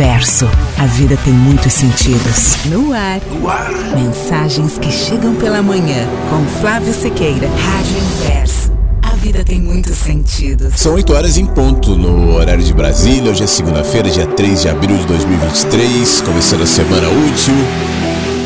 Inverso. 0.00 0.48
A 0.78 0.86
vida 0.86 1.14
tem 1.26 1.32
muitos 1.34 1.74
sentidos. 1.74 2.56
No 2.64 2.90
ar. 2.94 3.20
No 3.30 3.46
ar. 3.46 3.70
Mensagens 3.94 4.78
que 4.78 4.90
chegam 4.90 5.34
pela 5.34 5.60
manhã. 5.60 6.08
Com 6.30 6.42
Flávio 6.58 6.94
Sequeira. 6.94 7.46
Rádio 7.46 7.98
Inverso. 7.98 8.72
A 9.02 9.14
vida 9.16 9.44
tem 9.44 9.60
muitos 9.60 9.98
sentidos. 9.98 10.72
São 10.80 10.94
8 10.94 11.12
horas 11.12 11.36
em 11.36 11.44
ponto 11.44 11.96
no 11.96 12.32
horário 12.34 12.64
de 12.64 12.72
Brasília. 12.72 13.30
Hoje 13.30 13.44
é 13.44 13.46
segunda-feira, 13.46 14.08
dia 14.08 14.26
3 14.26 14.62
de 14.62 14.70
abril 14.70 14.96
de 14.96 15.04
2023. 15.04 16.22
Começando 16.22 16.62
a 16.62 16.66
semana 16.66 17.06
útil. 17.06 17.54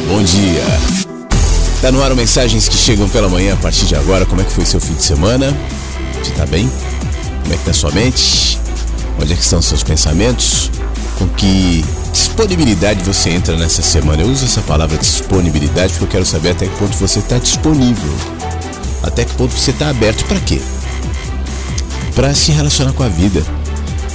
Bom 0.09 0.25
dia. 0.25 0.65
Tá 1.81 1.93
no 1.93 2.03
ar 2.03 2.11
o 2.11 2.17
mensagens 2.17 2.69
que 2.69 2.77
chegam 2.77 3.09
pela 3.09 3.29
manhã 3.29 3.55
a 3.55 3.59
partir 3.59 3.87
de 3.87 3.95
agora. 3.95 4.27
Como 4.27 4.41
é 4.41 4.45
que 4.45 4.51
foi 4.51 4.67
seu 4.67 4.81
fim 4.81 4.95
de 4.95 5.05
semana? 5.05 5.57
Você 6.21 6.33
tá 6.33 6.47
bem? 6.47 6.69
Como 7.43 7.55
é 7.55 7.57
que 7.57 7.65
tá 7.65 7.73
sua 7.73 7.93
mente? 7.93 8.59
Onde 9.23 9.33
é 9.33 9.37
que 9.37 9.43
estão 9.43 9.63
seus 9.63 9.85
pensamentos? 9.85 10.74
Com 11.19 11.29
que 11.29 11.85
disponibilidade 12.13 13.03
você 13.05 13.31
entra 13.31 13.57
nessa 13.57 13.83
semana? 13.83 14.23
Eu 14.23 14.29
uso 14.29 14.45
essa 14.45 14.61
palavra 14.63 14.99
disponibilidade 14.99 15.93
porque 15.93 16.05
eu 16.05 16.09
quero 16.09 16.27
saber 16.27 16.51
até 16.51 16.67
que 16.67 16.77
ponto 16.77 16.97
você 16.97 17.21
está 17.21 17.39
disponível. 17.39 18.13
Até 19.03 19.25
que 19.25 19.35
ponto 19.35 19.53
você 19.53 19.71
está 19.71 19.91
aberto 19.91 20.25
para 20.27 20.41
quê? 20.41 20.61
Para 22.15 22.35
se 22.35 22.53
relacionar 22.53 22.93
com 22.93 23.03
a 23.03 23.09
vida. 23.09 23.45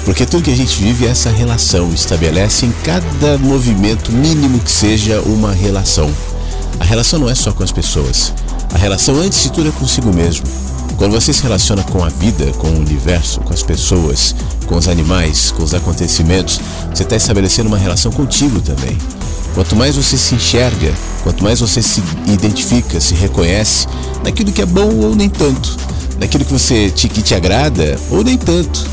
Porque 0.05 0.25
tudo 0.25 0.43
que 0.43 0.51
a 0.51 0.55
gente 0.55 0.81
vive 0.81 1.05
é 1.05 1.09
essa 1.09 1.29
relação, 1.29 1.91
estabelece 1.93 2.65
em 2.65 2.71
cada 2.83 3.37
movimento 3.37 4.11
mínimo 4.11 4.59
que 4.59 4.71
seja 4.71 5.21
uma 5.21 5.51
relação. 5.53 6.11
A 6.79 6.83
relação 6.83 7.19
não 7.19 7.29
é 7.29 7.35
só 7.35 7.51
com 7.51 7.63
as 7.63 7.71
pessoas. 7.71 8.33
A 8.73 8.77
relação, 8.77 9.15
antes 9.19 9.43
de 9.43 9.51
tudo, 9.51 9.69
é 9.69 9.71
consigo 9.71 10.13
mesmo. 10.13 10.45
Quando 10.97 11.11
você 11.11 11.31
se 11.31 11.43
relaciona 11.43 11.83
com 11.83 12.03
a 12.03 12.09
vida, 12.09 12.51
com 12.53 12.67
o 12.67 12.79
universo, 12.79 13.39
com 13.41 13.53
as 13.53 13.63
pessoas, 13.63 14.35
com 14.69 14.77
os 14.77 14.87
animais, 14.87 15.51
com 15.51 15.63
os 15.63 15.73
acontecimentos, 15.73 16.61
você 16.93 17.01
está 17.01 17.15
estabelecendo 17.15 17.67
uma 17.67 17.77
relação 17.77 18.11
contigo 18.11 18.61
também. 18.61 18.95
Quanto 19.55 19.75
mais 19.75 19.95
você 19.95 20.15
se 20.15 20.35
enxerga, 20.35 20.93
quanto 21.23 21.43
mais 21.43 21.59
você 21.59 21.81
se 21.81 22.03
identifica, 22.27 23.01
se 23.01 23.15
reconhece 23.15 23.87
naquilo 24.23 24.51
que 24.51 24.61
é 24.61 24.65
bom 24.65 24.93
ou 25.01 25.15
nem 25.15 25.27
tanto, 25.27 25.75
naquilo 26.19 26.45
que 26.45 26.53
você 26.53 26.91
te, 26.91 27.09
que 27.09 27.23
te 27.23 27.33
agrada 27.33 27.99
ou 28.11 28.23
nem 28.23 28.37
tanto, 28.37 28.87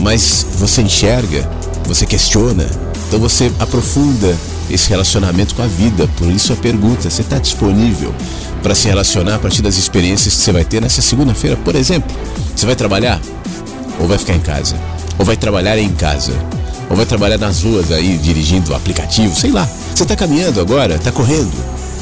mas 0.00 0.46
você 0.58 0.80
enxerga, 0.80 1.48
você 1.84 2.06
questiona, 2.06 2.66
então 3.06 3.20
você 3.20 3.52
aprofunda 3.60 4.34
esse 4.70 4.88
relacionamento 4.88 5.54
com 5.54 5.62
a 5.62 5.66
vida. 5.66 6.08
Por 6.16 6.28
isso 6.28 6.54
a 6.54 6.56
pergunta: 6.56 7.10
você 7.10 7.20
está 7.20 7.38
disponível 7.38 8.14
para 8.62 8.74
se 8.74 8.88
relacionar 8.88 9.34
a 9.34 9.38
partir 9.38 9.60
das 9.60 9.76
experiências 9.76 10.34
que 10.34 10.40
você 10.40 10.52
vai 10.52 10.64
ter 10.64 10.80
nessa 10.80 11.02
segunda-feira? 11.02 11.56
Por 11.56 11.76
exemplo, 11.76 12.16
você 12.56 12.64
vai 12.64 12.74
trabalhar 12.74 13.20
ou 14.00 14.08
vai 14.08 14.16
ficar 14.16 14.34
em 14.34 14.40
casa? 14.40 14.97
Ou 15.18 15.24
vai 15.24 15.36
trabalhar 15.36 15.78
em 15.78 15.90
casa? 15.90 16.32
Ou 16.88 16.96
vai 16.96 17.04
trabalhar 17.04 17.38
nas 17.38 17.62
ruas 17.62 17.90
aí 17.90 18.16
dirigindo 18.18 18.74
aplicativo? 18.74 19.34
Sei 19.34 19.50
lá. 19.50 19.68
Você 19.94 20.04
está 20.04 20.14
caminhando 20.16 20.60
agora? 20.60 20.94
Está 20.94 21.10
correndo? 21.10 21.52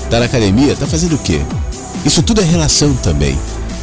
Está 0.04 0.18
na 0.18 0.26
academia? 0.26 0.72
Está 0.72 0.86
fazendo 0.86 1.16
o 1.16 1.18
quê? 1.18 1.40
Isso 2.04 2.22
tudo 2.22 2.40
é 2.40 2.44
relação 2.44 2.94
também. 2.94 3.36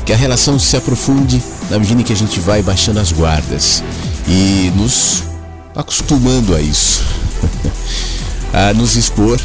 Que 0.05 0.13
a 0.13 0.15
relação 0.15 0.59
se 0.59 0.77
aprofunde 0.77 1.41
na 1.69 1.79
medida 1.79 2.01
em 2.01 2.03
que 2.03 2.13
a 2.13 2.15
gente 2.15 2.39
vai 2.39 2.61
baixando 2.61 2.99
as 2.99 3.11
guardas 3.11 3.83
e 4.27 4.71
nos 4.75 5.23
acostumando 5.75 6.55
a 6.55 6.61
isso. 6.61 7.03
a 8.53 8.73
nos 8.73 8.95
expor 8.95 9.39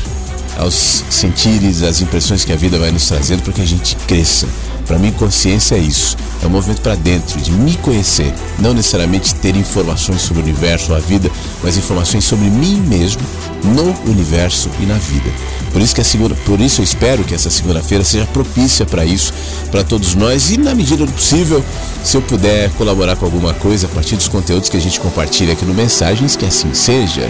aos 0.59 1.05
sentires, 1.09 1.83
às 1.83 2.01
impressões 2.01 2.45
que 2.45 2.53
a 2.53 2.57
vida 2.57 2.79
vai 2.79 2.91
nos 2.91 3.07
trazendo 3.07 3.43
para 3.43 3.53
que 3.53 3.63
a 3.63 3.67
gente 3.67 3.97
cresça. 4.07 4.47
Para 4.89 4.99
mim, 4.99 5.13
consciência 5.13 5.75
é 5.75 5.79
isso. 5.79 6.17
É 6.43 6.47
um 6.47 6.51
movimento 6.51 6.81
para 6.81 6.95
dentro, 6.95 7.39
de 7.39 7.53
me 7.53 7.77
conhecer. 7.77 8.33
Não 8.59 8.73
necessariamente 8.73 9.35
ter 9.35 9.55
informações 9.55 10.23
sobre 10.23 10.41
o 10.41 10.45
universo, 10.45 10.95
a 10.95 10.99
vida, 10.99 11.31
mas 11.63 11.77
informações 11.77 12.25
sobre 12.25 12.49
mim 12.49 12.81
mesmo, 12.81 13.21
no 13.63 14.11
universo 14.11 14.71
e 14.81 14.87
na 14.87 14.95
vida. 14.95 15.31
Por 15.73 15.83
isso 15.83 15.95
que 15.95 16.01
a 16.01 16.05
segunda, 16.05 16.35
por 16.47 16.59
isso 16.59 16.81
eu 16.81 16.85
espero 16.85 17.23
que 17.23 17.35
essa 17.35 17.51
segunda-feira 17.51 18.03
seja 18.03 18.25
propícia 18.27 18.87
para 18.87 19.05
isso, 19.05 19.35
para 19.71 19.85
todos 19.85 20.15
nós 20.15 20.51
e 20.51 20.57
na 20.57 20.75
medida 20.75 21.05
do 21.05 21.13
possível, 21.13 21.63
se 22.03 22.17
eu 22.17 22.23
puder 22.23 22.71
colaborar 22.71 23.17
com 23.17 23.27
alguma 23.27 23.53
coisa 23.53 23.87
a 23.87 23.91
partir 23.91 24.17
dos 24.17 24.29
conteúdos 24.29 24.71
que 24.71 24.77
a 24.79 24.81
gente 24.81 24.99
compartilha 24.99 25.53
aqui 25.53 25.67
no 25.67 25.75
Mensagens, 25.75 26.35
que 26.35 26.47
assim 26.47 26.73
seja. 26.73 27.29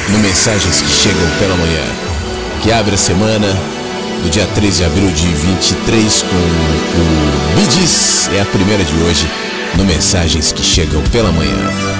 no 0.09 0.17
Mensagens 0.19 0.81
que 0.81 0.89
Chegam 0.89 1.29
pela 1.37 1.55
Manhã, 1.55 1.83
que 2.63 2.71
abre 2.71 2.95
a 2.95 2.97
semana 2.97 3.47
do 4.23 4.29
dia 4.29 4.47
13 4.55 4.77
de 4.77 4.85
abril 4.85 5.11
de 5.11 5.27
23 5.27 6.23
com 6.23 6.27
o 6.27 7.61
Bidis, 7.61 8.29
é 8.33 8.41
a 8.41 8.45
primeira 8.45 8.83
de 8.83 8.93
hoje 9.03 9.29
no 9.77 9.85
Mensagens 9.85 10.51
que 10.51 10.63
Chegam 10.63 11.03
pela 11.11 11.31
Manhã. 11.31 11.96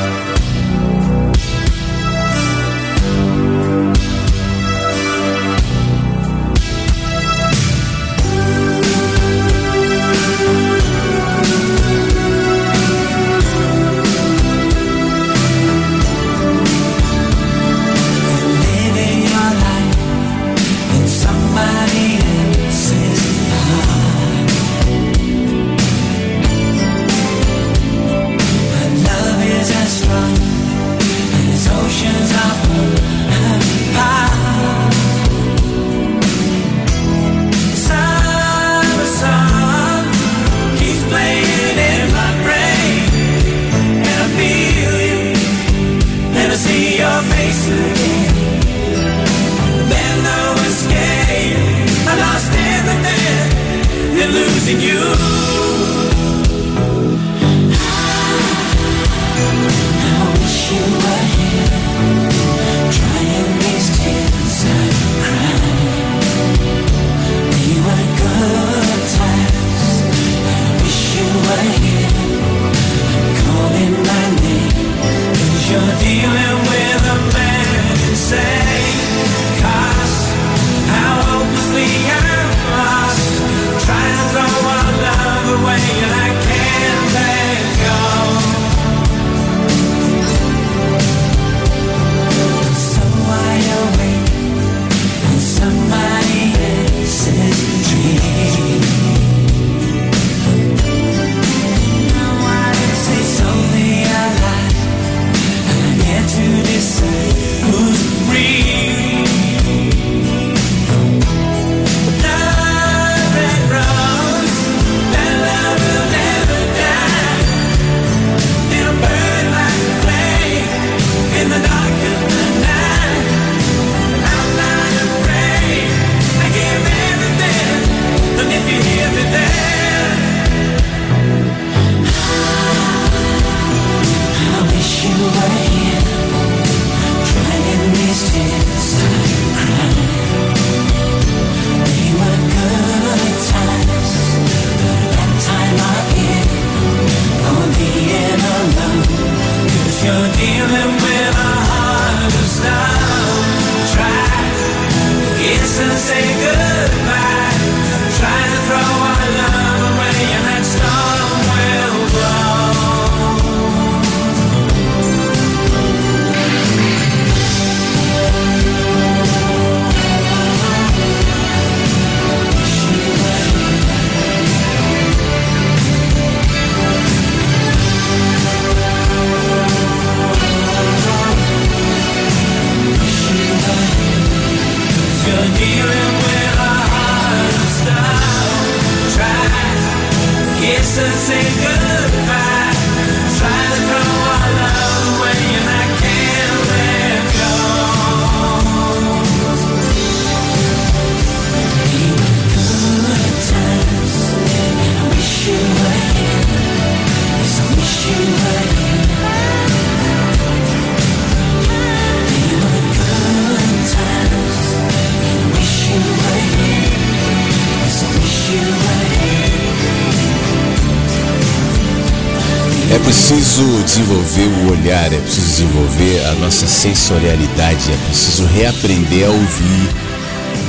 Olhar, 224.88 225.12
é 225.12 225.18
preciso 225.18 225.48
desenvolver 225.48 226.26
a 226.28 226.32
nossa 226.36 226.66
sensorialidade, 226.66 227.92
é 227.92 227.98
preciso 228.08 228.46
reaprender 228.46 229.28
a 229.28 229.30
ouvir, 229.30 229.90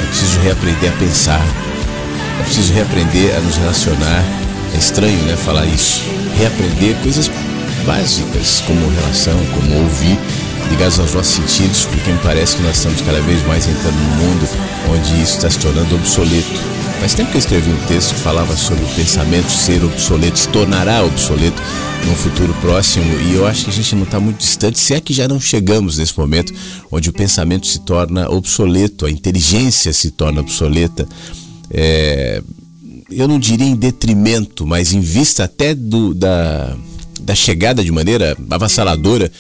é 0.01 0.07
preciso 0.07 0.41
reaprender 0.41 0.93
a 0.93 0.97
pensar, 0.97 1.47
é 2.41 2.43
preciso 2.43 2.73
reaprender 2.73 3.37
a 3.37 3.41
nos 3.41 3.57
relacionar. 3.57 4.25
É 4.75 4.77
estranho, 4.77 5.19
né, 5.23 5.37
falar 5.37 5.65
isso. 5.67 6.03
Reaprender 6.37 6.97
coisas 6.97 7.31
básicas, 7.87 8.63
como 8.67 8.91
relação, 8.91 9.39
como 9.55 9.83
ouvir, 9.83 10.19
ligados 10.69 10.99
aos 10.99 11.15
nossos 11.15 11.35
sentidos, 11.35 11.87
porque 11.87 12.11
me 12.11 12.19
parece 12.19 12.57
que 12.57 12.63
nós 12.63 12.77
estamos 12.77 13.01
cada 13.01 13.21
vez 13.21 13.47
mais 13.47 13.67
entrando 13.67 13.95
num 13.95 14.17
mundo 14.17 14.49
onde 14.91 15.23
isso 15.23 15.37
está 15.37 15.49
se 15.49 15.59
tornando 15.59 15.95
obsoleto. 15.95 16.61
Faz 17.01 17.15
tempo 17.15 17.31
que 17.31 17.37
eu 17.37 17.41
escrevi 17.41 17.71
um 17.71 17.87
texto 17.87 18.15
que 18.15 18.21
falava 18.21 18.57
sobre 18.57 18.85
o 18.85 18.89
pensamento 18.89 19.51
ser 19.51 19.83
obsoleto, 19.85 20.39
se 20.39 20.49
tornará 20.49 21.05
obsoleto 21.05 21.63
num 22.07 22.15
futuro 22.15 22.55
próximo, 22.61 23.05
e 23.21 23.35
eu 23.35 23.47
acho 23.47 23.65
que 23.65 23.71
a 23.71 23.73
gente 23.73 23.95
não 23.95 24.05
está 24.05 24.19
muito 24.19 24.39
distante, 24.39 24.79
se 24.79 24.95
é 24.95 25.01
que 25.01 25.13
já 25.13 25.29
não 25.29 25.41
chegamos 25.41 25.99
nesse 25.99 26.19
momento 26.19 26.53
onde 26.91 27.09
o 27.09 27.13
pensamento 27.13 27.67
se 27.67 27.81
torna 27.81 28.31
obsoleto, 28.31 29.07
a 29.07 29.11
inteligência 29.11 29.93
se 29.93 30.11
torna 30.11 30.41
obsoleta. 30.41 31.09
É, 31.71 32.43
eu 33.11 33.27
não 33.27 33.39
diria 33.39 33.67
em 33.67 33.77
detrimento, 33.77 34.67
mas 34.67 34.93
em 34.93 35.01
vista 35.01 35.45
até 35.45 35.75
do, 35.75 36.15
da, 36.15 36.77
da 37.21 37.35
chegada 37.35 37.83
de 37.83 37.91
maneira 37.91 38.37
avassaladora 38.51 39.31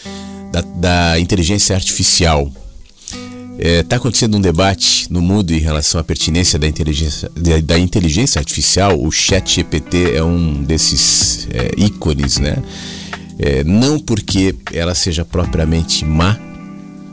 da, 0.52 0.61
da 0.61 1.21
inteligência 1.21 1.75
artificial. 1.75 2.50
Está 3.59 3.69
é, 3.69 3.83
tá 3.83 3.97
acontecendo 3.97 4.37
um 4.37 4.41
debate 4.41 5.12
no 5.12 5.21
mundo 5.21 5.50
em 5.50 5.59
relação 5.59 6.00
à 6.00 6.05
pertinência 6.05 6.61
da 6.61 6.69
inteligência, 6.69 7.29
da, 7.65 7.77
inteligência 7.77 8.38
artificial. 8.38 8.97
O 9.03 9.11
Chat 9.11 9.57
GPT 9.57 10.12
é 10.15 10.23
um 10.23 10.62
desses 10.62 11.49
é, 11.50 11.73
ícones, 11.77 12.38
né? 12.38 12.62
É, 13.37 13.65
não 13.65 13.99
porque 13.99 14.55
ela 14.73 14.95
seja 14.95 15.25
propriamente 15.25 16.05
má 16.05 16.38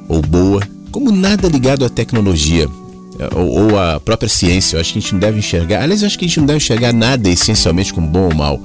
ou 0.07 0.21
boa, 0.21 0.61
como 0.91 1.11
nada 1.11 1.47
ligado 1.47 1.83
à 1.83 1.89
tecnologia 1.89 2.69
é, 3.17 3.35
ou, 3.35 3.71
ou 3.71 3.79
à 3.79 3.99
própria 3.99 4.29
ciência. 4.29 4.77
Eu 4.77 4.81
acho 4.81 4.93
que 4.93 4.99
a 4.99 5.01
gente 5.01 5.13
não 5.13 5.19
deve 5.19 5.39
enxergar. 5.39 5.81
Aliás, 5.81 6.03
eu 6.03 6.05
acho 6.05 6.19
que 6.19 6.25
a 6.25 6.27
gente 6.27 6.39
não 6.39 6.45
deve 6.45 6.57
enxergar 6.57 6.93
nada 6.93 7.27
essencialmente 7.27 7.91
como 7.91 8.05
bom 8.05 8.25
ou 8.25 8.35
mal. 8.35 8.61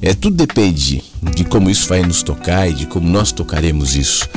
É, 0.00 0.14
tudo 0.14 0.36
depende 0.36 1.02
de 1.34 1.42
como 1.42 1.68
isso 1.70 1.88
vai 1.88 2.02
nos 2.02 2.22
tocar 2.22 2.70
e 2.70 2.72
de 2.72 2.86
como 2.86 3.08
nós 3.08 3.32
tocaremos 3.32 3.96
isso. 3.96 4.28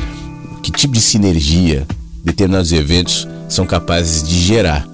Que 0.64 0.72
tipo 0.72 0.94
de 0.94 1.02
sinergia 1.02 1.86
determinados 2.24 2.72
eventos 2.72 3.28
são 3.50 3.66
capazes 3.66 4.24
de 4.24 4.40
gerar. 4.40 4.88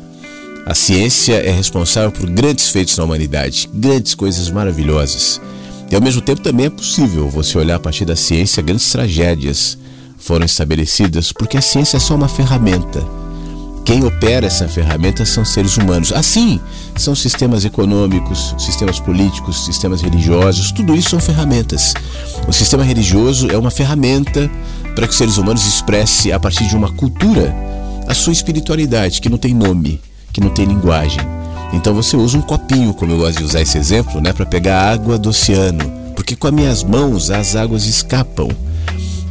A 0.65 0.73
ciência 0.73 1.35
é 1.35 1.51
responsável 1.51 2.11
por 2.11 2.29
grandes 2.29 2.69
feitos 2.69 2.97
na 2.97 3.03
humanidade, 3.03 3.69
grandes 3.73 4.13
coisas 4.13 4.49
maravilhosas. 4.49 5.39
E 5.91 5.95
ao 5.95 6.01
mesmo 6.01 6.21
tempo 6.21 6.41
também 6.41 6.67
é 6.67 6.69
possível 6.69 7.29
você 7.29 7.57
olhar 7.57 7.75
a 7.75 7.79
partir 7.79 8.05
da 8.05 8.15
ciência 8.15 8.61
grandes 8.61 8.91
tragédias 8.91 9.77
foram 10.17 10.45
estabelecidas 10.45 11.31
porque 11.31 11.57
a 11.57 11.61
ciência 11.61 11.97
é 11.97 11.99
só 11.99 12.15
uma 12.15 12.27
ferramenta. 12.27 13.03
Quem 13.85 14.03
opera 14.03 14.45
essa 14.45 14.67
ferramenta 14.67 15.25
são 15.25 15.43
seres 15.43 15.77
humanos. 15.77 16.13
Assim, 16.13 16.59
são 16.95 17.15
sistemas 17.15 17.65
econômicos, 17.65 18.53
sistemas 18.59 18.99
políticos, 18.99 19.65
sistemas 19.65 20.01
religiosos, 20.01 20.71
tudo 20.71 20.95
isso 20.95 21.09
são 21.09 21.19
ferramentas. 21.19 21.95
O 22.47 22.53
sistema 22.53 22.83
religioso 22.83 23.49
é 23.49 23.57
uma 23.57 23.71
ferramenta 23.71 24.47
para 24.99 25.07
que 25.07 25.13
os 25.13 25.17
seres 25.17 25.37
humanos 25.37 25.65
expressem, 25.65 26.33
a 26.33 26.37
partir 26.37 26.67
de 26.67 26.75
uma 26.75 26.91
cultura, 26.91 27.55
a 28.05 28.13
sua 28.13 28.33
espiritualidade, 28.33 29.21
que 29.21 29.29
não 29.29 29.37
tem 29.37 29.53
nome, 29.53 30.01
que 30.33 30.41
não 30.41 30.49
tem 30.49 30.65
linguagem. 30.65 31.21
Então 31.71 31.95
você 31.95 32.17
usa 32.17 32.37
um 32.37 32.41
copinho, 32.41 32.93
como 32.93 33.13
eu 33.13 33.19
gosto 33.19 33.37
de 33.37 33.45
usar 33.45 33.61
esse 33.61 33.77
exemplo, 33.77 34.19
né, 34.19 34.33
para 34.33 34.45
pegar 34.45 34.91
água 34.91 35.17
do 35.17 35.29
oceano, 35.29 35.89
porque 36.17 36.35
com 36.35 36.47
as 36.47 36.53
minhas 36.53 36.83
mãos 36.83 37.31
as 37.31 37.55
águas 37.55 37.85
escapam. 37.85 38.49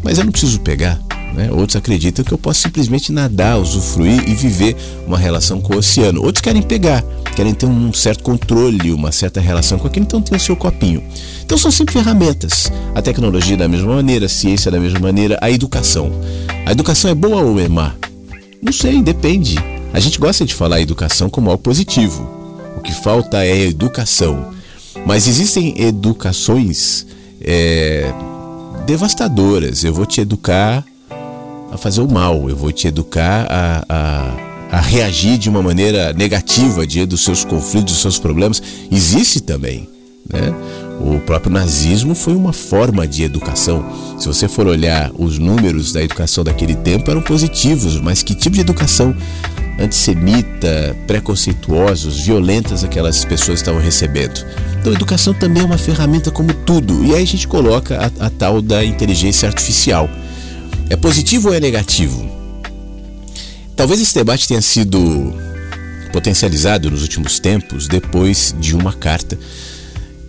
Mas 0.03 0.17
eu 0.17 0.25
não 0.25 0.33
preciso 0.33 0.59
pegar. 0.61 0.99
Né? 1.35 1.51
Outros 1.53 1.77
acreditam 1.77 2.25
que 2.25 2.33
eu 2.33 2.39
posso 2.39 2.63
simplesmente 2.63 3.13
nadar, 3.13 3.59
usufruir 3.59 4.29
e 4.29 4.35
viver 4.35 4.77
uma 5.07 5.19
relação 5.19 5.61
com 5.61 5.75
o 5.75 5.79
oceano. 5.79 6.23
Outros 6.23 6.41
querem 6.41 6.63
pegar, 6.63 7.03
querem 7.37 7.55
ter 7.55 7.67
um 7.67 7.93
certo 7.93 8.23
controle, 8.23 8.93
uma 8.93 9.13
certa 9.13 9.41
relação 9.41 9.79
com 9.79 9.87
aquilo, 9.87 10.05
então 10.05 10.21
tem 10.21 10.37
o 10.37 10.41
seu 10.41 10.57
copinho. 10.57 11.03
Então 11.45 11.57
são 11.57 11.71
sempre 11.71 11.93
ferramentas. 11.93 12.71
A 12.95 13.03
tecnologia 13.03 13.57
da 13.57 13.69
mesma 13.69 13.95
maneira, 13.95 14.27
a 14.27 14.29
ciência 14.29 14.71
da 14.71 14.81
mesma 14.81 14.99
maneira, 15.01 15.39
a 15.41 15.51
educação. 15.51 16.11
A 16.67 16.73
educação 16.73 17.11
é 17.11 17.15
boa 17.15 17.43
ou 17.43 17.61
é 17.61 17.69
má? 17.69 17.95
Não 18.61 18.73
sei, 18.73 19.01
depende. 19.01 19.57
A 19.93 20.01
gente 20.01 20.19
gosta 20.19 20.45
de 20.45 20.55
falar 20.55 20.81
educação 20.81 21.31
como 21.31 21.51
algo 21.51 21.63
positivo. 21.63 22.29
O 22.77 22.81
que 22.81 22.93
falta 22.93 23.45
é 23.45 23.67
educação. 23.67 24.53
Mas 25.07 25.27
existem 25.27 25.81
educações 25.81 27.07
é, 27.41 28.13
devastadoras. 28.87 29.85
Eu 29.85 29.95
vou 29.95 30.05
te 30.05 30.21
educar 30.21 30.85
a 31.71 31.77
fazer 31.77 32.01
o 32.01 32.11
mal, 32.11 32.49
eu 32.49 32.57
vou 32.57 32.73
te 32.73 32.89
educar 32.89 33.47
a, 33.51 33.85
a, 33.89 34.79
a 34.79 34.81
reagir 34.81 35.39
de 35.39 35.49
uma 35.49 35.63
maneira 35.63 36.13
negativa 36.13 36.87
diante 36.87 37.09
dos 37.09 37.23
seus 37.23 37.45
conflitos, 37.45 37.93
dos 37.93 38.03
seus 38.03 38.19
problemas. 38.19 38.63
Existe 38.91 39.41
também. 39.41 39.89
Né? 40.29 40.53
O 41.01 41.21
próprio 41.21 41.53
nazismo 41.53 42.15
foi 42.15 42.35
uma 42.35 42.53
forma 42.53 43.07
de 43.07 43.23
educação. 43.23 43.85
Se 44.19 44.27
você 44.27 44.49
for 44.49 44.67
olhar 44.67 45.11
os 45.17 45.39
números 45.39 45.93
da 45.93 46.03
educação 46.03 46.43
daquele 46.43 46.75
tempo, 46.75 47.11
eram 47.11 47.23
positivos, 47.23 48.01
mas 48.01 48.23
que 48.23 48.35
tipo 48.35 48.57
de 48.57 48.61
educação 48.61 49.15
antissemita, 49.79 50.97
preconceituosos, 51.07 52.21
violentas 52.21 52.83
aquelas 52.83 53.25
pessoas 53.25 53.61
estavam 53.61 53.81
recebendo? 53.81 54.45
Então, 54.81 54.93
a 54.93 54.95
educação 54.95 55.33
também 55.33 55.63
é 55.63 55.67
uma 55.67 55.79
ferramenta 55.79 56.31
como 56.31 56.53
tudo. 56.53 57.05
E 57.05 57.15
aí 57.15 57.23
a 57.23 57.27
gente 57.27 57.47
coloca 57.47 57.97
a, 58.19 58.27
a 58.27 58.31
tal 58.31 58.61
da 58.61 58.85
inteligência 58.85 59.49
artificial. 59.49 60.11
É 60.91 60.97
positivo 60.97 61.49
ou 61.49 61.55
é 61.55 61.61
negativo? 61.61 62.27
Talvez 63.77 64.01
esse 64.01 64.15
debate 64.15 64.49
tenha 64.49 64.63
sido 64.63 65.35
potencializado 66.13 66.91
nos 66.91 67.03
últimos 67.03 67.39
tempos 67.39 67.87
depois 67.87 68.55
de 68.59 68.75
uma 68.75 68.95
carta 68.95 69.39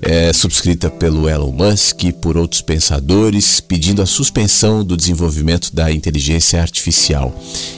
é, 0.02 0.34
subscrita 0.34 0.90
pelo 0.90 1.30
Elon 1.30 1.52
Musk 1.52 2.04
e 2.04 2.12
por 2.12 2.36
outros 2.36 2.62
pensadores 2.62 3.62
pedindo 3.62 4.02
a 4.02 4.06
suspensão 4.06 4.84
do 4.84 4.98
desenvolvimento 4.98 5.74
da 5.74 5.92
inteligência 5.92 6.62
artificial. 6.62 7.34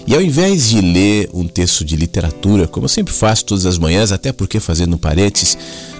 E 0.07 0.15
ao 0.15 0.21
invés 0.21 0.69
de 0.69 0.81
ler 0.81 1.29
um 1.33 1.47
texto 1.47 1.85
de 1.85 1.95
literatura, 1.95 2.67
como 2.67 2.85
eu 2.85 2.89
sempre 2.89 3.13
faço 3.13 3.45
todas 3.45 3.67
as 3.67 3.77
manhãs, 3.77 4.11
até 4.11 4.31
porque 4.31 4.59
fazendo 4.59 4.97
parênteses, 4.97 5.55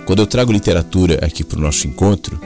quando 0.06 0.20
eu 0.20 0.28
trago 0.28 0.52
literatura 0.52 1.20
aqui 1.24 1.44
para 1.44 1.60
o 1.60 1.62
nosso 1.62 1.86
encontro, 1.88 2.42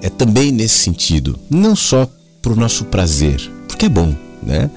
é 0.00 0.08
também 0.08 0.52
nesse 0.52 0.78
sentido, 0.78 1.38
não 1.50 1.74
só 1.74 2.08
para 2.40 2.52
o 2.52 2.56
nosso 2.56 2.84
prazer, 2.84 3.50
porque 3.70 3.86
é 3.86 3.88
bom, 3.88 4.14
né? 4.42 4.70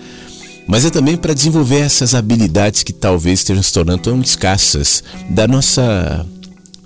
Mas 0.67 0.85
é 0.85 0.89
também 0.89 1.17
para 1.17 1.33
desenvolver 1.33 1.79
essas 1.79 2.15
habilidades 2.15 2.83
que 2.83 2.93
talvez 2.93 3.39
estejam 3.39 3.62
se 3.62 3.73
tornando 3.73 4.03
tão 4.03 4.21
escassas 4.21 5.03
da 5.29 5.47
nossa 5.47 6.25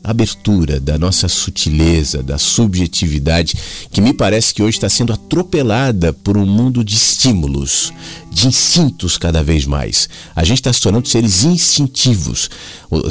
abertura, 0.04 0.80
da 0.80 0.98
nossa 0.98 1.28
sutileza, 1.28 2.24
da 2.24 2.38
subjetividade, 2.38 3.56
que 3.92 4.00
me 4.00 4.14
parece 4.14 4.54
que 4.54 4.64
hoje 4.64 4.78
está 4.78 4.88
sendo 4.90 5.12
atropelada 5.12 6.14
por 6.14 6.38
um 6.38 6.46
mundo 6.46 6.82
de 6.84 6.96
estímulos, 6.96 7.92
de 8.32 8.48
instintos 8.48 9.18
cada 9.18 9.44
vez 9.44 9.66
mais. 9.66 10.08
A 10.34 10.46
gente 10.46 10.60
está 10.60 10.72
se 10.72 10.80
tornando 10.80 11.08
seres 11.08 11.44
instintivos. 11.44 12.50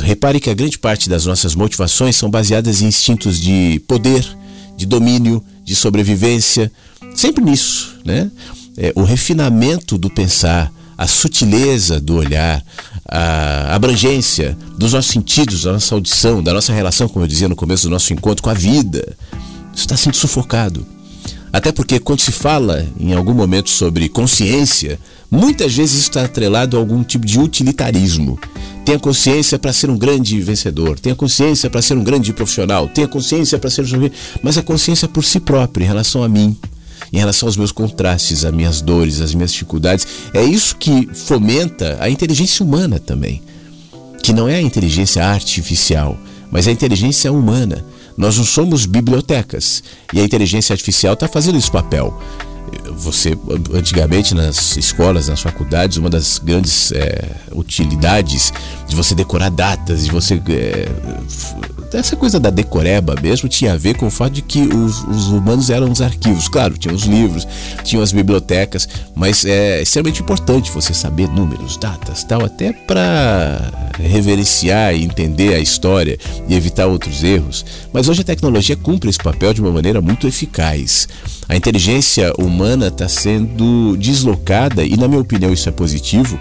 Repare 0.02 0.40
que 0.40 0.48
a 0.48 0.54
grande 0.54 0.78
parte 0.78 1.08
das 1.08 1.26
nossas 1.26 1.54
motivações 1.54 2.16
são 2.16 2.30
baseadas 2.30 2.80
em 2.80 2.86
instintos 2.86 3.38
de 3.38 3.80
poder, 3.86 4.26
de 4.74 4.86
domínio, 4.86 5.44
de 5.62 5.76
sobrevivência, 5.76 6.72
sempre 7.14 7.44
nisso, 7.44 7.96
né? 8.04 8.30
É, 8.76 8.92
o 8.94 9.02
refinamento 9.02 9.96
do 9.96 10.10
pensar, 10.10 10.72
a 10.96 11.06
sutileza 11.06 12.00
do 12.00 12.16
olhar, 12.16 12.64
a 13.08 13.74
abrangência 13.74 14.56
dos 14.78 14.92
nossos 14.92 15.10
sentidos, 15.10 15.62
da 15.62 15.72
nossa 15.72 15.94
audição, 15.94 16.42
da 16.42 16.52
nossa 16.52 16.72
relação, 16.72 17.08
como 17.08 17.24
eu 17.24 17.28
dizia 17.28 17.48
no 17.48 17.56
começo 17.56 17.84
do 17.84 17.90
nosso 17.90 18.12
encontro, 18.12 18.42
com 18.42 18.50
a 18.50 18.54
vida. 18.54 19.16
Isso 19.74 19.84
está 19.84 19.96
sendo 19.96 20.16
sufocado. 20.16 20.86
Até 21.52 21.72
porque 21.72 21.98
quando 21.98 22.20
se 22.20 22.32
fala 22.32 22.86
em 22.98 23.14
algum 23.14 23.32
momento 23.32 23.70
sobre 23.70 24.08
consciência, 24.08 24.98
muitas 25.30 25.74
vezes 25.74 26.00
está 26.00 26.24
atrelado 26.24 26.76
a 26.76 26.80
algum 26.80 27.02
tipo 27.02 27.24
de 27.24 27.38
utilitarismo. 27.38 28.38
Tenha 28.84 28.98
consciência 28.98 29.58
para 29.58 29.72
ser 29.72 29.90
um 29.90 29.98
grande 29.98 30.40
vencedor, 30.40 30.98
tenha 30.98 31.14
consciência 31.14 31.68
para 31.70 31.82
ser 31.82 31.96
um 31.96 32.04
grande 32.04 32.32
profissional, 32.32 32.88
tenha 32.88 33.08
consciência 33.08 33.58
para 33.58 33.70
ser 33.70 33.82
um... 33.82 34.10
Mas 34.42 34.58
a 34.58 34.62
consciência 34.62 35.08
por 35.08 35.24
si 35.24 35.40
própria, 35.40 35.84
em 35.84 35.86
relação 35.86 36.22
a 36.22 36.28
mim, 36.28 36.56
em 37.12 37.18
relação 37.18 37.48
aos 37.48 37.56
meus 37.56 37.72
contrastes, 37.72 38.44
às 38.44 38.52
minhas 38.52 38.80
dores, 38.80 39.20
às 39.20 39.34
minhas 39.34 39.52
dificuldades. 39.52 40.06
É 40.32 40.42
isso 40.42 40.76
que 40.76 41.08
fomenta 41.12 41.96
a 42.00 42.08
inteligência 42.08 42.64
humana 42.64 42.98
também, 42.98 43.42
que 44.22 44.32
não 44.32 44.48
é 44.48 44.56
a 44.56 44.62
inteligência 44.62 45.24
artificial, 45.24 46.18
mas 46.50 46.66
a 46.66 46.72
inteligência 46.72 47.32
humana. 47.32 47.84
Nós 48.16 48.38
não 48.38 48.44
somos 48.44 48.86
bibliotecas 48.86 49.82
e 50.12 50.20
a 50.20 50.24
inteligência 50.24 50.72
artificial 50.72 51.14
está 51.14 51.28
fazendo 51.28 51.58
esse 51.58 51.70
papel. 51.70 52.18
Você, 52.96 53.38
antigamente 53.72 54.34
nas 54.34 54.76
escolas, 54.76 55.28
nas 55.28 55.40
faculdades, 55.40 55.98
uma 55.98 56.10
das 56.10 56.38
grandes 56.38 56.90
é, 56.92 57.30
utilidades 57.52 58.52
de 58.86 58.94
você 58.94 59.14
decorar 59.14 59.50
datas, 59.50 60.04
de 60.04 60.10
você 60.10 60.40
é, 60.48 60.88
essa 61.92 62.16
coisa 62.16 62.38
da 62.38 62.50
decoreba 62.50 63.14
mesmo 63.20 63.48
tinha 63.48 63.72
a 63.72 63.76
ver 63.76 63.96
com 63.96 64.06
o 64.06 64.10
fato 64.10 64.32
de 64.34 64.42
que 64.42 64.60
os, 64.60 65.02
os 65.04 65.28
humanos 65.28 65.70
eram 65.70 65.90
os 65.90 66.00
arquivos. 66.00 66.48
Claro, 66.48 66.76
tinham 66.76 66.94
os 66.94 67.04
livros, 67.04 67.46
tinham 67.84 68.02
as 68.02 68.12
bibliotecas, 68.12 68.88
mas 69.14 69.44
é 69.44 69.82
extremamente 69.82 70.22
importante 70.22 70.70
você 70.70 70.92
saber 70.92 71.28
números, 71.28 71.76
datas, 71.76 72.24
tal, 72.24 72.44
até 72.44 72.72
para 72.72 73.72
reverenciar 73.98 74.94
e 74.94 75.04
entender 75.04 75.54
a 75.54 75.58
história 75.58 76.18
e 76.48 76.54
evitar 76.54 76.86
outros 76.86 77.22
erros. 77.22 77.64
Mas 77.92 78.08
hoje 78.08 78.20
a 78.20 78.24
tecnologia 78.24 78.76
cumpre 78.76 79.08
esse 79.08 79.18
papel 79.18 79.54
de 79.54 79.60
uma 79.60 79.70
maneira 79.70 80.00
muito 80.00 80.26
eficaz. 80.26 81.08
A 81.48 81.56
inteligência 81.56 82.32
humana 82.38 82.88
está 82.88 83.08
sendo 83.08 83.96
deslocada, 83.96 84.84
e 84.84 84.96
na 84.96 85.08
minha 85.08 85.20
opinião 85.20 85.52
isso 85.52 85.68
é 85.68 85.72
positivo, 85.72 86.38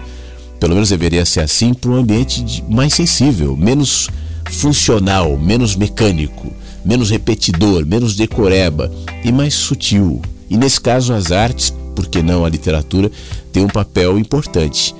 pelo 0.66 0.74
menos 0.74 0.88
deveria 0.88 1.24
ser 1.24 1.42
assim, 1.42 1.72
para 1.72 1.92
um 1.92 1.94
ambiente 1.94 2.64
mais 2.68 2.92
sensível, 2.92 3.56
menos 3.56 4.08
funcional, 4.50 5.38
menos 5.38 5.76
mecânico, 5.76 6.52
menos 6.84 7.08
repetidor, 7.08 7.86
menos 7.86 8.16
decoreba 8.16 8.90
e 9.24 9.30
mais 9.30 9.54
sutil. 9.54 10.20
E 10.50 10.56
nesse 10.56 10.80
caso, 10.80 11.14
as 11.14 11.30
artes, 11.30 11.72
por 11.94 12.08
que 12.08 12.20
não 12.20 12.44
a 12.44 12.48
literatura, 12.48 13.12
tem 13.52 13.64
um 13.64 13.68
papel 13.68 14.18
importante. 14.18 14.92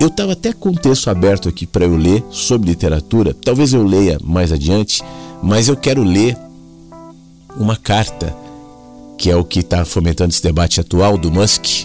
Eu 0.00 0.08
estava 0.08 0.32
até 0.32 0.54
com 0.54 0.72
texto 0.72 1.10
aberto 1.10 1.50
aqui 1.50 1.66
para 1.66 1.84
eu 1.84 1.98
ler 1.98 2.24
sobre 2.30 2.70
literatura, 2.70 3.34
talvez 3.34 3.74
eu 3.74 3.84
leia 3.84 4.18
mais 4.24 4.52
adiante, 4.52 5.02
mas 5.42 5.68
eu 5.68 5.76
quero 5.76 6.02
ler 6.02 6.34
uma 7.58 7.76
carta, 7.76 8.34
que 9.18 9.30
é 9.30 9.36
o 9.36 9.44
que 9.44 9.60
está 9.60 9.84
fomentando 9.84 10.30
esse 10.30 10.42
debate 10.42 10.80
atual 10.80 11.18
do 11.18 11.30
Musk 11.30 11.84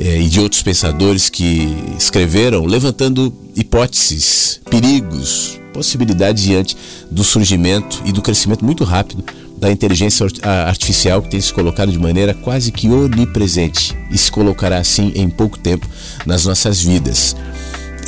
e 0.00 0.28
de 0.28 0.40
outros 0.40 0.62
pensadores 0.62 1.28
que 1.28 1.68
escreveram, 1.98 2.64
levantando 2.64 3.32
hipóteses, 3.54 4.58
perigos, 4.70 5.60
possibilidades 5.74 6.42
diante 6.42 6.76
do 7.10 7.22
surgimento 7.22 8.02
e 8.06 8.12
do 8.12 8.22
crescimento 8.22 8.64
muito 8.64 8.82
rápido 8.82 9.22
da 9.58 9.70
inteligência 9.70 10.26
artificial 10.42 11.20
que 11.20 11.28
tem 11.28 11.40
se 11.40 11.52
colocado 11.52 11.92
de 11.92 11.98
maneira 11.98 12.32
quase 12.32 12.72
que 12.72 12.88
onipresente 12.88 13.94
e 14.10 14.16
se 14.16 14.32
colocará 14.32 14.78
assim 14.78 15.12
em 15.14 15.28
pouco 15.28 15.58
tempo 15.58 15.86
nas 16.24 16.46
nossas 16.46 16.80
vidas. 16.80 17.36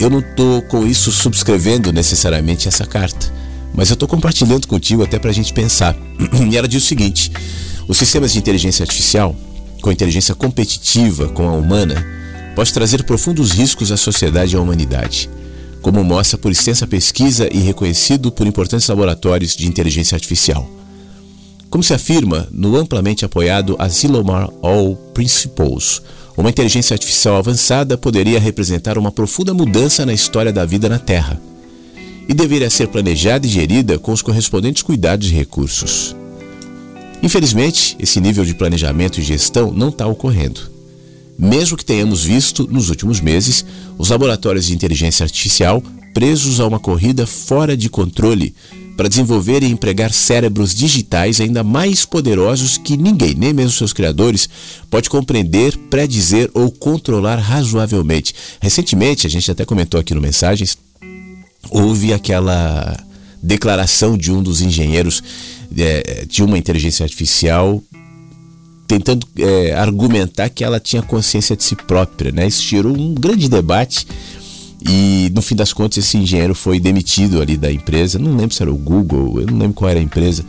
Eu 0.01 0.09
não 0.09 0.21
estou 0.21 0.63
com 0.63 0.87
isso 0.87 1.13
subscrevendo 1.13 1.93
necessariamente 1.93 2.67
essa 2.67 2.87
carta, 2.87 3.31
mas 3.75 3.91
eu 3.91 3.95
estou 3.95 4.09
compartilhando 4.09 4.67
contigo 4.67 5.03
até 5.03 5.19
para 5.19 5.31
a 5.31 5.35
gente 5.35 5.53
pensar. 5.53 5.95
E 6.51 6.57
ela 6.57 6.67
diz 6.67 6.83
o 6.83 6.87
seguinte: 6.87 7.31
os 7.87 7.99
sistemas 7.99 8.33
de 8.33 8.39
inteligência 8.39 8.83
artificial, 8.83 9.37
com 9.83 9.93
inteligência 9.93 10.35
competitiva 10.35 11.29
com 11.29 11.47
a 11.47 11.53
humana, 11.53 12.07
pode 12.57 12.73
trazer 12.73 13.05
profundos 13.05 13.51
riscos 13.51 13.93
à 13.93 13.99
sociedade 13.99 14.55
e 14.55 14.57
à 14.57 14.61
humanidade 14.61 15.29
como 15.83 16.05
mostra 16.05 16.39
por 16.39 16.53
extensa 16.53 16.87
pesquisa 16.87 17.49
e 17.53 17.59
reconhecido 17.59 18.31
por 18.31 18.47
importantes 18.47 18.87
laboratórios 18.89 19.57
de 19.57 19.67
inteligência 19.67 20.15
artificial. 20.15 20.71
Como 21.69 21.83
se 21.83 21.93
afirma 21.93 22.49
no 22.53 22.77
amplamente 22.77 23.25
apoiado 23.25 23.77
Asilomar 23.79 24.49
All 24.63 24.95
Principles, 25.13 26.01
uma 26.37 26.51
inteligência 26.51 26.95
artificial 26.95 27.37
avançada 27.37 27.99
poderia 27.99 28.39
representar 28.39 28.97
uma 28.97 29.11
profunda 29.11 29.53
mudança 29.53 30.07
na 30.07 30.15
história 30.15 30.53
da 30.53 30.65
vida 30.65 30.89
na 30.89 30.99
Terra 30.99 31.41
e 32.29 32.33
deveria 32.33 32.71
ser 32.71 32.87
planejada 32.87 33.47
e 33.47 33.51
gerida 33.51 33.99
com 33.99 34.13
os 34.13 34.23
correspondentes 34.23 34.83
cuidados 34.83 35.29
e 35.29 35.35
recursos. 35.35 36.15
Infelizmente, 37.23 37.97
esse 37.99 38.21
nível 38.21 38.45
de 38.45 38.55
planejamento 38.55 39.21
e 39.21 39.23
gestão 39.23 39.73
não 39.73 39.89
está 39.89 40.07
ocorrendo 40.07 40.73
mesmo 41.39 41.77
que 41.77 41.85
tenhamos 41.85 42.25
visto, 42.25 42.69
nos 42.71 42.89
últimos 42.89 43.21
meses, 43.21 43.65
os 43.99 44.11
laboratórios 44.11 44.67
de 44.67 44.75
inteligência 44.75 45.25
artificial 45.25 45.83
presos 46.15 46.61
a 46.61 46.67
uma 46.67 46.79
corrida 46.79 47.27
fora 47.27 47.77
de 47.77 47.89
controle 47.89 48.55
para 48.97 49.09
desenvolver 49.09 49.63
e 49.63 49.67
empregar 49.67 50.13
cérebros 50.13 50.75
digitais 50.75 51.41
ainda 51.41 51.65
mais 51.65 52.05
poderosos 52.05 52.77
que 52.77 52.97
ninguém, 52.97 53.35
nem 53.35 53.53
mesmo 53.53 53.73
seus 53.73 53.95
criadores, 53.95 54.49
pode 54.91 55.09
compreender, 55.09 55.77
predizer 55.91 56.51
ou 56.53 56.71
controlar 56.71 57.37
razoavelmente. 57.37 58.35
Recentemente, 58.61 59.27
a 59.27 59.31
gente 59.31 59.51
até 59.51 59.65
comentou 59.65 59.99
aqui 59.99 60.15
no 60.15 60.21
Mensagens, 60.21 60.77
houve 61.71 62.13
aquela 62.13 62.97
declaração 63.43 64.17
de 64.17 64.31
um 64.31 64.43
dos 64.43 64.61
engenheiros 64.61 65.23
é, 65.79 66.25
de 66.27 66.43
uma 66.43 66.59
inteligência 66.59 67.05
artificial 67.05 67.83
tentando 68.87 69.27
é, 69.39 69.73
argumentar 69.73 70.51
que 70.51 70.63
ela 70.63 70.79
tinha 70.79 71.01
consciência 71.03 71.57
de 71.57 71.65
si 71.65 71.75
própria. 71.75 72.31
Né? 72.31 72.47
Isso 72.47 72.63
gerou 72.63 72.95
um 72.95 73.15
grande 73.15 73.49
debate 73.49 74.07
e 74.87 75.31
no 75.35 75.41
fim 75.41 75.55
das 75.55 75.73
contas 75.73 76.05
esse 76.05 76.17
engenheiro 76.19 76.55
foi 76.55 76.79
demitido 76.79 77.41
ali 77.41 77.57
da 77.57 77.73
empresa. 77.73 78.19
Não 78.19 78.37
lembro 78.37 78.55
se 78.55 78.63
era 78.63 78.71
o 78.71 78.77
Google, 78.77 79.41
eu 79.41 79.47
não 79.47 79.59
lembro 79.59 79.75
qual 79.75 79.91
era 79.91 80.01
a 80.01 80.03
empresa. 80.03 80.45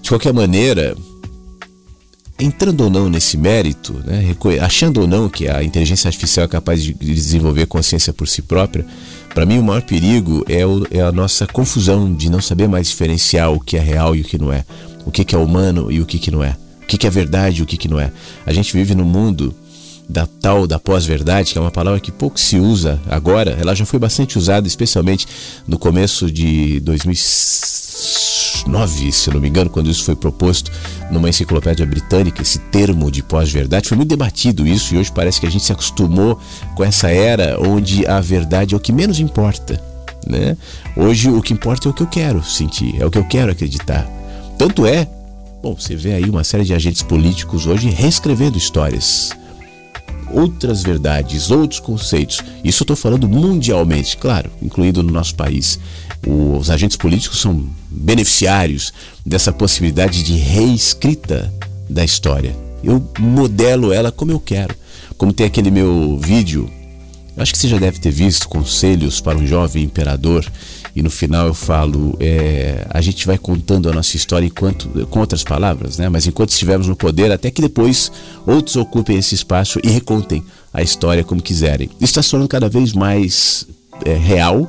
De 0.00 0.08
qualquer 0.08 0.32
maneira, 0.32 0.96
entrando 2.38 2.82
ou 2.82 2.90
não 2.90 3.08
nesse 3.08 3.36
mérito, 3.36 3.94
né, 4.04 4.34
achando 4.60 5.00
ou 5.00 5.06
não 5.06 5.28
que 5.28 5.48
a 5.48 5.62
inteligência 5.62 6.08
artificial 6.08 6.44
é 6.44 6.48
capaz 6.48 6.82
de 6.82 6.94
desenvolver 6.94 7.66
consciência 7.66 8.12
por 8.12 8.28
si 8.28 8.42
própria, 8.42 8.86
para 9.34 9.44
mim 9.44 9.58
o 9.58 9.62
maior 9.62 9.82
perigo 9.82 10.44
é, 10.48 10.64
o, 10.64 10.86
é, 10.90 11.00
a 11.00 11.10
nossa 11.10 11.46
confusão 11.46 12.12
de 12.12 12.30
não 12.30 12.40
saber 12.40 12.68
mais 12.68 12.88
diferenciar 12.88 13.52
o 13.52 13.60
que 13.60 13.76
é 13.76 13.80
real 13.80 14.14
e 14.14 14.20
o 14.20 14.24
que 14.24 14.38
não 14.38 14.52
é, 14.52 14.64
o 15.04 15.10
que, 15.10 15.24
que 15.24 15.34
é 15.34 15.38
humano 15.38 15.90
e 15.90 16.00
o 16.00 16.06
que, 16.06 16.18
que 16.18 16.30
não 16.30 16.42
é 16.42 16.56
que, 16.88 16.96
que 16.96 17.06
é 17.06 17.10
verdade 17.10 17.60
e 17.60 17.62
o 17.62 17.66
que, 17.66 17.76
que 17.76 17.86
não 17.86 18.00
é. 18.00 18.10
A 18.46 18.52
gente 18.52 18.72
vive 18.72 18.94
no 18.94 19.04
mundo 19.04 19.54
da 20.08 20.26
tal 20.26 20.66
da 20.66 20.78
pós-verdade, 20.78 21.52
que 21.52 21.58
é 21.58 21.60
uma 21.60 21.70
palavra 21.70 22.00
que 22.00 22.10
pouco 22.10 22.40
se 22.40 22.56
usa 22.58 22.98
agora, 23.10 23.58
ela 23.60 23.74
já 23.74 23.84
foi 23.84 23.98
bastante 23.98 24.38
usada, 24.38 24.66
especialmente 24.66 25.26
no 25.66 25.78
começo 25.78 26.30
de 26.30 26.80
2009, 28.52 29.12
se 29.12 29.30
não 29.30 29.40
me 29.40 29.48
engano, 29.48 29.70
quando 29.70 29.90
isso 29.90 30.04
foi 30.04 30.16
proposto 30.16 30.70
numa 31.10 31.28
enciclopédia 31.28 31.86
britânica, 31.86 32.42
esse 32.42 32.58
termo 32.58 33.10
de 33.10 33.22
pós-verdade. 33.22 33.88
Foi 33.88 33.96
muito 33.96 34.10
debatido 34.10 34.66
isso 34.66 34.94
e 34.94 34.98
hoje 34.98 35.12
parece 35.12 35.40
que 35.40 35.46
a 35.46 35.50
gente 35.50 35.64
se 35.64 35.72
acostumou 35.72 36.38
com 36.74 36.84
essa 36.84 37.10
era 37.10 37.58
onde 37.60 38.06
a 38.06 38.20
verdade 38.20 38.74
é 38.74 38.76
o 38.76 38.80
que 38.80 38.92
menos 38.92 39.20
importa. 39.20 39.82
Né? 40.26 40.56
Hoje 40.96 41.30
o 41.30 41.40
que 41.40 41.52
importa 41.52 41.88
é 41.88 41.90
o 41.90 41.94
que 41.94 42.02
eu 42.02 42.06
quero 42.06 42.44
sentir, 42.44 43.00
é 43.00 43.06
o 43.06 43.10
que 43.10 43.18
eu 43.18 43.24
quero 43.24 43.52
acreditar. 43.52 44.06
Tanto 44.58 44.86
é 44.86 45.08
Bom, 45.60 45.74
você 45.74 45.96
vê 45.96 46.14
aí 46.14 46.30
uma 46.30 46.44
série 46.44 46.62
de 46.62 46.72
agentes 46.72 47.02
políticos 47.02 47.66
hoje 47.66 47.90
reescrevendo 47.90 48.56
histórias, 48.56 49.30
outras 50.32 50.82
verdades, 50.82 51.50
outros 51.50 51.80
conceitos. 51.80 52.40
Isso 52.64 52.82
eu 52.82 52.84
estou 52.84 52.96
falando 52.96 53.28
mundialmente, 53.28 54.16
claro, 54.16 54.50
incluindo 54.62 55.02
no 55.02 55.12
nosso 55.12 55.34
país. 55.34 55.78
Os 56.26 56.70
agentes 56.70 56.96
políticos 56.96 57.40
são 57.40 57.68
beneficiários 57.90 58.92
dessa 59.24 59.52
possibilidade 59.52 60.22
de 60.22 60.36
reescrita 60.36 61.52
da 61.88 62.04
história. 62.04 62.54
Eu 62.82 63.06
modelo 63.18 63.92
ela 63.92 64.12
como 64.12 64.32
eu 64.32 64.40
quero. 64.40 64.74
Como 65.16 65.32
tem 65.32 65.46
aquele 65.46 65.70
meu 65.70 66.18
vídeo, 66.18 66.70
acho 67.36 67.52
que 67.52 67.58
você 67.58 67.68
já 67.68 67.78
deve 67.78 67.98
ter 67.98 68.10
visto, 68.10 68.48
Conselhos 68.48 69.20
para 69.20 69.38
um 69.38 69.46
Jovem 69.46 69.84
Imperador 69.84 70.44
e 70.94 71.02
no 71.02 71.10
final 71.10 71.46
eu 71.46 71.54
falo, 71.54 72.16
é, 72.20 72.86
a 72.90 73.00
gente 73.00 73.26
vai 73.26 73.38
contando 73.38 73.88
a 73.88 73.92
nossa 73.92 74.16
história 74.16 74.46
enquanto, 74.46 74.88
com 75.06 75.20
outras 75.20 75.44
palavras, 75.44 75.98
né? 75.98 76.08
mas 76.08 76.26
enquanto 76.26 76.50
estivermos 76.50 76.86
no 76.86 76.96
poder, 76.96 77.30
até 77.30 77.50
que 77.50 77.62
depois 77.62 78.10
outros 78.46 78.76
ocupem 78.76 79.16
esse 79.16 79.34
espaço 79.34 79.78
e 79.82 79.88
recontem 79.88 80.42
a 80.72 80.82
história 80.82 81.24
como 81.24 81.42
quiserem. 81.42 81.88
Isso 81.96 82.04
está 82.04 82.22
se 82.22 82.30
tornando 82.30 82.48
cada 82.48 82.68
vez 82.68 82.92
mais 82.92 83.66
é, 84.04 84.14
real 84.14 84.68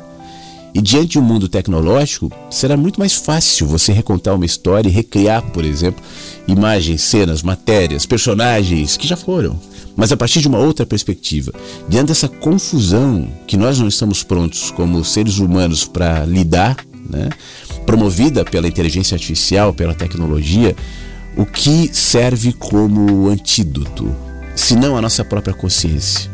e 0.74 0.82
diante 0.82 1.14
de 1.14 1.20
um 1.20 1.24
mundo 1.24 1.50
tecnológico, 1.50 2.32
será 2.50 2.78
muito 2.78 3.00
mais 3.00 3.14
fácil 3.16 3.68
você 3.68 3.92
recontar 3.92 4.36
uma 4.36 4.46
história 4.46 4.88
e 4.88 4.92
recriar, 4.92 5.42
por 5.52 5.66
exemplo, 5.66 6.04
imagens, 6.48 7.02
cenas, 7.02 7.42
matérias, 7.42 8.06
personagens 8.06 8.96
que 8.96 9.08
já 9.08 9.18
foram 9.18 9.60
mas 10.00 10.14
a 10.14 10.18
partir 10.18 10.40
de 10.40 10.48
uma 10.48 10.58
outra 10.58 10.86
perspectiva. 10.86 11.52
Diante 11.90 12.08
dessa 12.08 12.30
confusão 12.30 13.30
que 13.46 13.58
nós 13.58 13.78
não 13.78 13.88
estamos 13.90 14.24
prontos 14.24 14.72
como 14.72 15.04
seres 15.04 15.40
humanos 15.40 15.84
para 15.84 16.24
lidar, 16.24 16.78
né, 17.10 17.28
promovida 17.86 18.46
pela 18.46 18.66
inteligência 18.66 19.16
artificial, 19.16 19.74
pela 19.74 19.94
tecnologia, 19.94 20.74
o 21.36 21.46
que 21.46 21.90
serve 21.92 22.54
como 22.54 23.28
antídoto, 23.28 24.16
se 24.56 24.74
não 24.74 24.96
a 24.96 25.02
nossa 25.02 25.26
própria 25.26 25.54
consciência? 25.54 26.32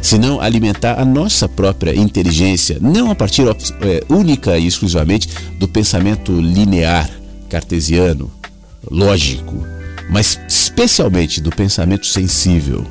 Se 0.00 0.16
não 0.16 0.40
alimentar 0.40 0.98
a 0.98 1.04
nossa 1.04 1.46
própria 1.46 1.94
inteligência, 1.94 2.78
não 2.80 3.10
a 3.10 3.14
partir 3.14 3.42
é, 3.82 4.02
única 4.08 4.56
e 4.56 4.66
exclusivamente 4.66 5.28
do 5.58 5.68
pensamento 5.68 6.32
linear, 6.32 7.10
cartesiano, 7.50 8.32
lógico, 8.90 9.73
mas 10.08 10.38
especialmente 10.48 11.40
do 11.40 11.50
pensamento 11.50 12.06
sensível, 12.06 12.86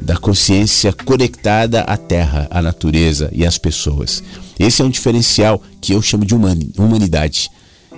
da 0.00 0.16
consciência 0.16 0.92
conectada 0.92 1.80
à 1.82 1.96
terra, 1.96 2.46
à 2.50 2.60
natureza 2.60 3.30
e 3.32 3.46
às 3.46 3.56
pessoas. 3.56 4.22
Esse 4.58 4.82
é 4.82 4.84
um 4.84 4.90
diferencial 4.90 5.62
que 5.80 5.92
eu 5.92 6.02
chamo 6.02 6.24
de 6.24 6.34
humanidade 6.34 7.50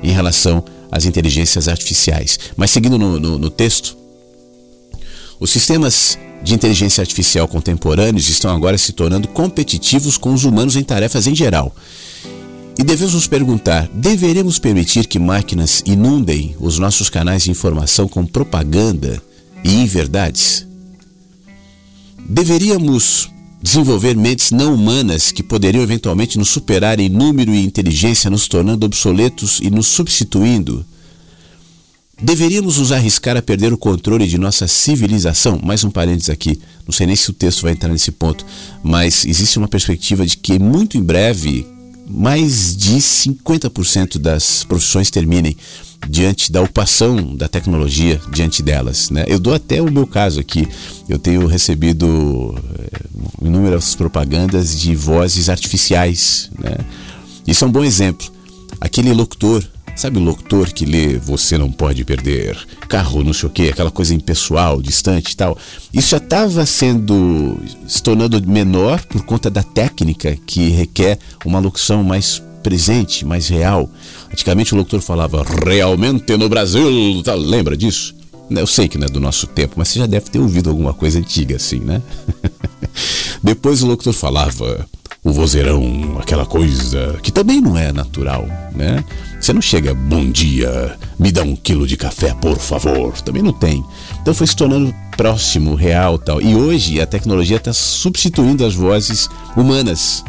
em 0.02 0.11
relação 0.11 0.64
às 0.90 1.04
inteligências 1.04 1.68
artificiais. 1.68 2.38
Mas 2.56 2.70
seguindo 2.70 2.98
no, 2.98 3.18
no, 3.18 3.38
no 3.38 3.50
texto, 3.50 3.96
os 5.40 5.50
sistemas 5.50 6.18
de 6.42 6.54
inteligência 6.54 7.02
artificial 7.02 7.48
contemporâneos 7.48 8.28
estão 8.28 8.54
agora 8.54 8.78
se 8.78 8.92
tornando 8.92 9.28
competitivos 9.28 10.16
com 10.16 10.32
os 10.32 10.44
humanos 10.44 10.76
em 10.76 10.82
tarefas 10.82 11.26
em 11.26 11.35
geral. 11.35 11.74
E 12.78 12.84
devemos 12.84 13.14
nos 13.14 13.26
perguntar: 13.26 13.88
deveremos 13.92 14.58
permitir 14.58 15.06
que 15.06 15.18
máquinas 15.18 15.82
inundem 15.86 16.54
os 16.60 16.78
nossos 16.78 17.08
canais 17.08 17.44
de 17.44 17.50
informação 17.50 18.06
com 18.06 18.26
propaganda 18.26 19.22
e 19.64 19.74
inverdades? 19.74 20.66
Deveríamos 22.28 23.30
desenvolver 23.62 24.14
mentes 24.16 24.50
não 24.50 24.74
humanas 24.74 25.32
que 25.32 25.42
poderiam 25.42 25.82
eventualmente 25.82 26.38
nos 26.38 26.48
superar 26.48 27.00
em 27.00 27.08
número 27.08 27.54
e 27.54 27.64
inteligência, 27.64 28.30
nos 28.30 28.46
tornando 28.46 28.84
obsoletos 28.84 29.58
e 29.60 29.70
nos 29.70 29.86
substituindo? 29.86 30.84
Deveríamos 32.20 32.78
nos 32.78 32.92
arriscar 32.92 33.36
a 33.36 33.42
perder 33.42 33.72
o 33.72 33.78
controle 33.78 34.26
de 34.26 34.38
nossa 34.38 34.66
civilização? 34.66 35.60
Mais 35.62 35.84
um 35.84 35.90
parênteses 35.90 36.30
aqui, 36.30 36.58
não 36.86 36.92
sei 36.92 37.06
nem 37.06 37.16
se 37.16 37.30
o 37.30 37.32
texto 37.32 37.62
vai 37.62 37.72
entrar 37.72 37.90
nesse 37.90 38.10
ponto, 38.10 38.44
mas 38.82 39.24
existe 39.24 39.58
uma 39.58 39.68
perspectiva 39.68 40.26
de 40.26 40.36
que 40.36 40.58
muito 40.58 40.96
em 40.96 41.02
breve 41.02 41.66
mais 42.09 42.77
de 42.77 42.97
50% 42.97 44.19
das 44.19 44.64
profissões 44.64 45.11
terminem 45.11 45.57
diante 46.09 46.53
da 46.53 46.62
ocupação 46.62 47.35
da 47.35 47.49
tecnologia 47.49 48.21
diante 48.31 48.62
delas. 48.62 49.11
Né? 49.11 49.25
Eu 49.27 49.38
dou 49.38 49.55
até 49.55 49.83
o 49.83 49.90
meu 49.90 50.07
caso 50.07 50.40
aqui. 50.40 50.69
Eu 51.09 51.19
tenho 51.19 51.47
recebido 51.47 52.55
é, 52.79 53.47
inúmeras 53.47 53.95
propagandas 53.95 54.79
de 54.79 54.95
vozes 54.95 55.49
artificiais. 55.49 56.51
Né? 56.59 56.77
Isso 57.47 57.64
é 57.64 57.69
um 57.69 57.73
bom 57.73 57.85
exemplo. 57.85 58.31
Aquele 58.81 59.12
locutor 59.12 59.64
Sabe 59.96 60.18
o 60.18 60.22
locutor 60.22 60.70
que 60.72 60.85
lê 60.85 61.16
Você 61.16 61.56
não 61.56 61.72
pode 61.72 62.04
perder, 62.04 62.56
carro, 62.87 63.24
não 63.24 63.32
sei 63.32 63.48
o 63.48 63.52
quê, 63.52 63.70
aquela 63.72 63.90
coisa 63.90 64.14
impessoal, 64.14 64.82
distante 64.82 65.32
e 65.32 65.37
tal. 65.37 65.56
Isso 65.92 66.11
já 66.11 66.18
estava 66.18 66.66
sendo 66.66 67.59
se 67.88 68.02
tornando 68.02 68.40
menor 68.46 69.02
por 69.06 69.22
conta 69.24 69.50
da 69.50 69.62
técnica 69.62 70.37
que 70.46 70.68
requer 70.68 71.18
uma 71.44 71.59
locução 71.59 72.04
mais 72.04 72.42
presente, 72.62 73.24
mais 73.24 73.48
real. 73.48 73.88
Antigamente 74.30 74.74
o 74.74 74.76
locutor 74.76 75.00
falava 75.00 75.44
realmente 75.64 76.37
no 76.37 76.48
Brasil, 76.48 77.22
tá, 77.24 77.35
lembra 77.35 77.76
disso? 77.76 78.14
Eu 78.50 78.66
sei 78.66 78.88
que 78.88 78.98
não 78.98 79.06
é 79.06 79.09
do 79.09 79.18
nosso 79.18 79.46
tempo, 79.46 79.74
mas 79.76 79.88
você 79.88 79.98
já 79.98 80.06
deve 80.06 80.30
ter 80.30 80.38
ouvido 80.38 80.68
alguma 80.68 80.92
coisa 80.92 81.18
antiga 81.18 81.56
assim, 81.56 81.80
né? 81.80 82.02
Depois 83.42 83.82
o 83.82 83.87
locutor 83.87 84.12
falava 84.12 84.87
o 85.24 85.32
vozeirão, 85.32 86.18
aquela 86.20 86.46
coisa 86.46 87.18
que 87.22 87.32
também 87.32 87.61
não 87.61 87.76
é 87.76 87.92
natural, 87.92 88.46
né? 88.74 89.04
Você 89.46 89.52
não 89.52 89.62
chega, 89.62 89.94
bom 89.94 90.28
dia, 90.28 90.98
me 91.16 91.30
dá 91.30 91.44
um 91.44 91.54
quilo 91.54 91.87
de 91.87 91.96
café, 91.96 92.35
por 92.35 92.59
favor. 92.59 93.12
Também 93.20 93.44
não 93.44 93.52
tem. 93.52 93.85
Então 94.20 94.35
foi 94.35 94.44
se 94.44 94.56
tornando 94.56 94.92
próximo, 95.16 95.76
real 95.76 96.18
tal. 96.18 96.42
E 96.42 96.56
hoje 96.56 97.00
a 97.00 97.06
tecnologia 97.06 97.56
está 97.56 97.72
substituindo 97.72 98.66
as 98.66 98.74
vozes 98.74 99.28
humanas. 99.56 100.24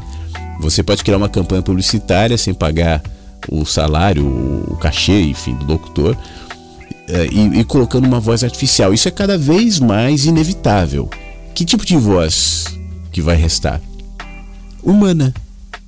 Você 0.59 0.83
pode 0.83 1.03
criar 1.03 1.17
uma 1.17 1.27
campanha 1.27 1.63
publicitária 1.63 2.37
sem 2.37 2.53
pagar 2.53 3.01
o 3.49 3.65
salário, 3.65 4.23
o 4.23 4.77
cachê, 4.79 5.19
enfim, 5.23 5.55
do 5.55 5.65
locutor, 5.65 6.15
eh, 7.07 7.27
e, 7.31 7.61
e 7.61 7.63
colocando 7.63 8.05
uma 8.05 8.19
voz 8.19 8.43
artificial. 8.43 8.93
Isso 8.93 9.07
é 9.07 9.11
cada 9.11 9.35
vez 9.35 9.79
mais 9.79 10.27
inevitável. 10.27 11.09
Que 11.55 11.65
tipo 11.65 11.83
de 11.83 11.97
voz 11.97 12.65
que 13.11 13.19
vai 13.19 13.35
restar? 13.35 13.81
humana. 14.83 15.33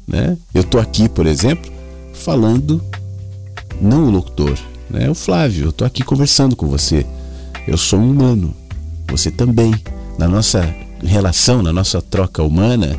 Né? 0.07 0.35
Eu 0.51 0.61
estou 0.61 0.81
aqui, 0.81 1.07
por 1.07 1.27
exemplo, 1.27 1.71
falando, 2.11 2.83
não 3.81 4.05
o 4.05 4.09
locutor, 4.11 4.57
né? 4.89 5.09
o 5.09 5.15
Flávio, 5.15 5.65
eu 5.65 5.69
estou 5.69 5.85
aqui 5.85 6.03
conversando 6.03 6.55
com 6.55 6.67
você. 6.67 7.05
Eu 7.67 7.77
sou 7.77 7.99
um 7.99 8.11
humano, 8.11 8.53
você 9.07 9.29
também. 9.31 9.73
Na 10.17 10.27
nossa 10.27 10.75
relação, 11.03 11.61
na 11.61 11.71
nossa 11.71 12.01
troca 12.01 12.43
humana, 12.43 12.97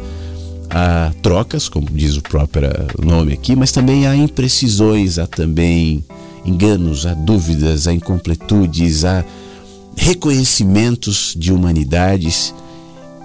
há 0.71 1.13
trocas, 1.21 1.69
como 1.69 1.87
diz 1.91 2.17
o 2.17 2.23
próprio 2.23 2.71
nome 3.03 3.33
aqui, 3.33 3.55
mas 3.55 3.73
também 3.73 4.07
há 4.07 4.17
imprecisões, 4.17 5.19
há 5.19 5.27
também 5.27 6.05
enganos, 6.45 7.05
há 7.05 7.13
dúvidas, 7.13 7.87
há 7.87 7.93
incompletudes, 7.93 9.05
há 9.05 9.25
reconhecimentos 9.97 11.35
de 11.37 11.53
humanidades 11.53 12.55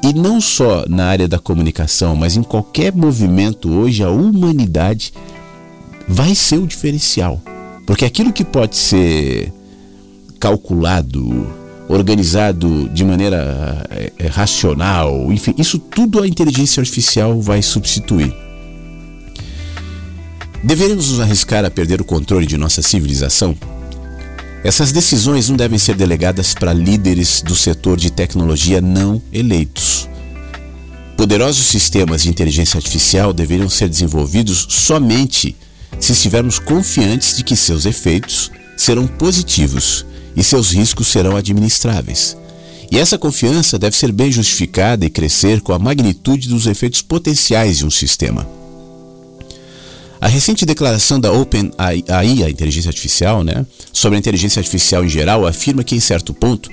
e 0.03 0.13
não 0.13 0.41
só 0.41 0.85
na 0.87 1.05
área 1.05 1.27
da 1.27 1.39
comunicação, 1.39 2.15
mas 2.15 2.35
em 2.35 2.43
qualquer 2.43 2.93
movimento 2.93 3.71
hoje, 3.71 4.03
a 4.03 4.09
humanidade 4.09 5.13
vai 6.07 6.35
ser 6.35 6.57
o 6.57 6.67
diferencial. 6.67 7.41
Porque 7.85 8.05
aquilo 8.05 8.33
que 8.33 8.43
pode 8.43 8.77
ser 8.77 9.53
calculado, 10.39 11.47
organizado 11.87 12.89
de 12.89 13.03
maneira 13.03 13.85
é, 13.89 14.27
racional, 14.27 15.31
enfim, 15.31 15.53
isso 15.57 15.77
tudo 15.77 16.21
a 16.21 16.27
inteligência 16.27 16.81
artificial 16.81 17.39
vai 17.41 17.61
substituir. 17.61 18.33
Deveríamos 20.63 21.11
nos 21.11 21.19
arriscar 21.19 21.63
a 21.63 21.69
perder 21.69 22.01
o 22.01 22.05
controle 22.05 22.47
de 22.47 22.57
nossa 22.57 22.81
civilização? 22.81 23.55
Essas 24.63 24.91
decisões 24.91 25.47
não 25.47 25.55
devem 25.55 25.77
ser 25.77 25.95
delegadas 25.95 26.55
para 26.55 26.73
líderes 26.73 27.43
do 27.43 27.55
setor 27.55 27.97
de 27.97 28.11
tecnologia 28.11 28.81
não 28.81 29.21
eleitos. 29.31 30.09
Poderosos 31.15 31.67
sistemas 31.67 32.23
de 32.23 32.29
inteligência 32.29 32.77
artificial 32.77 33.31
deveriam 33.31 33.69
ser 33.69 33.87
desenvolvidos 33.87 34.65
somente 34.67 35.55
se 35.99 36.12
estivermos 36.12 36.60
confiantes 36.60 37.36
de 37.36 37.43
que 37.43 37.55
seus 37.55 37.86
efeitos 37.86 38.51
serão 38.77 39.08
positivos 39.08 40.05
e 40.36 40.43
seus 40.43 40.71
riscos 40.71 41.08
serão 41.08 41.36
administráveis. 41.36 42.38
E 42.91 42.99
essa 42.99 43.17
confiança 43.17 43.79
deve 43.79 43.95
ser 43.95 44.12
bem 44.12 44.31
justificada 44.31 45.05
e 45.05 45.10
crescer 45.10 45.62
com 45.62 45.73
a 45.73 45.79
magnitude 45.79 46.49
dos 46.49 46.67
efeitos 46.67 47.01
potenciais 47.01 47.79
de 47.79 47.86
um 47.86 47.89
sistema. 47.89 48.47
A 50.21 50.27
recente 50.27 50.65
declaração 50.65 51.19
da 51.19 51.31
OpenAI, 51.31 52.03
a 52.08 52.49
inteligência 52.49 52.89
artificial, 52.89 53.43
né, 53.43 53.65
sobre 53.91 54.17
a 54.17 54.19
inteligência 54.19 54.60
artificial 54.60 55.03
em 55.03 55.10
geral, 55.10 55.45
afirma 55.45 55.84
que, 55.84 55.95
em 55.95 55.99
certo 55.99 56.34
ponto, 56.34 56.69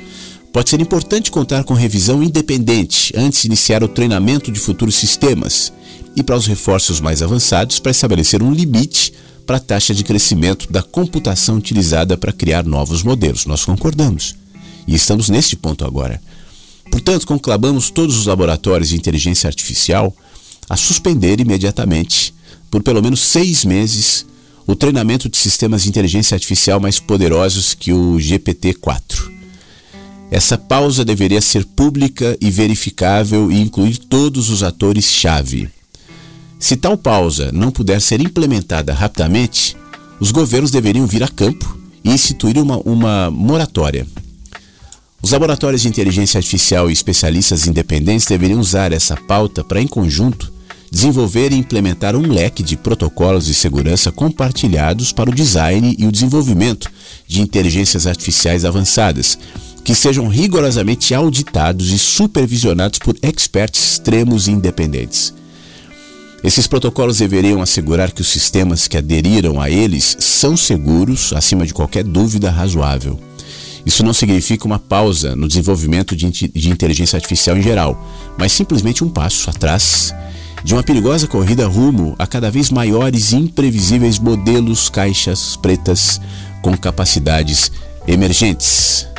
pode 0.53 0.71
ser 0.71 0.81
importante 0.81 1.31
contar 1.31 1.65
com 1.65 1.75
revisão 1.75 2.23
independente 2.23 3.13
antes 3.17 3.43
de 3.43 3.49
iniciar 3.49 3.83
o 3.83 3.89
treinamento 3.89 4.53
de 4.53 4.61
futuros 4.61 4.95
sistemas 4.95 5.73
e 6.14 6.22
para 6.22 6.37
os 6.37 6.46
reforços 6.46 7.01
mais 7.01 7.22
avançados 7.22 7.79
para 7.79 7.90
estabelecer 7.90 8.42
um 8.42 8.53
limite 8.53 9.12
para 9.46 9.57
a 9.57 9.61
taxa 9.61 9.94
de 9.94 10.05
crescimento 10.05 10.70
da 10.70 10.83
computação 10.83 11.57
utilizada 11.57 12.16
para 12.16 12.33
criar 12.33 12.64
novos 12.64 13.03
modelos. 13.03 13.46
Nós 13.46 13.64
concordamos. 13.64 14.35
E 14.87 14.94
estamos 14.94 15.29
neste 15.29 15.57
ponto 15.57 15.85
agora. 15.85 16.20
Portanto, 16.90 17.27
conclamamos 17.27 17.90
todos 17.90 18.16
os 18.18 18.27
laboratórios 18.27 18.90
de 18.90 18.96
inteligência 18.96 19.48
artificial 19.48 20.14
a 20.68 20.77
suspender 20.77 21.40
imediatamente 21.40 22.35
por 22.70 22.83
pelo 22.83 23.03
menos 23.03 23.20
seis 23.20 23.64
meses 23.64 24.27
o 24.66 24.77
treinamento 24.77 25.29
de 25.29 25.37
sistemas 25.37 25.83
de 25.83 25.88
inteligência 25.88 26.35
artificial 26.35 26.81
mais 26.81 26.98
poderosos 26.98 27.75
que 27.75 27.92
o 27.92 28.16
GPT-4. 28.16 29.31
Essa 30.31 30.57
pausa 30.57 31.05
deveria 31.05 31.40
ser 31.40 31.64
pública 31.64 32.37
e 32.40 32.51
verificável 32.51 33.53
e 33.53 33.61
incluir 33.61 33.98
todos 33.98 34.48
os 34.48 34.62
atores-chave. 34.62 35.68
Se 36.62 36.77
tal 36.77 36.96
pausa 36.96 37.51
não 37.51 37.72
puder 37.72 38.01
ser 38.01 38.20
implementada 38.20 38.94
rapidamente, 38.94 39.77
os 40.20 40.31
governos 40.31 40.70
deveriam 40.70 41.05
vir 41.09 41.25
a 41.25 41.27
campo 41.27 41.77
e 42.05 42.11
instituir 42.11 42.57
uma, 42.57 42.77
uma 42.85 43.33
moratória. 43.33 44.07
Os 45.20 45.33
laboratórios 45.33 45.83
de 45.83 45.88
inteligência 45.88 46.38
artificial 46.38 46.88
e 46.88 46.92
especialistas 46.92 47.66
independentes 47.66 48.27
deveriam 48.27 48.61
usar 48.61 48.92
essa 48.92 49.16
pauta 49.16 49.64
para, 49.64 49.83
em 49.83 49.88
conjunto, 49.88 50.53
desenvolver 50.88 51.51
e 51.51 51.57
implementar 51.57 52.14
um 52.14 52.33
leque 52.33 52.62
de 52.62 52.77
protocolos 52.77 53.46
de 53.46 53.55
segurança 53.55 54.12
compartilhados 54.12 55.12
para 55.12 55.31
o 55.31 55.35
design 55.35 55.96
e 55.98 56.07
o 56.07 56.12
desenvolvimento 56.12 56.88
de 57.27 57.42
inteligências 57.42 58.07
artificiais 58.07 58.64
avançadas, 58.64 59.37
que 59.83 59.96
sejam 59.96 60.29
rigorosamente 60.29 61.12
auditados 61.12 61.90
e 61.90 61.98
supervisionados 61.98 63.01
por 63.01 63.16
experts 63.20 63.94
extremos 63.94 64.46
e 64.46 64.53
independentes. 64.53 65.42
Esses 66.45 66.67
protocolos 66.67 67.19
deveriam 67.19 67.63
assegurar 67.63 68.11
que 68.11 68.21
os 68.21 68.27
sistemas 68.27 68.89
que 68.89 68.97
aderiram 68.97 69.61
a 69.61 69.71
eles 69.71 70.17
são 70.19 70.57
seguros, 70.57 71.33
acima 71.33 71.65
de 71.65 71.73
qualquer 71.73 72.03
dúvida 72.03 72.51
razoável. 72.51 73.19
Isso 73.87 74.03
não 74.05 74.13
significa 74.13 74.67
uma 74.67 74.79
pausa 74.79 75.37
no 75.37 75.47
desenvolvimento 75.47 76.17
de, 76.17 76.29
de 76.31 76.71
inteligência 76.71 77.17
artificial 77.17 77.57
em 77.57 77.63
geral, 77.63 78.01
mas 78.37 78.53
simplesmente 78.53 79.05
um 79.05 79.09
passo 79.09 79.51
atrás 79.51 80.13
de 80.65 80.75
uma 80.75 80.83
perigosa 80.83 81.27
corrida 81.27 81.67
rumo 81.67 82.15
a 82.19 82.27
cada 82.27 82.51
vez 82.51 82.71
maiores 82.71 83.33
e 83.33 83.37
imprevisíveis 83.37 84.19
modelos 84.19 84.89
caixas 84.89 85.57
pretas 85.57 86.21
com 86.61 86.77
capacidades 86.77 87.71
emergentes. 88.07 89.12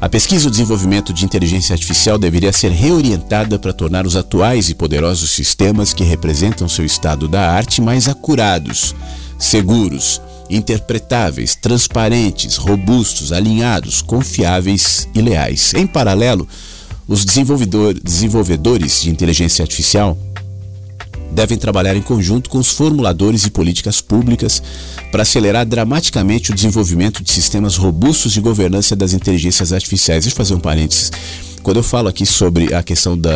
A 0.00 0.08
pesquisa 0.08 0.44
e 0.44 0.48
o 0.48 0.50
desenvolvimento 0.50 1.12
de 1.12 1.24
inteligência 1.24 1.72
artificial 1.72 2.16
deveria 2.16 2.52
ser 2.52 2.70
reorientada 2.70 3.58
para 3.58 3.72
tornar 3.72 4.06
os 4.06 4.14
atuais 4.14 4.70
e 4.70 4.74
poderosos 4.74 5.30
sistemas 5.30 5.92
que 5.92 6.04
representam 6.04 6.68
seu 6.68 6.84
estado 6.84 7.26
da 7.26 7.50
arte 7.50 7.80
mais 7.80 8.08
acurados, 8.08 8.94
seguros, 9.36 10.22
interpretáveis, 10.48 11.56
transparentes, 11.56 12.56
robustos, 12.56 13.32
alinhados, 13.32 14.00
confiáveis 14.00 15.08
e 15.12 15.20
leais. 15.20 15.74
Em 15.74 15.84
paralelo, 15.84 16.46
os 17.08 17.24
desenvolvedor, 17.24 17.94
desenvolvedores 17.94 19.02
de 19.02 19.10
inteligência 19.10 19.64
artificial 19.64 20.16
devem 21.30 21.58
trabalhar 21.58 21.96
em 21.96 22.02
conjunto 22.02 22.48
com 22.50 22.58
os 22.58 22.70
formuladores 22.70 23.42
de 23.42 23.50
políticas 23.50 24.00
públicas 24.00 24.62
para 25.10 25.22
acelerar 25.22 25.66
dramaticamente 25.66 26.50
o 26.50 26.54
desenvolvimento 26.54 27.22
de 27.22 27.30
sistemas 27.30 27.76
robustos 27.76 28.32
de 28.32 28.40
governança 28.40 28.96
das 28.96 29.12
inteligências 29.12 29.72
artificiais. 29.72 30.24
Deixa 30.24 30.34
eu 30.34 30.36
fazer 30.36 30.54
um 30.54 30.60
parênteses. 30.60 31.10
Quando 31.62 31.78
eu 31.78 31.82
falo 31.82 32.08
aqui 32.08 32.24
sobre 32.24 32.74
a 32.74 32.82
questão 32.82 33.16
da, 33.16 33.32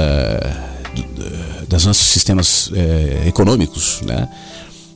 dos 1.68 1.84
nossos 1.84 2.06
sistemas 2.08 2.70
é, 2.74 3.28
econômicos, 3.28 4.00
né? 4.02 4.28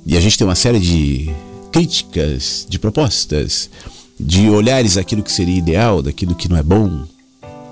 E 0.05 0.17
a 0.17 0.21
gente 0.21 0.39
tem 0.39 0.47
uma 0.47 0.55
série 0.55 0.79
de 0.79 1.31
críticas, 1.73 2.67
de 2.69 2.79
propostas, 2.79 3.69
de 4.19 4.49
olhares 4.49 4.97
aquilo 4.97 5.23
que 5.23 5.33
seria 5.33 5.57
ideal, 5.57 6.01
daquilo 6.01 6.35
que 6.35 6.49
não 6.49 6.57
é 6.57 6.63
bom. 6.63 7.05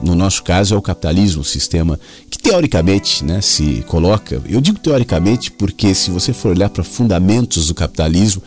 No 0.02 0.14
nosso 0.14 0.42
caso 0.42 0.74
é 0.74 0.78
o 0.78 0.82
capitalismo, 0.82 1.42
o 1.42 1.44
sistema 1.44 1.98
que 2.28 2.38
teoricamente 2.38 3.24
né, 3.24 3.40
se 3.40 3.84
coloca. 3.86 4.40
Eu 4.48 4.60
digo 4.60 4.78
teoricamente 4.78 5.50
porque 5.50 5.94
se 5.94 6.10
você 6.10 6.32
for 6.32 6.50
olhar 6.50 6.68
para 6.68 6.84
fundamentos 6.84 7.68
do 7.68 7.74
capitalismo, 7.74 8.42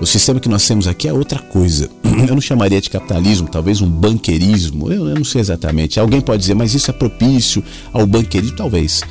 o 0.00 0.06
sistema 0.06 0.40
que 0.40 0.48
nós 0.48 0.66
temos 0.66 0.86
aqui 0.86 1.06
é 1.06 1.12
outra 1.12 1.38
coisa. 1.38 1.88
Eu 2.26 2.34
não 2.34 2.40
chamaria 2.40 2.80
de 2.80 2.90
capitalismo, 2.90 3.48
talvez 3.48 3.80
um 3.80 3.88
banqueirismo. 3.88 4.92
Eu, 4.92 5.08
eu, 5.08 5.14
não 5.14 5.24
sei 5.24 5.40
exatamente. 5.40 6.00
Alguém 6.00 6.20
pode 6.20 6.40
dizer, 6.40 6.54
mas 6.54 6.74
isso 6.74 6.90
é 6.90 6.94
propício 6.94 7.62
ao 7.92 8.06
banqueirismo? 8.06 8.56
Talvez. 8.56 9.02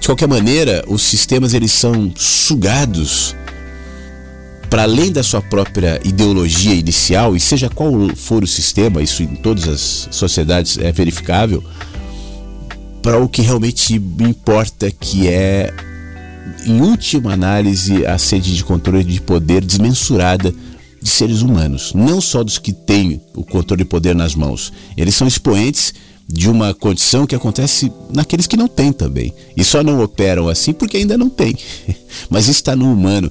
De 0.00 0.06
qualquer 0.06 0.28
maneira, 0.28 0.84
os 0.88 1.02
sistemas 1.02 1.54
eles 1.54 1.72
são 1.72 2.12
sugados 2.16 3.34
para 4.70 4.84
além 4.84 5.10
da 5.10 5.22
sua 5.24 5.42
própria 5.42 6.00
ideologia 6.04 6.74
inicial, 6.74 7.34
e 7.34 7.40
seja 7.40 7.68
qual 7.68 7.92
for 8.14 8.44
o 8.44 8.46
sistema, 8.46 9.02
isso 9.02 9.20
em 9.24 9.34
todas 9.34 9.66
as 9.66 10.08
sociedades 10.12 10.78
é 10.78 10.92
verificável, 10.92 11.62
para 13.02 13.18
o 13.18 13.28
que 13.28 13.42
realmente 13.42 13.94
importa, 13.94 14.88
que 14.88 15.26
é, 15.26 15.74
em 16.64 16.80
última 16.80 17.32
análise, 17.32 18.06
a 18.06 18.16
sede 18.16 18.54
de 18.54 18.62
controle 18.62 19.02
de 19.02 19.20
poder 19.20 19.64
desmensurada 19.64 20.54
de 21.02 21.08
seres 21.08 21.42
humanos, 21.42 21.92
não 21.92 22.20
só 22.20 22.44
dos 22.44 22.58
que 22.58 22.72
têm 22.72 23.20
o 23.34 23.42
controle 23.42 23.82
de 23.82 23.88
poder 23.88 24.14
nas 24.14 24.36
mãos. 24.36 24.72
Eles 24.96 25.16
são 25.16 25.26
expoentes 25.26 25.94
de 26.28 26.48
uma 26.48 26.72
condição 26.72 27.26
que 27.26 27.34
acontece 27.34 27.90
naqueles 28.14 28.46
que 28.46 28.56
não 28.56 28.68
têm 28.68 28.92
também. 28.92 29.32
E 29.56 29.64
só 29.64 29.82
não 29.82 30.00
operam 30.00 30.48
assim 30.48 30.72
porque 30.72 30.98
ainda 30.98 31.18
não 31.18 31.28
têm. 31.28 31.56
Mas 32.28 32.46
está 32.46 32.76
no 32.76 32.92
humano 32.92 33.30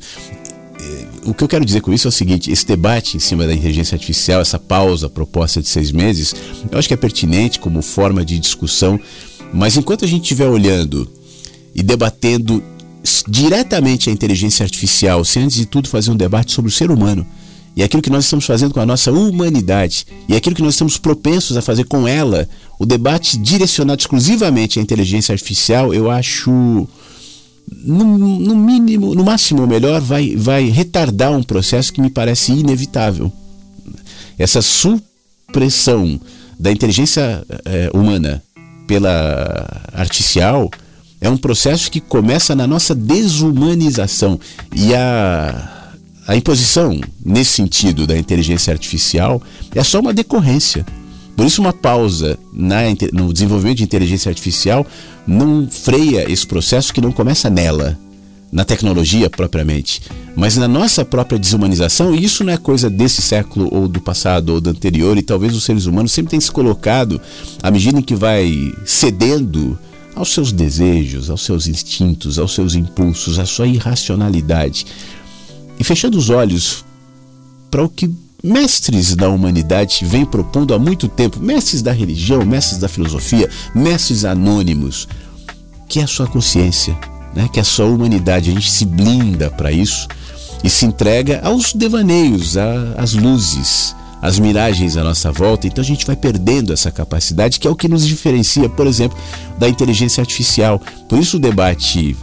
o 1.26 1.34
que 1.34 1.44
eu 1.44 1.48
quero 1.48 1.66
dizer 1.66 1.82
com 1.82 1.94
isso 1.94 2.08
é 2.08 2.10
o 2.10 2.12
seguinte: 2.12 2.52
esse 2.52 2.66
debate 2.66 3.18
em 3.18 3.20
cima 3.20 3.46
da 3.46 3.54
inteligência 3.54 3.96
artificial, 3.96 4.42
essa 4.42 4.60
pausa 4.60 5.10
proposta 5.10 5.62
de 5.62 5.68
seis 5.68 5.92
meses, 5.92 6.34
eu 6.72 6.78
acho 6.78 6.88
que 6.88 6.94
é 6.94 6.98
pertinente 6.98 7.60
como 7.60 7.82
forma 7.82 8.24
de 8.24 8.40
discussão, 8.40 9.00
mas 9.54 9.78
enquanto 9.78 10.06
a 10.06 10.08
gente 10.08 10.24
estiver 10.24 10.48
olhando 10.48 11.10
e 11.74 11.84
debatendo 11.84 12.64
diretamente 13.28 14.10
a 14.10 14.14
inteligência 14.14 14.64
artificial, 14.64 15.24
sem 15.24 15.44
antes 15.44 15.58
de 15.58 15.66
tudo 15.66 15.88
fazer 15.88 16.12
um 16.12 16.18
debate 16.18 16.52
sobre 16.52 16.70
o 16.70 16.74
ser 16.74 16.92
humano 16.92 17.26
e 17.76 17.84
aquilo 17.84 18.02
que 18.02 18.10
nós 18.10 18.26
estamos 18.26 18.46
fazendo 18.46 18.74
com 18.74 18.80
a 18.80 18.86
nossa 18.86 19.12
humanidade 19.12 20.06
e 20.28 20.36
aquilo 20.36 20.56
que 20.56 20.62
nós 20.62 20.74
estamos 20.74 20.98
propensos 20.98 21.56
a 21.56 21.62
fazer 21.62 21.86
com 21.86 22.08
ela, 22.08 22.50
o 22.78 22.86
debate 22.86 23.38
direcionado 23.38 24.02
exclusivamente 24.02 24.80
à 24.80 24.82
inteligência 24.82 25.32
artificial, 25.32 25.94
eu 25.94 26.10
acho 26.10 26.88
no, 27.84 28.18
no 28.18 28.56
mínimo, 28.56 29.14
no 29.16 29.24
máximo 29.24 29.66
melhor, 29.68 30.02
vai, 30.02 30.36
vai 30.36 30.70
retardar 30.70 31.32
um 31.32 31.44
processo 31.44 31.94
que 31.94 32.02
me 32.02 32.10
parece 32.10 32.52
inevitável. 32.52 33.32
Essa 34.38 34.62
supressão 34.62 36.20
da 36.60 36.72
inteligência 36.72 37.46
é, 37.66 37.90
humana 37.94 38.44
pela 38.88 39.84
artificial 39.94 40.70
é 41.22 41.30
um 41.30 41.38
processo 41.38 41.92
que 41.92 42.00
começa 42.00 42.56
na 42.56 42.66
nossa 42.66 42.96
desumanização 42.96 44.40
e 44.74 44.96
a, 44.96 45.94
a 46.28 46.36
imposição 46.36 47.00
nesse 47.24 47.52
sentido 47.52 48.08
da 48.08 48.18
inteligência 48.18 48.72
artificial 48.72 49.42
é 49.76 49.84
só 49.84 50.00
uma 50.00 50.14
decorrência. 50.14 50.86
Por 51.40 51.46
isso, 51.46 51.62
uma 51.62 51.72
pausa 51.72 52.38
na, 52.52 52.80
no 53.14 53.32
desenvolvimento 53.32 53.78
de 53.78 53.86
inteligência 53.86 54.28
artificial 54.28 54.86
não 55.26 55.70
freia 55.70 56.30
esse 56.30 56.46
processo 56.46 56.94
que 56.94 57.00
não 57.00 57.14
começa 57.14 57.50
nela, 57.50 57.98
na 58.52 58.66
tecnologia 58.66 59.30
propriamente, 59.30 60.02
mas 60.36 60.58
na 60.58 60.68
nossa 60.68 61.06
própria 61.06 61.40
desumanização, 61.40 62.14
e 62.14 62.26
isso 62.26 62.44
não 62.44 62.52
é 62.52 62.58
coisa 62.58 62.90
desse 62.90 63.22
século 63.22 63.70
ou 63.72 63.88
do 63.88 64.02
passado 64.02 64.50
ou 64.50 64.60
do 64.60 64.70
anterior, 64.70 65.18
e 65.18 65.22
talvez 65.22 65.56
os 65.56 65.64
seres 65.64 65.86
humanos 65.86 66.12
sempre 66.12 66.32
tenham 66.32 66.42
se 66.42 66.52
colocado, 66.52 67.22
à 67.64 67.72
medida 67.72 67.98
em 67.98 68.04
que 68.04 68.16
vai 68.16 68.74
cedendo 68.84 69.80
aos 70.18 70.34
seus 70.34 70.52
desejos, 70.52 71.30
aos 71.30 71.46
seus 71.46 71.68
instintos, 71.68 72.38
aos 72.38 72.54
seus 72.54 72.76
impulsos, 72.76 73.40
à 73.40 73.46
sua 73.46 73.66
irracionalidade, 73.66 74.86
e 75.80 75.86
fechando 75.86 76.18
os 76.18 76.30
olhos 76.30 76.84
para 77.72 77.82
o 77.82 77.88
que 77.88 78.14
mestres 78.44 79.16
da 79.16 79.30
humanidade 79.30 80.06
vêm 80.06 80.26
propondo 80.26 80.74
há 80.74 80.80
muito 80.80 81.08
tempo, 81.08 81.40
mestres 81.40 81.82
da 81.82 81.92
religião, 81.92 82.46
mestres 82.46 82.80
da 82.80 82.88
filosofia, 82.88 83.50
mestres 83.76 84.26
anônimos, 84.26 85.08
que 85.88 86.00
é 86.00 86.04
a 86.04 86.08
sua 86.08 86.28
consciência, 86.28 86.98
né? 87.36 87.50
que 87.52 87.60
é 87.60 87.62
a 87.62 87.66
sua 87.66 87.86
humanidade. 87.86 88.50
A 88.50 88.54
gente 88.54 88.72
se 88.72 88.86
blinda 88.86 89.50
para 89.50 89.72
isso 89.72 90.08
e 90.64 90.70
se 90.70 90.86
entrega 90.86 91.42
aos 91.44 91.74
devaneios, 91.74 92.56
às 92.98 93.14
luzes, 93.14 93.96
às 94.22 94.40
miragens 94.40 94.98
à 94.98 95.04
nossa 95.04 95.32
volta. 95.32 95.68
Então 95.68 95.82
a 95.82 95.88
gente 95.88 96.06
vai 96.06 96.16
perdendo 96.16 96.72
essa 96.72 96.92
capacidade, 96.92 97.60
que 97.60 97.68
é 97.68 97.70
o 97.72 97.76
que 97.76 97.88
nos 97.88 98.08
diferencia, 98.08 98.70
por 98.70 98.88
exemplo, 98.88 99.18
da 99.58 99.68
inteligência 99.68 100.22
artificial. 100.22 100.82
Por 101.08 101.20
isso 101.20 101.38
o 101.38 101.40
debate 101.40 102.16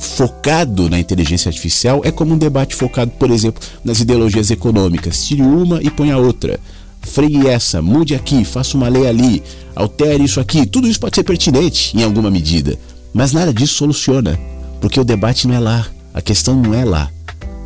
focado 0.00 0.88
na 0.88 0.98
inteligência 0.98 1.50
artificial 1.50 2.00
é 2.02 2.10
como 2.10 2.34
um 2.34 2.38
debate 2.38 2.74
focado, 2.74 3.10
por 3.12 3.30
exemplo, 3.30 3.62
nas 3.84 4.00
ideologias 4.00 4.50
econômicas. 4.50 5.26
Tire 5.26 5.42
uma 5.42 5.80
e 5.82 5.90
põe 5.90 6.10
a 6.10 6.16
outra. 6.16 6.58
Freie 7.02 7.46
essa, 7.46 7.82
mude 7.82 8.14
aqui, 8.14 8.44
faça 8.44 8.76
uma 8.76 8.88
lei 8.88 9.06
ali, 9.06 9.42
altere 9.74 10.24
isso 10.24 10.40
aqui. 10.40 10.66
Tudo 10.66 10.88
isso 10.88 10.98
pode 10.98 11.14
ser 11.14 11.22
pertinente 11.22 11.96
em 11.96 12.02
alguma 12.02 12.30
medida, 12.30 12.78
mas 13.12 13.32
nada 13.32 13.52
disso 13.52 13.74
soluciona, 13.74 14.38
porque 14.80 14.98
o 14.98 15.04
debate 15.04 15.46
não 15.46 15.54
é 15.54 15.58
lá, 15.58 15.86
a 16.14 16.22
questão 16.22 16.56
não 16.56 16.74
é 16.74 16.84
lá. 16.84 17.10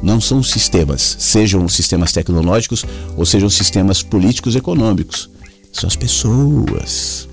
Não 0.03 0.20
são 0.20 0.42
sistemas, 0.42 1.16
sejam 1.18 1.64
os 1.64 1.75
sistemas 1.75 2.12
tecnológicos 2.12 2.85
ou 3.16 3.25
sejam 3.25 3.47
os 3.47 3.55
sistemas 3.55 4.03
políticos 4.03 4.55
econômicos. 4.55 5.31
São 5.73 5.88
as 5.88 5.97
pessoas. 5.97 7.27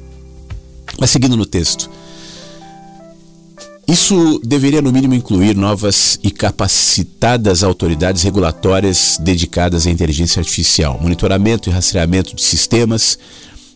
Mas 1.00 1.10
seguindo 1.10 1.36
no 1.36 1.46
texto, 1.46 1.90
isso 3.92 4.40
deveria, 4.42 4.82
no 4.82 4.90
mínimo, 4.90 5.14
incluir 5.14 5.54
novas 5.54 6.18
e 6.24 6.32
capacitadas 6.32 7.62
autoridades 7.62 8.24
regulatórias 8.24 9.18
dedicadas 9.20 9.86
à 9.86 9.92
inteligência 9.92 10.40
artificial, 10.40 10.98
monitoramento 11.02 11.70
e 11.70 11.74
rastreamento 11.74 12.34
de 12.34 12.42
sistemas 12.42 13.20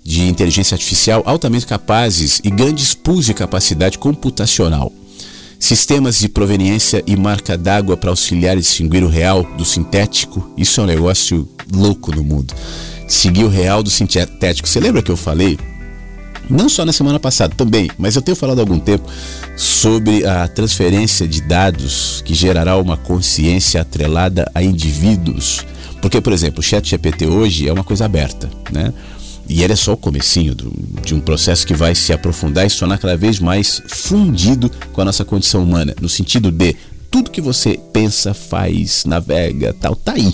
de 0.01 0.21
inteligência 0.21 0.75
artificial 0.75 1.21
altamente 1.25 1.65
capazes 1.65 2.39
e 2.43 2.49
grandes 2.49 2.93
pools 2.93 3.25
de 3.25 3.33
capacidade 3.33 3.97
computacional. 3.97 4.89
Sistemas 5.59 6.19
de 6.19 6.29
proveniência 6.29 7.03
e 7.05 7.17
marca 7.17 7.57
d'água 7.57 7.97
para 7.97 8.09
auxiliar 8.09 8.57
e 8.57 8.61
distinguir 8.61 9.03
o 9.03 9.09
real 9.09 9.43
do 9.57 9.65
sintético. 9.65 10.49
Isso 10.55 10.79
é 10.79 10.83
um 10.83 10.87
negócio 10.87 11.45
louco 11.73 12.15
no 12.15 12.23
mundo. 12.23 12.53
Seguir 13.07 13.43
o 13.43 13.49
real 13.49 13.83
do 13.83 13.89
sintético. 13.89 14.67
Você 14.67 14.79
lembra 14.79 15.01
que 15.01 15.11
eu 15.11 15.17
falei 15.17 15.57
não 16.49 16.69
só 16.69 16.85
na 16.85 16.93
semana 16.93 17.19
passada 17.19 17.53
também, 17.55 17.89
mas 17.97 18.15
eu 18.15 18.21
tenho 18.21 18.35
falado 18.35 18.59
há 18.59 18.61
algum 18.61 18.79
tempo 18.79 19.09
sobre 19.55 20.25
a 20.25 20.47
transferência 20.47 21.27
de 21.27 21.41
dados 21.41 22.21
que 22.25 22.33
gerará 22.33 22.77
uma 22.77 22.97
consciência 22.97 23.81
atrelada 23.81 24.49
a 24.53 24.61
indivíduos. 24.61 25.65
Porque, 26.01 26.21
por 26.21 26.33
exemplo, 26.33 26.59
o 26.59 26.63
chat 26.63 26.87
GPT 26.87 27.25
hoje 27.25 27.67
é 27.67 27.73
uma 27.73 27.83
coisa 27.83 28.05
aberta, 28.05 28.49
né? 28.71 28.93
E 29.47 29.63
ele 29.63 29.73
é 29.73 29.75
só 29.75 29.93
o 29.93 29.97
comecinho 29.97 30.55
do, 30.55 30.73
de 31.03 31.13
um 31.13 31.19
processo 31.19 31.65
que 31.65 31.73
vai 31.73 31.93
se 31.93 32.11
aprofundar 32.11 32.65
e 32.65 32.69
se 32.69 32.79
tornar 32.79 32.97
cada 32.97 33.15
vez 33.15 33.39
mais 33.39 33.81
fundido 33.87 34.71
com 34.91 35.01
a 35.01 35.05
nossa 35.05 35.23
condição 35.23 35.63
humana, 35.63 35.95
no 36.01 36.09
sentido 36.09 36.51
de 36.51 36.75
tudo 37.11 37.31
que 37.31 37.41
você 37.41 37.79
pensa, 37.93 38.33
faz, 38.33 39.05
navega, 39.05 39.73
tal, 39.73 39.95
tá 39.95 40.13
aí. 40.13 40.33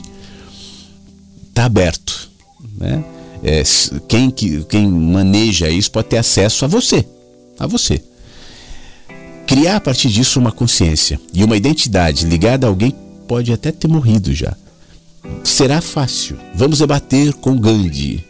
Tá 1.54 1.66
aberto, 1.66 2.30
né? 2.78 3.04
É, 3.44 3.64
quem, 4.08 4.30
que, 4.30 4.64
quem 4.66 4.88
maneja 4.88 5.70
isso 5.70 5.92
pode 5.92 6.10
ter 6.10 6.18
acesso 6.18 6.66
a 6.66 6.68
você. 6.68 7.06
A 7.60 7.68
você. 7.68 8.02
Criar 9.48 9.78
a 9.78 9.82
partir 9.82 10.10
disso 10.10 10.40
uma 10.40 10.52
consciência 10.52 11.20
e 11.34 11.44
uma 11.44 11.58
identidade 11.58 12.26
ligada 12.26 12.66
a 12.66 12.70
alguém 12.70 12.96
pode 13.28 13.52
até 13.52 13.72
ter 13.72 13.88
morrido 13.88 14.34
já. 14.34 14.56
Será 15.44 15.82
fácil. 15.82 16.38
Vamos 16.56 16.80
debater 16.80 17.34
com 17.34 17.58
Gandhi. 17.58 18.26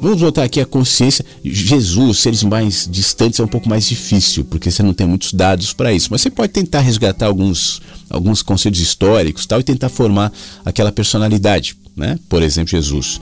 Vamos 0.00 0.20
voltar 0.20 0.42
aqui 0.42 0.60
à 0.60 0.66
consciência. 0.66 1.24
Jesus, 1.44 2.18
seres 2.18 2.42
mais 2.42 2.88
distantes, 2.90 3.38
é 3.38 3.44
um 3.44 3.48
pouco 3.48 3.68
mais 3.68 3.86
difícil, 3.86 4.44
porque 4.44 4.68
você 4.68 4.82
não 4.82 4.92
tem 4.92 5.06
muitos 5.06 5.32
dados 5.32 5.72
para 5.72 5.92
isso. 5.92 6.08
Mas 6.10 6.22
você 6.22 6.30
pode 6.30 6.52
tentar 6.52 6.80
resgatar 6.80 7.26
alguns, 7.26 7.80
alguns 8.10 8.42
conceitos 8.42 8.80
históricos 8.80 9.46
tal, 9.46 9.60
e 9.60 9.62
tentar 9.62 9.88
formar 9.88 10.32
aquela 10.64 10.90
personalidade. 10.90 11.76
Né? 11.96 12.18
Por 12.28 12.42
exemplo, 12.42 12.70
Jesus. 12.72 13.20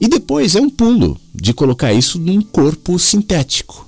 E 0.00 0.08
depois 0.08 0.56
é 0.56 0.60
um 0.60 0.70
pulo 0.70 1.20
de 1.34 1.52
colocar 1.52 1.92
isso 1.92 2.18
num 2.18 2.40
corpo 2.40 2.98
sintético. 2.98 3.86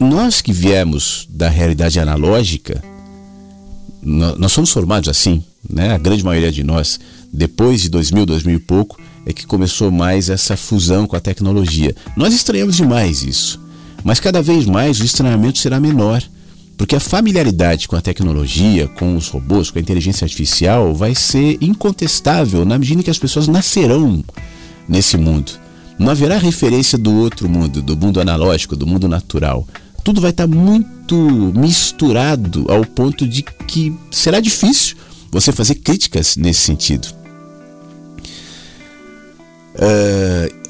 Nós 0.00 0.40
que 0.40 0.52
viemos 0.52 1.26
da 1.30 1.48
realidade 1.48 2.00
analógica, 2.00 2.82
nós 4.02 4.50
somos 4.50 4.70
formados 4.70 5.08
assim, 5.08 5.42
né? 5.68 5.92
A 5.92 5.98
grande 5.98 6.24
maioria 6.24 6.50
de 6.50 6.64
nós, 6.64 6.98
depois 7.32 7.82
de 7.82 7.88
2000, 7.88 8.26
2000 8.26 8.56
e 8.56 8.58
pouco, 8.58 9.00
é 9.24 9.32
que 9.32 9.46
começou 9.46 9.92
mais 9.92 10.28
essa 10.28 10.56
fusão 10.56 11.06
com 11.06 11.14
a 11.14 11.20
tecnologia. 11.20 11.94
Nós 12.16 12.34
estranhamos 12.34 12.76
demais 12.76 13.22
isso, 13.22 13.60
mas 14.02 14.18
cada 14.18 14.42
vez 14.42 14.66
mais 14.66 14.98
o 14.98 15.04
estranhamento 15.04 15.60
será 15.60 15.78
menor, 15.78 16.20
porque 16.76 16.96
a 16.96 17.00
familiaridade 17.00 17.86
com 17.86 17.94
a 17.94 18.00
tecnologia, 18.00 18.88
com 18.88 19.16
os 19.16 19.28
robôs, 19.28 19.70
com 19.70 19.78
a 19.78 19.82
inteligência 19.82 20.24
artificial 20.24 20.92
vai 20.92 21.14
ser 21.14 21.56
incontestável 21.60 22.64
na 22.64 22.76
medida 22.76 23.00
em 23.00 23.04
que 23.04 23.10
as 23.10 23.18
pessoas 23.18 23.46
nascerão 23.46 24.24
nesse 24.88 25.16
mundo. 25.16 25.52
Não 25.98 26.10
haverá 26.10 26.36
referência 26.38 26.98
do 26.98 27.12
outro 27.14 27.48
mundo, 27.48 27.82
do 27.82 27.96
mundo 27.96 28.20
analógico, 28.20 28.74
do 28.74 28.86
mundo 28.86 29.08
natural. 29.08 29.66
Tudo 30.02 30.20
vai 30.20 30.30
estar 30.30 30.46
muito 30.46 31.16
misturado 31.54 32.66
ao 32.68 32.84
ponto 32.84 33.26
de 33.26 33.42
que 33.42 33.96
será 34.10 34.40
difícil 34.40 34.96
você 35.30 35.52
fazer 35.52 35.76
críticas 35.76 36.36
nesse 36.36 36.60
sentido. 36.60 37.08
Uh, 39.74 40.62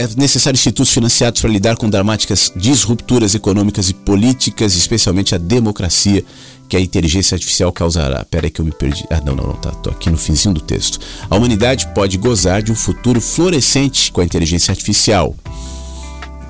é 0.00 0.08
necessário 0.16 0.56
institutos 0.56 0.92
financiados 0.94 1.42
para 1.42 1.50
lidar 1.50 1.76
com 1.76 1.88
dramáticas 1.88 2.50
disrupturas 2.56 3.34
econômicas 3.34 3.90
e 3.90 3.94
políticas, 3.94 4.74
especialmente 4.74 5.34
a 5.34 5.38
democracia 5.38 6.24
que 6.70 6.76
a 6.76 6.80
inteligência 6.80 7.34
artificial 7.34 7.72
causará. 7.72 8.24
Pera 8.24 8.46
aí 8.46 8.50
que 8.50 8.60
eu 8.60 8.64
me 8.64 8.70
perdi. 8.70 9.04
Ah, 9.10 9.20
não, 9.20 9.34
não, 9.34 9.48
não, 9.48 9.54
tá. 9.54 9.72
Tô 9.72 9.90
aqui 9.90 10.08
no 10.08 10.16
finzinho 10.16 10.54
do 10.54 10.60
texto. 10.60 11.00
A 11.28 11.36
humanidade 11.36 11.88
pode 11.92 12.16
gozar 12.16 12.62
de 12.62 12.70
um 12.70 12.76
futuro 12.76 13.20
florescente 13.20 14.12
com 14.12 14.20
a 14.20 14.24
inteligência 14.24 14.70
artificial. 14.70 15.34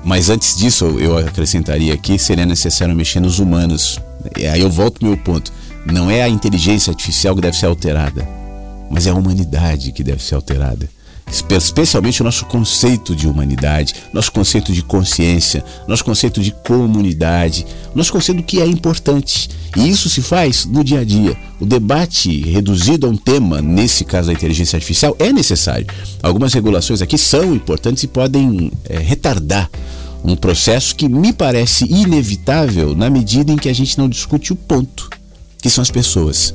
Mas 0.05 0.29
antes 0.29 0.55
disso, 0.55 0.85
eu 0.99 1.17
acrescentaria 1.17 1.91
aqui, 1.93 2.19
seria 2.19 2.45
necessário 2.45 2.95
mexer 2.95 3.19
nos 3.19 3.39
humanos. 3.39 3.99
E 4.37 4.45
aí 4.45 4.61
eu 4.61 4.69
volto 4.69 5.03
ao 5.03 5.09
meu 5.09 5.17
ponto. 5.17 5.51
Não 5.87 6.11
é 6.11 6.21
a 6.21 6.29
inteligência 6.29 6.91
artificial 6.91 7.33
que 7.33 7.41
deve 7.41 7.57
ser 7.57 7.65
alterada, 7.65 8.27
mas 8.91 9.07
é 9.07 9.09
a 9.09 9.15
humanidade 9.15 9.91
que 9.91 10.03
deve 10.03 10.23
ser 10.23 10.35
alterada 10.35 10.87
especialmente 11.31 12.21
o 12.21 12.25
nosso 12.25 12.45
conceito 12.45 13.15
de 13.15 13.27
humanidade, 13.27 13.95
nosso 14.13 14.31
conceito 14.31 14.73
de 14.73 14.83
consciência, 14.83 15.63
nosso 15.87 16.03
conceito 16.03 16.41
de 16.41 16.51
comunidade, 16.51 17.65
nosso 17.95 18.11
conceito 18.11 18.37
do 18.37 18.43
que 18.43 18.61
é 18.61 18.65
importante. 18.65 19.49
E 19.77 19.89
isso 19.89 20.09
se 20.09 20.21
faz 20.21 20.65
no 20.65 20.83
dia 20.83 20.99
a 20.99 21.03
dia. 21.05 21.37
O 21.59 21.65
debate 21.65 22.41
reduzido 22.41 23.07
a 23.07 23.09
um 23.09 23.15
tema, 23.15 23.61
nesse 23.61 24.03
caso 24.03 24.27
da 24.27 24.33
inteligência 24.33 24.75
artificial, 24.75 25.15
é 25.17 25.31
necessário. 25.31 25.87
Algumas 26.21 26.53
regulações 26.53 27.01
aqui 27.01 27.17
são 27.17 27.55
importantes 27.55 28.03
e 28.03 28.07
podem 28.07 28.71
é, 28.89 28.99
retardar 28.99 29.69
um 30.23 30.35
processo 30.35 30.95
que 30.95 31.07
me 31.07 31.31
parece 31.31 31.85
inevitável 31.85 32.95
na 32.95 33.09
medida 33.09 33.51
em 33.51 33.57
que 33.57 33.69
a 33.69 33.73
gente 33.73 33.97
não 33.97 34.09
discute 34.09 34.51
o 34.51 34.55
ponto, 34.55 35.09
que 35.61 35.69
são 35.69 35.81
as 35.81 35.89
pessoas. 35.89 36.53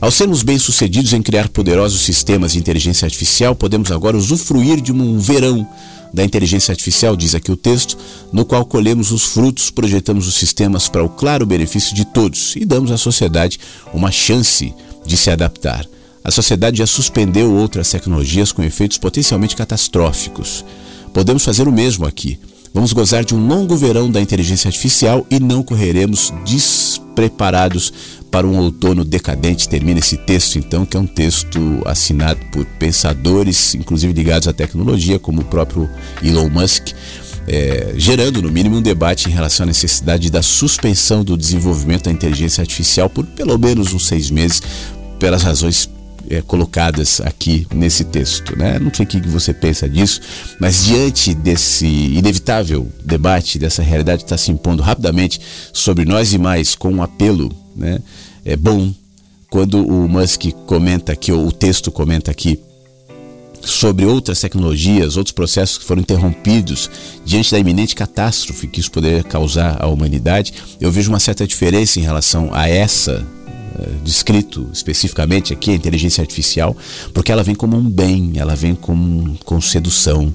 Ao 0.00 0.10
sermos 0.10 0.42
bem-sucedidos 0.42 1.12
em 1.12 1.20
criar 1.20 1.50
poderosos 1.50 2.00
sistemas 2.00 2.52
de 2.52 2.58
inteligência 2.58 3.04
artificial, 3.04 3.54
podemos 3.54 3.92
agora 3.92 4.16
usufruir 4.16 4.80
de 4.80 4.90
um 4.90 5.18
verão 5.18 5.68
da 6.12 6.24
inteligência 6.24 6.72
artificial, 6.72 7.14
diz 7.14 7.34
aqui 7.34 7.52
o 7.52 7.56
texto, 7.56 7.98
no 8.32 8.46
qual 8.46 8.64
colhemos 8.64 9.12
os 9.12 9.26
frutos, 9.26 9.70
projetamos 9.70 10.26
os 10.26 10.36
sistemas 10.36 10.88
para 10.88 11.04
o 11.04 11.08
claro 11.10 11.44
benefício 11.44 11.94
de 11.94 12.06
todos 12.06 12.56
e 12.56 12.64
damos 12.64 12.90
à 12.90 12.96
sociedade 12.96 13.60
uma 13.92 14.10
chance 14.10 14.74
de 15.04 15.16
se 15.18 15.30
adaptar. 15.30 15.86
A 16.24 16.30
sociedade 16.30 16.78
já 16.78 16.86
suspendeu 16.86 17.52
outras 17.52 17.90
tecnologias 17.90 18.52
com 18.52 18.62
efeitos 18.62 18.96
potencialmente 18.96 19.54
catastróficos. 19.54 20.64
Podemos 21.12 21.44
fazer 21.44 21.68
o 21.68 21.72
mesmo 21.72 22.06
aqui. 22.06 22.38
Vamos 22.72 22.92
gozar 22.92 23.24
de 23.24 23.34
um 23.34 23.46
longo 23.48 23.76
verão 23.76 24.10
da 24.10 24.20
inteligência 24.20 24.68
artificial 24.68 25.26
e 25.30 25.40
não 25.40 25.62
correremos 25.62 26.32
despreparados 26.44 27.92
para 28.30 28.46
um 28.46 28.56
outono 28.58 29.04
decadente. 29.04 29.68
Termina 29.68 29.98
esse 29.98 30.16
texto, 30.16 30.58
então, 30.58 30.86
que 30.86 30.96
é 30.96 31.00
um 31.00 31.06
texto 31.06 31.82
assinado 31.84 32.40
por 32.52 32.64
pensadores, 32.64 33.74
inclusive 33.74 34.12
ligados 34.12 34.46
à 34.46 34.52
tecnologia, 34.52 35.18
como 35.18 35.42
o 35.42 35.44
próprio 35.44 35.88
Elon 36.22 36.48
Musk. 36.48 36.90
É, 37.46 37.94
gerando, 37.96 38.40
no 38.40 38.50
mínimo, 38.50 38.76
um 38.76 38.82
debate 38.82 39.28
em 39.28 39.32
relação 39.32 39.64
à 39.64 39.66
necessidade 39.66 40.30
da 40.30 40.42
suspensão 40.42 41.24
do 41.24 41.36
desenvolvimento 41.36 42.04
da 42.04 42.12
inteligência 42.12 42.60
artificial 42.60 43.10
por 43.10 43.24
pelo 43.26 43.58
menos 43.58 43.92
uns 43.92 44.06
seis 44.06 44.30
meses, 44.30 44.62
pelas 45.18 45.42
razões 45.42 45.90
é, 46.28 46.40
colocadas 46.42 47.20
aqui 47.22 47.66
nesse 47.74 48.04
texto. 48.04 48.56
Né? 48.56 48.78
Não 48.78 48.94
sei 48.94 49.04
o 49.04 49.08
que 49.08 49.20
você 49.26 49.52
pensa 49.52 49.88
disso, 49.88 50.20
mas 50.60 50.84
diante 50.84 51.34
desse 51.34 51.86
inevitável 51.86 52.86
debate, 53.04 53.58
dessa 53.58 53.82
realidade 53.82 54.18
que 54.18 54.26
está 54.26 54.38
se 54.38 54.52
impondo 54.52 54.82
rapidamente 54.82 55.40
sobre 55.72 56.04
nós 56.04 56.32
e 56.32 56.38
mais, 56.38 56.76
com 56.76 56.92
um 56.92 57.02
apelo 57.02 57.50
né? 57.74 57.98
É 58.44 58.56
bom 58.56 58.92
quando 59.48 59.84
o 59.84 60.08
Musk 60.08 60.52
comenta 60.66 61.12
aqui, 61.12 61.32
ou 61.32 61.46
o 61.46 61.52
texto 61.52 61.90
comenta 61.90 62.30
aqui, 62.30 62.60
sobre 63.60 64.06
outras 64.06 64.40
tecnologias, 64.40 65.16
outros 65.16 65.32
processos 65.32 65.78
que 65.78 65.84
foram 65.84 66.00
interrompidos 66.00 66.90
diante 67.24 67.50
da 67.50 67.58
iminente 67.58 67.94
catástrofe 67.94 68.66
que 68.66 68.80
isso 68.80 68.90
poderia 68.90 69.22
causar 69.22 69.82
à 69.82 69.86
humanidade, 69.86 70.54
eu 70.80 70.90
vejo 70.90 71.10
uma 71.10 71.20
certa 71.20 71.46
diferença 71.46 71.98
em 71.98 72.02
relação 72.02 72.48
a 72.54 72.68
essa 72.68 73.26
eh, 73.78 73.88
descrito 74.02 74.68
especificamente 74.72 75.52
aqui, 75.52 75.72
a 75.72 75.74
inteligência 75.74 76.22
artificial, 76.22 76.76
porque 77.12 77.30
ela 77.30 77.42
vem 77.42 77.54
como 77.54 77.76
um 77.76 77.88
bem, 77.88 78.32
ela 78.36 78.54
vem 78.54 78.74
com, 78.74 79.36
com 79.44 79.60
sedução, 79.60 80.32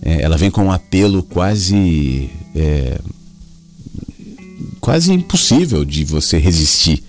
é, 0.00 0.22
ela 0.22 0.36
vem 0.36 0.50
com 0.50 0.64
um 0.64 0.72
apelo 0.72 1.22
quase 1.22 2.30
é, 2.54 2.98
quase 4.80 5.12
impossível 5.12 5.84
de 5.84 6.04
você 6.04 6.38
resistir. 6.38 7.02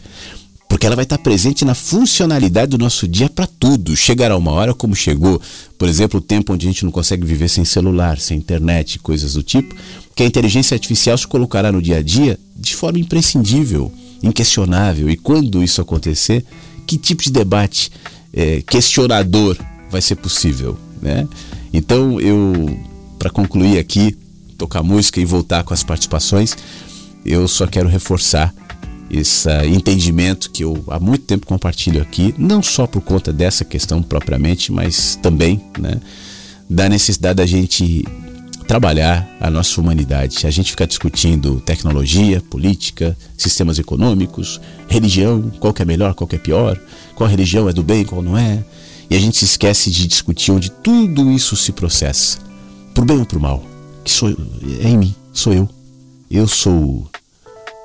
Porque 0.68 0.86
ela 0.86 0.96
vai 0.96 1.04
estar 1.04 1.18
presente 1.18 1.64
na 1.64 1.74
funcionalidade 1.74 2.72
do 2.72 2.78
nosso 2.78 3.08
dia 3.08 3.30
para 3.30 3.48
tudo. 3.48 3.96
Chegará 3.96 4.36
uma 4.36 4.52
hora 4.52 4.74
como 4.74 4.96
chegou, 4.96 5.42
por 5.78 5.88
exemplo, 5.88 6.20
o 6.20 6.24
tempo 6.24 6.54
onde 6.54 6.66
a 6.66 6.70
gente 6.70 6.84
não 6.84 6.92
consegue 6.92 7.26
viver 7.26 7.48
sem 7.50 7.64
celular, 7.64 8.20
sem 8.20 8.38
internet, 8.38 9.00
coisas 9.00 9.34
do 9.34 9.44
tipo, 9.44 9.76
que 10.16 10.24
a 10.24 10.26
inteligência 10.26 10.76
artificial 10.76 11.18
se 11.18 11.28
colocará 11.28 11.72
no 11.72 11.82
dia 11.82 11.98
a 11.98 12.02
dia 12.02 12.40
de 12.56 12.76
forma 12.76 13.00
imprescindível, 13.00 13.92
inquestionável. 14.24 15.10
E 15.10 15.16
quando 15.16 15.64
isso 15.64 15.82
acontecer, 15.82 16.44
que 16.86 16.98
tipo 16.98 17.24
de 17.24 17.32
debate 17.32 17.92
é, 18.34 18.62
questionador 18.62 19.58
vai 19.90 20.02
ser 20.02 20.16
possível? 20.16 20.78
Né? 21.02 21.28
Então, 21.72 22.20
eu, 22.20 22.78
para 23.20 23.30
concluir 23.30 23.78
aqui, 23.78 24.18
tocar 24.58 24.82
música 24.82 25.20
e 25.20 25.26
voltar 25.26 25.64
com 25.64 25.74
as 25.74 25.84
participações, 25.84 26.56
eu 27.26 27.48
só 27.48 27.68
quero 27.68 27.90
reforçar 27.90 28.54
esse 29.10 29.50
entendimento 29.68 30.50
que 30.50 30.64
eu 30.64 30.84
há 30.88 31.00
muito 31.00 31.26
tempo 31.26 31.46
compartilho 31.46 32.02
aqui, 32.02 32.34
não 32.38 32.62
só 32.62 32.88
por 32.88 33.02
conta 33.02 33.32
dessa 33.32 33.64
questão 33.64 34.02
propriamente, 34.02 34.72
mas 34.72 35.18
também 35.22 35.62
né, 35.80 36.00
da 36.70 36.90
necessidade 36.90 37.38
da 37.38 37.46
gente 37.46 38.04
trabalhar 38.68 39.28
a 39.40 39.50
nossa 39.50 39.80
humanidade. 39.80 40.46
A 40.46 40.52
gente 40.52 40.72
fica 40.72 40.88
discutindo 40.88 41.62
tecnologia, 41.62 42.42
política, 42.42 43.16
sistemas 43.38 43.78
econômicos, 43.78 44.60
religião, 44.88 45.52
qual 45.60 45.74
que 45.74 45.82
é 45.82 45.86
melhor, 45.86 46.14
qual 46.14 46.28
que 46.28 46.36
é 46.36 46.40
pior, 46.40 46.80
qual 47.14 47.30
religião 47.30 47.70
é 47.70 47.74
do 47.74 47.84
bem, 47.84 48.04
qual 48.04 48.22
não 48.22 48.38
é. 48.38 48.64
E 49.10 49.16
a 49.16 49.20
gente 49.20 49.38
se 49.38 49.46
esquece 49.46 49.92
de 49.92 50.08
discutir 50.08 50.52
onde 50.52 50.72
tudo 50.72 51.32
isso 51.32 51.56
se 51.56 51.72
processa, 51.72 52.40
por 52.94 53.06
bem 53.06 53.20
ou 53.20 53.26
por 53.26 53.40
mal, 53.40 53.64
que 54.04 54.12
sou 54.12 54.30
é 54.30 54.90
em 54.90 54.98
mim, 54.98 55.16
sou 55.32 55.54
eu. 55.54 55.70
Eu 56.30 56.48
sou 56.48 57.08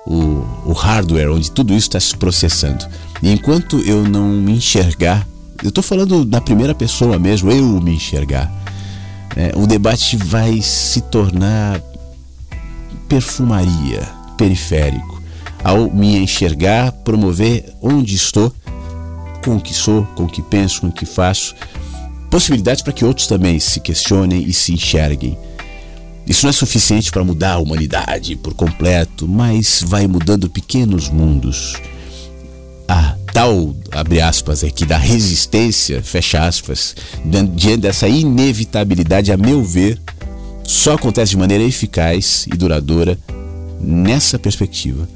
o, 0.06 0.44
o 0.64 0.72
hardware 0.72 1.30
onde 1.30 1.50
tudo 1.50 1.74
isso 1.74 1.88
está 1.88 2.00
se 2.00 2.16
processando. 2.16 2.86
E 3.22 3.30
enquanto 3.30 3.78
eu 3.80 4.02
não 4.08 4.28
me 4.28 4.52
enxergar, 4.52 5.26
eu 5.62 5.68
estou 5.68 5.82
falando 5.82 6.24
na 6.24 6.40
primeira 6.40 6.74
pessoa 6.74 7.18
mesmo, 7.18 7.50
eu 7.50 7.64
me 7.80 7.94
enxergar, 7.94 8.50
é, 9.36 9.52
o 9.56 9.66
debate 9.66 10.16
vai 10.16 10.60
se 10.60 11.00
tornar 11.02 11.80
perfumaria, 13.08 14.08
periférico. 14.36 15.20
Ao 15.62 15.90
me 15.90 16.16
enxergar, 16.16 16.92
promover 16.92 17.72
onde 17.82 18.14
estou, 18.14 18.52
com 19.44 19.56
o 19.56 19.60
que 19.60 19.74
sou, 19.74 20.04
com 20.14 20.24
o 20.24 20.28
que 20.28 20.42
penso, 20.42 20.80
com 20.80 20.86
o 20.88 20.92
que 20.92 21.04
faço, 21.04 21.54
possibilidades 22.30 22.82
para 22.82 22.92
que 22.92 23.04
outros 23.04 23.26
também 23.26 23.58
se 23.58 23.80
questionem 23.80 24.42
e 24.42 24.52
se 24.52 24.72
enxerguem. 24.72 25.36
Isso 26.30 26.46
não 26.46 26.50
é 26.50 26.52
suficiente 26.52 27.10
para 27.10 27.24
mudar 27.24 27.54
a 27.54 27.58
humanidade 27.58 28.36
por 28.36 28.54
completo, 28.54 29.26
mas 29.26 29.82
vai 29.84 30.06
mudando 30.06 30.48
pequenos 30.48 31.08
mundos. 31.08 31.74
A 32.86 33.16
tal, 33.32 33.74
abre 33.90 34.20
aspas 34.20 34.62
aqui, 34.62 34.86
da 34.86 34.96
resistência, 34.96 36.00
fecha 36.00 36.46
aspas, 36.46 36.94
diante 37.56 37.78
dessa 37.78 38.06
inevitabilidade, 38.06 39.32
a 39.32 39.36
meu 39.36 39.64
ver, 39.64 40.00
só 40.62 40.94
acontece 40.94 41.32
de 41.32 41.36
maneira 41.36 41.64
eficaz 41.64 42.46
e 42.46 42.56
duradoura 42.56 43.18
nessa 43.80 44.38
perspectiva. 44.38 45.08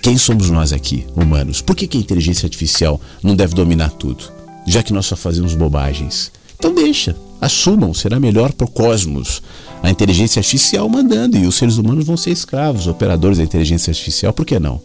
Quem 0.00 0.16
somos 0.16 0.50
nós 0.50 0.72
aqui, 0.72 1.04
humanos? 1.16 1.60
Por 1.60 1.74
que, 1.74 1.88
que 1.88 1.98
a 1.98 2.00
inteligência 2.00 2.46
artificial 2.46 3.00
não 3.24 3.34
deve 3.34 3.56
dominar 3.56 3.90
tudo? 3.90 4.32
Já 4.68 4.84
que 4.84 4.92
nós 4.92 5.06
só 5.06 5.16
fazemos 5.16 5.56
bobagens. 5.56 6.30
Então 6.56 6.72
deixa, 6.72 7.16
assumam, 7.40 7.94
será 7.94 8.18
melhor 8.18 8.52
para 8.52 8.66
o 8.66 8.70
cosmos 8.70 9.42
a 9.82 9.90
inteligência 9.90 10.40
artificial 10.40 10.88
mandando 10.88 11.36
e 11.36 11.46
os 11.46 11.54
seres 11.54 11.76
humanos 11.76 12.04
vão 12.04 12.16
ser 12.16 12.30
escravos, 12.30 12.86
operadores 12.86 13.38
da 13.38 13.44
inteligência 13.44 13.90
artificial, 13.90 14.32
por 14.32 14.44
que 14.44 14.58
não? 14.58 14.80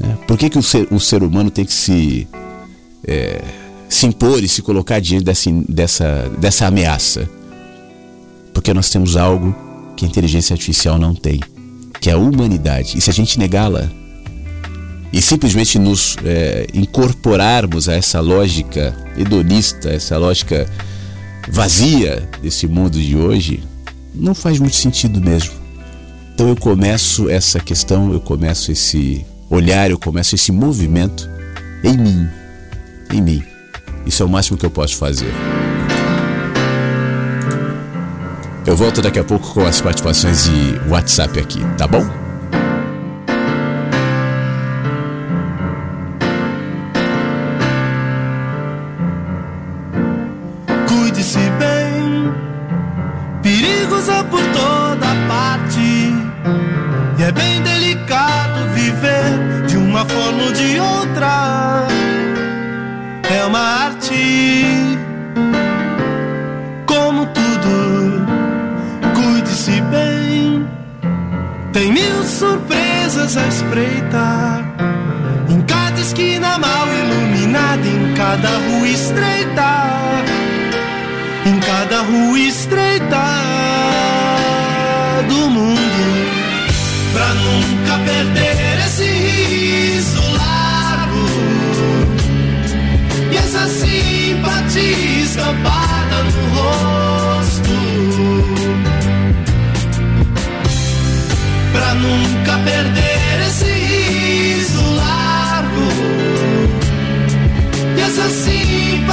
Né? 0.00 0.16
Por 0.26 0.36
que, 0.36 0.48
que 0.50 0.58
o, 0.58 0.62
ser, 0.62 0.86
o 0.92 1.00
ser 1.00 1.22
humano 1.22 1.50
tem 1.50 1.64
que 1.64 1.72
se, 1.72 2.28
é, 3.04 3.42
se 3.88 4.06
impor 4.06 4.42
e 4.42 4.48
se 4.48 4.62
colocar 4.62 5.00
diante 5.00 5.24
dessa, 5.24 5.50
dessa, 5.68 6.30
dessa 6.38 6.66
ameaça? 6.66 7.28
Porque 8.52 8.72
nós 8.74 8.90
temos 8.90 9.16
algo 9.16 9.54
que 9.96 10.04
a 10.04 10.08
inteligência 10.08 10.54
artificial 10.54 10.98
não 10.98 11.14
tem, 11.14 11.40
que 12.00 12.10
é 12.10 12.12
a 12.12 12.18
humanidade. 12.18 12.96
E 12.96 13.00
se 13.00 13.10
a 13.10 13.12
gente 13.12 13.38
negá-la 13.38 13.88
e 15.12 15.22
simplesmente 15.22 15.78
nos 15.78 16.16
é, 16.24 16.66
incorporarmos 16.74 17.88
a 17.88 17.94
essa 17.94 18.20
lógica 18.20 18.94
hedonista, 19.16 19.90
essa 19.90 20.18
lógica 20.18 20.70
vazia 21.50 22.28
desse 22.42 22.66
mundo 22.66 23.00
de 23.00 23.16
hoje, 23.16 23.62
não 24.14 24.34
faz 24.34 24.58
muito 24.58 24.76
sentido 24.76 25.20
mesmo. 25.20 25.52
Então 26.34 26.48
eu 26.48 26.56
começo 26.56 27.28
essa 27.28 27.58
questão, 27.58 28.12
eu 28.12 28.20
começo 28.20 28.70
esse 28.70 29.24
olhar, 29.50 29.90
eu 29.90 29.98
começo 29.98 30.34
esse 30.34 30.52
movimento 30.52 31.28
em 31.82 31.96
mim. 31.96 32.28
Em 33.12 33.20
mim. 33.20 33.42
Isso 34.06 34.22
é 34.22 34.26
o 34.26 34.28
máximo 34.28 34.56
que 34.56 34.64
eu 34.64 34.70
posso 34.70 34.96
fazer. 34.96 35.32
Eu 38.66 38.76
volto 38.76 39.00
daqui 39.00 39.18
a 39.18 39.24
pouco 39.24 39.52
com 39.54 39.66
as 39.66 39.80
participações 39.80 40.44
de 40.44 40.90
WhatsApp 40.90 41.40
aqui, 41.40 41.60
tá 41.76 41.86
bom? 41.86 42.27
Estreita. 79.18 80.24
Em 81.44 81.58
cada 81.60 82.02
rua 82.02 82.38
estreita 82.38 83.24
do 85.28 85.50
mundo. 85.50 85.78
Pra 87.12 87.34
nunca 87.34 87.98
perder 88.04 88.78
esse 88.86 89.04
riso 89.04 90.20
largo. 90.36 91.26
E 93.32 93.36
essa 93.36 93.66
simpatia 93.66 95.22
estampada 95.22 96.22
no 96.24 96.32
rosto 96.54 97.78
pra 101.72 101.94
nunca 101.94 102.58
perder 102.64 103.17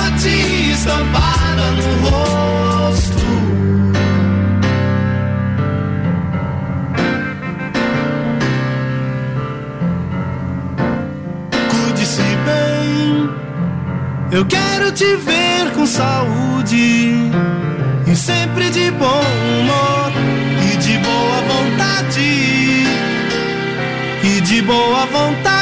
simpatia 0.06 0.74
estampada 0.74 1.72
no 1.72 2.10
rosto. 2.10 3.16
Cuide-se 11.70 12.22
bem, 12.22 13.30
eu 14.32 14.46
quero 14.46 14.92
te 14.92 15.16
ver 15.18 15.72
com 15.74 15.86
saúde 15.86 17.32
e 18.08 18.16
sempre 18.16 18.70
de 18.70 18.92
bom 18.92 19.06
humor 19.08 20.12
e 20.72 20.78
de 20.78 20.98
boa 21.00 21.42
vontade 21.42 22.84
e 24.24 24.42
de 24.42 24.62
boa 24.62 25.06
vontade 25.08 25.55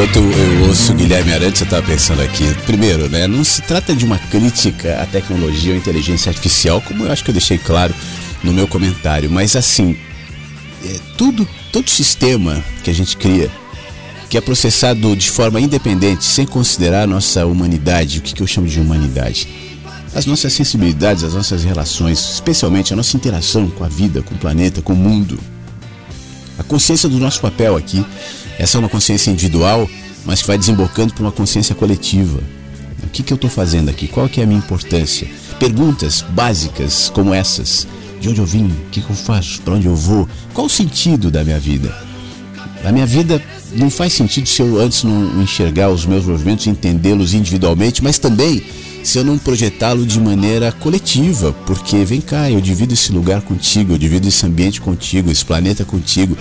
Enquanto 0.00 0.18
eu 0.18 0.62
ouço 0.66 0.92
o 0.92 0.94
Guilherme 0.94 1.30
Arantes, 1.34 1.60
eu 1.60 1.66
estava 1.66 1.86
pensando 1.86 2.22
aqui. 2.22 2.54
Primeiro, 2.64 3.06
né, 3.10 3.26
não 3.26 3.44
se 3.44 3.60
trata 3.60 3.94
de 3.94 4.02
uma 4.02 4.16
crítica 4.16 4.98
à 4.98 5.04
tecnologia 5.04 5.72
ou 5.72 5.78
inteligência 5.78 6.30
artificial, 6.30 6.80
como 6.80 7.04
eu 7.04 7.12
acho 7.12 7.22
que 7.22 7.28
eu 7.28 7.34
deixei 7.34 7.58
claro 7.58 7.94
no 8.42 8.50
meu 8.50 8.66
comentário, 8.66 9.30
mas 9.30 9.54
assim, 9.54 9.98
é, 10.82 10.96
tudo, 11.18 11.46
todo 11.70 11.90
sistema 11.90 12.64
que 12.82 12.88
a 12.88 12.94
gente 12.94 13.14
cria, 13.14 13.50
que 14.30 14.38
é 14.38 14.40
processado 14.40 15.14
de 15.14 15.30
forma 15.30 15.60
independente, 15.60 16.24
sem 16.24 16.46
considerar 16.46 17.02
a 17.02 17.06
nossa 17.06 17.44
humanidade, 17.44 18.20
o 18.20 18.22
que, 18.22 18.32
que 18.32 18.42
eu 18.42 18.46
chamo 18.46 18.66
de 18.66 18.80
humanidade? 18.80 19.48
As 20.14 20.24
nossas 20.24 20.54
sensibilidades, 20.54 21.24
as 21.24 21.34
nossas 21.34 21.62
relações, 21.62 22.18
especialmente 22.32 22.94
a 22.94 22.96
nossa 22.96 23.18
interação 23.18 23.68
com 23.68 23.84
a 23.84 23.88
vida, 23.88 24.22
com 24.22 24.34
o 24.34 24.38
planeta, 24.38 24.80
com 24.80 24.94
o 24.94 24.96
mundo. 24.96 25.38
A 26.58 26.62
consciência 26.62 27.06
do 27.06 27.18
nosso 27.18 27.38
papel 27.42 27.76
aqui 27.76 28.02
essa 28.60 28.76
é 28.76 28.78
uma 28.78 28.90
consciência 28.90 29.30
individual, 29.30 29.88
mas 30.22 30.42
que 30.42 30.46
vai 30.46 30.58
desembocando 30.58 31.14
para 31.14 31.22
uma 31.22 31.32
consciência 31.32 31.74
coletiva. 31.74 32.38
O 33.02 33.08
que, 33.08 33.22
que 33.22 33.32
eu 33.32 33.36
estou 33.36 33.48
fazendo 33.48 33.88
aqui? 33.88 34.06
Qual 34.06 34.28
que 34.28 34.38
é 34.38 34.44
a 34.44 34.46
minha 34.46 34.58
importância? 34.58 35.26
Perguntas 35.58 36.22
básicas 36.28 37.08
como 37.08 37.32
essas. 37.32 37.88
De 38.20 38.28
onde 38.28 38.38
eu 38.38 38.44
vim? 38.44 38.66
O 38.66 38.90
que, 38.90 39.00
que 39.00 39.08
eu 39.08 39.16
faço? 39.16 39.62
Para 39.62 39.76
onde 39.76 39.86
eu 39.86 39.96
vou? 39.96 40.28
Qual 40.52 40.66
o 40.66 40.70
sentido 40.70 41.30
da 41.30 41.42
minha 41.42 41.58
vida? 41.58 41.90
A 42.84 42.92
minha 42.92 43.06
vida 43.06 43.42
não 43.72 43.88
faz 43.88 44.12
sentido 44.12 44.46
se 44.46 44.60
eu 44.60 44.78
antes 44.78 45.04
não 45.04 45.42
enxergar 45.42 45.88
os 45.88 46.04
meus 46.04 46.26
movimentos, 46.26 46.66
entendê-los 46.66 47.32
individualmente, 47.32 48.04
mas 48.04 48.18
também 48.18 48.62
se 49.02 49.16
eu 49.16 49.24
não 49.24 49.38
projetá-lo 49.38 50.04
de 50.04 50.20
maneira 50.20 50.70
coletiva, 50.70 51.50
porque 51.64 52.04
vem 52.04 52.20
cá, 52.20 52.50
eu 52.50 52.60
divido 52.60 52.92
esse 52.92 53.10
lugar 53.10 53.40
contigo, 53.40 53.94
eu 53.94 53.98
divido 53.98 54.28
esse 54.28 54.44
ambiente 54.44 54.82
contigo, 54.82 55.30
esse 55.30 55.46
planeta 55.46 55.82
contigo. 55.82 56.36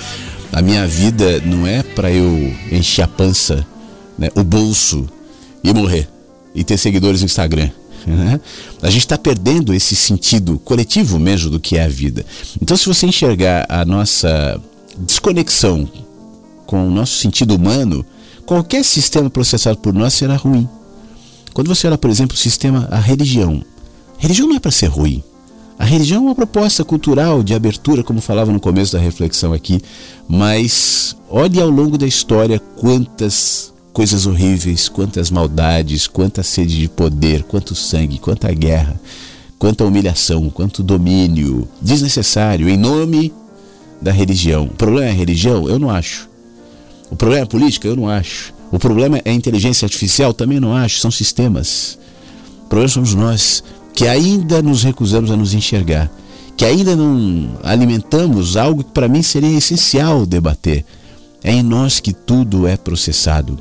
A 0.52 0.62
minha 0.62 0.88
vida 0.88 1.40
não 1.42 1.66
é 1.66 1.84
para 1.84 2.12
eu 2.12 2.54
encher 2.72 3.04
a 3.04 3.08
pança, 3.08 3.66
né, 4.18 4.30
o 4.36 4.44
bolso 4.44 5.08
e 5.64 5.74
morrer 5.74 6.08
e 6.54 6.64
ter 6.64 6.78
seguidores 6.78 7.22
no 7.22 7.26
Instagram. 7.26 7.70
Né? 8.06 8.40
A 8.82 8.90
gente 8.90 9.02
está 9.02 9.18
perdendo 9.18 9.74
esse 9.74 9.96
sentido 9.96 10.58
coletivo 10.60 11.20
mesmo 11.20 11.50
do 11.50 11.60
que 11.60 11.78
é 11.78 11.84
a 11.84 11.88
vida. 11.88 12.26
Então, 12.62 12.76
se 12.76 12.88
você 12.88 13.06
enxergar 13.06 13.66
a 13.70 13.86
nossa 13.86 14.60
desconexão 14.98 15.90
com 16.66 16.88
o 16.88 16.92
nosso 16.92 17.18
sentido 17.18 17.56
humano, 17.56 18.06
qualquer 18.46 18.84
sistema 18.84 19.30
processado 19.30 19.78
por 19.78 19.94
nós 19.94 20.14
será 20.14 20.36
ruim. 20.36 20.68
Quando 21.54 21.68
você 21.68 21.88
olha, 21.88 21.98
por 21.98 22.10
exemplo, 22.10 22.36
o 22.36 22.40
sistema, 22.40 22.88
a 22.92 23.00
religião. 23.00 23.64
A 24.18 24.22
religião 24.22 24.48
não 24.48 24.56
é 24.56 24.60
para 24.60 24.72
ser 24.72 24.88
ruim. 24.88 25.24
A 25.80 25.86
religião 25.86 26.24
é 26.24 26.26
uma 26.26 26.36
proposta 26.36 26.84
cultural 26.84 27.42
de 27.42 27.54
abertura, 27.54 28.04
como 28.04 28.20
falava 28.20 28.52
no 28.52 28.60
começo 28.60 28.92
da 28.92 29.00
reflexão 29.00 29.54
aqui, 29.54 29.82
mas 30.28 31.16
olhe 31.30 31.62
ao 31.62 31.70
longo 31.70 31.98
da 31.98 32.06
história 32.06 32.60
quantas 32.60 33.74
coisas 33.94 34.26
horríveis, 34.26 34.90
quantas 34.90 35.32
maldades, 35.32 36.06
quanta 36.06 36.44
sede 36.44 36.78
de 36.78 36.90
poder, 36.90 37.44
quanto 37.44 37.76
sangue, 37.76 38.20
quanta 38.20 38.52
guerra, 38.52 39.00
quanta 39.58 39.86
humilhação, 39.86 40.50
quanto 40.50 40.84
domínio 40.84 41.66
desnecessário 41.82 42.68
em 42.68 42.76
nome 42.76 43.34
da 44.02 44.12
religião. 44.12 44.66
O 44.66 44.76
problema 44.76 45.08
é 45.08 45.12
a 45.12 45.16
religião? 45.16 45.70
Eu 45.70 45.80
não 45.80 45.90
acho. 45.90 46.28
O 47.10 47.16
problema 47.16 47.40
é 47.40 47.44
a 47.44 47.48
política? 47.48 47.88
Eu 47.88 47.96
não 47.96 48.10
acho. 48.10 48.54
O 48.70 48.78
problema 48.78 49.22
é 49.24 49.30
a 49.30 49.34
inteligência 49.34 49.86
artificial? 49.86 50.34
Também 50.34 50.60
não 50.60 50.76
acho. 50.76 51.00
São 51.00 51.10
sistemas. 51.10 51.98
O 52.66 52.68
problema 52.68 52.90
somos 52.90 53.16
nós 53.16 53.64
que 53.94 54.08
ainda 54.08 54.62
nos 54.62 54.84
recusamos 54.84 55.32
a 55.32 55.38
nos 55.38 55.54
enxergar, 55.54 56.10
que 56.56 56.66
ainda 56.66 56.96
não 56.96 57.58
alimentamos 57.64 58.58
algo 58.58 58.84
que 58.84 58.92
para 58.92 59.08
mim 59.08 59.22
seria 59.22 59.58
essencial 59.58 60.26
debater. 60.26 60.86
É 61.44 61.52
em 61.54 61.64
nós 61.64 62.00
que 62.00 62.14
tudo 62.14 62.68
é 62.68 62.76
processado. 62.76 63.58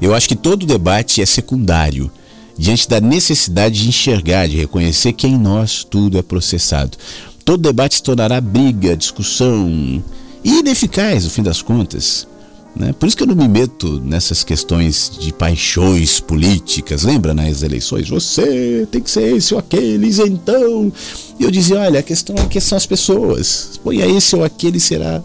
Eu 0.00 0.14
acho 0.14 0.28
que 0.28 0.36
todo 0.36 0.66
debate 0.66 1.20
é 1.20 1.26
secundário 1.26 2.10
diante 2.56 2.88
da 2.88 3.00
necessidade 3.00 3.82
de 3.82 3.88
enxergar, 3.88 4.46
de 4.46 4.56
reconhecer 4.58 5.14
que 5.14 5.26
em 5.26 5.38
nós 5.38 5.82
tudo 5.82 6.18
é 6.18 6.22
processado. 6.22 6.98
Todo 7.44 7.62
debate 7.62 7.96
se 7.96 8.02
tornará 8.02 8.40
briga, 8.40 8.96
discussão 8.96 10.02
e 10.44 10.58
ineficaz, 10.58 11.24
no 11.24 11.30
fim 11.30 11.42
das 11.42 11.62
contas. 11.62 12.26
Né? 12.74 12.92
Por 12.92 13.06
isso 13.06 13.16
que 13.16 13.22
eu 13.22 13.26
não 13.26 13.34
me 13.34 13.48
meto 13.48 14.00
nessas 14.00 14.44
questões 14.44 15.10
de 15.18 15.32
paixões 15.32 16.20
políticas. 16.20 17.02
Lembra 17.02 17.34
nas 17.34 17.62
eleições? 17.62 18.08
Você 18.08 18.86
tem 18.90 19.00
que 19.00 19.10
ser 19.10 19.36
esse 19.36 19.52
ou 19.54 19.60
aquele, 19.60 20.08
então. 20.26 20.92
E 21.38 21.44
eu 21.44 21.50
dizia: 21.50 21.80
olha, 21.80 22.00
a 22.00 22.02
questão 22.02 22.36
é 22.36 22.46
que 22.46 22.60
são 22.60 22.78
as 22.78 22.86
pessoas. 22.86 23.80
Põe 23.82 23.98
esse 24.16 24.36
ou 24.36 24.44
aquele 24.44 24.78
será. 24.78 25.22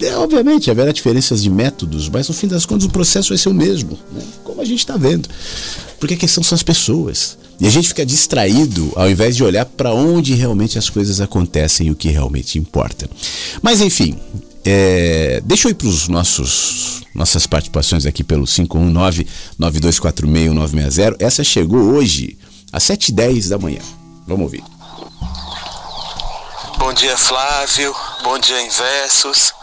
É, 0.00 0.14
obviamente, 0.16 0.70
haverá 0.70 0.92
diferenças 0.92 1.42
de 1.42 1.48
métodos, 1.48 2.08
mas 2.08 2.28
no 2.28 2.34
fim 2.34 2.46
das 2.46 2.66
contas 2.66 2.84
o 2.84 2.90
processo 2.90 3.30
vai 3.30 3.38
ser 3.38 3.48
o 3.48 3.54
mesmo, 3.54 3.98
né? 4.12 4.22
como 4.44 4.60
a 4.60 4.64
gente 4.64 4.80
está 4.80 4.96
vendo. 4.96 5.26
Porque 5.98 6.14
a 6.14 6.18
questão 6.18 6.44
são 6.44 6.54
as 6.54 6.62
pessoas. 6.62 7.38
E 7.58 7.66
a 7.66 7.70
gente 7.70 7.88
fica 7.88 8.04
distraído 8.04 8.92
ao 8.94 9.10
invés 9.10 9.34
de 9.34 9.42
olhar 9.42 9.64
para 9.64 9.94
onde 9.94 10.34
realmente 10.34 10.78
as 10.78 10.90
coisas 10.90 11.22
acontecem 11.22 11.86
e 11.86 11.90
o 11.90 11.94
que 11.94 12.08
realmente 12.08 12.58
importa. 12.58 13.08
Mas 13.62 13.80
enfim, 13.80 14.18
é, 14.68 15.40
deixa 15.44 15.68
eu 15.68 15.72
ir 15.72 15.74
para 15.74 15.88
os 15.88 16.08
nossos 16.08 17.02
nossas 17.14 17.46
participações 17.46 18.04
aqui 18.04 18.22
pelo 18.22 18.44
519-9246-960. 18.44 21.16
Essa 21.18 21.42
chegou 21.42 21.94
hoje 21.94 22.38
às 22.72 22.84
7h10 22.84 23.48
da 23.48 23.58
manhã. 23.58 23.80
Vamos 24.26 24.42
ouvir. 24.42 24.62
Bom 26.78 26.92
dia, 26.92 27.16
Flávio. 27.16 27.94
Bom 28.22 28.38
dia, 28.38 28.60
Inversos. 28.60 29.54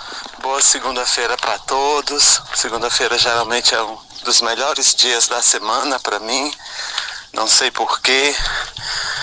Boa 0.41 0.61
segunda-feira 0.61 1.37
para 1.37 1.59
todos. 1.59 2.41
Segunda-feira 2.55 3.17
geralmente 3.17 3.75
é 3.75 3.83
um 3.83 3.97
dos 4.25 4.41
melhores 4.41 4.95
dias 4.95 5.27
da 5.27 5.41
semana 5.41 5.99
para 5.99 6.19
mim. 6.19 6.51
Não 7.33 7.47
sei 7.47 7.71
porquê. 7.71 8.35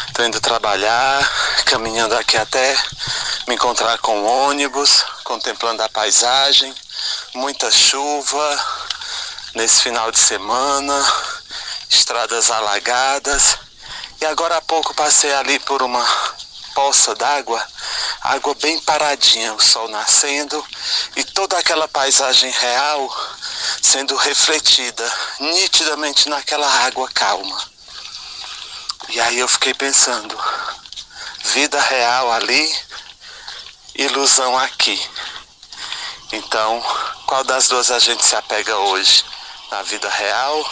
Estou 0.08 0.24
indo 0.24 0.40
trabalhar, 0.40 1.28
caminhando 1.64 2.14
aqui 2.14 2.36
até 2.36 2.76
me 3.48 3.54
encontrar 3.54 3.98
com 3.98 4.20
o 4.20 4.48
ônibus, 4.48 5.04
contemplando 5.24 5.82
a 5.82 5.88
paisagem, 5.88 6.74
muita 7.34 7.70
chuva 7.70 8.66
nesse 9.54 9.82
final 9.82 10.10
de 10.10 10.18
semana, 10.18 11.06
estradas 11.88 12.50
alagadas. 12.50 13.58
E 14.20 14.26
agora 14.26 14.56
há 14.56 14.62
pouco 14.62 14.94
passei 14.94 15.32
ali 15.32 15.58
por 15.60 15.82
uma 15.82 16.04
poça 16.74 17.14
d'água, 17.14 17.66
água 18.22 18.54
bem 18.54 18.78
paradinha, 18.80 19.54
o 19.54 19.60
sol 19.60 19.88
nascendo 19.88 20.64
e 21.16 21.24
toda 21.24 21.58
aquela 21.58 21.88
paisagem 21.88 22.50
real 22.50 23.30
sendo 23.82 24.14
refletida 24.16 25.12
nitidamente 25.40 26.28
naquela 26.28 26.68
água 26.86 27.08
calma. 27.12 27.70
E 29.08 29.20
aí 29.20 29.38
eu 29.38 29.48
fiquei 29.48 29.74
pensando, 29.74 30.38
vida 31.44 31.80
real 31.80 32.30
ali, 32.32 32.74
ilusão 34.02 34.56
aqui. 34.58 34.98
Então, 36.32 36.82
qual 37.26 37.44
das 37.44 37.68
duas 37.68 37.90
a 37.90 37.98
gente 37.98 38.24
se 38.24 38.34
apega 38.34 38.76
hoje? 38.76 39.22
Na 39.70 39.82
vida 39.82 40.08
real 40.08 40.70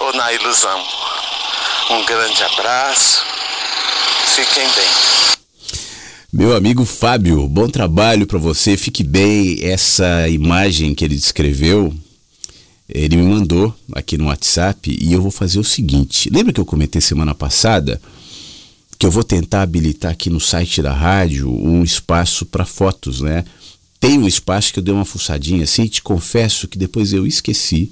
ou 0.00 0.12
na 0.14 0.32
ilusão? 0.32 0.82
Um 1.90 2.04
grande 2.04 2.42
abraço, 2.44 3.22
fiquem 4.34 4.66
bem. 4.68 4.88
Meu 6.32 6.56
amigo 6.56 6.86
Fábio, 6.86 7.46
bom 7.46 7.68
trabalho 7.68 8.26
para 8.26 8.38
você, 8.38 8.76
fique 8.76 9.02
bem. 9.02 9.58
Essa 9.62 10.28
imagem 10.28 10.94
que 10.94 11.04
ele 11.04 11.16
descreveu 11.16 11.92
ele 12.94 13.16
me 13.16 13.22
mandou 13.22 13.74
aqui 13.94 14.18
no 14.18 14.26
WhatsApp 14.26 14.94
e 15.00 15.12
eu 15.12 15.22
vou 15.22 15.30
fazer 15.30 15.58
o 15.58 15.64
seguinte. 15.64 16.28
Lembra 16.30 16.52
que 16.52 16.60
eu 16.60 16.64
comentei 16.64 17.00
semana 17.00 17.34
passada 17.34 18.00
que 19.02 19.06
eu 19.06 19.10
vou 19.10 19.24
tentar 19.24 19.62
habilitar 19.62 20.12
aqui 20.12 20.30
no 20.30 20.38
site 20.38 20.80
da 20.80 20.92
rádio 20.92 21.50
um 21.50 21.82
espaço 21.82 22.46
para 22.46 22.64
fotos, 22.64 23.20
né? 23.20 23.44
Tem 23.98 24.16
um 24.16 24.28
espaço 24.28 24.72
que 24.72 24.78
eu 24.78 24.82
dei 24.84 24.94
uma 24.94 25.04
fuçadinha 25.04 25.64
assim, 25.64 25.88
te 25.88 26.00
confesso 26.00 26.68
que 26.68 26.78
depois 26.78 27.12
eu 27.12 27.26
esqueci 27.26 27.90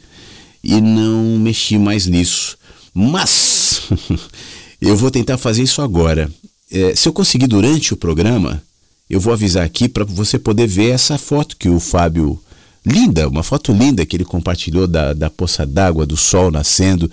e 0.62 0.80
não 0.80 1.36
mexi 1.36 1.76
mais 1.78 2.06
nisso. 2.06 2.56
Mas 2.94 3.82
eu 4.80 4.96
vou 4.96 5.10
tentar 5.10 5.36
fazer 5.36 5.64
isso 5.64 5.82
agora. 5.82 6.30
É, 6.70 6.94
se 6.94 7.08
eu 7.08 7.12
conseguir 7.12 7.48
durante 7.48 7.92
o 7.92 7.96
programa, 7.96 8.62
eu 9.10 9.18
vou 9.18 9.32
avisar 9.32 9.64
aqui 9.64 9.88
para 9.88 10.04
você 10.04 10.38
poder 10.38 10.68
ver 10.68 10.90
essa 10.90 11.18
foto 11.18 11.56
que 11.56 11.68
o 11.68 11.80
Fábio 11.80 12.40
linda, 12.86 13.26
uma 13.26 13.42
foto 13.42 13.72
linda 13.72 14.06
que 14.06 14.16
ele 14.16 14.24
compartilhou 14.24 14.86
da, 14.86 15.12
da 15.12 15.28
poça 15.28 15.66
d'água, 15.66 16.06
do 16.06 16.16
sol 16.16 16.52
nascendo. 16.52 17.10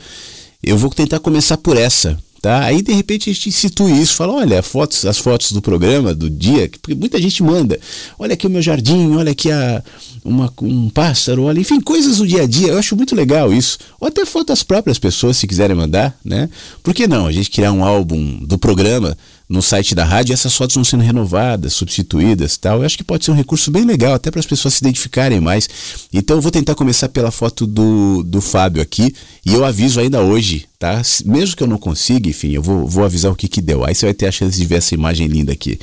Eu 0.62 0.78
vou 0.78 0.92
tentar 0.92 1.20
começar 1.20 1.58
por 1.58 1.76
essa, 1.76 2.16
tá? 2.42 2.64
Aí 2.64 2.82
de 2.82 2.94
repente 2.94 3.30
a 3.30 3.34
gente 3.34 3.50
institui 3.50 3.92
isso, 3.92 4.16
fala, 4.16 4.34
olha, 4.34 4.62
fotos, 4.62 5.06
as 5.06 5.18
fotos 5.18 5.52
do 5.52 5.62
programa, 5.62 6.14
do 6.14 6.30
dia, 6.30 6.70
porque 6.82 6.96
muita 6.96 7.22
gente 7.22 7.44
manda. 7.44 7.80
Olha 8.18 8.34
aqui 8.34 8.48
o 8.48 8.50
meu 8.50 8.62
jardim, 8.62 9.16
olha 9.16 9.32
aqui 9.32 9.52
a, 9.52 9.84
uma, 10.24 10.52
um 10.62 10.90
pássaro, 10.90 11.44
olha, 11.44 11.60
enfim, 11.60 11.80
coisas 11.80 12.18
do 12.18 12.28
dia 12.28 12.44
a 12.44 12.48
dia. 12.48 12.70
Eu 12.70 12.78
acho 12.78 12.96
muito 12.96 13.16
legal 13.16 13.54
isso. 13.54 13.78
Ou 14.00 14.08
até 14.08 14.26
fotos 14.26 14.48
das 14.48 14.64
próprias 14.64 15.00
pessoas, 15.00 15.38
se 15.38 15.48
quiserem 15.48 15.76
mandar, 15.76 16.18
né? 16.24 16.50
Por 16.84 16.94
que 16.94 17.08
não? 17.08 17.28
A 17.28 17.32
gente 17.32 17.50
criar 17.50 17.72
um 17.72 17.84
álbum 17.84 18.40
do 18.46 18.58
programa 18.58 19.18
no 19.50 19.62
site 19.62 19.96
da 19.96 20.04
rádio, 20.04 20.34
essas 20.34 20.54
fotos 20.54 20.76
vão 20.76 20.84
sendo 20.84 21.04
renovadas, 21.04 21.74
substituídas 21.74 22.58
tal. 22.58 22.80
Eu 22.80 22.86
acho 22.86 22.98
que 22.98 23.04
pode 23.04 23.24
ser 23.24 23.32
um 23.32 23.36
recurso 23.36 23.72
bem 23.72 23.86
legal, 23.86 24.14
até 24.14 24.30
para 24.30 24.40
as 24.40 24.46
pessoas 24.46 24.74
se 24.74 24.84
identificarem 24.84 25.40
mais. 25.40 25.70
Então 26.12 26.38
eu 26.38 26.42
vou 26.42 26.52
tentar 26.52 26.76
começar 26.76 27.08
pela 27.10 27.32
foto 27.32 27.66
do, 27.66 28.24
do 28.24 28.42
Fábio 28.42 28.82
aqui, 28.82 29.16
e 29.46 29.54
eu 29.54 29.64
aviso 29.64 30.00
ainda 30.00 30.22
hoje, 30.22 30.68
tá? 30.78 31.02
Mesmo 31.26 31.56
que 31.56 31.64
eu 31.64 31.68
não 31.68 31.78
consiga, 31.78 32.30
enfim, 32.30 32.52
eu 32.52 32.62
vou, 32.62 32.86
vou 32.88 33.06
avisar 33.06 33.32
o 33.32 33.36
que, 33.36 33.48
que 33.48 33.62
deu. 33.62 33.86
Aí 33.86 33.96
você 33.96 34.08
vai 34.08 34.14
ter 34.14 34.28
a 34.28 34.32
chance 34.32 34.58
de 34.58 34.66
ver 34.66 34.76
essa 34.76 34.94
imagem 34.94 35.28
linda 35.28 35.54
aqui. 35.54 35.80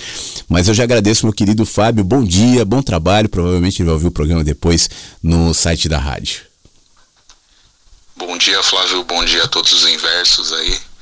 Mas 0.46 0.68
eu 0.68 0.74
já 0.74 0.84
agradeço, 0.84 1.24
meu 1.24 1.32
querido 1.32 1.64
Fábio. 1.64 2.04
Bom 2.04 2.22
dia, 2.22 2.64
bom 2.64 2.82
trabalho. 2.82 3.28
Provavelmente 3.30 3.80
ele 3.80 3.86
vai 3.86 3.94
ouvir 3.94 4.08
o 4.08 4.12
programa 4.12 4.44
depois 4.44 4.90
no 5.22 5.54
site 5.54 5.88
da 5.88 5.98
rádio. 5.98 6.42
Bom 8.16 8.36
dia, 8.36 8.62
Flávio. 8.62 9.04
Bom 9.04 9.24
dia 9.24 9.44
a 9.44 9.48
todos 9.48 9.72
os 9.72 9.88
inversos 9.90 10.52
aí 10.52 10.93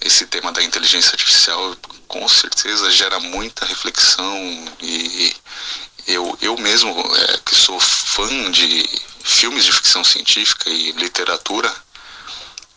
esse 0.00 0.26
tema 0.26 0.52
da 0.52 0.62
inteligência 0.62 1.12
artificial 1.12 1.76
com 2.06 2.26
certeza 2.28 2.90
gera 2.90 3.20
muita 3.20 3.66
reflexão 3.66 4.36
e 4.80 5.34
eu, 6.06 6.38
eu 6.40 6.56
mesmo, 6.56 6.90
é, 7.16 7.38
que 7.44 7.54
sou 7.54 7.78
fã 7.78 8.50
de 8.50 8.88
filmes 9.22 9.64
de 9.64 9.72
ficção 9.72 10.02
científica 10.02 10.70
e 10.70 10.92
literatura, 10.92 11.72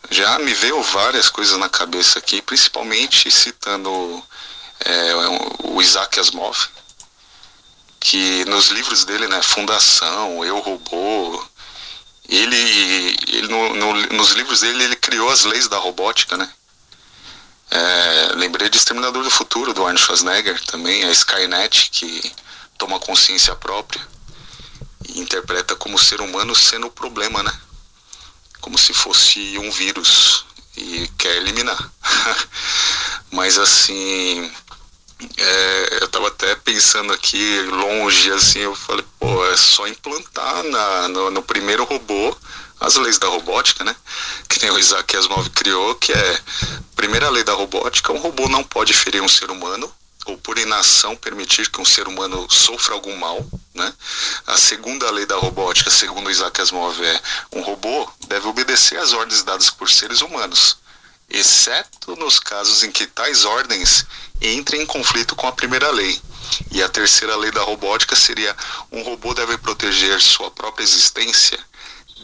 já 0.09 0.37
me 0.39 0.53
veio 0.53 0.81
várias 0.83 1.29
coisas 1.29 1.57
na 1.57 1.69
cabeça 1.69 2.19
aqui, 2.19 2.41
principalmente 2.41 3.31
citando 3.31 4.21
é, 4.81 5.13
o 5.63 5.81
Isaac 5.81 6.19
Asimov, 6.19 6.57
que 8.01 8.43
nos 8.45 8.67
livros 8.67 9.05
dele, 9.05 9.27
né, 9.27 9.41
Fundação, 9.41 10.43
Eu 10.43 10.59
Robô, 10.59 11.47
ele, 12.27 13.17
ele 13.27 13.47
no, 13.47 13.75
no, 13.75 13.93
nos 14.07 14.31
livros 14.31 14.59
dele 14.59 14.83
ele 14.83 14.95
criou 14.97 15.29
as 15.29 15.45
leis 15.45 15.67
da 15.69 15.77
robótica, 15.77 16.35
né? 16.35 16.51
É, 17.71 18.35
lembrei 18.35 18.69
de 18.69 18.77
Exterminador 18.77 19.23
do 19.23 19.31
Futuro, 19.31 19.73
do 19.73 19.81
Arnold 19.81 20.01
Schwarzenegger, 20.01 20.61
também, 20.65 21.05
a 21.05 21.11
Skynet, 21.11 21.89
que 21.89 22.33
toma 22.77 22.99
consciência 22.99 23.55
própria 23.55 24.05
e 25.07 25.19
interpreta 25.21 25.75
como 25.75 25.97
ser 25.97 26.19
humano 26.19 26.53
sendo 26.53 26.87
o 26.87 26.91
problema, 26.91 27.41
né? 27.41 27.53
Como 28.59 28.77
se 28.77 28.93
fosse 28.93 29.57
um 29.57 29.71
vírus 29.71 30.45
e 30.75 31.09
quer 31.17 31.37
eliminar. 31.37 31.91
Mas 33.31 33.57
assim, 33.57 34.51
é, 35.37 35.97
eu 36.01 36.05
estava 36.05 36.27
até 36.27 36.55
pensando 36.55 37.13
aqui 37.13 37.61
longe, 37.61 38.31
assim, 38.33 38.59
eu 38.59 38.75
falei, 38.75 39.05
pô, 39.17 39.45
é 39.45 39.55
só 39.55 39.87
implantar 39.87 40.63
na, 40.63 41.07
no, 41.07 41.31
no 41.31 41.41
primeiro 41.41 41.85
robô 41.85 42.35
as 42.81 42.95
leis 42.95 43.19
da 43.19 43.27
robótica, 43.27 43.83
né? 43.83 43.95
Que 44.49 44.59
nem 44.63 44.71
o 44.71 44.79
Isaac 44.79 45.15
Asimov 45.15 45.47
criou, 45.51 45.93
que 45.95 46.11
é 46.11 46.41
primeira 46.95 47.29
lei 47.29 47.43
da 47.43 47.53
robótica, 47.53 48.11
um 48.11 48.17
robô 48.17 48.49
não 48.49 48.63
pode 48.63 48.91
ferir 48.91 49.21
um 49.21 49.29
ser 49.29 49.51
humano 49.51 49.91
ou 50.25 50.37
por 50.37 50.57
inação 50.57 51.15
permitir 51.15 51.69
que 51.69 51.79
um 51.79 51.85
ser 51.85 52.07
humano 52.07 52.47
sofra 52.49 52.93
algum 52.93 53.15
mal, 53.17 53.45
né? 53.73 53.93
A 54.47 54.57
segunda 54.57 55.09
lei 55.11 55.27
da 55.27 55.35
robótica, 55.35 55.91
segundo 55.91 56.29
Isaac 56.29 56.59
Asimov, 56.59 56.99
é 57.03 57.21
um 57.51 57.61
robô 57.61 58.11
deve 58.27 58.47
obedecer 58.47 58.97
às 58.97 59.13
ordens 59.13 59.43
dadas 59.43 59.69
por 59.69 59.89
seres 59.89 60.21
humanos, 60.21 60.77
exceto 61.29 62.15
nos 62.15 62.39
casos 62.39 62.83
em 62.83 62.91
que 62.91 63.05
tais 63.05 63.45
ordens 63.45 64.05
entrem 64.41 64.81
em 64.81 64.85
conflito 64.87 65.35
com 65.35 65.47
a 65.47 65.51
primeira 65.51 65.91
lei. 65.91 66.19
E 66.71 66.81
a 66.81 66.89
terceira 66.89 67.35
lei 67.35 67.51
da 67.51 67.61
robótica 67.61 68.15
seria 68.15 68.55
um 68.91 69.03
robô 69.03 69.33
deve 69.33 69.57
proteger 69.59 70.19
sua 70.19 70.49
própria 70.51 70.83
existência 70.83 71.59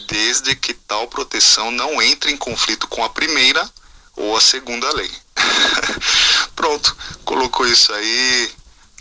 desde 0.07 0.55
que 0.55 0.73
tal 0.73 1.07
proteção 1.07 1.71
não 1.71 2.01
entre 2.01 2.31
em 2.31 2.37
conflito 2.37 2.87
com 2.87 3.03
a 3.03 3.09
primeira 3.09 3.67
ou 4.15 4.35
a 4.35 4.41
segunda 4.41 4.91
lei. 4.93 5.11
Pronto, 6.55 6.95
colocou 7.23 7.67
isso 7.67 7.93
aí, 7.93 8.51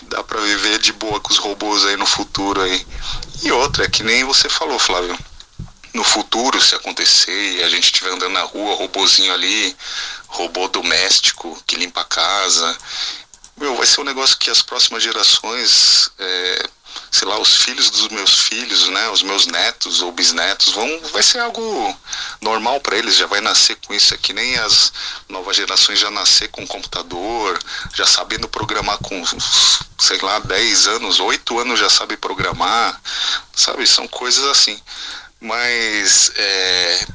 dá 0.03 0.22
para 0.22 0.40
viver 0.40 0.78
de 0.78 0.92
boa 0.92 1.20
com 1.20 1.32
os 1.32 1.38
robôs 1.38 1.84
aí 1.84 1.97
no 1.97 2.07
futuro 2.07 2.61
aí. 2.61 2.86
E 3.42 3.53
outra, 3.53 3.84
é 3.84 3.88
que 3.88 4.03
nem 4.03 4.24
você 4.24 4.49
falou, 4.49 4.78
Flávio. 4.78 5.18
No 5.94 6.05
futuro, 6.05 6.61
se 6.61 6.74
acontecer 6.74 7.57
e 7.57 7.62
a 7.62 7.68
gente 7.70 7.84
estiver 7.84 8.11
andando 8.11 8.32
na 8.32 8.42
rua, 8.42 8.76
robozinho 8.76 9.32
ali, 9.32 9.74
robô 10.26 10.68
doméstico 10.68 11.62
que 11.66 11.76
limpa 11.76 12.03
a 12.03 12.05
casa, 12.05 12.76
meu, 13.57 13.74
vai 13.74 13.86
ser 13.86 14.03
um 14.03 14.05
negócio 14.05 14.36
que 14.36 14.51
as 14.51 14.61
próximas 14.61 15.03
gerações 15.03 16.11
é, 16.18 16.68
sei 17.17 17.27
lá, 17.27 17.41
os 17.41 17.57
filhos 17.57 17.89
dos 17.89 18.09
meus 18.09 18.43
filhos, 18.43 18.89
né, 18.91 19.09
os 19.09 19.23
meus 19.23 19.47
netos 19.47 20.03
ou 20.03 20.12
bisnetos, 20.12 20.75
vão, 20.75 21.01
vai 21.14 21.23
ser 21.23 21.39
algo 21.39 21.99
normal 22.43 22.79
para 22.79 22.99
eles, 22.99 23.17
já 23.17 23.27
vai 23.27 23.41
nascer 23.41 23.75
com 23.87 23.95
isso 23.95 24.12
aqui, 24.12 24.35
nem 24.35 24.55
as 24.59 24.93
novas 25.27 25.57
gerações 25.57 25.99
já 25.99 26.11
nascer 26.11 26.49
com 26.49 26.67
computador, 26.67 27.59
já 27.95 28.07
sabendo 28.07 28.47
programar 28.47 28.99
com, 28.99 29.25
sei 29.99 30.19
lá, 30.21 30.41
10 30.41 30.89
anos, 30.89 31.19
8 31.19 31.59
anos 31.59 31.81
já 31.81 31.89
sabe 31.89 32.19
programar, 32.19 33.01
sabe, 33.55 33.87
são 33.87 34.07
coisas 34.07 34.45
assim. 34.45 34.79
Mas 35.41 36.31
é, 36.37 37.07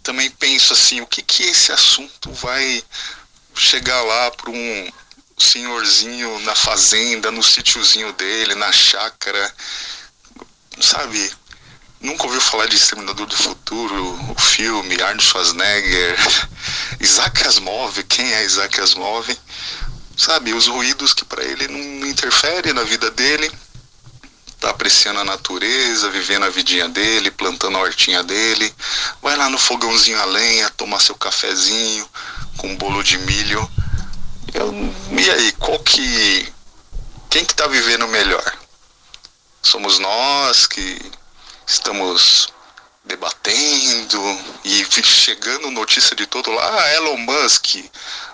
também 0.00 0.30
penso 0.30 0.74
assim, 0.74 1.00
o 1.00 1.08
que 1.08 1.22
que 1.22 1.42
esse 1.42 1.72
assunto 1.72 2.30
vai 2.34 2.84
chegar 3.56 4.00
lá 4.02 4.30
para 4.30 4.50
um 4.50 4.92
senhorzinho 5.46 6.38
na 6.40 6.54
fazenda, 6.54 7.30
no 7.30 7.42
sítiozinho 7.42 8.12
dele, 8.12 8.54
na 8.54 8.72
chácara, 8.72 9.54
sabe? 10.80 11.30
Nunca 12.00 12.24
ouviu 12.24 12.40
falar 12.40 12.66
de 12.66 12.76
Exterminador 12.76 13.26
do 13.26 13.36
Futuro, 13.36 14.32
o 14.32 14.40
filme, 14.40 14.94
Arnold 15.02 15.22
Schwarzenegger, 15.22 16.16
Isaac 17.00 17.46
Asimov, 17.46 18.02
quem 18.04 18.32
é 18.32 18.44
Isaac 18.44 18.80
Asimov? 18.80 19.28
Sabe, 20.16 20.52
os 20.52 20.66
ruídos 20.66 21.12
que 21.12 21.24
para 21.24 21.44
ele 21.44 21.68
não 21.68 22.06
interferem 22.06 22.72
na 22.72 22.82
vida 22.84 23.10
dele, 23.10 23.50
tá 24.60 24.70
apreciando 24.70 25.20
a 25.20 25.24
natureza, 25.24 26.10
vivendo 26.10 26.44
a 26.44 26.50
vidinha 26.50 26.88
dele, 26.88 27.30
plantando 27.30 27.78
a 27.78 27.80
hortinha 27.80 28.22
dele, 28.22 28.72
vai 29.22 29.36
lá 29.36 29.48
no 29.48 29.58
fogãozinho 29.58 30.20
a 30.20 30.24
lenha, 30.26 30.70
tomar 30.70 31.00
seu 31.00 31.14
cafezinho 31.14 32.08
com 32.58 32.68
um 32.68 32.76
bolo 32.76 33.02
de 33.02 33.16
milho, 33.18 33.70
eu, 34.54 34.72
e 35.18 35.30
aí, 35.30 35.52
qual 35.52 35.78
que. 35.80 36.52
Quem 37.28 37.44
que 37.44 37.52
está 37.52 37.66
vivendo 37.66 38.08
melhor? 38.08 38.58
Somos 39.62 39.98
nós 39.98 40.66
que 40.66 41.00
estamos 41.66 42.48
debatendo 43.04 44.38
e 44.64 44.84
chegando 45.02 45.70
notícia 45.70 46.16
de 46.16 46.26
todo 46.26 46.50
lá. 46.50 46.82
Ah, 46.82 46.94
Elon 46.94 47.18
Musk. 47.18 47.84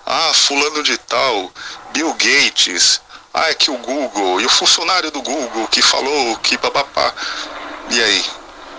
Ah, 0.04 0.32
fulano 0.34 0.82
de 0.82 0.96
tal. 0.98 1.52
Bill 1.92 2.12
Gates. 2.14 3.00
Ah, 3.34 3.50
é 3.50 3.54
que 3.54 3.70
o 3.70 3.78
Google. 3.78 4.40
E 4.40 4.46
o 4.46 4.50
funcionário 4.50 5.10
do 5.10 5.20
Google 5.20 5.68
que 5.68 5.82
falou 5.82 6.38
que 6.38 6.56
papapá. 6.56 7.14
E 7.90 8.02
aí? 8.02 8.24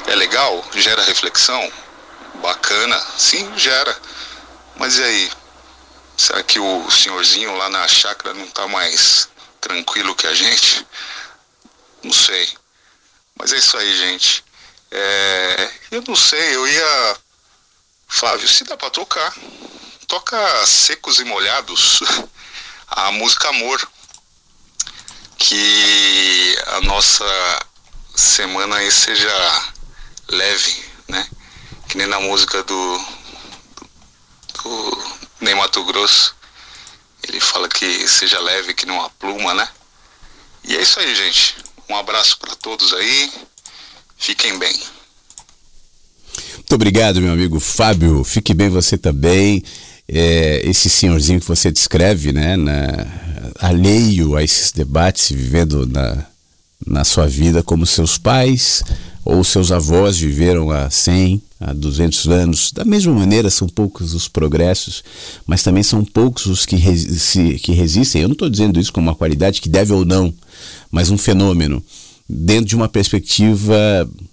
É 0.07 0.15
legal? 0.15 0.63
Gera 0.73 1.03
reflexão? 1.03 1.71
Bacana? 2.35 2.99
Sim, 3.17 3.51
gera. 3.57 3.95
Mas 4.77 4.97
e 4.97 5.03
aí? 5.03 5.31
Será 6.17 6.41
que 6.41 6.59
o 6.59 6.89
senhorzinho 6.89 7.55
lá 7.55 7.69
na 7.69 7.87
chácara 7.87 8.33
não 8.33 8.45
está 8.45 8.67
mais 8.67 9.29
tranquilo 9.61 10.15
que 10.15 10.25
a 10.25 10.33
gente? 10.33 10.83
Não 12.03 12.11
sei. 12.11 12.49
Mas 13.37 13.53
é 13.53 13.57
isso 13.57 13.77
aí, 13.77 13.95
gente. 13.95 14.43
É, 14.89 15.71
eu 15.91 16.03
não 16.07 16.15
sei, 16.15 16.55
eu 16.55 16.67
ia. 16.67 17.17
Flávio, 18.07 18.47
se 18.47 18.63
dá 18.63 18.75
para 18.75 18.89
tocar. 18.89 19.31
Toca 20.07 20.65
Secos 20.65 21.19
e 21.19 21.23
Molhados, 21.25 21.99
a 22.87 23.11
música 23.11 23.49
Amor. 23.49 23.87
Que 25.37 26.57
a 26.65 26.81
nossa 26.81 27.25
semana 28.15 28.77
aí 28.77 28.91
seja 28.91 29.73
leve, 30.29 30.83
né? 31.07 31.29
Que 31.87 31.95
nem 31.97 32.07
na 32.07 32.19
música 32.19 32.63
do, 32.63 33.05
do 34.63 35.17
nem 35.41 35.55
Mato 35.55 35.83
Grosso. 35.85 36.35
Ele 37.27 37.39
fala 37.39 37.67
que 37.67 38.07
seja 38.07 38.39
leve, 38.39 38.73
que 38.73 38.85
não 38.85 39.01
há 39.01 39.09
pluma, 39.09 39.53
né? 39.53 39.67
E 40.63 40.75
é 40.75 40.81
isso 40.81 40.99
aí, 40.99 41.15
gente. 41.15 41.55
Um 41.89 41.95
abraço 41.95 42.37
para 42.39 42.55
todos 42.55 42.93
aí. 42.93 43.31
Fiquem 44.17 44.57
bem. 44.57 44.75
Muito 46.55 46.75
obrigado, 46.75 47.21
meu 47.21 47.31
amigo 47.31 47.59
Fábio. 47.59 48.23
Fique 48.23 48.53
bem 48.53 48.69
você 48.69 48.97
também. 48.97 49.63
É, 50.07 50.61
esse 50.63 50.89
senhorzinho 50.89 51.39
que 51.39 51.47
você 51.47 51.71
descreve, 51.71 52.31
né, 52.31 52.55
na, 52.55 52.73
alheio 53.59 54.35
a 54.35 54.43
esses 54.43 54.71
debates, 54.71 55.29
vivendo 55.29 55.85
na, 55.85 56.25
na 56.85 57.03
sua 57.03 57.27
vida 57.27 57.63
como 57.63 57.85
seus 57.85 58.17
pais 58.17 58.83
ou 59.23 59.43
seus 59.43 59.71
avós 59.71 60.17
viveram 60.17 60.71
há 60.71 60.89
100, 60.89 61.41
há 61.59 61.73
200 61.73 62.27
anos. 62.27 62.71
Da 62.71 62.85
mesma 62.85 63.13
maneira, 63.13 63.49
são 63.49 63.67
poucos 63.67 64.13
os 64.13 64.27
progressos, 64.27 65.03
mas 65.45 65.63
também 65.63 65.83
são 65.83 66.03
poucos 66.03 66.45
os 66.45 66.65
que, 66.65 66.75
resi 66.75 67.59
que 67.59 67.71
resistem. 67.73 68.21
Eu 68.21 68.27
não 68.27 68.33
estou 68.33 68.49
dizendo 68.49 68.79
isso 68.79 68.93
como 68.93 69.07
uma 69.07 69.15
qualidade 69.15 69.61
que 69.61 69.69
deve 69.69 69.93
ou 69.93 70.05
não, 70.05 70.33
mas 70.91 71.09
um 71.09 71.17
fenômeno. 71.17 71.83
Dentro 72.29 72.65
de 72.65 72.75
uma 72.75 72.89
perspectiva 72.89 73.77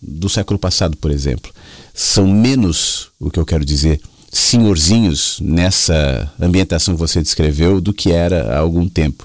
do 0.03 0.29
século 0.29 0.59
passado, 0.59 0.97
por 0.97 1.11
exemplo. 1.11 1.53
São 1.93 2.27
menos, 2.27 3.09
o 3.20 3.31
que 3.31 3.39
eu 3.39 3.47
quero 3.47 3.64
dizer, 3.64 4.01
senhorzinhos 4.33 5.39
nessa 5.41 6.33
ambientação 6.41 6.95
que 6.95 7.01
você 7.01 7.22
descreveu 7.22 7.81
do 7.81 7.95
que 7.95 8.11
era 8.11 8.53
há 8.53 8.59
algum 8.59 8.89
tempo. 8.89 9.25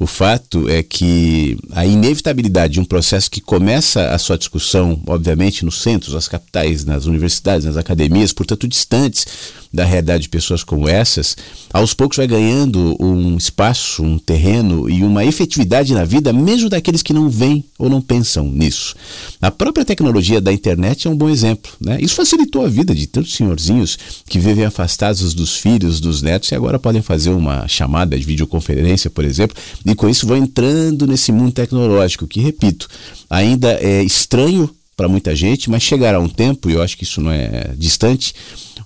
O 0.00 0.06
fato 0.06 0.68
é 0.68 0.80
que 0.82 1.58
a 1.72 1.84
inevitabilidade 1.84 2.74
de 2.74 2.80
um 2.80 2.84
processo 2.84 3.28
que 3.28 3.40
começa 3.40 4.10
a 4.10 4.18
sua 4.18 4.38
discussão, 4.38 5.02
obviamente, 5.06 5.64
nos 5.64 5.82
centros, 5.82 6.14
nas 6.14 6.28
capitais, 6.28 6.84
nas 6.84 7.06
universidades, 7.06 7.66
nas 7.66 7.76
academias, 7.76 8.32
portanto, 8.32 8.68
distantes 8.68 9.26
da 9.72 9.84
realidade 9.84 10.22
de 10.22 10.28
pessoas 10.28 10.64
como 10.64 10.88
essas, 10.88 11.36
aos 11.72 11.94
poucos 11.94 12.16
vai 12.16 12.26
ganhando 12.26 12.96
um 13.00 13.36
espaço, 13.36 14.02
um 14.02 14.18
terreno 14.18 14.88
e 14.88 15.02
uma 15.02 15.24
efetividade 15.24 15.94
na 15.94 16.04
vida, 16.04 16.32
mesmo 16.32 16.68
daqueles 16.68 17.02
que 17.02 17.12
não 17.12 17.28
veem 17.28 17.64
ou 17.78 17.88
não 17.88 18.00
pensam 18.00 18.44
nisso. 18.44 18.94
A 19.40 19.50
própria 19.50 19.84
tecnologia 19.84 20.40
da 20.40 20.52
internet 20.52 21.06
é 21.06 21.10
um 21.10 21.16
bom 21.16 21.28
exemplo. 21.28 21.70
Né? 21.80 21.98
Isso 22.00 22.14
facilitou 22.14 22.64
a 22.64 22.68
vida 22.68 22.94
de 22.94 23.06
tantos 23.06 23.34
senhorzinhos 23.34 23.98
que 24.28 24.38
vivem 24.38 24.64
afastados 24.64 25.34
dos 25.34 25.56
filhos, 25.56 26.00
dos 26.00 26.22
netos 26.22 26.50
e 26.50 26.54
agora 26.54 26.78
podem 26.78 27.02
fazer 27.02 27.30
uma 27.30 27.68
chamada 27.68 28.18
de 28.18 28.24
videoconferência, 28.24 29.10
por 29.10 29.24
exemplo, 29.24 29.56
e 29.84 29.94
com 29.94 30.08
isso 30.08 30.26
vão 30.26 30.36
entrando 30.36 31.06
nesse 31.06 31.30
mundo 31.32 31.52
tecnológico 31.52 32.26
que, 32.26 32.40
repito, 32.40 32.88
ainda 33.28 33.72
é 33.80 34.02
estranho 34.02 34.70
para 34.98 35.06
muita 35.06 35.36
gente, 35.36 35.70
mas 35.70 35.84
chegará 35.84 36.18
um 36.18 36.28
tempo, 36.28 36.68
e 36.68 36.72
eu 36.72 36.82
acho 36.82 36.98
que 36.98 37.04
isso 37.04 37.20
não 37.20 37.30
é 37.30 37.70
distante, 37.76 38.34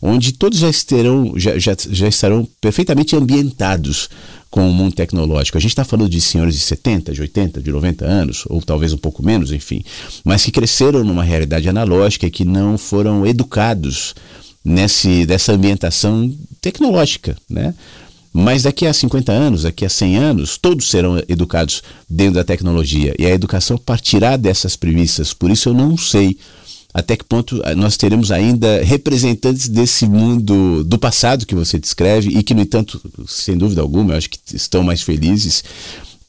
onde 0.03 0.33
todos 0.33 0.59
já, 0.59 0.69
estarão, 0.69 1.33
já, 1.39 1.59
já, 1.59 1.75
já 1.89 2.07
estarão 2.07 2.47
perfeitamente 2.61 3.17
ambientados 3.17 4.11
com 4.51 4.69
o 4.69 4.75
mundo 4.75 4.95
tecnológico. 4.95 5.57
A 5.57 5.61
gente 5.61 5.71
está 5.71 5.85
falando 5.85 6.11
de 6.11 6.21
senhores 6.21 6.55
de 6.55 6.61
70, 6.61 7.15
de 7.15 7.23
80, 7.23 7.63
de 7.63 7.73
90 7.73 8.05
anos, 8.05 8.45
ou 8.51 8.61
talvez 8.61 8.93
um 8.93 8.99
pouco 8.99 9.25
menos, 9.25 9.53
enfim, 9.53 9.83
mas 10.23 10.45
que 10.45 10.53
cresceram 10.53 11.03
numa 11.03 11.25
realidade 11.25 11.67
analógica 11.67 12.27
e 12.27 12.31
que 12.31 12.45
não 12.45 12.77
foram 12.77 13.27
educados 13.27 14.15
nesse, 14.63 15.25
dessa 15.25 15.53
ambientação 15.53 16.31
tecnológica, 16.61 17.35
né? 17.49 17.75
Mas 18.33 18.63
daqui 18.63 18.87
a 18.87 18.93
50 18.93 19.31
anos, 19.31 19.63
daqui 19.63 19.85
a 19.85 19.91
100 19.91 20.17
anos, 20.17 20.57
todos 20.57 20.91
serão 20.91 21.23
educados 21.29 21.83
dentro 22.09 22.35
da 22.35 22.45
tecnologia. 22.45 23.15
E 23.19 23.27
a 23.27 23.31
educação 23.31 23.77
partirá 23.77 24.37
dessas 24.37 24.75
premissas. 24.75 25.35
Por 25.35 25.51
isso 25.51 25.69
eu 25.69 25.75
não 25.75 25.97
sei 25.99 26.39
até 26.95 27.17
que 27.17 27.25
ponto 27.25 27.63
nós 27.77 27.97
teremos 27.97 28.31
ainda 28.31 28.83
representantes 28.83 29.69
desse 29.69 30.07
mundo 30.07 30.85
do 30.85 30.99
passado 30.99 31.47
que 31.47 31.55
você 31.55 31.79
descreve 31.79 32.31
e 32.31 32.43
que, 32.43 32.53
no 32.53 32.61
entanto, 32.61 33.01
sem 33.27 33.57
dúvida 33.57 33.81
alguma, 33.81 34.13
eu 34.13 34.19
acho 34.19 34.29
que 34.29 34.39
estão 34.55 34.83
mais 34.83 35.01
felizes, 35.01 35.65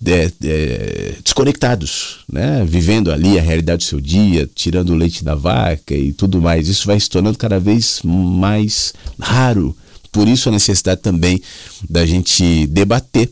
é, 0.05 0.31
é, 0.43 1.15
desconectados, 1.23 2.19
né? 2.31 2.63
vivendo 2.65 3.11
ali 3.11 3.37
a 3.37 3.41
realidade 3.41 3.85
do 3.85 3.89
seu 3.89 3.99
dia, 3.99 4.49
tirando 4.53 4.91
o 4.91 4.95
leite 4.95 5.23
da 5.23 5.35
vaca 5.35 5.93
e 5.93 6.13
tudo 6.13 6.41
mais. 6.41 6.67
Isso 6.67 6.87
vai 6.87 6.99
se 6.99 7.09
tornando 7.09 7.37
cada 7.37 7.59
vez 7.59 8.01
mais 8.03 8.93
raro. 9.19 9.75
Por 10.13 10.27
isso 10.27 10.47
a 10.47 10.51
necessidade 10.51 11.01
também 11.01 11.41
da 11.89 12.05
gente 12.05 12.65
debater 12.67 13.29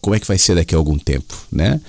como 0.00 0.14
é 0.14 0.20
que 0.20 0.26
vai 0.26 0.36
ser 0.36 0.56
daqui 0.56 0.74
a 0.74 0.78
algum 0.78 0.98
tempo, 0.98 1.34
né? 1.50 1.80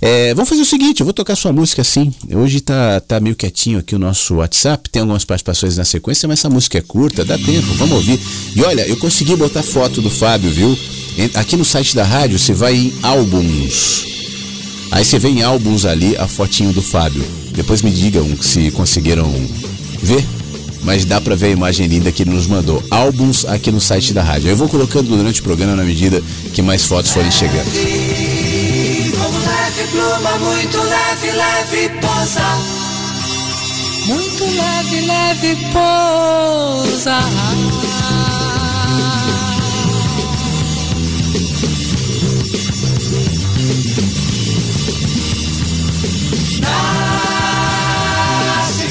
É, 0.00 0.34
vamos 0.34 0.48
fazer 0.48 0.62
o 0.62 0.66
seguinte, 0.66 1.00
eu 1.00 1.04
vou 1.04 1.12
tocar 1.12 1.36
sua 1.36 1.52
música 1.52 1.82
assim. 1.82 2.12
Hoje 2.32 2.60
tá, 2.60 2.98
tá 3.00 3.20
meio 3.20 3.36
quietinho 3.36 3.78
aqui 3.78 3.94
o 3.94 3.98
nosso 3.98 4.36
WhatsApp, 4.36 4.90
tem 4.90 5.00
algumas 5.00 5.24
participações 5.24 5.76
na 5.76 5.84
sequência, 5.84 6.26
mas 6.26 6.40
essa 6.40 6.50
música 6.50 6.78
é 6.78 6.80
curta, 6.80 7.24
dá 7.24 7.36
tempo, 7.38 7.72
vamos 7.74 7.94
ouvir. 7.94 8.18
E 8.56 8.62
olha, 8.62 8.88
eu 8.88 8.96
consegui 8.96 9.36
botar 9.36 9.62
foto 9.62 10.00
do 10.02 10.10
Fábio, 10.10 10.50
viu? 10.50 10.76
Aqui 11.34 11.56
no 11.56 11.64
site 11.64 11.94
da 11.94 12.02
rádio 12.02 12.38
você 12.38 12.52
vai 12.52 12.74
em 12.74 12.92
álbuns. 13.02 14.04
Aí 14.90 15.04
você 15.04 15.18
vê 15.18 15.28
em 15.28 15.42
álbuns 15.42 15.84
ali 15.84 16.16
a 16.16 16.26
fotinho 16.26 16.72
do 16.72 16.82
Fábio. 16.82 17.24
Depois 17.52 17.80
me 17.80 17.90
digam 17.90 18.26
se 18.42 18.70
conseguiram 18.72 19.30
ver 20.02 20.26
mas 20.82 21.04
dá 21.04 21.20
para 21.20 21.34
ver 21.34 21.46
a 21.46 21.50
imagem 21.50 21.86
linda 21.86 22.12
que 22.12 22.22
ele 22.22 22.30
nos 22.30 22.46
mandou. 22.46 22.82
Álbuns 22.90 23.44
aqui 23.44 23.70
no 23.70 23.80
site 23.80 24.12
da 24.12 24.22
rádio. 24.22 24.48
Eu 24.48 24.56
vou 24.56 24.68
colocando 24.68 25.16
durante 25.16 25.40
o 25.40 25.44
programa 25.44 25.76
na 25.76 25.84
medida 25.84 26.22
que 26.52 26.62
mais 26.62 26.84
fotos 26.84 27.10
forem 27.10 27.30
chegando 27.30 27.70
leve, 29.72 29.86
pluma 29.90 30.38
muito 30.38 30.78
leve, 30.78 31.30
leve, 31.30 31.88
posa. 32.00 32.58
Muito 34.06 34.44
leve, 34.44 35.00
leve, 35.06 35.56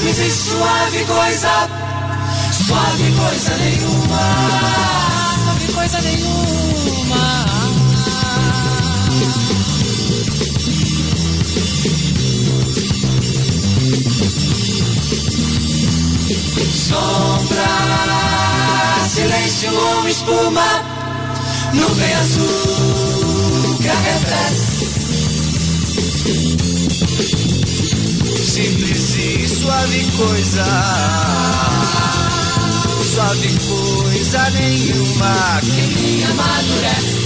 posa. 0.02 0.24
Na 0.24 0.30
suave 0.30 1.04
coisa, 1.04 1.68
suave 2.66 3.12
coisa 3.12 3.56
nenhuma, 3.56 4.20
suave 5.44 5.72
coisa 5.72 6.00
nenhuma. 6.00 7.44
Sombra, 16.88 17.72
silêncio 19.08 19.72
ou 19.72 20.08
espuma, 20.08 20.84
nuvem 21.72 22.14
azul 22.14 23.78
que 23.80 23.88
arrefece. 23.88 24.81
Simples 28.42 29.14
e 29.14 29.48
suave 29.48 30.04
coisa, 30.16 30.64
suave 33.14 33.48
coisa 33.68 34.50
nenhuma 34.50 35.60
que 35.60 35.70
me 35.70 36.24
amadurece. 36.24 37.22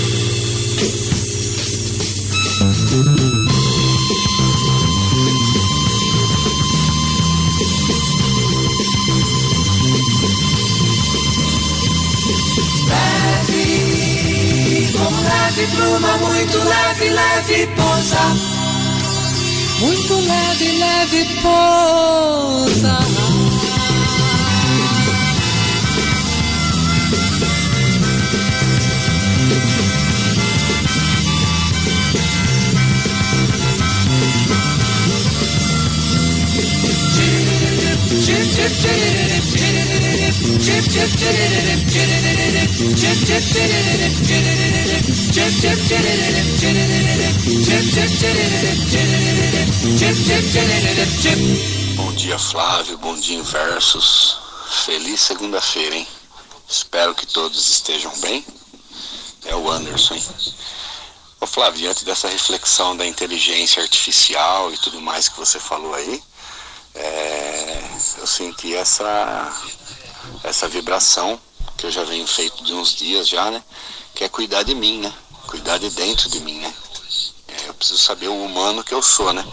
Leve, 15.23 15.67
pluma, 15.75 16.19
muito 16.19 16.59
leve, 16.59 17.09
leve 17.09 17.67
pousa. 17.75 18.55
Muito 19.81 20.14
leve, 20.14 20.72
leve 20.79 21.24
pousa. 21.43 23.07
Bom 51.95 52.12
dia, 52.14 52.37
Flávio. 52.37 52.99
Bom 52.99 53.14
dia, 53.14 53.39
Inversos. 53.39 54.39
Feliz 54.85 55.21
segunda-feira, 55.21 55.95
hein? 55.95 56.09
Espero 56.69 57.14
que 57.14 57.29
todos 57.29 57.71
estejam 57.71 58.12
bem. 58.19 58.45
É 59.45 59.55
o 59.55 59.71
Anderson, 59.71 60.14
hein? 60.14 60.25
Ô, 61.41 61.47
Flávio, 61.47 61.79
diante 61.79 62.05
dessa 62.05 62.27
reflexão 62.27 62.97
da 62.97 63.07
inteligência 63.07 63.81
artificial 63.81 64.73
e 64.73 64.79
tudo 64.79 65.01
mais 65.01 65.29
que 65.29 65.39
você 65.39 65.61
falou 65.61 65.95
aí, 65.95 66.21
é, 66.93 67.85
eu 68.19 68.27
senti 68.27 68.75
essa, 68.75 69.53
essa 70.47 70.68
vibração 70.68 71.40
que 71.76 71.86
eu 71.86 71.90
já 71.90 72.05
venho 72.05 72.26
feito 72.26 72.62
de 72.62 72.72
uns 72.72 72.94
dias 72.94 73.28
já, 73.28 73.51
né? 73.51 73.62
Que 74.14 74.24
é 74.24 74.28
cuidar 74.28 74.62
de 74.62 74.74
mim, 74.74 75.01
né? 75.01 75.12
Cuidar 75.49 75.76
de 75.78 75.90
dentro 75.90 76.28
de 76.28 76.38
mim, 76.40 76.61
né? 76.61 76.72
É, 77.49 77.68
eu 77.68 77.74
preciso 77.74 77.99
saber 77.99 78.28
o 78.28 78.44
humano 78.44 78.84
que 78.84 78.94
eu 78.94 79.03
sou, 79.03 79.32
né? 79.32 79.44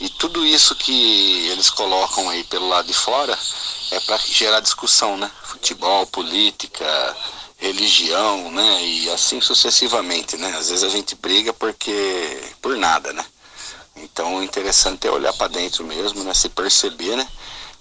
E 0.00 0.08
tudo 0.08 0.44
isso 0.44 0.74
que 0.74 1.48
eles 1.48 1.68
colocam 1.68 2.28
aí 2.30 2.42
pelo 2.44 2.66
lado 2.66 2.86
de 2.86 2.94
fora 2.94 3.38
é 3.90 4.00
para 4.00 4.16
gerar 4.16 4.60
discussão, 4.60 5.18
né? 5.18 5.30
Futebol, 5.44 6.06
política, 6.06 7.16
religião, 7.58 8.50
né? 8.50 8.84
E 8.84 9.10
assim 9.10 9.40
sucessivamente, 9.42 10.38
né? 10.38 10.48
Às 10.56 10.70
vezes 10.70 10.82
a 10.82 10.88
gente 10.88 11.14
briga 11.14 11.52
porque 11.52 12.54
por 12.62 12.74
nada, 12.76 13.12
né? 13.12 13.24
Então 13.96 14.36
o 14.36 14.42
interessante 14.42 15.06
é 15.06 15.10
olhar 15.10 15.32
para 15.34 15.48
dentro 15.48 15.84
mesmo, 15.84 16.24
né? 16.24 16.32
Se 16.32 16.48
perceber, 16.48 17.16
né? 17.16 17.28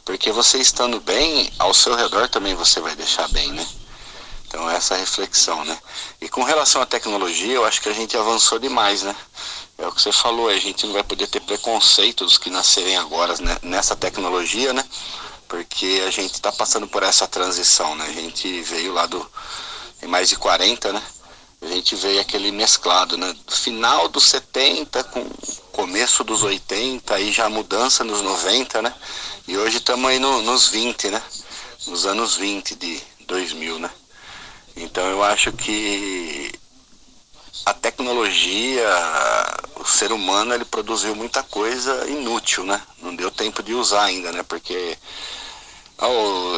Porque 0.06 0.32
você 0.32 0.60
estando 0.60 1.02
bem, 1.02 1.52
ao 1.58 1.74
seu 1.74 1.96
redor 1.96 2.30
também 2.30 2.54
você 2.54 2.80
vai 2.80 2.96
deixar 2.96 3.28
bem, 3.30 3.52
né? 3.52 3.68
Então 4.48 4.70
essa 4.70 4.96
reflexão, 4.96 5.66
né? 5.66 5.78
E 6.22 6.30
com 6.30 6.44
relação 6.44 6.80
à 6.82 6.86
tecnologia, 6.86 7.56
eu 7.56 7.66
acho 7.66 7.82
que 7.82 7.90
a 7.90 7.94
gente 7.94 8.16
avançou 8.16 8.60
demais, 8.60 9.02
né? 9.02 9.16
É 9.78 9.88
o 9.88 9.92
que 9.92 10.02
você 10.02 10.12
falou, 10.12 10.48
a 10.48 10.58
gente 10.58 10.86
não 10.86 10.94
vai 10.94 11.04
poder 11.04 11.28
ter 11.28 11.42
preconceito 11.42 12.24
dos 12.24 12.38
que 12.38 12.50
nascerem 12.50 12.96
agora 12.96 13.36
né? 13.42 13.58
nessa 13.64 13.96
tecnologia, 13.96 14.72
né? 14.72 14.86
Porque 15.48 16.04
a 16.08 16.12
gente 16.12 16.36
está 16.36 16.52
passando 16.52 16.88
por 16.88 17.04
essa 17.04 17.28
transição, 17.28 17.96
né? 17.96 18.06
A 18.08 18.14
gente 18.14 18.62
veio 18.62 18.94
lá 18.94 19.08
do 19.08 19.30
em 20.04 20.08
mais 20.08 20.30
de 20.30 20.36
40, 20.36 20.94
né? 20.94 21.02
A 21.66 21.68
gente 21.68 21.96
veio 21.96 22.22
aquele 22.22 22.52
mesclado, 22.52 23.18
né? 23.18 23.36
Final 23.48 24.08
dos 24.08 24.26
70 24.26 25.04
com 25.06 25.28
começo 25.72 26.24
dos 26.24 26.44
80, 26.44 27.16
aí 27.16 27.32
já 27.32 27.50
mudança 27.50 28.04
nos 28.04 28.22
90, 28.22 28.82
né? 28.82 28.94
E 29.48 29.58
hoje 29.58 29.78
estamos 29.78 30.10
aí 30.10 30.20
no, 30.20 30.42
nos 30.44 30.68
20, 30.70 31.10
né? 31.10 31.22
Nos 31.88 32.06
anos 32.06 32.36
20 32.36 32.76
de 32.76 33.02
2000, 33.28 33.80
né? 33.80 33.90
Então 34.76 35.06
eu 35.08 35.24
acho 35.24 35.52
que 35.54 36.52
a 37.66 37.74
tecnologia, 37.74 38.88
o 39.76 39.86
ser 39.86 40.12
humano, 40.12 40.54
ele 40.54 40.66
produziu 40.66 41.16
muita 41.16 41.42
coisa 41.42 42.08
inútil, 42.08 42.64
né? 42.64 42.80
Não 43.02 43.16
deu 43.16 43.32
tempo 43.32 43.64
de 43.64 43.74
usar 43.74 44.04
ainda, 44.04 44.32
né? 44.32 44.44
Porque, 44.44 44.96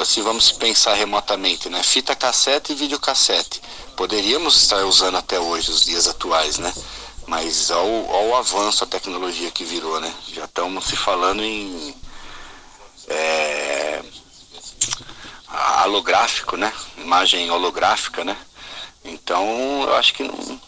assim, 0.02 0.22
vamos 0.22 0.52
pensar 0.52 0.94
remotamente, 0.94 1.70
né? 1.70 1.84
Fita 1.84 2.16
cassete 2.16 2.72
e 2.72 2.76
videocassete. 2.76 3.62
Poderíamos 3.96 4.56
estar 4.62 4.84
usando 4.86 5.18
até 5.18 5.40
hoje, 5.40 5.72
os 5.72 5.82
dias 5.82 6.08
atuais, 6.08 6.58
né? 6.58 6.74
Mas 7.28 7.70
ao, 7.70 7.88
ao 7.88 8.36
avanço 8.36 8.84
a 8.84 8.88
tecnologia 8.88 9.52
que 9.52 9.64
virou, 9.64 10.00
né? 10.00 10.14
Já 10.34 10.46
estamos 10.46 10.86
se 10.86 10.96
falando 10.96 11.44
em 11.44 11.96
é, 13.08 14.02
holográfico, 15.86 16.58
né? 16.58 16.72
Imagem 16.98 17.50
holográfica, 17.52 18.24
né? 18.24 18.38
Então, 19.04 19.84
eu 19.84 19.96
acho 19.96 20.14
que 20.14 20.24
não, 20.24 20.62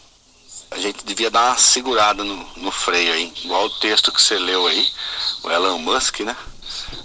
a 0.72 0.78
gente 0.78 1.04
devia 1.04 1.32
dar 1.32 1.48
uma 1.48 1.58
segurada 1.58 2.24
no, 2.24 2.36
no 2.58 2.72
freio 2.72 3.14
aí, 3.14 3.34
igual 3.44 3.66
o 3.66 3.80
texto 3.80 4.12
que 4.12 4.22
você 4.22 4.38
leu 4.38 4.68
aí, 4.68 4.88
o 5.44 5.50
Elon 5.50 5.80
Musk, 5.80 6.22
né? 6.22 6.36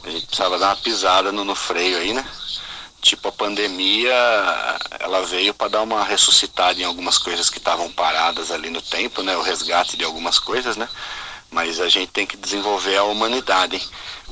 A 0.02 0.10
gente 0.10 0.26
precisava 0.26 0.58
dar 0.58 0.68
uma 0.68 0.76
pisada 0.76 1.32
no, 1.32 1.44
no 1.44 1.54
freio 1.54 1.98
aí, 1.98 2.12
né? 2.12 2.26
Tipo, 3.00 3.28
a 3.28 3.32
pandemia, 3.32 4.14
ela 4.98 5.24
veio 5.26 5.52
para 5.52 5.68
dar 5.68 5.82
uma 5.82 6.02
ressuscitada 6.02 6.80
em 6.80 6.84
algumas 6.84 7.18
coisas 7.18 7.50
que 7.50 7.58
estavam 7.58 7.92
paradas 7.92 8.50
ali 8.50 8.70
no 8.70 8.80
tempo, 8.80 9.22
né? 9.22 9.36
O 9.36 9.42
resgate 9.42 9.96
de 9.96 10.04
algumas 10.04 10.38
coisas, 10.38 10.76
né? 10.76 10.88
Mas 11.50 11.80
a 11.80 11.88
gente 11.88 12.10
tem 12.10 12.26
que 12.26 12.36
desenvolver 12.36 12.96
a 12.96 13.04
humanidade, 13.04 13.76
hein? 13.76 13.82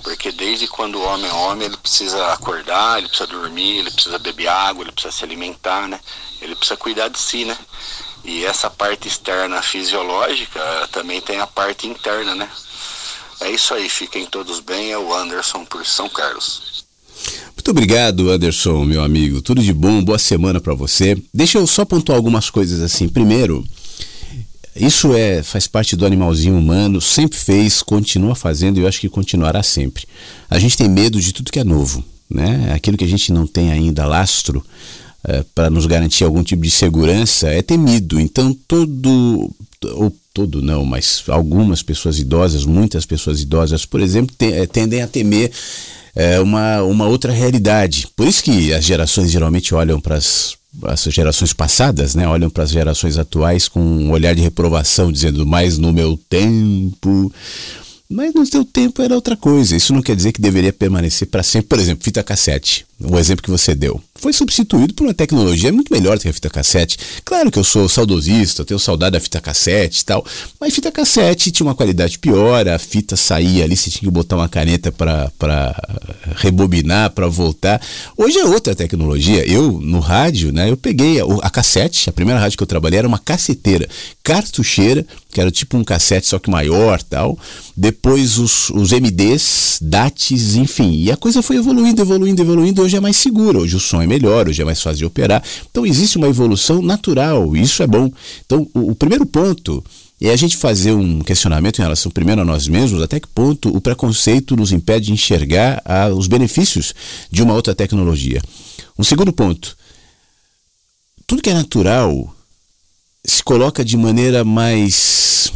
Porque 0.02 0.32
desde 0.32 0.66
quando 0.66 0.96
o 0.96 1.02
homem 1.02 1.30
é 1.30 1.34
homem, 1.34 1.66
ele 1.66 1.76
precisa 1.76 2.32
acordar, 2.32 2.98
ele 2.98 3.08
precisa 3.08 3.26
dormir, 3.26 3.78
ele 3.78 3.90
precisa 3.90 4.18
beber 4.18 4.48
água, 4.48 4.84
ele 4.84 4.92
precisa 4.92 5.14
se 5.14 5.22
alimentar, 5.22 5.86
né? 5.86 6.00
Ele 6.40 6.56
precisa 6.56 6.76
cuidar 6.76 7.08
de 7.08 7.18
si, 7.18 7.44
né? 7.44 7.56
E 8.24 8.44
essa 8.46 8.70
parte 8.70 9.06
externa 9.06 9.60
fisiológica 9.60 10.88
também 10.90 11.20
tem 11.20 11.40
a 11.40 11.46
parte 11.46 11.86
interna, 11.86 12.34
né? 12.34 12.50
É 13.44 13.50
isso 13.50 13.74
aí, 13.74 13.88
fiquem 13.88 14.24
todos 14.26 14.60
bem. 14.60 14.92
É 14.92 14.98
o 14.98 15.12
Anderson 15.12 15.64
por 15.64 15.84
São 15.84 16.08
Carlos. 16.08 16.84
Muito 17.54 17.70
obrigado, 17.70 18.30
Anderson, 18.30 18.84
meu 18.84 19.02
amigo. 19.02 19.42
Tudo 19.42 19.62
de 19.62 19.72
bom, 19.72 20.02
boa 20.02 20.18
semana 20.18 20.60
para 20.60 20.74
você. 20.74 21.16
Deixa 21.32 21.58
eu 21.58 21.66
só 21.66 21.84
pontuar 21.84 22.16
algumas 22.16 22.50
coisas 22.50 22.80
assim. 22.80 23.08
Primeiro, 23.08 23.64
isso 24.74 25.14
é 25.14 25.42
faz 25.42 25.66
parte 25.66 25.94
do 25.94 26.06
animalzinho 26.06 26.56
humano, 26.56 27.00
sempre 27.00 27.36
fez, 27.36 27.82
continua 27.82 28.34
fazendo 28.34 28.78
e 28.78 28.82
eu 28.82 28.88
acho 28.88 29.00
que 29.00 29.08
continuará 29.08 29.62
sempre. 29.62 30.04
A 30.48 30.58
gente 30.58 30.76
tem 30.76 30.88
medo 30.88 31.20
de 31.20 31.32
tudo 31.32 31.52
que 31.52 31.60
é 31.60 31.64
novo, 31.64 32.04
né? 32.30 32.72
Aquilo 32.74 32.96
que 32.96 33.04
a 33.04 33.08
gente 33.08 33.32
não 33.32 33.46
tem 33.46 33.70
ainda 33.70 34.06
lastro, 34.06 34.64
é, 35.24 35.44
para 35.54 35.68
nos 35.68 35.86
garantir 35.86 36.24
algum 36.24 36.42
tipo 36.42 36.62
de 36.62 36.70
segurança 36.70 37.48
é 37.48 37.60
temido. 37.60 38.18
Então 38.18 38.56
todo 38.66 39.50
ou 39.84 40.12
todo 40.32 40.62
não, 40.62 40.84
mas 40.84 41.22
algumas 41.28 41.82
pessoas 41.82 42.18
idosas, 42.18 42.64
muitas 42.64 43.04
pessoas 43.04 43.40
idosas, 43.40 43.84
por 43.84 44.00
exemplo, 44.00 44.34
é, 44.40 44.66
tendem 44.66 45.02
a 45.02 45.06
temer 45.06 45.50
é, 46.14 46.40
uma, 46.40 46.82
uma 46.82 47.06
outra 47.06 47.32
realidade. 47.32 48.08
Por 48.16 48.26
isso 48.26 48.42
que 48.42 48.72
as 48.72 48.84
gerações 48.84 49.30
geralmente 49.30 49.74
olham 49.74 50.00
para 50.00 50.16
as 50.16 50.56
as 50.84 51.02
gerações 51.02 51.52
passadas, 51.52 52.14
né, 52.14 52.26
olham 52.26 52.48
para 52.48 52.64
as 52.64 52.70
gerações 52.70 53.18
atuais 53.18 53.68
com 53.68 53.78
um 53.78 54.10
olhar 54.10 54.34
de 54.34 54.40
reprovação, 54.40 55.12
dizendo 55.12 55.44
mais 55.44 55.76
no 55.76 55.92
meu 55.92 56.18
tempo. 56.30 57.30
Mas 58.08 58.34
no 58.34 58.44
seu 58.44 58.64
tempo 58.64 59.00
era 59.02 59.14
outra 59.14 59.36
coisa. 59.36 59.74
Isso 59.76 59.92
não 59.92 60.02
quer 60.02 60.14
dizer 60.14 60.32
que 60.32 60.40
deveria 60.40 60.72
permanecer 60.72 61.28
para 61.28 61.42
sempre. 61.42 61.68
Por 61.68 61.78
exemplo, 61.78 62.04
fita 62.04 62.22
cassete. 62.22 62.84
O 63.00 63.18
exemplo 63.18 63.42
que 63.42 63.50
você 63.50 63.74
deu, 63.74 64.00
foi 64.14 64.32
substituído 64.32 64.94
por 64.94 65.04
uma 65.04 65.14
tecnologia 65.14 65.72
muito 65.72 65.92
melhor 65.92 66.16
do 66.16 66.22
que 66.22 66.28
a 66.28 66.32
fita 66.32 66.48
cassete. 66.48 66.96
Claro 67.24 67.50
que 67.50 67.58
eu 67.58 67.64
sou 67.64 67.88
saudosista, 67.88 68.62
eu 68.62 68.66
tenho 68.66 68.78
saudade 68.78 69.12
da 69.14 69.20
fita 69.20 69.40
cassete 69.40 70.02
e 70.02 70.04
tal, 70.04 70.24
mas 70.60 70.72
fita 70.72 70.92
cassete 70.92 71.50
tinha 71.50 71.66
uma 71.66 71.74
qualidade 71.74 72.18
pior, 72.18 72.68
a 72.68 72.78
fita 72.78 73.16
saía 73.16 73.64
ali, 73.64 73.76
você 73.76 73.90
tinha 73.90 74.08
que 74.08 74.10
botar 74.10 74.36
uma 74.36 74.48
caneta 74.48 74.92
para 74.92 75.74
rebobinar, 76.36 77.10
para 77.10 77.26
voltar. 77.26 77.80
Hoje 78.16 78.38
é 78.38 78.44
outra 78.44 78.74
tecnologia. 78.74 79.44
Eu, 79.44 79.72
no 79.72 79.98
rádio, 79.98 80.52
né, 80.52 80.70
eu 80.70 80.76
peguei 80.76 81.20
a, 81.20 81.24
a 81.42 81.50
cassete, 81.50 82.08
a 82.08 82.12
primeira 82.12 82.38
rádio 82.38 82.56
que 82.56 82.62
eu 82.62 82.68
trabalhei 82.68 83.00
era 83.00 83.08
uma 83.08 83.18
caceteira, 83.18 83.88
cartucheira, 84.22 85.04
que 85.32 85.40
era 85.40 85.50
tipo 85.50 85.76
um 85.76 85.82
cassete 85.82 86.28
só 86.28 86.38
que 86.38 86.50
maior 86.50 87.02
tal. 87.02 87.36
Depois 87.76 88.38
os, 88.38 88.70
os 88.70 88.92
MDs, 88.92 89.78
DATs, 89.80 90.54
enfim. 90.56 90.92
E 90.92 91.10
a 91.10 91.16
coisa 91.16 91.42
foi 91.42 91.56
evoluindo, 91.56 92.02
evoluindo, 92.02 92.42
evoluindo. 92.42 92.81
Hoje 92.82 92.96
é 92.96 93.00
mais 93.00 93.16
seguro, 93.16 93.60
hoje 93.60 93.76
o 93.76 93.80
som 93.80 94.02
é 94.02 94.08
melhor, 94.08 94.48
hoje 94.48 94.60
é 94.60 94.64
mais 94.64 94.82
fácil 94.82 94.98
de 94.98 95.04
operar. 95.04 95.40
Então 95.70 95.86
existe 95.86 96.18
uma 96.18 96.26
evolução 96.26 96.82
natural, 96.82 97.56
e 97.56 97.62
isso 97.62 97.80
é 97.80 97.86
bom. 97.86 98.10
Então 98.44 98.68
o, 98.74 98.90
o 98.90 98.94
primeiro 98.96 99.24
ponto 99.24 99.84
é 100.20 100.30
a 100.30 100.36
gente 100.36 100.56
fazer 100.56 100.92
um 100.92 101.20
questionamento 101.20 101.78
em 101.78 101.82
relação 101.82 102.10
primeiro 102.10 102.40
a 102.40 102.44
nós 102.44 102.66
mesmos, 102.66 103.00
até 103.00 103.20
que 103.20 103.28
ponto 103.28 103.68
o 103.68 103.80
preconceito 103.80 104.56
nos 104.56 104.72
impede 104.72 105.06
de 105.06 105.12
enxergar 105.12 105.80
ah, 105.84 106.08
os 106.08 106.26
benefícios 106.26 106.92
de 107.30 107.40
uma 107.40 107.54
outra 107.54 107.72
tecnologia. 107.72 108.42
Um 108.98 109.04
segundo 109.04 109.32
ponto, 109.32 109.76
tudo 111.24 111.40
que 111.40 111.50
é 111.50 111.54
natural 111.54 112.34
se 113.24 113.44
coloca 113.44 113.84
de 113.84 113.96
maneira 113.96 114.44
mais 114.44 115.52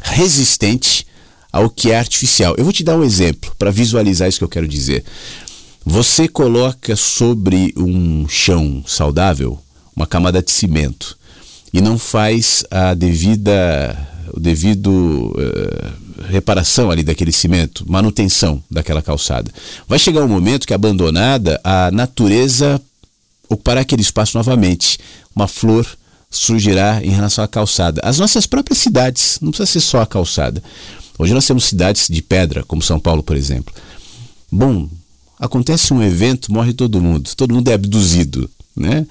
resistente 0.00 1.04
ao 1.52 1.70
que 1.70 1.90
é 1.90 1.98
artificial. 1.98 2.54
Eu 2.56 2.64
vou 2.64 2.72
te 2.72 2.84
dar 2.84 2.96
um 2.96 3.02
exemplo 3.02 3.52
para 3.58 3.70
visualizar 3.70 4.28
isso 4.28 4.38
que 4.38 4.44
eu 4.44 4.48
quero 4.48 4.68
dizer. 4.68 5.04
Você 5.88 6.26
coloca 6.26 6.96
sobre 6.96 7.72
um 7.76 8.28
chão 8.28 8.82
saudável 8.84 9.56
uma 9.94 10.04
camada 10.04 10.42
de 10.42 10.50
cimento 10.50 11.16
e 11.72 11.80
não 11.80 11.96
faz 11.96 12.64
a 12.72 12.92
devida 12.92 13.96
o 14.34 14.40
devido 14.40 14.90
uh, 14.90 16.24
reparação 16.28 16.90
ali 16.90 17.04
daquele 17.04 17.30
cimento, 17.30 17.84
manutenção 17.88 18.60
daquela 18.68 19.00
calçada. 19.00 19.48
Vai 19.86 20.00
chegar 20.00 20.24
um 20.24 20.28
momento 20.28 20.66
que 20.66 20.74
abandonada 20.74 21.60
a 21.62 21.88
natureza 21.92 22.82
ocupará 23.48 23.82
aquele 23.82 24.02
espaço 24.02 24.36
novamente. 24.36 24.98
Uma 25.36 25.46
flor 25.46 25.86
surgirá 26.28 27.00
em 27.00 27.10
relação 27.10 27.44
à 27.44 27.48
calçada. 27.48 28.00
As 28.02 28.18
nossas 28.18 28.44
próprias 28.44 28.78
cidades, 28.78 29.38
não 29.40 29.52
precisa 29.52 29.70
ser 29.70 29.80
só 29.80 30.00
a 30.00 30.06
calçada. 30.06 30.60
Hoje 31.16 31.32
nós 31.32 31.46
temos 31.46 31.64
cidades 31.64 32.08
de 32.10 32.20
pedra, 32.20 32.64
como 32.64 32.82
São 32.82 32.98
Paulo, 32.98 33.22
por 33.22 33.36
exemplo. 33.36 33.72
Bom, 34.50 34.88
acontece 35.38 35.92
um 35.92 36.02
evento, 36.02 36.52
morre 36.52 36.72
todo 36.72 37.00
mundo, 37.00 37.30
todo 37.36 37.54
mundo 37.54 37.68
é 37.68 37.74
abduzido, 37.74 38.48
né? 38.76 39.06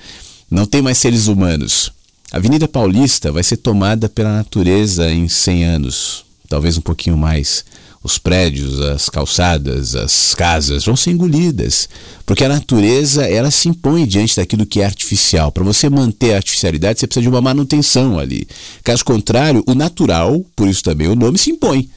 Não 0.49 0.65
tem 0.65 0.81
mais 0.81 0.97
seres 0.97 1.27
humanos. 1.27 1.91
A 2.31 2.37
Avenida 2.37 2.67
Paulista 2.67 3.31
vai 3.31 3.43
ser 3.43 3.57
tomada 3.57 4.09
pela 4.09 4.37
natureza 4.37 5.11
em 5.11 5.27
100 5.27 5.63
anos, 5.63 6.25
talvez 6.49 6.77
um 6.77 6.81
pouquinho 6.81 7.17
mais. 7.17 7.63
Os 8.03 8.19
prédios, 8.19 8.79
as 8.81 9.09
calçadas, 9.09 9.95
as 9.95 10.35
casas 10.35 10.85
vão 10.85 10.95
ser 10.95 11.09
engolidas, 11.09 11.89
porque 12.23 12.43
a 12.43 12.49
natureza 12.49 13.25
ela 13.25 13.49
se 13.49 13.67
impõe 13.67 14.05
diante 14.05 14.35
daquilo 14.35 14.65
que 14.65 14.81
é 14.81 14.85
artificial. 14.85 15.51
Para 15.51 15.63
você 15.63 15.89
manter 15.89 16.33
a 16.33 16.35
artificialidade, 16.35 16.99
você 16.99 17.07
precisa 17.07 17.23
de 17.23 17.29
uma 17.29 17.41
manutenção 17.41 18.19
ali. 18.19 18.47
Caso 18.83 19.03
contrário, 19.03 19.63
o 19.65 19.73
natural, 19.73 20.45
por 20.55 20.67
isso 20.67 20.83
também 20.83 21.07
o 21.07 21.15
nome, 21.15 21.39
se 21.39 21.49
impõe. 21.49 21.89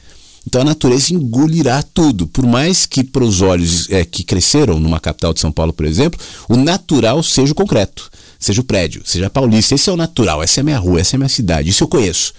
Então 0.49 0.63
a 0.63 0.65
natureza 0.65 1.13
engolirá 1.13 1.83
tudo. 1.83 2.27
Por 2.27 2.47
mais 2.47 2.87
que 2.87 3.05
para 3.05 3.23
os 3.23 3.43
olhos 3.43 3.87
é, 3.91 4.03
que 4.03 4.25
cresceram 4.25 4.81
numa 4.81 4.99
capital 4.99 5.35
de 5.35 5.41
São 5.41 5.53
Paulo, 5.53 5.75
por 5.75 5.85
exemplo, 5.85 6.19
o 6.49 6.57
natural 6.57 7.23
seja 7.23 7.53
o 7.53 7.55
concreto 7.55 8.11
seja 8.39 8.61
o 8.61 8.65
prédio, 8.65 9.03
seja 9.05 9.27
a 9.27 9.31
Paulista. 9.31 9.75
Esse 9.75 9.91
é 9.91 9.93
o 9.93 9.97
natural, 9.97 10.43
essa 10.43 10.61
é 10.61 10.63
a 10.63 10.65
minha 10.65 10.79
rua, 10.79 11.01
essa 11.01 11.15
é 11.15 11.17
a 11.17 11.19
minha 11.19 11.29
cidade, 11.29 11.69
isso 11.69 11.83
eu 11.83 11.89
conheço. 11.89 12.33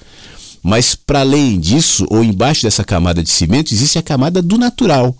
Mas 0.64 0.95
para 0.95 1.20
além 1.20 1.60
disso, 1.60 2.05
ou 2.10 2.24
embaixo 2.24 2.64
dessa 2.64 2.84
camada 2.84 3.22
de 3.22 3.30
cimento, 3.30 3.74
existe 3.74 3.99
a 3.99 4.01
camada 4.01 4.41
do 4.41 4.57
natural, 4.57 5.14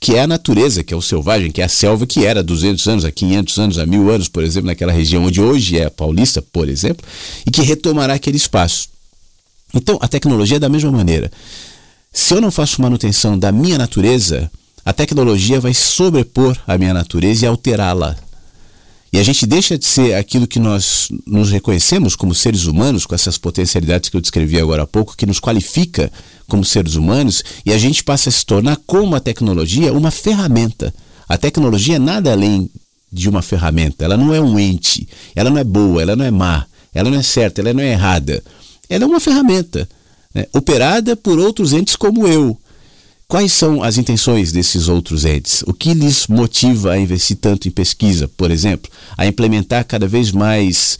que 0.00 0.14
é 0.14 0.22
a 0.22 0.26
natureza, 0.26 0.84
que 0.84 0.94
é 0.94 0.96
o 0.96 1.02
selvagem, 1.02 1.50
que 1.50 1.60
é 1.60 1.64
a 1.64 1.68
selva 1.68 2.06
que 2.06 2.24
era 2.24 2.38
há 2.38 2.42
200 2.42 2.86
anos, 2.86 3.04
há 3.04 3.10
500 3.10 3.58
anos, 3.58 3.78
há 3.78 3.84
mil 3.84 4.08
anos, 4.10 4.28
por 4.28 4.44
exemplo, 4.44 4.68
naquela 4.68 4.92
região 4.92 5.24
onde 5.24 5.40
hoje 5.40 5.76
é 5.76 5.86
a 5.86 5.90
Paulista, 5.90 6.40
por 6.40 6.68
exemplo, 6.68 7.04
e 7.44 7.50
que 7.50 7.60
retomará 7.62 8.14
aquele 8.14 8.36
espaço. 8.36 8.88
Então, 9.74 9.98
a 10.00 10.06
tecnologia 10.06 10.56
é 10.56 10.60
da 10.60 10.68
mesma 10.68 10.92
maneira. 10.92 11.32
Se 12.12 12.34
eu 12.34 12.40
não 12.42 12.50
faço 12.50 12.82
manutenção 12.82 13.38
da 13.38 13.50
minha 13.50 13.78
natureza, 13.78 14.50
a 14.84 14.92
tecnologia 14.92 15.58
vai 15.58 15.72
sobrepor 15.72 16.56
a 16.66 16.76
minha 16.76 16.92
natureza 16.92 17.44
e 17.44 17.48
alterá-la. 17.48 18.16
E 19.10 19.18
a 19.18 19.22
gente 19.22 19.46
deixa 19.46 19.78
de 19.78 19.86
ser 19.86 20.14
aquilo 20.14 20.46
que 20.46 20.58
nós 20.58 21.08
nos 21.26 21.50
reconhecemos 21.50 22.14
como 22.14 22.34
seres 22.34 22.64
humanos, 22.64 23.06
com 23.06 23.14
essas 23.14 23.38
potencialidades 23.38 24.10
que 24.10 24.16
eu 24.16 24.20
descrevi 24.20 24.58
agora 24.58 24.82
há 24.82 24.86
pouco, 24.86 25.16
que 25.16 25.26
nos 25.26 25.40
qualifica 25.40 26.12
como 26.46 26.64
seres 26.64 26.96
humanos, 26.96 27.42
e 27.64 27.72
a 27.72 27.78
gente 27.78 28.04
passa 28.04 28.28
a 28.28 28.32
se 28.32 28.44
tornar, 28.44 28.76
como 28.86 29.14
a 29.14 29.20
tecnologia, 29.20 29.92
uma 29.92 30.10
ferramenta. 30.10 30.94
A 31.28 31.38
tecnologia 31.38 31.96
é 31.96 31.98
nada 31.98 32.32
além 32.32 32.70
de 33.10 33.28
uma 33.28 33.40
ferramenta. 33.40 34.04
Ela 34.04 34.16
não 34.16 34.34
é 34.34 34.40
um 34.40 34.58
ente, 34.58 35.08
ela 35.34 35.48
não 35.48 35.58
é 35.58 35.64
boa, 35.64 36.02
ela 36.02 36.16
não 36.16 36.24
é 36.24 36.30
má, 36.30 36.66
ela 36.94 37.10
não 37.10 37.18
é 37.18 37.22
certa, 37.22 37.60
ela 37.60 37.72
não 37.72 37.82
é 37.82 37.92
errada. 37.92 38.42
Ela 38.88 39.04
é 39.04 39.06
uma 39.06 39.20
ferramenta, 39.20 39.88
né? 40.34 40.46
operada 40.52 41.16
por 41.16 41.38
outros 41.38 41.72
entes 41.72 41.96
como 41.96 42.26
eu. 42.26 42.56
Quais 43.32 43.52
são 43.52 43.82
as 43.82 43.96
intenções 43.96 44.52
desses 44.52 44.88
outros 44.88 45.24
entes? 45.24 45.62
O 45.66 45.72
que 45.72 45.94
lhes 45.94 46.26
motiva 46.26 46.92
a 46.92 46.98
investir 46.98 47.38
tanto 47.38 47.66
em 47.66 47.70
pesquisa, 47.70 48.28
por 48.28 48.50
exemplo? 48.50 48.92
A 49.16 49.26
implementar 49.26 49.86
cada 49.86 50.06
vez 50.06 50.30
mais, 50.30 50.98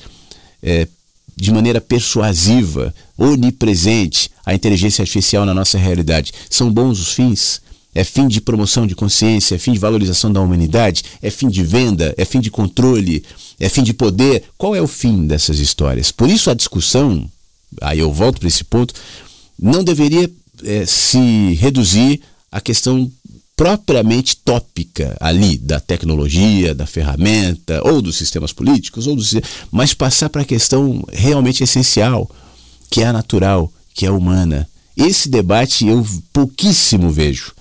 é, 0.62 0.88
de 1.36 1.52
maneira 1.52 1.78
persuasiva, 1.78 2.94
onipresente, 3.18 4.30
a 4.46 4.54
inteligência 4.54 5.02
artificial 5.02 5.44
na 5.44 5.52
nossa 5.52 5.76
realidade? 5.76 6.32
São 6.48 6.72
bons 6.72 7.00
os 7.00 7.12
fins? 7.12 7.60
É 7.94 8.02
fim 8.02 8.26
de 8.26 8.40
promoção 8.40 8.86
de 8.86 8.94
consciência? 8.94 9.54
É 9.54 9.58
fim 9.58 9.72
de 9.72 9.78
valorização 9.78 10.32
da 10.32 10.40
humanidade? 10.40 11.04
É 11.20 11.28
fim 11.28 11.48
de 11.48 11.62
venda? 11.62 12.14
É 12.16 12.24
fim 12.24 12.40
de 12.40 12.50
controle? 12.50 13.22
É 13.60 13.68
fim 13.68 13.82
de 13.82 13.92
poder? 13.92 14.44
Qual 14.56 14.74
é 14.74 14.80
o 14.80 14.86
fim 14.86 15.26
dessas 15.26 15.58
histórias? 15.58 16.10
Por 16.10 16.30
isso 16.30 16.50
a 16.50 16.54
discussão, 16.54 17.30
aí 17.80 17.98
eu 17.98 18.12
volto 18.12 18.38
para 18.38 18.48
esse 18.48 18.64
ponto, 18.64 18.94
não 19.58 19.84
deveria 19.84 20.30
é, 20.64 20.86
se 20.86 21.54
reduzir 21.54 22.20
à 22.50 22.60
questão 22.60 23.10
propriamente 23.56 24.36
tópica 24.36 25.16
ali 25.20 25.56
da 25.58 25.78
tecnologia, 25.78 26.74
da 26.74 26.86
ferramenta, 26.86 27.80
ou 27.84 28.02
dos 28.02 28.16
sistemas 28.16 28.52
políticos, 28.52 29.06
ou 29.06 29.14
dos, 29.14 29.34
mas 29.70 29.94
passar 29.94 30.28
para 30.28 30.42
a 30.42 30.46
questão 30.46 31.04
realmente 31.12 31.62
essencial, 31.62 32.28
que 32.90 33.02
é 33.02 33.06
a 33.06 33.12
natural, 33.12 33.72
que 33.94 34.06
é 34.06 34.08
a 34.08 34.12
humana. 34.12 34.68
Esse 34.96 35.28
debate 35.28 35.86
eu 35.86 36.04
pouquíssimo 36.32 37.10
vejo, 37.10 37.52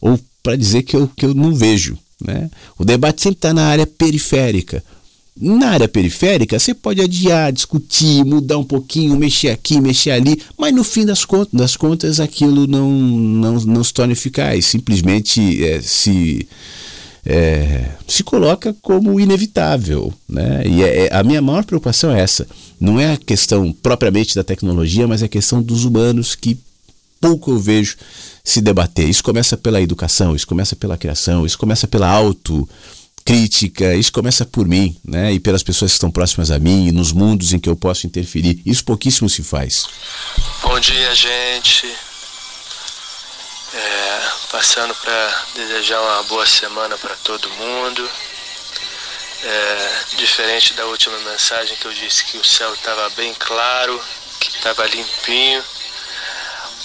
ou 0.00 0.18
para 0.42 0.56
dizer 0.56 0.82
que 0.82 0.96
eu, 0.96 1.08
que 1.08 1.24
eu 1.24 1.34
não 1.34 1.54
vejo. 1.54 1.96
Né? 2.20 2.50
O 2.78 2.84
debate 2.84 3.22
sempre 3.22 3.38
está 3.38 3.54
na 3.54 3.66
área 3.66 3.86
periférica. 3.86 4.82
Na 5.40 5.70
área 5.70 5.88
periférica, 5.88 6.56
você 6.56 6.72
pode 6.72 7.00
adiar, 7.00 7.52
discutir, 7.52 8.24
mudar 8.24 8.56
um 8.56 8.64
pouquinho, 8.64 9.16
mexer 9.16 9.48
aqui, 9.48 9.80
mexer 9.80 10.12
ali, 10.12 10.40
mas 10.56 10.72
no 10.72 10.84
fim 10.84 11.04
das 11.04 11.24
contas, 11.24 11.52
das 11.52 11.76
contas 11.76 12.20
aquilo 12.20 12.68
não, 12.68 12.88
não, 12.88 13.54
não 13.54 13.82
se 13.82 13.92
torna 13.92 14.12
eficaz, 14.12 14.64
simplesmente 14.66 15.64
é, 15.64 15.80
se, 15.80 16.46
é, 17.26 17.90
se 18.06 18.22
coloca 18.22 18.76
como 18.80 19.18
inevitável. 19.18 20.14
Né? 20.28 20.62
E 20.66 20.82
é, 20.84 21.06
é, 21.06 21.14
a 21.14 21.24
minha 21.24 21.42
maior 21.42 21.64
preocupação 21.64 22.12
é 22.12 22.20
essa. 22.20 22.46
Não 22.78 23.00
é 23.00 23.14
a 23.14 23.16
questão 23.16 23.72
propriamente 23.72 24.36
da 24.36 24.44
tecnologia, 24.44 25.08
mas 25.08 25.20
é 25.20 25.24
a 25.24 25.28
questão 25.28 25.60
dos 25.60 25.84
humanos 25.84 26.36
que 26.36 26.56
pouco 27.20 27.50
eu 27.50 27.58
vejo 27.58 27.96
se 28.44 28.60
debater. 28.60 29.08
Isso 29.08 29.24
começa 29.24 29.56
pela 29.56 29.82
educação, 29.82 30.36
isso 30.36 30.46
começa 30.46 30.76
pela 30.76 30.96
criação, 30.96 31.44
isso 31.44 31.58
começa 31.58 31.88
pela 31.88 32.08
auto 32.08 32.68
crítica, 33.24 33.94
isso 33.94 34.12
começa 34.12 34.44
por 34.44 34.68
mim, 34.68 34.96
né? 35.02 35.32
E 35.32 35.40
pelas 35.40 35.62
pessoas 35.62 35.92
que 35.92 35.96
estão 35.96 36.10
próximas 36.10 36.50
a 36.50 36.58
mim, 36.58 36.88
e 36.88 36.92
nos 36.92 37.10
mundos 37.10 37.52
em 37.52 37.58
que 37.58 37.68
eu 37.68 37.74
posso 37.76 38.06
interferir. 38.06 38.60
Isso 38.66 38.84
pouquíssimo 38.84 39.28
se 39.30 39.42
faz. 39.42 39.86
Bom 40.62 40.78
dia, 40.78 41.14
gente. 41.14 41.86
É, 43.72 44.28
passando 44.52 44.94
para 44.94 45.44
desejar 45.54 46.00
uma 46.00 46.22
boa 46.24 46.46
semana 46.46 46.98
para 46.98 47.14
todo 47.16 47.48
mundo. 47.50 48.08
É, 49.42 50.04
diferente 50.16 50.72
da 50.74 50.86
última 50.86 51.18
mensagem 51.20 51.76
que 51.76 51.84
eu 51.86 51.92
disse 51.92 52.24
que 52.24 52.38
o 52.38 52.44
céu 52.44 52.72
estava 52.74 53.10
bem 53.10 53.34
claro, 53.38 54.00
que 54.38 54.48
estava 54.48 54.86
limpinho. 54.86 55.64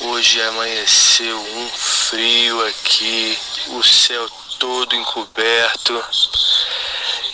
Hoje 0.02 0.42
amanheceu 0.44 1.38
um 1.38 1.70
frio 1.70 2.66
aqui, 2.68 3.38
o 3.68 3.84
céu 3.84 4.30
todo 4.60 4.96
encoberto. 4.96 6.00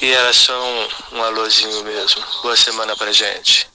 E 0.01 0.05
era 0.05 0.31
só 0.31 0.53
um, 0.53 1.17
um 1.17 1.23
alôzinho 1.23 1.83
mesmo. 1.83 2.21
Boa 2.43 2.55
semana 2.55 2.95
pra 2.95 3.11
gente. 3.11 3.67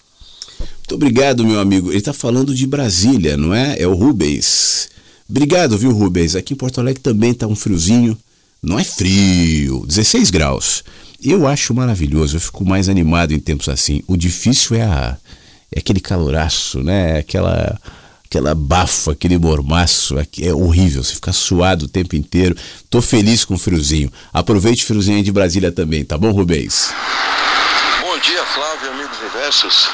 Muito 0.78 0.94
obrigado, 0.94 1.44
meu 1.44 1.60
amigo. 1.60 1.90
Ele 1.90 1.98
está 1.98 2.12
falando 2.12 2.54
de 2.54 2.66
Brasília, 2.66 3.36
não 3.36 3.54
é? 3.54 3.76
É 3.78 3.86
o 3.86 3.94
Rubens. 3.94 4.88
Obrigado, 5.28 5.76
viu, 5.76 5.92
Rubens? 5.92 6.34
Aqui 6.34 6.54
em 6.54 6.56
Porto 6.56 6.80
Alegre 6.80 7.02
também 7.02 7.32
está 7.32 7.46
um 7.46 7.54
friozinho. 7.54 8.18
Não 8.62 8.78
é 8.78 8.84
frio, 8.84 9.84
16 9.86 10.30
graus. 10.30 10.84
Eu 11.22 11.46
acho 11.46 11.74
maravilhoso, 11.74 12.36
eu 12.36 12.40
fico 12.40 12.64
mais 12.64 12.88
animado 12.88 13.32
em 13.32 13.38
tempos 13.38 13.68
assim. 13.68 14.02
O 14.06 14.16
difícil 14.16 14.76
é, 14.76 14.82
a, 14.82 15.16
é 15.74 15.78
aquele 15.78 16.00
caloraço, 16.00 16.82
né? 16.82 17.18
Aquela 17.18 17.78
aquela 18.30 18.54
bafa, 18.54 19.10
aquele 19.10 19.36
mormaço, 19.36 20.16
é 20.16 20.54
horrível, 20.54 21.02
você 21.02 21.14
fica 21.14 21.32
suado 21.32 21.86
o 21.86 21.88
tempo 21.88 22.14
inteiro. 22.14 22.56
Tô 22.88 23.02
feliz 23.02 23.44
com 23.44 23.54
o 23.54 23.58
friozinho. 23.58 24.10
Aproveite 24.32 24.84
o 24.84 24.86
friozinho 24.86 25.16
aí 25.16 25.22
de 25.24 25.32
Brasília 25.32 25.72
também, 25.72 26.04
tá 26.04 26.16
bom, 26.16 26.30
Rubens? 26.30 26.94
Bom 28.00 28.16
dia, 28.20 28.44
Flávio, 28.44 28.92
amigos 28.92 29.18
inversos. 29.20 29.90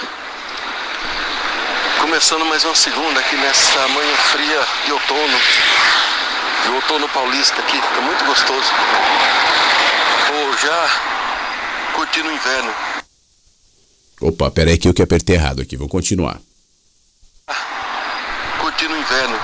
Começando 1.99 2.45
mais 2.45 2.62
uma 2.62 2.74
segunda 2.74 3.20
aqui 3.20 3.37
nessa 3.37 3.89
manhã 3.89 4.14
fria 4.30 4.61
de 4.84 4.93
outono. 4.93 5.39
De 6.62 6.68
outono 6.72 7.09
paulista 7.09 7.59
aqui, 7.59 7.80
tá 7.80 8.01
muito 8.03 8.22
gostoso. 8.26 8.70
Ou 10.34 10.59
já 10.59 10.91
curtindo 11.95 12.28
o 12.28 12.32
inverno. 12.32 12.74
Opa, 14.20 14.51
peraí 14.51 14.76
que 14.76 14.87
eu 14.87 14.93
que 14.93 15.01
apertei 15.01 15.37
errado 15.37 15.62
aqui, 15.62 15.74
vou 15.74 15.89
continuar 15.89 16.39
curtindo 18.87 18.95
o 18.95 18.99
inverno. 18.99 19.39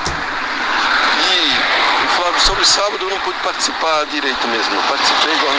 E, 1.30 2.16
Flávio, 2.16 2.40
sobre 2.40 2.64
sábado 2.64 2.98
eu 3.04 3.10
não 3.10 3.18
pude 3.20 3.38
participar 3.40 4.06
direito 4.06 4.48
mesmo. 4.48 4.74
Eu 4.74 4.82
participei 4.82 5.34
igual 5.34 5.52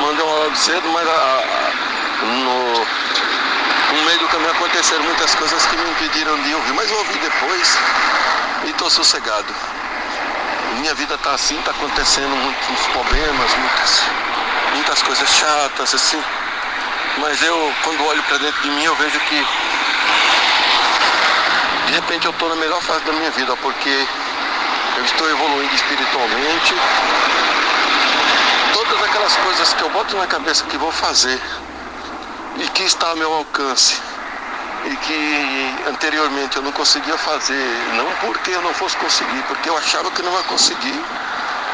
mandei 0.00 0.24
um 0.24 0.42
áudio 0.42 0.56
cedo, 0.56 0.88
mas 0.88 1.08
a, 1.08 1.12
a, 1.12 2.24
no, 2.26 3.96
no 3.96 4.04
meio 4.04 4.18
do 4.18 4.28
caminho 4.28 4.50
aconteceram 4.50 5.04
muitas 5.04 5.34
coisas 5.34 5.66
que 5.66 5.76
me 5.76 5.90
impediram 5.90 6.40
de 6.42 6.54
ouvir. 6.54 6.72
Mas 6.72 6.90
eu 6.90 6.98
ouvi 6.98 7.18
depois 7.18 7.78
e 8.64 8.70
estou 8.70 8.90
sossegado. 8.90 9.54
Minha 10.78 10.94
vida 10.94 11.14
está 11.14 11.32
assim, 11.34 11.58
está 11.58 11.70
acontecendo 11.70 12.28
muitos 12.28 12.86
problemas, 12.92 13.54
muitas, 13.56 14.02
muitas 14.74 15.02
coisas 15.02 15.28
chatas, 15.28 15.94
assim. 15.94 16.22
Mas 17.18 17.40
eu, 17.42 17.72
quando 17.84 18.04
olho 18.06 18.22
para 18.24 18.38
dentro 18.38 18.60
de 18.62 18.70
mim, 18.70 18.84
eu 18.84 18.96
vejo 18.96 19.18
que 19.20 19.46
de 21.94 22.00
repente 22.00 22.24
eu 22.24 22.32
estou 22.32 22.48
na 22.48 22.56
melhor 22.56 22.82
fase 22.82 23.04
da 23.04 23.12
minha 23.12 23.30
vida, 23.30 23.56
porque 23.58 23.88
eu 24.96 25.04
estou 25.04 25.30
evoluindo 25.30 25.72
espiritualmente. 25.76 26.74
Todas 28.72 29.00
aquelas 29.04 29.36
coisas 29.36 29.72
que 29.74 29.82
eu 29.82 29.90
boto 29.90 30.16
na 30.16 30.26
cabeça 30.26 30.64
que 30.64 30.76
vou 30.76 30.90
fazer 30.90 31.40
e 32.56 32.68
que 32.70 32.82
está 32.82 33.10
ao 33.10 33.16
meu 33.16 33.32
alcance 33.32 33.96
e 34.86 34.96
que 34.96 35.88
anteriormente 35.88 36.56
eu 36.56 36.64
não 36.64 36.72
conseguia 36.72 37.16
fazer, 37.16 37.64
não 37.94 38.10
porque 38.22 38.50
eu 38.50 38.62
não 38.62 38.74
fosse 38.74 38.96
conseguir, 38.96 39.44
porque 39.46 39.68
eu 39.68 39.78
achava 39.78 40.10
que 40.10 40.20
não 40.20 40.32
ia 40.32 40.42
conseguir, 40.42 41.00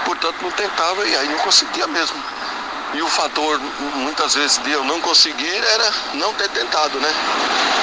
portanto 0.04 0.36
não 0.42 0.50
tentava 0.50 1.02
e 1.06 1.16
aí 1.16 1.28
não 1.30 1.38
conseguia 1.38 1.86
mesmo. 1.86 2.22
E 2.92 3.00
o 3.00 3.08
fator, 3.08 3.58
muitas 3.94 4.34
vezes, 4.34 4.58
de 4.58 4.70
eu 4.70 4.84
não 4.84 5.00
conseguir 5.00 5.64
era 5.72 5.92
não 6.12 6.34
ter 6.34 6.50
tentado, 6.50 7.00
né? 7.00 7.79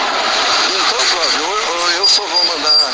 Então, 0.70 1.00
Flávio, 1.00 1.46
eu, 1.46 1.92
eu 1.98 2.08
só 2.08 2.24
vou 2.24 2.46
mandar 2.46 2.94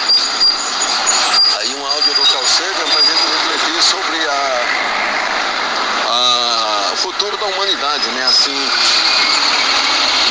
aí 1.60 1.76
um 1.76 1.86
áudio 1.86 2.14
do 2.14 2.22
Calcega 2.22 2.86
para 2.92 3.02
a 3.02 3.06
gente 3.06 3.24
refletir 3.24 3.84
sobre 3.84 4.28
a, 4.28 4.62
a, 6.10 6.94
o 6.94 6.98
futuro 6.98 7.38
da 7.38 7.46
humanidade, 7.46 8.10
né? 8.10 8.26
Assim, 8.26 8.70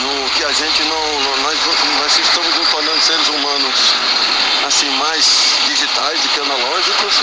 no 0.03 0.31
que 0.31 0.45
a 0.45 0.53
gente 0.53 0.83
não. 0.85 1.21
Nós, 1.43 1.59
nós 2.01 2.19
estamos 2.19 2.69
tornando 2.71 3.01
seres 3.01 3.29
humanos 3.29 3.95
assim 4.67 4.89
mais 4.91 5.57
digitais 5.67 6.21
do 6.21 6.29
que 6.29 6.41
analógicos 6.41 7.23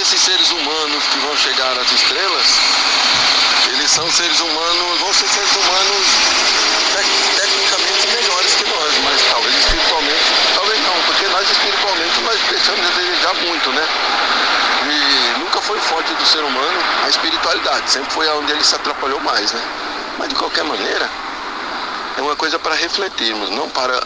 esses 0.00 0.20
seres 0.20 0.50
humanos 0.50 1.02
que 1.10 1.18
vão 1.20 1.36
chegar 1.36 1.78
às 1.78 1.90
estrelas 1.92 2.46
eles 3.68 3.90
são 3.90 4.10
seres 4.10 4.40
humanos, 4.40 5.00
vão 5.00 5.12
ser 5.14 5.28
seres 5.28 5.56
humanos 5.56 6.06
tec 6.94 7.06
tecnicamente 7.40 7.75
melhores 8.26 8.54
que 8.54 8.64
nós, 8.64 8.98
mas 9.04 9.22
talvez 9.30 9.54
espiritualmente, 9.56 10.24
talvez 10.54 10.80
não, 10.82 11.02
porque 11.06 11.26
nós 11.28 11.48
espiritualmente 11.48 12.20
nós 12.22 12.40
deixamos 12.50 12.86
de 12.86 12.92
desejar 12.92 13.34
muito, 13.34 13.70
né? 13.70 13.88
E 14.82 15.38
nunca 15.38 15.60
foi 15.60 15.78
forte 15.78 16.12
do 16.14 16.26
ser 16.26 16.40
humano 16.40 16.78
a 17.04 17.08
espiritualidade, 17.08 17.90
sempre 17.90 18.10
foi 18.10 18.28
onde 18.30 18.52
ele 18.52 18.64
se 18.64 18.74
atrapalhou 18.74 19.20
mais, 19.20 19.52
né? 19.52 19.62
Mas 20.18 20.28
de 20.28 20.34
qualquer 20.34 20.64
maneira, 20.64 21.08
é 22.16 22.20
uma 22.20 22.34
coisa 22.34 22.58
para 22.58 22.74
refletirmos, 22.74 23.50
não 23.50 23.68
para, 23.68 24.02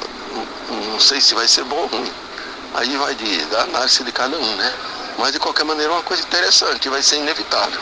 não 0.70 1.00
sei 1.00 1.20
se 1.20 1.34
vai 1.34 1.48
ser 1.48 1.64
bom 1.64 1.76
ou 1.76 1.86
ruim. 1.86 2.12
Aí 2.74 2.96
vai 2.98 3.14
de, 3.14 3.44
da 3.46 3.62
análise 3.62 4.04
de 4.04 4.12
cada 4.12 4.36
um, 4.36 4.56
né? 4.56 4.74
Mas 5.18 5.32
de 5.32 5.38
qualquer 5.38 5.64
maneira 5.64 5.92
é 5.92 5.94
uma 5.94 6.02
coisa 6.02 6.22
interessante, 6.22 6.88
vai 6.88 7.02
ser 7.02 7.16
inevitável. 7.16 7.80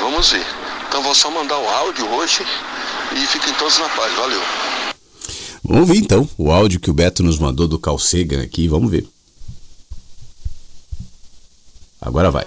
Vamos 0.00 0.30
ver. 0.32 0.46
Então 0.88 1.02
vou 1.02 1.14
só 1.14 1.30
mandar 1.30 1.58
o 1.58 1.68
áudio 1.68 2.10
hoje 2.14 2.46
e 3.12 3.26
fiquem 3.26 3.52
todos 3.54 3.78
na 3.78 3.88
paz. 3.90 4.12
Valeu. 4.14 4.42
Vamos 5.68 5.88
ver 5.88 5.96
então 5.96 6.28
o 6.38 6.52
áudio 6.52 6.78
que 6.78 6.90
o 6.90 6.94
Beto 6.94 7.24
nos 7.24 7.38
mandou 7.38 7.66
do 7.66 7.78
Calcega 7.78 8.40
aqui, 8.40 8.68
vamos 8.68 8.90
ver. 8.90 9.06
Agora 12.00 12.30
vai. 12.30 12.46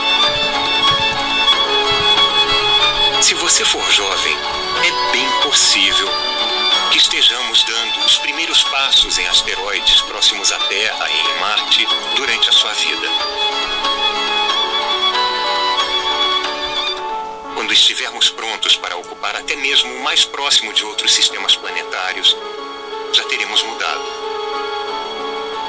Se 3.31 3.35
você 3.35 3.63
for 3.63 3.89
jovem, 3.93 4.35
é 4.85 5.11
bem 5.13 5.25
possível 5.43 6.09
que 6.91 6.97
estejamos 6.97 7.63
dando 7.63 8.05
os 8.05 8.17
primeiros 8.17 8.61
passos 8.65 9.17
em 9.17 9.25
asteroides 9.25 10.01
próximos 10.01 10.51
à 10.51 10.59
Terra 10.67 11.09
e 11.09 11.17
em 11.17 11.39
Marte 11.39 11.87
durante 12.17 12.49
a 12.49 12.51
sua 12.51 12.73
vida. 12.73 13.07
Quando 17.55 17.71
estivermos 17.71 18.29
prontos 18.31 18.75
para 18.75 18.97
ocupar 18.97 19.37
até 19.37 19.55
mesmo 19.55 19.95
o 19.95 20.03
mais 20.03 20.25
próximo 20.25 20.73
de 20.73 20.83
outros 20.83 21.13
sistemas 21.13 21.55
planetários, 21.55 22.35
já 23.13 23.23
teremos 23.29 23.63
mudado. 23.63 24.03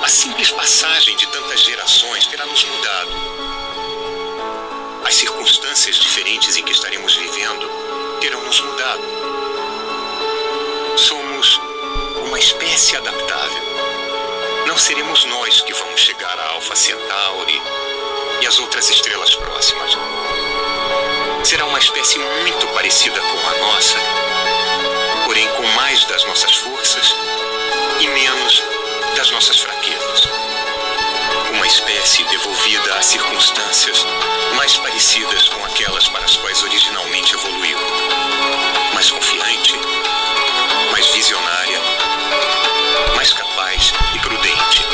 A 0.03 0.09
simples 0.09 0.51
passagem 0.51 1.17
de 1.17 1.29
tantas 1.29 1.61
gerações 1.61 2.27
terá 2.27 2.45
nos 2.45 2.65
mudado. 2.65 3.13
As 5.05 5.15
circunstâncias 5.15 5.62
diferentes 5.81 6.55
em 6.59 6.63
que 6.63 6.73
estaremos 6.73 7.17
vivendo 7.17 7.67
terão 8.21 8.43
nos 8.43 8.61
mudado. 8.61 9.03
Somos 10.99 11.59
uma 12.27 12.39
espécie 12.39 12.95
adaptável. 12.95 13.63
Não 14.67 14.77
seremos 14.77 15.25
nós 15.25 15.63
que 15.63 15.73
vamos 15.73 15.99
chegar 15.99 16.39
a 16.39 16.51
Alpha 16.51 16.77
Centauri 16.77 17.63
e 18.43 18.47
as 18.47 18.59
outras 18.59 18.91
estrelas 18.91 19.35
próximas. 19.35 19.97
Será 21.43 21.65
uma 21.65 21.79
espécie 21.79 22.19
muito 22.19 22.67
parecida 22.75 23.19
com 23.19 23.49
a 23.49 23.59
nossa, 23.67 23.97
porém 25.25 25.49
com 25.57 25.63
mais 25.69 26.05
das 26.05 26.23
nossas 26.27 26.55
forças 26.55 27.15
e 27.99 28.09
menos 28.09 28.63
das 29.17 29.31
nossas 29.31 29.59
fraquezas. 29.59 29.72
Espécie 31.73 32.23
devolvida 32.25 32.97
a 32.97 33.03
circunstâncias 33.03 34.07
mais 34.57 34.77
parecidas 34.77 35.49
com 35.49 35.65
aquelas 35.65 36.07
para 36.07 36.23
as 36.23 36.37
quais 36.37 36.63
originalmente 36.63 37.33
evoluiu. 37.33 37.79
Mais 38.93 39.11
confiante, 39.11 39.75
mais 40.91 41.07
visionária, 41.07 41.81
mais 43.17 43.33
capaz 43.33 43.91
e 44.15 44.19
prudente. 44.19 44.92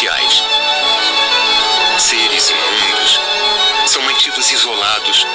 Providenciais. 0.00 0.42
Seres 1.98 2.50
e 2.50 2.54
mundos 2.54 3.20
são 3.86 4.02
mantidos 4.02 4.50
isolados 4.50 5.26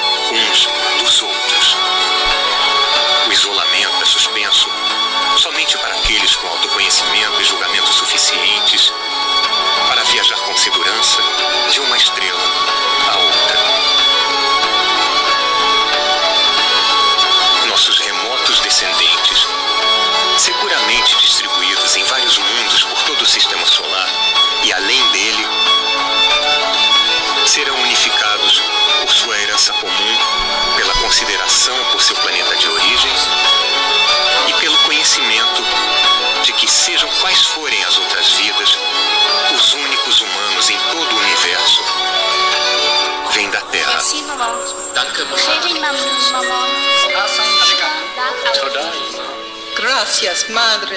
Gracias, 50.36 50.54
madre. 50.54 50.96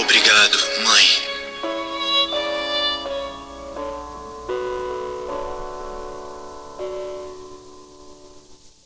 Obrigado, 0.00 0.56
mãe. 0.84 1.04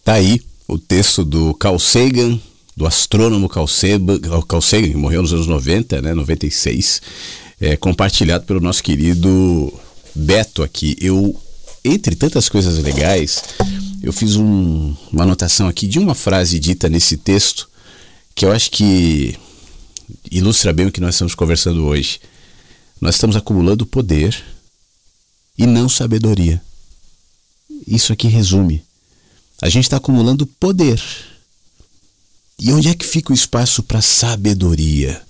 Tá 0.02 0.14
aí 0.14 0.40
o 0.66 0.78
texto 0.78 1.22
do 1.22 1.52
Carl 1.52 1.78
Sagan, 1.78 2.40
do 2.74 2.86
astrônomo 2.86 3.46
Carl 3.46 3.66
Sagan, 3.66 4.18
Carl 4.48 4.62
Sagan 4.62 4.88
que 4.88 4.96
morreu 4.96 5.20
nos 5.20 5.34
anos 5.34 5.46
90, 5.46 6.00
né, 6.00 6.14
96, 6.14 7.02
é, 7.60 7.76
compartilhado 7.76 8.46
pelo 8.46 8.60
nosso 8.60 8.82
querido 8.82 9.70
Beto 10.14 10.62
aqui. 10.62 10.96
Eu, 10.98 11.38
entre 11.84 12.16
tantas 12.16 12.48
coisas 12.48 12.78
legais, 12.78 13.42
eu 14.02 14.14
fiz 14.14 14.36
um, 14.36 14.96
uma 15.12 15.24
anotação 15.24 15.68
aqui 15.68 15.86
de 15.86 15.98
uma 15.98 16.14
frase 16.14 16.58
dita 16.58 16.88
nesse 16.88 17.18
texto 17.18 17.68
que 18.34 18.46
eu 18.46 18.52
acho 18.52 18.70
que 18.70 19.36
ilustra 20.30 20.72
bem 20.72 20.86
o 20.86 20.92
que 20.92 21.00
nós 21.00 21.14
estamos 21.14 21.34
conversando 21.34 21.84
hoje. 21.84 22.20
Nós 23.00 23.14
estamos 23.14 23.36
acumulando 23.36 23.86
poder 23.86 24.44
e 25.56 25.66
não 25.66 25.88
sabedoria. 25.88 26.62
Isso 27.86 28.12
aqui 28.12 28.28
resume. 28.28 28.84
A 29.60 29.68
gente 29.68 29.84
está 29.84 29.96
acumulando 29.96 30.46
poder. 30.46 31.02
E 32.58 32.72
onde 32.72 32.88
é 32.88 32.94
que 32.94 33.06
fica 33.06 33.32
o 33.32 33.34
espaço 33.34 33.82
para 33.82 34.02
sabedoria? 34.02 35.22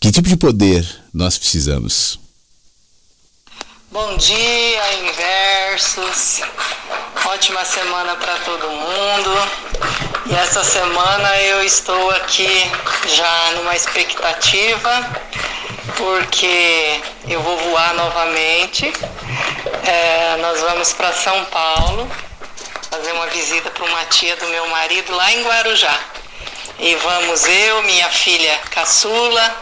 Que 0.00 0.10
tipo 0.10 0.28
de 0.28 0.36
poder 0.36 0.86
nós 1.12 1.38
precisamos? 1.38 2.18
Bom 3.90 4.16
dia, 4.16 5.04
inversos. 5.04 6.40
Ótima 7.26 7.64
semana 7.64 8.16
para 8.16 8.38
todo 8.38 8.68
mundo. 8.70 10.11
E 10.32 10.34
essa 10.34 10.64
semana 10.64 11.36
eu 11.42 11.62
estou 11.62 12.10
aqui 12.12 12.48
já 13.06 13.50
numa 13.56 13.76
expectativa, 13.76 15.06
porque 15.94 17.02
eu 17.28 17.38
vou 17.42 17.54
voar 17.58 17.92
novamente. 17.92 18.90
É, 19.86 20.38
nós 20.40 20.58
vamos 20.62 20.94
para 20.94 21.12
São 21.12 21.44
Paulo 21.44 22.10
fazer 22.90 23.12
uma 23.12 23.26
visita 23.26 23.70
para 23.72 23.84
uma 23.84 24.06
tia 24.06 24.34
do 24.36 24.46
meu 24.46 24.66
marido 24.68 25.14
lá 25.14 25.30
em 25.32 25.42
Guarujá. 25.42 26.00
E 26.78 26.94
vamos 26.94 27.46
eu, 27.46 27.82
minha 27.82 28.08
filha 28.08 28.58
caçula, 28.70 29.54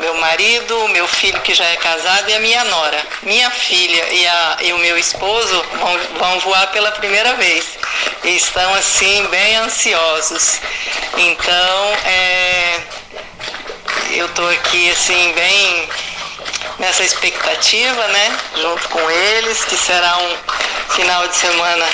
meu 0.00 0.14
marido, 0.14 0.88
meu 0.88 1.06
filho 1.06 1.38
que 1.42 1.54
já 1.54 1.64
é 1.66 1.76
casado 1.76 2.28
e 2.30 2.34
a 2.34 2.40
minha 2.40 2.64
nora. 2.64 3.06
Minha 3.22 3.50
filha 3.50 4.12
e, 4.12 4.26
a, 4.26 4.56
e 4.62 4.72
o 4.72 4.78
meu 4.78 4.98
esposo 4.98 5.64
vão, 5.78 5.98
vão 6.18 6.40
voar 6.40 6.66
pela 6.68 6.90
primeira 6.92 7.34
vez. 7.34 7.64
E 8.24 8.36
estão 8.36 8.74
assim 8.74 9.26
bem 9.26 9.56
ansiosos. 9.56 10.58
Então, 11.18 11.94
é, 12.06 12.80
eu 14.12 14.26
estou 14.26 14.48
aqui 14.48 14.90
assim 14.90 15.32
bem 15.34 15.88
nessa 16.78 17.04
expectativa, 17.04 18.08
né? 18.08 18.38
Junto 18.56 18.88
com 18.88 19.10
eles, 19.10 19.64
que 19.66 19.76
será 19.76 20.16
um 20.16 20.36
final 20.94 21.28
de 21.28 21.36
semana 21.36 21.86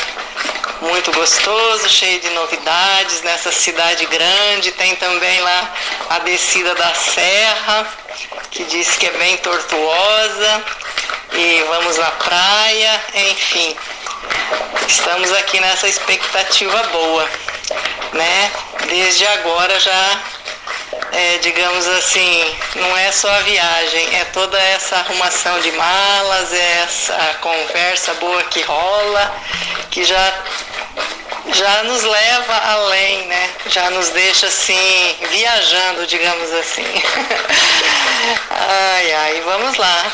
muito 0.81 1.13
gostoso, 1.13 1.89
cheio 1.89 2.21
de 2.21 2.31
novidades 2.31 3.23
nessa 3.23 3.51
cidade 3.53 4.05
grande. 4.07 4.73
Tem 4.73 4.95
também 4.97 5.41
lá 5.41 5.75
a 6.11 6.19
descida 6.21 6.75
da 6.75 6.95
serra, 6.95 7.87
que 8.51 8.65
diz 8.65 8.97
que 8.97 9.07
é 9.07 9.11
bem 9.13 9.37
tortuosa. 9.39 10.65
E 11.33 11.65
vamos 11.69 11.97
na 11.99 12.11
praia, 12.11 13.01
enfim. 13.15 13.77
Estamos 14.87 15.33
aqui 15.33 15.61
nessa 15.61 15.89
expectativa 15.89 16.83
boa, 16.85 17.29
né? 18.13 18.51
Desde 18.89 19.27
agora 19.27 19.79
já 19.81 20.21
é, 21.13 21.39
digamos 21.39 21.87
assim, 21.87 22.57
não 22.77 22.97
é 22.97 23.11
só 23.13 23.31
a 23.31 23.41
viagem, 23.41 24.17
é 24.17 24.25
toda 24.27 24.59
essa 24.59 24.97
arrumação 24.97 25.59
de 25.61 25.73
malas, 25.73 26.53
é 26.53 26.83
essa 26.85 27.37
conversa 27.41 28.15
boa 28.15 28.43
que 28.45 28.63
rola, 28.63 29.35
que 29.91 30.05
já, 30.05 30.35
já 31.53 31.83
nos 31.85 32.03
leva 32.03 32.55
além, 32.55 33.27
né? 33.27 33.51
Já 33.69 33.91
nos 33.91 34.11
deixa 34.11 34.47
assim, 34.47 35.17
viajando, 35.31 36.07
digamos 36.07 36.53
assim. 36.53 36.85
ai, 38.51 39.13
ai, 39.13 39.43
vamos 39.45 39.77
lá. 39.77 40.13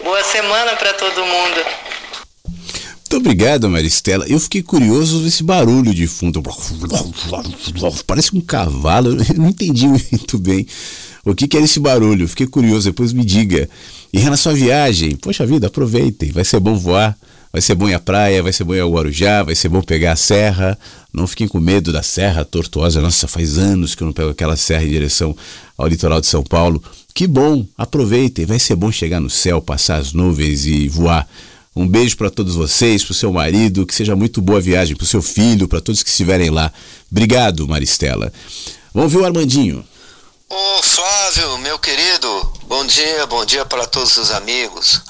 Boa 0.00 0.22
semana 0.24 0.76
para 0.76 0.92
todo 0.94 1.24
mundo. 1.24 1.66
Muito 3.12 3.26
obrigado, 3.26 3.68
Maristela. 3.68 4.24
Eu 4.26 4.40
fiquei 4.40 4.62
curioso 4.62 5.26
esse 5.26 5.42
barulho 5.42 5.92
de 5.92 6.06
fundo. 6.06 6.42
Parece 8.06 8.34
um 8.34 8.40
cavalo. 8.40 9.18
Eu 9.28 9.34
não 9.34 9.50
entendi 9.50 9.86
muito 9.86 10.38
bem 10.38 10.66
o 11.22 11.34
que, 11.34 11.46
que 11.46 11.58
era 11.58 11.66
esse 11.66 11.78
barulho. 11.78 12.26
Fiquei 12.26 12.46
curioso, 12.46 12.88
depois 12.88 13.12
me 13.12 13.22
diga. 13.22 13.68
Em 14.14 14.18
relação 14.18 14.52
à 14.52 14.54
viagem, 14.54 15.14
poxa 15.14 15.44
vida, 15.44 15.66
aproveitem, 15.66 16.32
vai 16.32 16.42
ser 16.42 16.58
bom 16.58 16.74
voar, 16.74 17.14
vai 17.52 17.60
ser 17.60 17.74
bom 17.74 17.86
ir 17.86 17.92
à 17.92 18.00
praia, 18.00 18.42
vai 18.42 18.50
ser 18.50 18.64
bom 18.64 18.74
ir 18.74 18.80
ao 18.80 18.90
Guarujá, 18.90 19.42
vai 19.42 19.54
ser 19.54 19.68
bom 19.68 19.82
pegar 19.82 20.12
a 20.12 20.16
serra. 20.16 20.78
Não 21.12 21.26
fiquem 21.26 21.46
com 21.46 21.60
medo 21.60 21.92
da 21.92 22.02
Serra 22.02 22.46
Tortuosa. 22.46 23.02
Nossa, 23.02 23.28
faz 23.28 23.58
anos 23.58 23.94
que 23.94 24.02
eu 24.02 24.06
não 24.06 24.14
pego 24.14 24.30
aquela 24.30 24.56
serra 24.56 24.84
em 24.84 24.88
direção 24.88 25.36
ao 25.76 25.86
litoral 25.86 26.18
de 26.18 26.28
São 26.28 26.42
Paulo. 26.42 26.82
Que 27.12 27.26
bom, 27.26 27.66
aproveitem, 27.76 28.46
vai 28.46 28.58
ser 28.58 28.74
bom 28.74 28.90
chegar 28.90 29.20
no 29.20 29.28
céu, 29.28 29.60
passar 29.60 29.96
as 29.96 30.14
nuvens 30.14 30.64
e 30.64 30.88
voar. 30.88 31.28
Um 31.74 31.88
beijo 31.88 32.16
para 32.18 32.30
todos 32.30 32.54
vocês, 32.54 33.02
para 33.02 33.12
o 33.12 33.14
seu 33.14 33.32
marido, 33.32 33.86
que 33.86 33.94
seja 33.94 34.14
muito 34.14 34.42
boa 34.42 34.60
viagem, 34.60 34.94
para 34.94 35.04
o 35.04 35.08
seu 35.08 35.22
filho, 35.22 35.66
para 35.66 35.80
todos 35.80 36.02
que 36.02 36.10
estiverem 36.10 36.50
lá. 36.50 36.70
Obrigado, 37.10 37.66
Maristela. 37.66 38.32
Vamos 38.92 39.12
ver 39.12 39.20
o 39.20 39.24
Armandinho. 39.24 39.82
Ô 40.50 40.82
Flávio, 40.82 41.56
meu 41.58 41.78
querido, 41.78 42.52
bom 42.64 42.84
dia, 42.84 43.26
bom 43.26 43.42
dia 43.46 43.64
para 43.64 43.86
todos 43.86 44.18
os 44.18 44.30
amigos. 44.32 45.00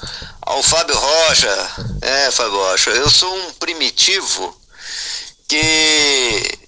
Ao 0.41 0.63
Fábio 0.63 0.95
Rocha, 0.95 1.69
é, 2.01 2.31
Fábio 2.31 2.55
Rocha, 2.55 2.91
eu 2.91 3.09
sou 3.09 3.35
um 3.35 3.51
primitivo 3.59 4.57
que 5.45 6.62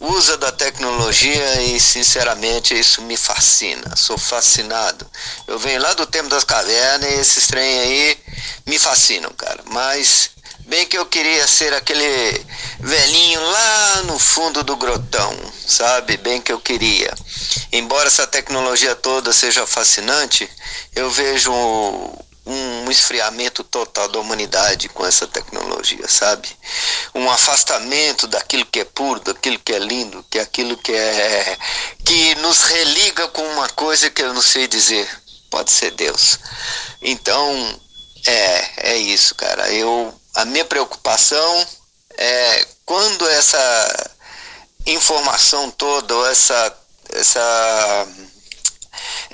usa 0.00 0.38
da 0.38 0.50
tecnologia 0.50 1.62
e 1.62 1.78
sinceramente 1.78 2.78
isso 2.78 3.02
me 3.02 3.16
fascina, 3.16 3.94
sou 3.94 4.16
fascinado. 4.16 5.06
Eu 5.46 5.58
venho 5.58 5.80
lá 5.80 5.92
do 5.92 6.06
tempo 6.06 6.28
das 6.28 6.42
cavernas 6.42 7.10
e 7.10 7.20
esses 7.20 7.46
trem 7.46 7.80
aí 7.80 8.18
me 8.66 8.78
fascinam, 8.78 9.30
cara, 9.32 9.62
mas 9.66 10.30
bem 10.60 10.86
que 10.86 10.96
eu 10.96 11.04
queria 11.04 11.46
ser 11.46 11.74
aquele 11.74 12.46
velhinho 12.78 13.42
lá 13.42 14.02
no 14.04 14.18
fundo 14.18 14.62
do 14.62 14.76
grotão, 14.76 15.36
sabe? 15.66 16.16
Bem 16.16 16.40
que 16.40 16.52
eu 16.52 16.60
queria. 16.60 17.12
Embora 17.70 18.06
essa 18.06 18.26
tecnologia 18.26 18.96
toda 18.96 19.32
seja 19.32 19.66
fascinante, 19.66 20.48
eu 20.94 21.10
vejo 21.10 21.52
um 22.46 22.90
esfriamento 22.90 23.62
total 23.62 24.08
da 24.08 24.18
humanidade 24.18 24.88
com 24.88 25.06
essa 25.06 25.26
tecnologia, 25.26 26.08
sabe? 26.08 26.48
Um 27.14 27.30
afastamento 27.30 28.26
daquilo 28.26 28.64
que 28.66 28.80
é 28.80 28.84
puro, 28.84 29.20
daquilo 29.20 29.58
que 29.58 29.72
é 29.72 29.78
lindo, 29.78 30.24
que 30.30 30.38
é 30.38 30.42
aquilo 30.42 30.76
que 30.76 30.92
é 30.92 31.58
que 32.04 32.34
nos 32.36 32.62
religa 32.62 33.28
com 33.28 33.42
uma 33.42 33.68
coisa 33.70 34.10
que 34.10 34.22
eu 34.22 34.32
não 34.32 34.42
sei 34.42 34.66
dizer. 34.66 35.08
Pode 35.50 35.70
ser 35.70 35.90
Deus. 35.92 36.38
Então, 37.02 37.80
é, 38.26 38.92
é 38.92 38.96
isso, 38.96 39.34
cara. 39.34 39.70
Eu 39.70 40.14
a 40.34 40.44
minha 40.44 40.64
preocupação 40.64 41.66
é 42.16 42.66
quando 42.86 43.28
essa 43.28 44.10
informação 44.86 45.70
toda, 45.70 46.14
essa 46.30 46.76
essa 47.12 48.06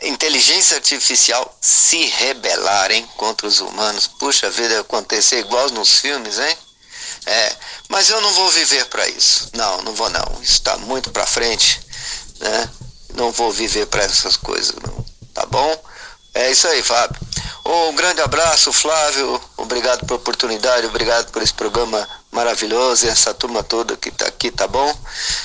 inteligência 0.02 0.76
artificial 0.76 1.56
se 1.60 2.06
rebelarem 2.06 3.06
contra 3.16 3.47
os 3.47 3.60
humanos. 3.60 4.06
Puxa 4.06 4.51
vida, 4.51 4.80
acontecer 4.80 5.38
igual 5.38 5.70
nos 5.70 5.98
filmes, 5.98 6.38
hein? 6.38 6.56
É, 7.26 7.56
mas 7.88 8.09
eu 8.09 8.20
não 8.20 8.32
vou 8.34 8.48
viver 8.51 8.84
para 8.86 9.09
isso. 9.09 9.51
Não, 9.55 9.82
não 9.82 9.93
vou 9.94 10.09
não. 10.10 10.38
Isso 10.43 10.52
está 10.52 10.76
muito 10.78 11.10
para 11.10 11.26
frente, 11.26 11.80
né? 12.40 12.70
Não 13.14 13.32
vou 13.32 13.51
viver 13.51 13.86
para 13.86 14.05
essas 14.05 14.36
coisas, 14.36 14.74
não. 14.76 15.05
Tá 15.34 15.44
bom? 15.47 15.82
É 16.34 16.51
isso 16.51 16.68
aí, 16.68 16.82
Fábio. 16.82 17.20
Um 17.64 17.94
grande 17.94 18.20
abraço, 18.20 18.72
Flávio. 18.72 19.40
Obrigado 19.56 20.06
pela 20.06 20.18
oportunidade, 20.18 20.86
obrigado 20.86 21.32
por 21.32 21.43
esse 21.43 21.52
programa 21.52 22.09
maravilhoso 22.36 23.08
essa 23.08 23.32
turma 23.32 23.62
toda 23.62 23.96
que 23.96 24.10
está 24.10 24.26
aqui, 24.26 24.50
tá 24.50 24.68
bom? 24.68 24.94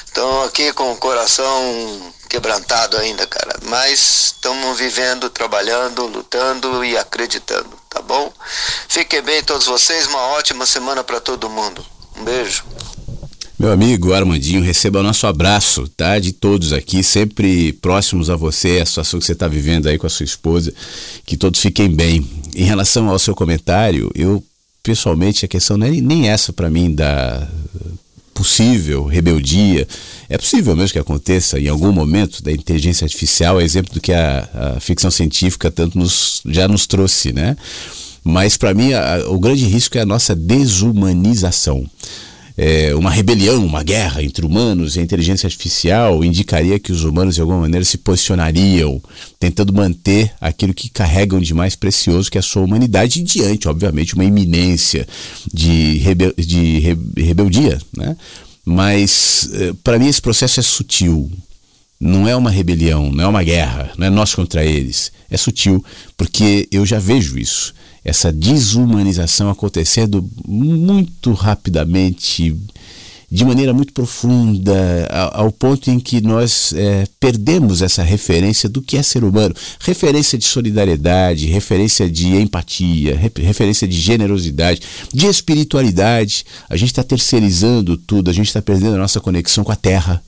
Estão 0.05 0.43
aqui 0.43 0.73
com 0.73 0.91
o 0.91 0.97
coração 0.97 2.13
quebrantado 2.29 2.97
ainda, 2.97 3.25
cara. 3.25 3.57
Mas 3.63 4.33
estamos 4.35 4.77
vivendo, 4.77 5.29
trabalhando, 5.29 6.05
lutando 6.05 6.83
e 6.83 6.97
acreditando, 6.97 7.69
tá 7.89 8.01
bom? 8.01 8.31
Fiquem 8.89 9.21
bem 9.21 9.41
todos 9.41 9.67
vocês, 9.67 10.05
uma 10.07 10.19
ótima 10.33 10.65
semana 10.65 11.01
para 11.01 11.21
todo 11.21 11.49
mundo. 11.49 11.83
Um 12.17 12.25
beijo. 12.25 12.65
Meu 13.57 13.71
amigo 13.71 14.11
Armandinho, 14.11 14.61
receba 14.61 14.99
o 14.99 15.03
nosso 15.03 15.25
abraço, 15.27 15.87
tá? 15.95 16.19
De 16.19 16.33
todos 16.33 16.73
aqui, 16.73 17.01
sempre 17.03 17.71
próximos 17.73 18.29
a 18.29 18.35
você, 18.35 18.79
a 18.81 18.85
situação 18.85 19.17
que 19.17 19.25
você 19.25 19.31
está 19.31 19.47
vivendo 19.47 19.87
aí 19.87 19.97
com 19.97 20.07
a 20.07 20.09
sua 20.09 20.25
esposa. 20.25 20.73
Que 21.25 21.37
todos 21.37 21.61
fiquem 21.61 21.89
bem. 21.89 22.27
Em 22.53 22.65
relação 22.65 23.07
ao 23.07 23.19
seu 23.19 23.33
comentário, 23.33 24.11
eu 24.13 24.43
pessoalmente 24.83 25.45
a 25.45 25.47
questão 25.47 25.77
não 25.77 25.87
é 25.87 25.91
nem 25.91 26.29
essa 26.29 26.51
para 26.51 26.69
mim 26.69 26.93
da 26.93 27.47
possível 28.33 29.05
rebeldia. 29.05 29.87
É 30.27 30.37
possível 30.37 30.75
mesmo 30.75 30.93
que 30.93 30.99
aconteça 30.99 31.59
em 31.59 31.67
algum 31.67 31.91
momento 31.91 32.41
da 32.41 32.51
inteligência 32.51 33.05
artificial, 33.05 33.59
é 33.59 33.63
exemplo 33.63 33.93
do 33.93 34.01
que 34.01 34.13
a, 34.13 34.75
a 34.75 34.79
ficção 34.79 35.11
científica 35.11 35.69
tanto 35.69 35.97
nos, 35.97 36.41
já 36.45 36.67
nos 36.67 36.87
trouxe, 36.87 37.31
né? 37.31 37.55
Mas 38.23 38.57
para 38.57 38.73
mim 38.73 38.93
a, 38.93 39.23
o 39.27 39.39
grande 39.39 39.65
risco 39.65 39.97
é 39.97 40.01
a 40.01 40.05
nossa 40.05 40.35
desumanização. 40.35 41.87
É, 42.63 42.93
uma 42.93 43.09
rebelião, 43.09 43.65
uma 43.65 43.81
guerra 43.81 44.21
entre 44.21 44.45
humanos 44.45 44.95
e 44.95 44.99
a 44.99 45.01
inteligência 45.01 45.47
artificial 45.47 46.23
indicaria 46.23 46.77
que 46.77 46.91
os 46.91 47.03
humanos 47.03 47.33
de 47.33 47.41
alguma 47.41 47.61
maneira 47.61 47.83
se 47.83 47.97
posicionariam, 47.97 49.01
tentando 49.39 49.73
manter 49.73 50.31
aquilo 50.39 50.71
que 50.71 50.87
carregam 50.87 51.41
de 51.41 51.55
mais 51.55 51.75
precioso, 51.75 52.29
que 52.29 52.37
é 52.37 52.39
a 52.39 52.43
sua 52.43 52.61
humanidade, 52.61 53.23
diante, 53.23 53.67
obviamente, 53.67 54.13
uma 54.13 54.23
iminência 54.23 55.07
de, 55.51 55.97
rebe 56.03 56.35
de 56.37 56.77
re 56.77 56.97
rebeldia. 57.17 57.81
Né? 57.97 58.15
Mas, 58.63 59.49
é, 59.53 59.73
para 59.83 59.97
mim, 59.97 60.07
esse 60.07 60.21
processo 60.21 60.59
é 60.59 60.63
sutil. 60.63 61.31
Não 61.99 62.27
é 62.27 62.35
uma 62.35 62.51
rebelião, 62.51 63.11
não 63.11 63.23
é 63.23 63.27
uma 63.27 63.41
guerra, 63.41 63.91
não 63.97 64.05
é 64.05 64.09
nós 64.11 64.35
contra 64.35 64.63
eles. 64.63 65.11
É 65.31 65.37
sutil, 65.37 65.83
porque 66.15 66.67
eu 66.71 66.85
já 66.85 66.99
vejo 66.99 67.39
isso 67.39 67.73
essa 68.03 68.31
desumanização 68.31 69.49
acontecendo 69.49 70.27
muito 70.47 71.33
rapidamente, 71.33 72.55
de 73.29 73.45
maneira 73.45 73.73
muito 73.73 73.93
profunda, 73.93 75.07
ao, 75.33 75.51
ponto 75.51 75.89
em 75.89 75.99
que 75.99 76.19
nós 76.19 76.73
é, 76.73 77.05
perdemos 77.19 77.81
essa 77.81 78.03
referência 78.03 78.67
do 78.67 78.81
que 78.81 78.97
é 78.97 79.03
ser 79.03 79.23
humano. 79.23 79.55
Referência 79.79 80.37
de 80.37 80.45
solidariedade, 80.45 81.45
referência 81.45 82.09
de 82.09 82.35
empatia, 82.35 83.15
referência 83.37 83.87
de 83.87 83.97
generosidade, 83.97 84.81
de 85.13 85.27
espiritualidade. 85.27 86.43
A 86.69 86.75
gente 86.75 86.89
está 86.89 87.03
terceirizando 87.03 87.95
tudo, 87.95 88.29
a 88.29 88.33
gente 88.33 88.47
está 88.47 88.61
perdendo 88.61 88.95
a 88.95 88.99
nossa 88.99 89.21
conexão 89.21 89.63
com 89.63 89.71
a 89.71 89.77
terra, 89.77 90.21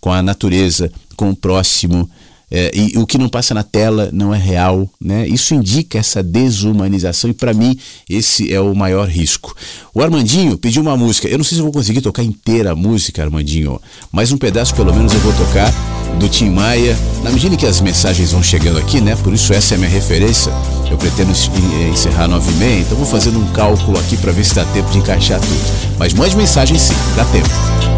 com 0.00 0.10
a 0.10 0.22
natureza, 0.22 0.90
com 1.14 1.30
o 1.30 1.36
próximo. 1.36 2.10
É, 2.50 2.70
e 2.74 2.96
o 2.96 3.06
que 3.06 3.18
não 3.18 3.28
passa 3.28 3.52
na 3.52 3.62
tela 3.62 4.08
não 4.12 4.34
é 4.34 4.38
real, 4.38 4.88
né? 5.00 5.28
Isso 5.28 5.54
indica 5.54 5.98
essa 5.98 6.22
desumanização 6.22 7.28
e 7.28 7.34
para 7.34 7.52
mim 7.52 7.78
esse 8.08 8.52
é 8.52 8.60
o 8.60 8.74
maior 8.74 9.06
risco. 9.06 9.54
O 9.92 10.02
Armandinho 10.02 10.56
pediu 10.56 10.80
uma 10.80 10.96
música. 10.96 11.28
Eu 11.28 11.36
não 11.36 11.44
sei 11.44 11.56
se 11.56 11.60
eu 11.60 11.64
vou 11.64 11.72
conseguir 11.72 12.00
tocar 12.00 12.22
inteira 12.22 12.72
a 12.72 12.76
música, 12.76 13.22
Armandinho, 13.22 13.80
mas 14.10 14.32
um 14.32 14.38
pedaço 14.38 14.74
pelo 14.74 14.94
menos 14.94 15.12
eu 15.12 15.20
vou 15.20 15.32
tocar 15.34 15.70
do 16.18 16.28
Tim 16.28 16.50
Maia. 16.50 16.96
Na 17.22 17.30
medida 17.30 17.56
que 17.56 17.66
as 17.66 17.80
mensagens 17.80 18.32
vão 18.32 18.42
chegando 18.42 18.78
aqui, 18.78 19.00
né? 19.00 19.14
Por 19.16 19.34
isso 19.34 19.52
essa 19.52 19.74
é 19.74 19.76
a 19.76 19.78
minha 19.78 19.90
referência. 19.90 20.52
Eu 20.90 20.96
pretendo 20.96 21.32
encerrar 21.92 22.28
nove 22.28 22.50
e 22.50 22.54
meia, 22.54 22.80
então 22.80 22.96
vou 22.96 23.06
fazendo 23.06 23.38
um 23.38 23.46
cálculo 23.52 23.98
aqui 23.98 24.16
para 24.16 24.32
ver 24.32 24.44
se 24.44 24.54
dá 24.54 24.64
tempo 24.66 24.90
de 24.90 24.98
encaixar 24.98 25.38
tudo. 25.38 25.96
Mas 25.98 26.14
mande 26.14 26.34
mensagem 26.34 26.78
sim, 26.78 26.94
dá 27.14 27.24
tempo. 27.26 27.97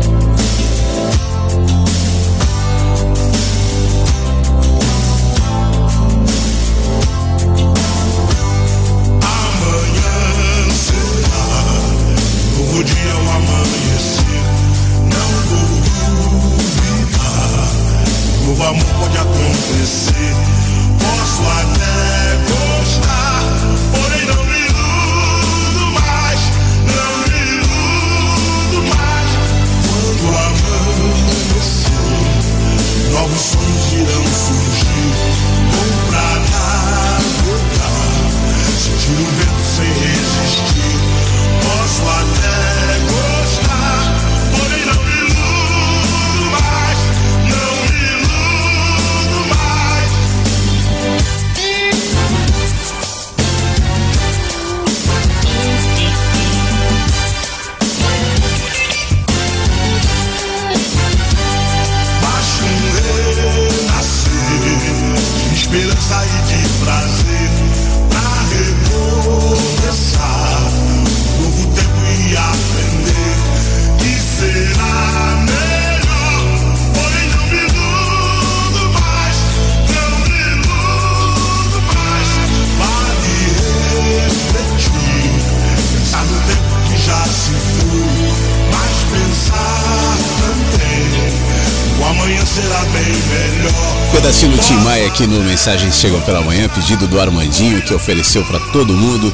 Mensagens 95.61 95.97
Chegam 95.97 96.23
pela 96.23 96.41
Manhã, 96.41 96.71
pedido 96.71 97.07
do 97.07 97.21
Armandinho 97.21 97.83
que 97.83 97.93
ofereceu 97.93 98.43
para 98.47 98.59
todo 98.73 98.95
mundo, 98.95 99.31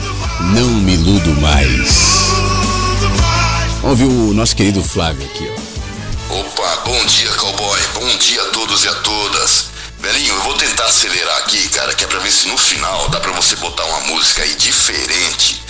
não 0.56 0.70
me 0.70 0.94
iludo 0.94 1.30
mais. 1.40 1.88
Vamos 3.80 3.90
ouvir 4.00 4.06
o 4.06 4.34
nosso 4.34 4.56
querido 4.56 4.82
Flávio 4.82 5.24
aqui, 5.24 5.48
ó. 5.48 6.40
Opa, 6.40 6.82
bom 6.84 7.04
dia, 7.04 7.30
cowboy. 7.30 7.80
Bom 7.94 8.16
dia 8.16 8.42
a 8.42 8.46
todos 8.46 8.82
e 8.82 8.88
a 8.88 8.94
todas. 8.94 9.66
Velhinho, 10.00 10.34
eu 10.34 10.42
vou 10.42 10.54
tentar 10.54 10.86
acelerar 10.86 11.36
aqui, 11.38 11.68
cara, 11.68 11.94
que 11.94 12.02
é 12.02 12.08
pra 12.08 12.18
ver 12.18 12.32
se 12.32 12.48
no 12.48 12.58
final 12.58 13.08
dá 13.10 13.20
pra 13.20 13.30
você 13.30 13.54
botar 13.54 13.84
uma 13.84 14.00
música 14.12 14.42
aí 14.42 14.52
diferente 14.56 15.62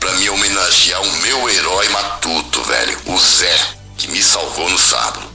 pra 0.00 0.10
me 0.14 0.28
homenagear 0.28 1.00
o 1.02 1.16
meu 1.18 1.48
herói 1.48 1.88
matuto, 1.90 2.64
velho, 2.64 2.98
o 3.06 3.16
Zé, 3.16 3.56
que 3.96 4.08
me 4.08 4.20
salvou 4.20 4.68
no 4.68 4.76
sábado. 4.76 5.29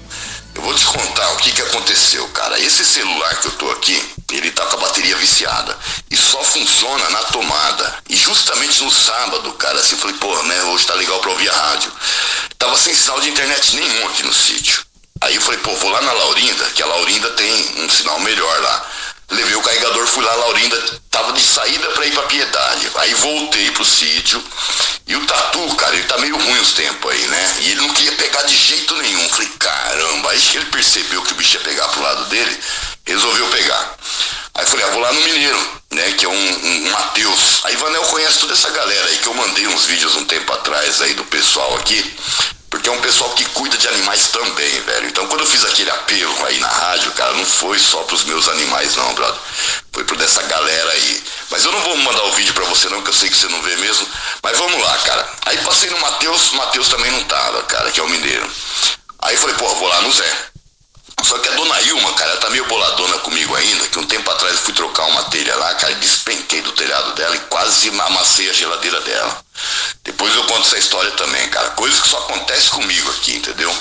Vou 0.65 0.73
te 0.73 0.83
contar 0.87 1.31
o 1.33 1.37
que 1.37 1.51
que 1.51 1.61
aconteceu, 1.61 2.27
cara. 2.29 2.59
Esse 2.59 2.83
celular 2.83 3.39
que 3.39 3.49
eu 3.49 3.51
tô 3.51 3.69
aqui, 3.69 4.03
ele 4.31 4.49
tá 4.49 4.65
com 4.65 4.77
a 4.77 4.79
bateria 4.79 5.15
viciada 5.17 5.77
e 6.09 6.17
só 6.17 6.43
funciona 6.43 7.07
na 7.11 7.19
tomada. 7.25 7.99
E 8.09 8.15
justamente 8.15 8.83
no 8.83 8.89
sábado, 8.89 9.53
cara, 9.53 9.79
assim, 9.79 9.93
eu 9.93 9.99
falei, 9.99 10.15
pô, 10.15 10.41
né, 10.41 10.63
hoje 10.63 10.87
tá 10.87 10.95
legal 10.95 11.19
pra 11.19 11.29
ouvir 11.29 11.47
a 11.51 11.53
rádio. 11.53 11.91
Tava 12.57 12.75
sem 12.77 12.95
sinal 12.95 13.21
de 13.21 13.29
internet 13.29 13.75
nenhum 13.75 14.07
aqui 14.07 14.23
no 14.23 14.33
sítio. 14.33 14.83
Aí 15.21 15.35
eu 15.35 15.41
falei, 15.41 15.59
pô, 15.59 15.71
vou 15.75 15.91
lá 15.91 16.01
na 16.01 16.13
Laurinda, 16.13 16.65
que 16.71 16.81
a 16.81 16.87
Laurinda 16.87 17.29
tem 17.29 17.83
um 17.83 17.89
sinal 17.91 18.19
melhor 18.21 18.61
lá. 18.61 18.91
Levei 19.31 19.55
o 19.55 19.61
carregador, 19.61 20.05
fui 20.07 20.23
lá, 20.23 20.31
a 20.31 20.35
Laurinda 20.35 21.01
tava 21.09 21.33
de 21.33 21.41
saída 21.41 21.87
para 21.89 22.05
ir 22.05 22.11
pra 22.11 22.23
Piedade. 22.23 22.91
Aí 22.95 23.13
voltei 23.15 23.71
pro 23.71 23.83
sítio. 23.83 24.43
E 25.07 25.15
o 25.15 25.25
Tatu, 25.25 25.75
cara, 25.75 25.95
ele 25.95 26.05
tá 26.05 26.17
meio 26.17 26.35
ruim 26.37 26.59
os 26.59 26.73
tempos 26.73 27.11
aí, 27.11 27.27
né? 27.27 27.55
E 27.61 27.71
ele 27.71 27.81
não 27.81 27.89
queria 27.89 28.11
pegar 28.13 28.43
de 28.43 28.55
jeito 28.55 28.95
nenhum. 28.97 29.29
Falei, 29.29 29.49
caramba, 29.59 30.31
aí 30.31 30.39
que 30.39 30.57
ele 30.57 30.65
percebeu 30.65 31.21
que 31.23 31.33
o 31.33 31.35
bicho 31.35 31.57
ia 31.57 31.63
pegar 31.63 31.87
pro 31.89 32.01
lado 32.01 32.25
dele, 32.25 32.59
resolveu 33.05 33.47
pegar. 33.47 33.97
Aí 34.55 34.65
falei, 34.65 34.85
ah, 34.85 34.89
vou 34.89 35.01
lá 35.01 35.11
no 35.11 35.21
Mineiro, 35.21 35.69
né? 35.91 36.11
Que 36.13 36.25
é 36.25 36.29
um, 36.29 36.33
um, 36.33 36.87
um 36.87 36.91
Matheus. 36.91 37.61
Aí 37.65 37.75
Vanel 37.75 38.03
conhece 38.03 38.39
toda 38.39 38.53
essa 38.53 38.69
galera 38.71 39.07
aí 39.07 39.17
que 39.17 39.27
eu 39.27 39.33
mandei 39.33 39.67
uns 39.67 39.85
vídeos 39.85 40.15
um 40.15 40.25
tempo 40.25 40.51
atrás 40.53 41.01
aí 41.01 41.13
do 41.13 41.25
pessoal 41.25 41.75
aqui. 41.75 42.15
Porque 42.69 42.89
é 42.89 42.91
um 42.91 43.01
pessoal 43.01 43.29
que 43.31 43.45
cuida 43.45 43.77
de 43.77 43.87
animais 43.87 44.27
também, 44.27 44.81
velho. 44.81 45.07
Então 45.07 45.27
quando 45.27 45.41
eu 45.41 45.47
fiz 45.47 45.63
aquele 45.65 45.89
apelo 45.89 46.45
aí 46.45 46.59
na 46.59 46.67
rádio, 46.67 47.11
cara, 47.13 47.33
não 47.33 47.45
foi 47.45 47.79
só 47.79 48.03
pros 48.03 48.23
meus 48.23 48.47
animais 48.49 48.95
não, 48.95 49.13
brother. 49.13 49.39
Foi 49.93 50.03
pro 50.03 50.17
dessa 50.17 50.41
galera 50.43 50.91
aí. 50.91 51.23
Mas 51.49 51.63
eu 51.63 51.71
não 51.71 51.81
vou 51.81 51.95
mandar 51.97 52.23
o 52.23 52.33
vídeo 52.33 52.53
pra 52.53 52.65
você 52.65 52.89
não, 52.89 53.01
que 53.01 53.09
eu 53.09 53.13
sei 53.13 53.29
que 53.29 53.37
você 53.37 53.47
não 53.47 53.61
vê 53.61 53.75
mesmo. 53.77 54.07
Mas 54.43 54.57
vamos 54.57 54.81
lá, 54.81 54.97
cara. 54.99 55.29
Aí 55.45 55.57
passei 55.59 55.89
no 55.89 55.99
Matheus, 55.99 56.51
Matheus 56.51 56.89
também 56.89 57.11
não 57.11 57.23
tava, 57.25 57.63
cara, 57.63 57.91
que 57.91 57.99
é 57.99 58.03
o 58.03 58.09
mineiro. 58.09 58.49
Aí 59.19 59.37
falei, 59.37 59.55
pô, 59.55 59.67
vou 59.75 59.87
lá 59.87 60.01
no 60.01 60.11
Zé. 60.11 60.54
Só 61.23 61.39
que 61.39 61.49
a 61.49 61.53
dona 61.53 61.81
Ilma, 61.81 62.13
cara, 62.13 62.31
ela 62.31 62.39
tá 62.39 62.49
meio 62.49 62.65
boladona 62.65 63.17
comigo 63.19 63.55
ainda, 63.55 63.87
que 63.87 63.97
um 63.97 64.05
tempo 64.05 64.29
atrás 64.29 64.53
eu 64.53 64.61
fui 64.61 64.73
trocar 64.73 65.05
uma 65.05 65.23
telha 65.25 65.55
lá, 65.55 65.73
cara, 65.75 65.95
despenquei 65.95 66.61
do 66.61 66.71
telhado 66.73 67.13
dela 67.13 67.35
e 67.35 67.39
quase 67.39 67.89
amassei 67.89 68.49
a 68.49 68.53
geladeira 68.53 68.99
dela. 69.01 69.45
Depois 70.03 70.35
eu 70.35 70.43
conto 70.43 70.67
essa 70.67 70.77
história 70.77 71.11
também, 71.11 71.47
cara. 71.49 71.71
Coisas 71.71 71.99
que 71.99 72.09
só 72.09 72.17
acontece 72.19 72.69
comigo 72.69 73.09
aqui, 73.11 73.37
entendeu? 73.37 73.75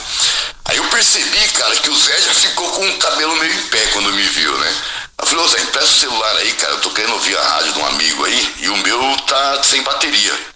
Aí 0.66 0.76
eu 0.76 0.84
percebi, 0.84 1.48
cara, 1.48 1.76
que 1.76 1.90
o 1.90 1.96
Zé 1.98 2.20
já 2.22 2.34
ficou 2.34 2.70
com 2.72 2.88
o 2.88 2.98
cabelo 2.98 3.36
meio 3.36 3.52
em 3.52 3.62
pé 3.64 3.86
quando 3.92 4.12
me 4.12 4.22
viu, 4.22 4.56
né? 4.58 4.74
Eu 5.18 5.26
falei, 5.26 5.44
ô 5.44 5.48
Zé, 5.48 5.60
empresta 5.60 5.90
o 5.90 6.00
celular 6.00 6.36
aí, 6.36 6.52
cara, 6.54 6.72
eu 6.72 6.80
tô 6.80 6.90
querendo 6.90 7.12
ouvir 7.12 7.36
a 7.36 7.42
rádio 7.42 7.72
de 7.72 7.78
um 7.78 7.86
amigo 7.86 8.24
aí, 8.24 8.54
e 8.60 8.68
o 8.68 8.76
meu 8.78 9.16
tá 9.26 9.62
sem 9.62 9.82
bateria. 9.82 10.53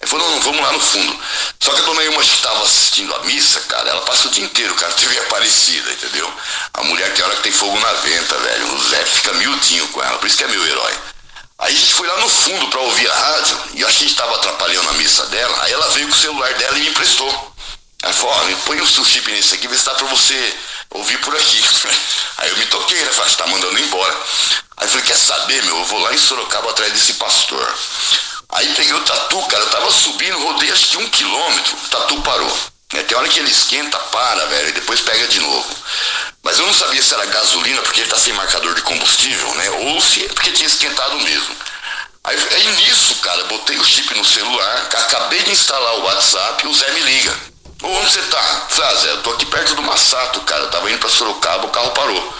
Ele 0.00 0.10
falou, 0.10 0.26
não, 0.26 0.36
não, 0.36 0.42
vamos 0.42 0.62
lá 0.62 0.72
no 0.72 0.80
fundo. 0.80 1.20
Só 1.60 1.74
que 1.74 1.80
a 1.80 1.84
dona 1.84 2.02
Ilma 2.04 2.22
estava 2.22 2.62
assistindo 2.62 3.14
a 3.14 3.18
missa, 3.20 3.60
cara, 3.60 3.90
ela 3.90 4.00
passa 4.00 4.28
o 4.28 4.30
dia 4.30 4.44
inteiro, 4.44 4.74
cara, 4.74 4.92
teve 4.94 5.18
aparecida, 5.18 5.92
entendeu? 5.92 6.32
A 6.72 6.84
mulher 6.84 7.12
tem 7.12 7.24
hora 7.24 7.36
que 7.36 7.42
tem 7.42 7.52
fogo 7.52 7.78
na 7.78 7.92
venta, 7.92 8.38
velho. 8.38 8.74
O 8.74 8.88
Zé 8.88 9.04
fica 9.04 9.34
miudinho 9.34 9.86
com 9.88 10.02
ela, 10.02 10.18
por 10.18 10.26
isso 10.26 10.38
que 10.38 10.44
é 10.44 10.48
meu 10.48 10.66
herói. 10.66 10.98
Aí 11.58 11.74
a 11.74 11.78
gente 11.78 11.92
foi 11.92 12.08
lá 12.08 12.18
no 12.18 12.28
fundo 12.30 12.68
para 12.68 12.80
ouvir 12.80 13.10
a 13.10 13.14
rádio, 13.14 13.60
e 13.74 13.84
acho 13.84 13.98
que 13.98 14.04
a 14.04 14.08
gente 14.08 14.12
estava 14.12 14.34
atrapalhando 14.36 14.88
a 14.88 14.92
missa 14.94 15.26
dela, 15.26 15.64
aí 15.64 15.72
ela 15.72 15.90
veio 15.90 16.08
com 16.08 16.14
o 16.14 16.18
celular 16.18 16.54
dela 16.54 16.78
e 16.78 16.80
me 16.80 16.88
emprestou. 16.88 17.50
Ela 18.02 18.14
falou, 18.14 18.34
ó, 18.34 18.56
põe 18.64 18.80
o 18.80 18.86
seu 18.86 19.04
chip 19.04 19.30
nesse 19.30 19.54
aqui, 19.54 19.68
vê 19.68 19.76
se 19.76 19.84
dá 19.84 19.94
pra 19.94 20.06
você 20.06 20.56
ouvir 20.90 21.18
por 21.18 21.36
aqui. 21.36 21.62
Aí 22.38 22.48
eu 22.48 22.56
me 22.56 22.64
toquei, 22.66 22.98
né? 22.98 23.12
Falei, 23.12 23.34
tá 23.34 23.46
mandando 23.46 23.78
embora. 23.78 24.16
Aí 24.78 24.86
eu 24.86 24.88
falei, 24.88 25.04
quer 25.04 25.16
saber, 25.16 25.62
meu? 25.64 25.76
Eu 25.76 25.84
vou 25.84 25.98
lá 26.00 26.14
em 26.14 26.18
Sorocaba 26.18 26.70
atrás 26.70 26.90
desse 26.94 27.12
pastor. 27.14 27.74
Aí 28.52 28.74
peguei 28.74 28.94
o 28.94 29.00
tatu, 29.00 29.42
cara, 29.46 29.62
eu 29.62 29.70
tava 29.70 29.90
subindo, 29.90 30.42
rodei 30.42 30.70
acho 30.72 30.88
que 30.88 30.96
um 30.98 31.08
quilômetro, 31.08 31.76
o 31.76 31.88
tatu 31.88 32.20
parou. 32.22 32.58
É, 32.94 33.02
tem 33.04 33.16
hora 33.16 33.28
que 33.28 33.38
ele 33.38 33.50
esquenta, 33.50 33.96
para, 33.98 34.46
velho, 34.46 34.68
e 34.70 34.72
depois 34.72 35.00
pega 35.00 35.28
de 35.28 35.38
novo. 35.38 35.76
Mas 36.42 36.58
eu 36.58 36.66
não 36.66 36.74
sabia 36.74 37.02
se 37.02 37.14
era 37.14 37.24
gasolina, 37.26 37.80
porque 37.82 38.00
ele 38.00 38.10
tá 38.10 38.18
sem 38.18 38.32
marcador 38.32 38.74
de 38.74 38.82
combustível, 38.82 39.54
né? 39.54 39.70
Ou 39.70 40.00
se 40.00 40.24
é 40.24 40.28
porque 40.28 40.50
tinha 40.50 40.66
esquentado 40.66 41.20
mesmo. 41.20 41.56
Aí, 42.24 42.36
aí 42.36 42.66
nisso, 42.76 43.14
cara, 43.16 43.44
botei 43.44 43.78
o 43.78 43.84
chip 43.84 44.12
no 44.18 44.24
celular, 44.24 44.88
acabei 44.92 45.42
de 45.42 45.52
instalar 45.52 46.00
o 46.00 46.02
WhatsApp 46.02 46.64
e 46.64 46.68
o 46.68 46.74
Zé 46.74 46.90
me 46.92 47.00
liga. 47.00 47.36
Ô, 47.82 47.86
onde 47.86 48.10
você 48.10 48.22
tá? 48.22 48.66
Ah, 48.82 48.94
Zé, 48.96 49.10
eu 49.10 49.22
tô 49.22 49.30
aqui 49.30 49.46
perto 49.46 49.74
do 49.74 49.82
Massato, 49.82 50.40
cara, 50.40 50.64
eu 50.64 50.70
tava 50.70 50.90
indo 50.90 50.98
pra 50.98 51.08
Sorocaba, 51.08 51.66
o 51.66 51.70
carro 51.70 51.90
parou. 51.92 52.34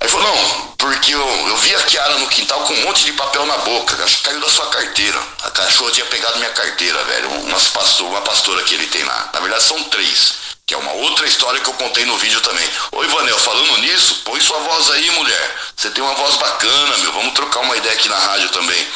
Aí 0.00 0.08
falou, 0.08 0.26
não, 0.26 0.74
porque 0.78 1.14
eu, 1.14 1.48
eu 1.48 1.56
vi 1.58 1.74
a 1.74 1.82
Kiara 1.82 2.18
no 2.18 2.28
quintal 2.28 2.60
com 2.60 2.74
um 2.74 2.82
monte 2.82 3.04
de 3.04 3.12
papel 3.12 3.46
na 3.46 3.58
boca, 3.58 4.02
acho 4.04 4.18
que 4.18 4.22
caiu 4.24 4.40
da 4.40 4.48
sua 4.48 4.66
carteira. 4.66 5.20
A 5.42 5.50
cachorra 5.50 5.90
tinha 5.90 6.06
pegado 6.06 6.38
minha 6.38 6.50
carteira, 6.50 7.02
velho, 7.04 7.30
umas 7.42 7.68
pastor, 7.68 8.06
uma 8.06 8.20
pastora 8.22 8.62
que 8.62 8.74
ele 8.74 8.86
tem 8.86 9.02
lá. 9.02 9.30
Na 9.32 9.40
verdade 9.40 9.64
são 9.64 9.82
três, 9.84 10.34
que 10.66 10.74
é 10.74 10.76
uma 10.76 10.92
outra 10.92 11.26
história 11.26 11.60
que 11.60 11.68
eu 11.68 11.74
contei 11.74 12.04
no 12.04 12.16
vídeo 12.18 12.40
também. 12.40 12.68
Oi, 12.92 13.06
Vanel, 13.08 13.38
falando 13.38 13.78
nisso, 13.78 14.22
põe 14.24 14.40
sua 14.40 14.58
voz 14.60 14.90
aí, 14.90 15.10
mulher. 15.12 15.56
Você 15.74 15.90
tem 15.90 16.04
uma 16.04 16.14
voz 16.14 16.36
bacana, 16.36 16.98
meu, 16.98 17.12
vamos 17.12 17.34
trocar 17.34 17.60
uma 17.60 17.76
ideia 17.76 17.94
aqui 17.94 18.08
na 18.08 18.18
rádio 18.18 18.48
também. 18.50 18.86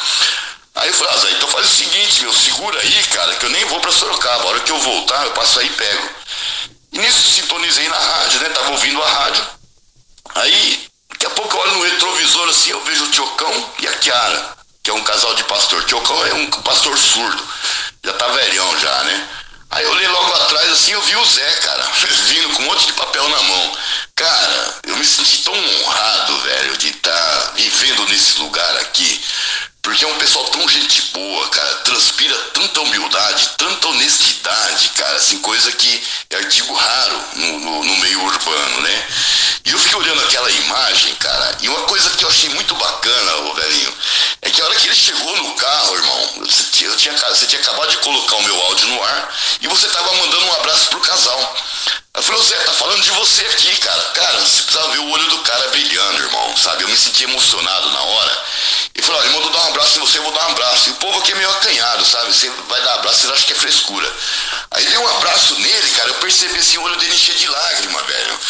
Aí 0.77 0.89
eu 0.89 0.95
falei, 0.95 1.13
ah, 1.13 1.19
Zé, 1.19 1.31
então 1.33 1.49
faz 1.49 1.67
o 1.67 1.75
seguinte, 1.75 2.23
meu, 2.23 2.33
segura 2.33 2.81
aí, 2.81 3.03
cara, 3.13 3.35
que 3.35 3.47
eu 3.47 3.51
nem 3.51 3.65
vou 3.67 3.81
pra 3.81 3.91
Sorocaba. 3.91 4.45
A 4.45 4.47
hora 4.47 4.61
que 4.61 4.71
eu 4.71 4.79
voltar, 4.79 5.25
eu 5.25 5.33
passo 5.33 5.59
aí 5.59 5.67
e 5.67 5.71
pego. 5.71 6.09
E 6.93 6.99
nisso 6.99 7.29
sintonizei 7.29 7.89
na 7.89 7.99
rádio, 7.99 8.41
né? 8.41 8.49
Tava 8.51 8.71
ouvindo 8.71 9.03
a 9.03 9.09
rádio. 9.09 9.60
Aí 10.35 10.91
Daqui 11.21 11.35
a 11.35 11.37
pouco 11.37 11.55
eu 11.55 11.61
olho 11.61 11.73
no 11.75 11.85
retrovisor 11.85 12.49
assim, 12.49 12.71
eu 12.71 12.83
vejo 12.83 13.05
o 13.05 13.11
Tiocão 13.11 13.73
e 13.81 13.87
a 13.87 13.93
Kiara, 13.99 14.57
que 14.83 14.89
é 14.89 14.95
um 14.95 15.03
casal 15.03 15.35
de 15.35 15.45
pastor. 15.45 15.85
Tiocão 15.85 16.27
é 16.27 16.33
um 16.33 16.51
pastor 16.63 16.97
surdo, 16.97 17.47
já 18.03 18.15
tá 18.15 18.27
velhão 18.29 18.79
já, 18.79 19.05
né? 19.05 19.29
Aí 19.71 19.85
eu 19.85 19.91
olhei 19.91 20.09
logo 20.09 20.33
atrás 20.33 20.73
assim, 20.73 20.93
eu 20.93 21.03
vi 21.03 21.17
o 21.17 21.25
Zé, 21.27 21.55
cara, 21.57 21.83
vindo 22.27 22.49
com 22.55 22.63
um 22.63 22.67
monte 22.67 22.87
de 22.87 22.95
papel 22.95 23.29
na 23.29 23.43
mão. 23.43 23.77
Cara, 24.17 24.79
eu 24.85 24.97
me 24.97 25.05
senti 25.05 25.43
tão 25.43 25.53
honrado, 25.53 26.39
velho, 26.39 26.77
de 26.79 26.89
estar 26.89 27.13
tá 27.13 27.53
vivendo 27.55 28.09
nesse 28.09 28.39
lugar 28.39 28.77
aqui. 28.79 29.21
Porque 29.83 30.05
é 30.05 30.09
um 30.09 30.19
pessoal 30.19 30.45
tão 30.49 30.69
gente 30.69 31.03
boa, 31.13 31.49
cara, 31.49 31.75
transpira 31.77 32.37
tanta 32.53 32.81
humildade, 32.83 33.51
tanta 33.57 33.89
honestidade, 33.89 34.91
cara, 34.91 35.17
assim, 35.17 35.39
coisa 35.39 35.73
que 35.73 36.03
é 36.31 36.37
artigo 36.37 36.75
raro 36.75 37.25
no, 37.37 37.61
no, 37.61 37.85
no 37.85 37.97
meio 37.97 38.23
urbano, 38.23 38.81
né? 38.83 39.07
E 39.65 39.71
eu 39.71 39.79
fiquei 39.79 39.99
olhando 39.99 40.23
aquela 40.23 40.51
imagem, 40.51 41.15
cara, 41.15 41.57
e 41.63 41.69
uma 41.69 41.83
coisa 41.83 42.11
que 42.11 42.25
eu 42.25 42.29
achei 42.29 42.51
muito 42.51 42.75
bacana, 42.75 43.37
ô 43.37 43.55
velhinho, 43.55 43.95
é 44.43 44.51
que 44.51 44.61
a 44.61 44.65
hora 44.65 44.75
que 44.75 44.87
ele 44.87 44.97
chegou 44.97 45.37
no 45.37 45.55
carro, 45.55 45.97
irmão, 45.97 46.31
você 46.41 46.65
tinha, 46.73 46.91
você 46.91 47.47
tinha 47.47 47.63
acabado 47.63 47.91
de 47.91 47.99
colocar 47.99 48.37
o 48.37 48.43
meu 48.43 48.63
áudio 48.63 48.89
no 48.89 49.03
ar 49.03 49.35
e 49.63 49.69
você 49.69 49.89
tava 49.89 50.15
mandando 50.15 50.47
um 50.47 50.55
abraço 50.55 50.89
pro 50.89 51.01
casal. 51.01 51.57
Eu 52.13 52.23
falei, 52.23 52.43
Zé, 52.43 52.57
tá 52.57 52.73
falando 52.73 53.03
de 53.03 53.11
você 53.13 53.43
aqui, 53.47 53.77
cara. 53.77 54.03
Cara, 54.15 54.41
você 54.41 54.63
precisava 54.63 54.93
ver 54.93 54.99
o 54.99 55.11
olho 55.11 55.27
do 55.29 55.39
cara 55.39 55.69
brilhando, 55.69 56.23
irmão, 56.25 56.57
sabe? 56.57 56.83
Eu 56.83 56.89
me 56.89 56.97
senti 56.97 57.23
emocionado 57.23 57.89
na 57.91 58.01
hora. 58.01 58.45
E 58.97 59.01
falou, 59.03 59.23
ele 59.23 59.33
mandou 59.33 59.51
dar 59.51 59.61
um 59.61 59.69
abraço 59.69 59.97
em 59.97 60.01
você, 60.01 60.19
eu 60.19 60.23
vou 60.25 60.33
dar 60.33 60.49
um 60.49 60.51
abraço. 60.51 60.89
E 60.89 60.93
o 60.93 60.97
povo 60.97 61.21
aqui 61.21 61.31
é 61.31 61.35
meio 61.37 61.51
acanhado, 61.51 62.05
sabe? 62.05 62.33
Você 62.33 62.51
vai 62.69 62.83
dar 62.83 62.97
um 62.97 62.99
abraço, 62.99 63.21
você 63.21 63.33
acha 63.33 63.47
que 63.47 63.53
é 63.53 63.57
frescura. 63.57 64.13
Aí 64.73 64.85
dei 64.87 64.99
um 64.99 65.09
abraço 65.17 65.55
nele, 65.61 65.91
cara, 65.93 66.09
eu 66.11 66.15
percebi 66.15 66.59
assim, 66.59 66.79
o 66.79 66.83
olho 66.83 66.97
dele 66.97 67.15
encher 67.15 67.37
de 67.37 67.47
lágrima, 67.47 68.03
velho. 68.03 68.41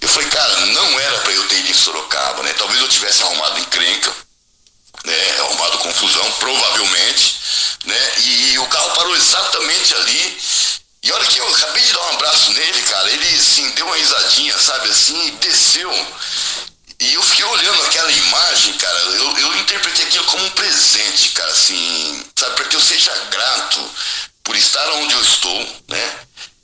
Eu 0.00 0.08
falei, 0.08 0.28
cara, 0.28 0.66
não 0.66 1.00
era 1.00 1.18
pra 1.18 1.32
eu 1.32 1.48
ter 1.48 1.58
ido 1.58 1.70
em 1.70 1.74
Sorocaba, 1.74 2.42
né? 2.44 2.54
Talvez 2.56 2.80
eu 2.80 2.88
tivesse 2.88 3.22
arrumado 3.24 3.58
encrenca, 3.58 4.14
né? 5.04 5.36
Arrumado 5.40 5.78
confusão, 5.78 6.32
provavelmente, 6.38 7.36
né? 7.84 8.12
E, 8.18 8.52
e 8.52 8.58
o 8.60 8.66
carro 8.68 8.90
parou 8.92 9.16
exatamente 9.16 9.94
ali. 9.96 10.38
E 11.02 11.10
a 11.10 11.14
hora 11.14 11.24
que 11.26 11.38
eu 11.38 11.48
acabei 11.54 11.82
de 11.82 11.92
dar 11.92 12.00
um 12.00 12.14
abraço 12.14 12.52
nele, 12.52 12.82
cara, 12.82 13.10
ele 13.10 13.36
assim, 13.36 13.70
deu 13.70 13.86
uma 13.86 13.96
risadinha, 13.96 14.58
sabe 14.58 14.90
assim, 14.90 15.28
e 15.28 15.30
desceu. 15.32 15.90
E 17.00 17.14
eu 17.14 17.22
fiquei 17.22 17.44
olhando 17.44 17.82
aquela 17.84 18.10
imagem, 18.10 18.72
cara, 18.74 18.98
eu, 18.98 19.38
eu 19.38 19.56
interpretei 19.58 20.04
aquilo 20.04 20.24
como 20.24 20.44
um 20.44 20.50
presente, 20.50 21.28
cara, 21.30 21.52
assim, 21.52 22.24
sabe, 22.36 22.56
para 22.56 22.64
que 22.64 22.74
eu 22.74 22.80
seja 22.80 23.14
grato 23.30 23.90
por 24.42 24.56
estar 24.56 24.88
onde 24.94 25.14
eu 25.14 25.22
estou, 25.22 25.82
né? 25.86 26.18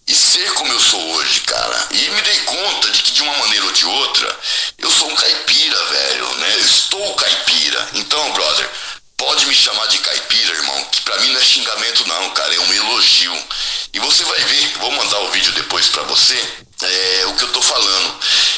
E 0.07 0.15
ser 0.15 0.53
como 0.55 0.73
eu 0.73 0.81
sou 0.81 1.01
hoje, 1.15 1.41
cara. 1.43 1.89
E 1.93 2.11
me 2.11 2.21
dei 2.23 2.39
conta 2.41 2.91
de 2.91 3.03
que 3.03 3.13
de 3.13 3.23
uma 3.23 3.39
maneira 3.39 3.65
ou 3.65 3.73
de 3.73 3.87
outra, 3.87 4.41
eu 4.79 4.91
sou 4.91 5.09
um 5.09 5.15
caipira, 5.15 5.85
velho, 5.85 6.35
né? 6.37 6.55
Eu 6.57 6.65
estou 6.65 7.15
caipira. 7.15 7.89
Então, 7.95 8.33
brother, 8.33 8.71
pode 9.17 9.47
me 9.47 9.55
chamar 9.55 9.87
de 9.87 9.99
caipira, 9.99 10.55
irmão, 10.55 10.85
que 10.91 11.03
pra 11.03 11.19
mim 11.21 11.31
não 11.31 11.41
é 11.41 11.43
xingamento 11.43 12.07
não, 12.09 12.31
cara, 12.31 12.55
é 12.55 12.61
um 12.61 12.73
elogio. 12.73 13.37
E 13.93 14.01
você 14.01 14.25
vai 14.25 14.41
ver, 14.41 14.79
vou 14.81 14.91
mandar 14.93 15.21
o 15.21 15.31
vídeo 15.31 15.53
depois 15.53 15.89
para 15.89 16.03
você, 16.05 16.37
é, 16.83 17.27
o 17.27 17.35
que 17.35 17.45
eu 17.45 17.53
tô 17.53 17.63
falando. 17.63 18.15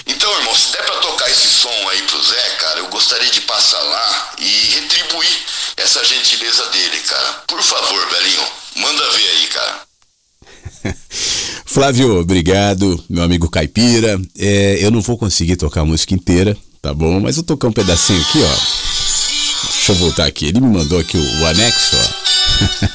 Então, 0.06 0.32
irmão, 0.38 0.54
se 0.54 0.72
der 0.72 0.82
pra 0.84 0.96
tocar 0.96 1.30
esse 1.30 1.48
som 1.48 1.88
aí 1.90 2.02
pro 2.02 2.22
Zé, 2.22 2.50
cara, 2.58 2.80
eu 2.80 2.88
gostaria 2.88 3.30
de 3.30 3.40
passar 3.42 3.80
lá 3.80 4.32
e 4.38 4.70
retribuir 4.80 5.38
essa 5.76 6.04
gentileza 6.04 6.64
dele, 6.70 6.98
cara. 7.00 7.42
Por 7.46 7.62
favor, 7.62 8.08
velhinho, 8.08 8.46
manda 8.76 9.10
ver 9.10 9.28
aí, 9.28 9.46
cara. 9.48 9.86
Flávio, 11.66 12.20
obrigado, 12.20 13.04
meu 13.08 13.22
amigo 13.22 13.50
Caipira. 13.50 14.18
É, 14.38 14.78
eu 14.80 14.90
não 14.90 15.02
vou 15.02 15.18
conseguir 15.18 15.56
tocar 15.56 15.82
a 15.82 15.84
música 15.84 16.14
inteira, 16.14 16.56
tá 16.80 16.94
bom? 16.94 17.20
Mas 17.20 17.36
eu 17.36 17.42
tocar 17.42 17.68
um 17.68 17.72
pedacinho 17.72 18.20
aqui, 18.22 18.38
ó. 18.42 19.05
Deixa 19.86 20.02
eu 20.02 20.04
voltar 20.04 20.26
aqui. 20.26 20.46
Ele 20.46 20.58
me 20.58 20.66
mandou 20.66 20.98
aqui 20.98 21.16
o, 21.16 21.40
o 21.42 21.46
anexo, 21.46 21.94
ó. 21.94 22.86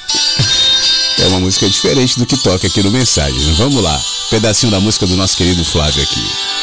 é 1.24 1.28
uma 1.28 1.40
música 1.40 1.70
diferente 1.70 2.20
do 2.20 2.26
que 2.26 2.36
toca 2.36 2.68
aqui 2.68 2.84
no 2.84 2.92
Mensagem. 2.92 3.54
Vamos 3.54 3.82
lá. 3.82 3.98
Pedacinho 4.30 4.74
da 4.74 4.80
música 4.82 5.08
do 5.08 5.16
nosso 5.16 5.38
querido 5.38 5.64
Flávio 5.64 6.04
aqui. 6.04 6.61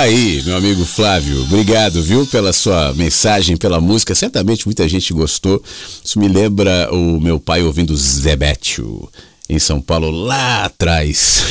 Tá 0.00 0.04
aí, 0.04 0.42
meu 0.46 0.56
amigo 0.56 0.82
Flávio. 0.82 1.42
Obrigado, 1.42 2.02
viu, 2.02 2.26
pela 2.26 2.54
sua 2.54 2.94
mensagem, 2.94 3.54
pela 3.54 3.82
música. 3.82 4.14
Certamente 4.14 4.64
muita 4.64 4.88
gente 4.88 5.12
gostou. 5.12 5.62
Isso 6.02 6.18
me 6.18 6.26
lembra 6.26 6.88
o 6.90 7.20
meu 7.20 7.38
pai 7.38 7.62
ouvindo 7.62 7.94
Zebetio 7.94 9.10
em 9.46 9.58
São 9.58 9.78
Paulo 9.78 10.10
lá 10.10 10.64
atrás. 10.64 11.44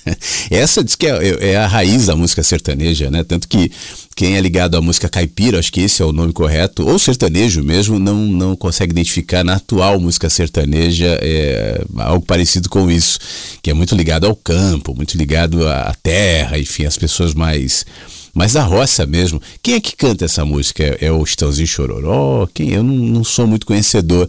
Essa 0.52 0.84
diz 0.84 0.94
que 0.94 1.06
é, 1.06 1.52
é 1.52 1.56
a 1.56 1.66
raiz 1.66 2.04
da 2.04 2.14
música 2.14 2.42
sertaneja, 2.42 3.10
né? 3.10 3.24
Tanto 3.24 3.48
que 3.48 3.72
quem 4.16 4.34
é 4.34 4.40
ligado 4.40 4.78
à 4.78 4.80
música 4.80 5.10
caipira, 5.10 5.58
acho 5.58 5.70
que 5.70 5.82
esse 5.82 6.00
é 6.00 6.04
o 6.04 6.10
nome 6.10 6.32
correto, 6.32 6.88
ou 6.88 6.98
sertanejo 6.98 7.62
mesmo, 7.62 7.98
não, 7.98 8.16
não 8.16 8.56
consegue 8.56 8.92
identificar 8.92 9.44
na 9.44 9.56
atual 9.56 10.00
música 10.00 10.30
sertaneja 10.30 11.18
é, 11.20 11.84
algo 11.98 12.24
parecido 12.24 12.70
com 12.70 12.90
isso, 12.90 13.18
que 13.62 13.70
é 13.70 13.74
muito 13.74 13.94
ligado 13.94 14.26
ao 14.26 14.34
campo, 14.34 14.94
muito 14.94 15.18
ligado 15.18 15.68
à 15.68 15.94
terra, 16.02 16.58
enfim, 16.58 16.86
as 16.86 16.96
pessoas 16.96 17.34
mais 17.34 17.84
mas 18.32 18.52
da 18.52 18.62
roça 18.62 19.06
mesmo. 19.06 19.40
Quem 19.62 19.74
é 19.76 19.80
que 19.80 19.96
canta 19.96 20.26
essa 20.26 20.44
música? 20.44 20.84
É, 20.84 21.06
é 21.06 21.12
o 21.12 21.24
Chitãozinho 21.24 21.66
Chororó? 21.66 22.46
Quem? 22.52 22.70
Eu 22.70 22.82
não, 22.82 22.94
não, 22.94 23.24
sou 23.24 23.46
muito 23.46 23.64
conhecedor, 23.66 24.28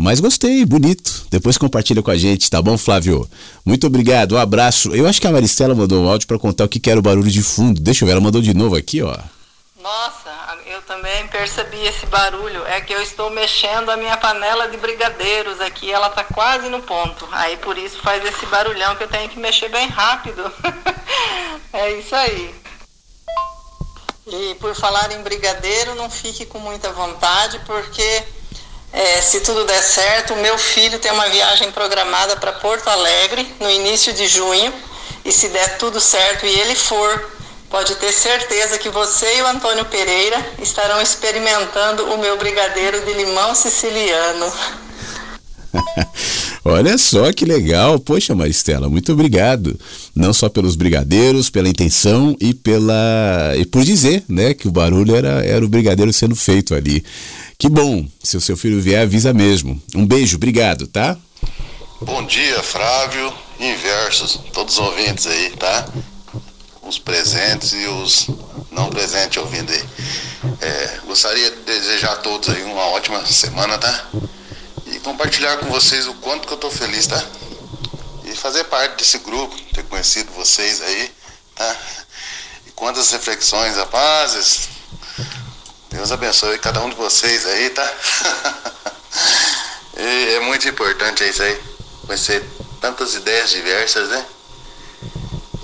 mas 0.00 0.20
gostei, 0.20 0.64
bonito. 0.64 1.26
Depois 1.28 1.58
compartilha 1.58 2.00
com 2.00 2.10
a 2.12 2.16
gente, 2.16 2.48
tá 2.48 2.62
bom, 2.62 2.78
Flávio? 2.78 3.28
Muito 3.66 3.84
obrigado, 3.88 4.36
um 4.36 4.38
abraço. 4.38 4.94
Eu 4.94 5.08
acho 5.08 5.20
que 5.20 5.26
a 5.26 5.32
Maristela 5.32 5.74
mandou 5.74 6.04
um 6.04 6.08
áudio 6.08 6.28
para 6.28 6.38
contar 6.38 6.64
o 6.64 6.68
que, 6.68 6.78
que 6.78 6.88
era 6.88 7.00
o 7.00 7.02
barulho 7.02 7.28
de 7.28 7.42
fundo. 7.42 7.80
Deixa 7.80 8.04
eu 8.04 8.06
ver, 8.06 8.12
ela 8.12 8.20
mandou 8.20 8.40
de 8.40 8.54
novo 8.54 8.76
aqui, 8.76 9.02
ó. 9.02 9.18
Nossa, 9.82 10.30
eu 10.66 10.80
também 10.82 11.26
percebi 11.26 11.84
esse 11.84 12.06
barulho. 12.06 12.64
É 12.66 12.80
que 12.80 12.92
eu 12.92 13.02
estou 13.02 13.28
mexendo 13.30 13.90
a 13.90 13.96
minha 13.96 14.16
panela 14.16 14.68
de 14.68 14.76
brigadeiros 14.76 15.60
aqui, 15.60 15.90
ela 15.90 16.10
tá 16.10 16.22
quase 16.22 16.68
no 16.68 16.80
ponto. 16.80 17.28
Aí 17.32 17.56
por 17.56 17.76
isso 17.76 17.98
faz 18.00 18.24
esse 18.24 18.46
barulhão 18.46 18.94
que 18.94 19.02
eu 19.02 19.08
tenho 19.08 19.28
que 19.28 19.40
mexer 19.40 19.68
bem 19.68 19.88
rápido. 19.88 20.42
é 21.72 21.98
isso 21.98 22.14
aí. 22.14 22.54
E 24.28 24.54
por 24.60 24.76
falar 24.76 25.10
em 25.10 25.22
brigadeiro, 25.22 25.96
não 25.96 26.08
fique 26.08 26.46
com 26.46 26.60
muita 26.60 26.92
vontade, 26.92 27.58
porque 27.66 28.22
é, 28.92 29.20
se 29.20 29.40
tudo 29.40 29.64
der 29.64 29.82
certo, 29.82 30.34
meu 30.36 30.56
filho 30.56 30.98
tem 30.98 31.12
uma 31.12 31.28
viagem 31.28 31.70
programada 31.70 32.36
para 32.36 32.52
Porto 32.52 32.88
Alegre 32.88 33.46
no 33.60 33.70
início 33.70 34.12
de 34.12 34.26
junho. 34.26 34.72
E 35.24 35.32
se 35.32 35.48
der 35.48 35.76
tudo 35.78 36.00
certo 36.00 36.46
e 36.46 36.60
ele 36.60 36.74
for, 36.74 37.30
pode 37.68 37.94
ter 37.96 38.12
certeza 38.12 38.78
que 38.78 38.88
você 38.88 39.38
e 39.38 39.42
o 39.42 39.46
Antônio 39.46 39.84
Pereira 39.84 40.36
estarão 40.62 41.02
experimentando 41.02 42.04
o 42.14 42.18
meu 42.18 42.38
brigadeiro 42.38 43.04
de 43.04 43.12
limão 43.12 43.54
siciliano. 43.54 44.50
Olha 46.64 46.96
só 46.96 47.32
que 47.32 47.44
legal. 47.44 47.98
Poxa, 47.98 48.34
Maristela, 48.34 48.88
muito 48.88 49.12
obrigado. 49.12 49.78
Não 50.14 50.32
só 50.32 50.48
pelos 50.48 50.76
brigadeiros, 50.76 51.50
pela 51.50 51.68
intenção 51.68 52.34
e 52.40 52.54
pela 52.54 53.54
e 53.56 53.64
por 53.66 53.84
dizer, 53.84 54.24
né, 54.28 54.54
que 54.54 54.66
o 54.66 54.72
barulho 54.72 55.14
era, 55.14 55.44
era 55.44 55.64
o 55.64 55.68
brigadeiro 55.68 56.12
sendo 56.12 56.34
feito 56.34 56.74
ali. 56.74 57.04
Que 57.58 57.68
bom. 57.68 58.06
Se 58.22 58.36
o 58.36 58.40
seu 58.40 58.56
filho 58.56 58.80
vier, 58.80 59.02
avisa 59.02 59.32
mesmo. 59.32 59.82
Um 59.94 60.06
beijo, 60.06 60.36
obrigado, 60.36 60.86
tá? 60.86 61.16
Bom 62.00 62.24
dia, 62.24 62.62
Flávio, 62.62 63.34
inversos, 63.58 64.40
todos 64.52 64.78
os 64.78 64.80
ouvintes 64.80 65.26
aí, 65.26 65.50
tá? 65.56 65.88
Os 66.82 66.98
presentes 66.98 67.72
e 67.72 67.86
os 67.86 68.28
não 68.70 68.88
presentes 68.88 69.36
ouvindo 69.38 69.72
aí. 69.72 69.84
É, 70.60 71.00
gostaria 71.06 71.50
de 71.50 71.56
desejar 71.62 72.12
a 72.12 72.16
todos 72.16 72.48
aí 72.48 72.62
uma 72.62 72.86
ótima 72.86 73.26
semana, 73.26 73.76
tá? 73.76 74.08
e 74.92 75.00
compartilhar 75.00 75.56
com 75.58 75.66
vocês 75.66 76.06
o 76.06 76.14
quanto 76.14 76.46
que 76.46 76.54
eu 76.54 76.58
tô 76.58 76.70
feliz, 76.70 77.06
tá? 77.06 77.22
E 78.24 78.34
fazer 78.34 78.64
parte 78.64 78.96
desse 78.98 79.18
grupo, 79.18 79.56
ter 79.72 79.84
conhecido 79.84 80.30
vocês 80.32 80.80
aí, 80.82 81.10
tá? 81.54 81.76
E 82.66 82.70
quantas 82.72 83.10
reflexões, 83.10 83.76
rapazes. 83.76 84.68
Deus 85.98 86.12
abençoe 86.12 86.60
cada 86.60 86.80
um 86.80 86.90
de 86.90 86.94
vocês 86.94 87.44
aí, 87.44 87.70
tá? 87.70 87.92
é 89.98 90.38
muito 90.38 90.68
importante 90.68 91.28
isso 91.28 91.42
aí, 91.42 91.60
conhecer 92.06 92.48
tantas 92.80 93.14
ideias 93.14 93.50
diversas, 93.50 94.08
né? 94.08 94.26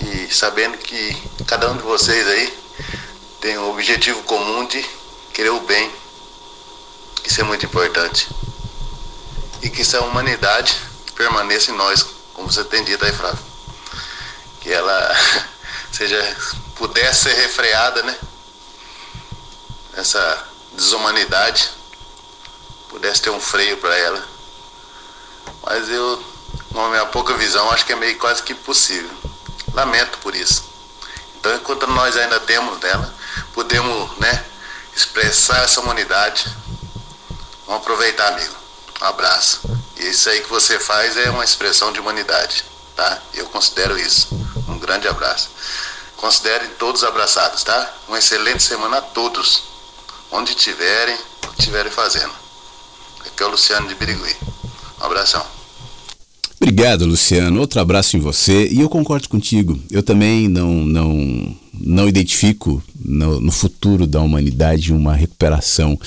E 0.00 0.34
sabendo 0.34 0.76
que 0.76 1.16
cada 1.46 1.70
um 1.70 1.76
de 1.76 1.84
vocês 1.84 2.26
aí 2.26 2.52
tem 3.40 3.56
o 3.58 3.70
objetivo 3.70 4.24
comum 4.24 4.66
de 4.66 4.84
querer 5.32 5.50
o 5.50 5.60
bem. 5.60 5.88
Isso 7.24 7.40
é 7.40 7.44
muito 7.44 7.64
importante 7.64 8.26
e 9.62 9.70
que 9.70 9.82
essa 9.82 10.00
humanidade 10.00 10.76
permaneça 11.14 11.70
em 11.70 11.76
nós, 11.76 12.04
como 12.32 12.50
você 12.50 12.64
tem 12.64 12.82
dito 12.82 13.04
aí, 13.04 13.12
Flávio. 13.12 13.38
Que 14.60 14.72
ela 14.72 15.16
seja, 15.94 16.36
pudesse 16.74 17.30
ser 17.30 17.34
refreada, 17.36 18.02
né? 18.02 18.18
Essa 19.96 20.44
desumanidade, 20.72 21.70
pudesse 22.88 23.22
ter 23.22 23.30
um 23.30 23.40
freio 23.40 23.76
para 23.78 23.96
ela. 23.96 24.24
Mas 25.62 25.88
eu, 25.88 26.22
com 26.72 26.84
a 26.84 26.88
minha 26.90 27.06
pouca 27.06 27.34
visão, 27.34 27.70
acho 27.70 27.84
que 27.84 27.92
é 27.92 27.96
meio 27.96 28.18
quase 28.18 28.42
que 28.42 28.52
impossível. 28.52 29.10
Lamento 29.72 30.18
por 30.18 30.34
isso. 30.34 30.64
Então, 31.36 31.54
enquanto 31.54 31.86
nós 31.86 32.16
ainda 32.16 32.40
temos 32.40 32.78
dela, 32.78 33.14
podemos, 33.52 34.18
né, 34.18 34.44
expressar 34.96 35.62
essa 35.64 35.80
humanidade. 35.80 36.46
Vamos 37.66 37.82
aproveitar, 37.82 38.28
amigo. 38.28 38.54
Um 39.00 39.04
abraço. 39.04 39.60
E 39.96 40.08
isso 40.08 40.28
aí 40.28 40.40
que 40.40 40.48
você 40.48 40.78
faz 40.78 41.16
é 41.16 41.30
uma 41.30 41.44
expressão 41.44 41.92
de 41.92 42.00
humanidade, 42.00 42.64
tá? 42.94 43.18
Eu 43.32 43.46
considero 43.46 43.98
isso. 43.98 44.28
Um 44.68 44.78
grande 44.78 45.08
abraço. 45.08 45.50
Considerem 46.16 46.70
todos 46.70 47.04
abraçados, 47.04 47.62
tá? 47.64 47.92
Uma 48.08 48.18
excelente 48.18 48.62
semana 48.62 48.98
a 48.98 49.02
todos, 49.02 49.64
onde 50.30 50.50
estiverem, 50.50 51.16
o 51.44 51.48
que 51.48 51.60
estiverem 51.60 51.90
fazendo. 51.90 52.32
Aqui 53.20 53.42
é 53.42 53.46
o 53.46 53.50
Luciano 53.50 53.88
de 53.88 53.94
Birigui. 53.94 54.36
Um 55.00 55.04
abração. 55.04 55.44
Obrigado, 56.60 57.04
Luciano. 57.04 57.60
Outro 57.60 57.80
abraço 57.80 58.16
em 58.16 58.20
você. 58.20 58.68
E 58.68 58.80
eu 58.80 58.88
concordo 58.88 59.28
contigo. 59.28 59.78
Eu 59.90 60.02
também 60.02 60.48
não 60.48 60.84
não 60.84 61.56
não 61.72 62.08
identifico 62.08 62.82
no, 63.04 63.40
no 63.40 63.52
futuro 63.52 64.06
da 64.06 64.20
humanidade 64.20 64.92
uma 64.92 65.14
recuperação 65.14 65.98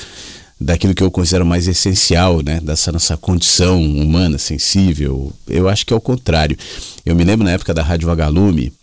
daquilo 0.59 0.95
que 0.95 1.03
eu 1.03 1.11
considero 1.11 1.45
mais 1.45 1.67
essencial, 1.67 2.41
né, 2.41 2.59
dessa 2.59 2.91
nossa 2.91 3.15
condição 3.15 3.83
humana 3.83 4.37
sensível. 4.37 5.31
Eu 5.47 5.69
acho 5.69 5.85
que 5.85 5.93
é 5.93 5.95
o 5.95 6.01
contrário. 6.01 6.57
Eu 7.05 7.15
me 7.15 7.23
lembro 7.23 7.45
na 7.45 7.51
época 7.51 7.73
da 7.73 7.83
Rádio 7.83 8.07
Vagalume, 8.07 8.73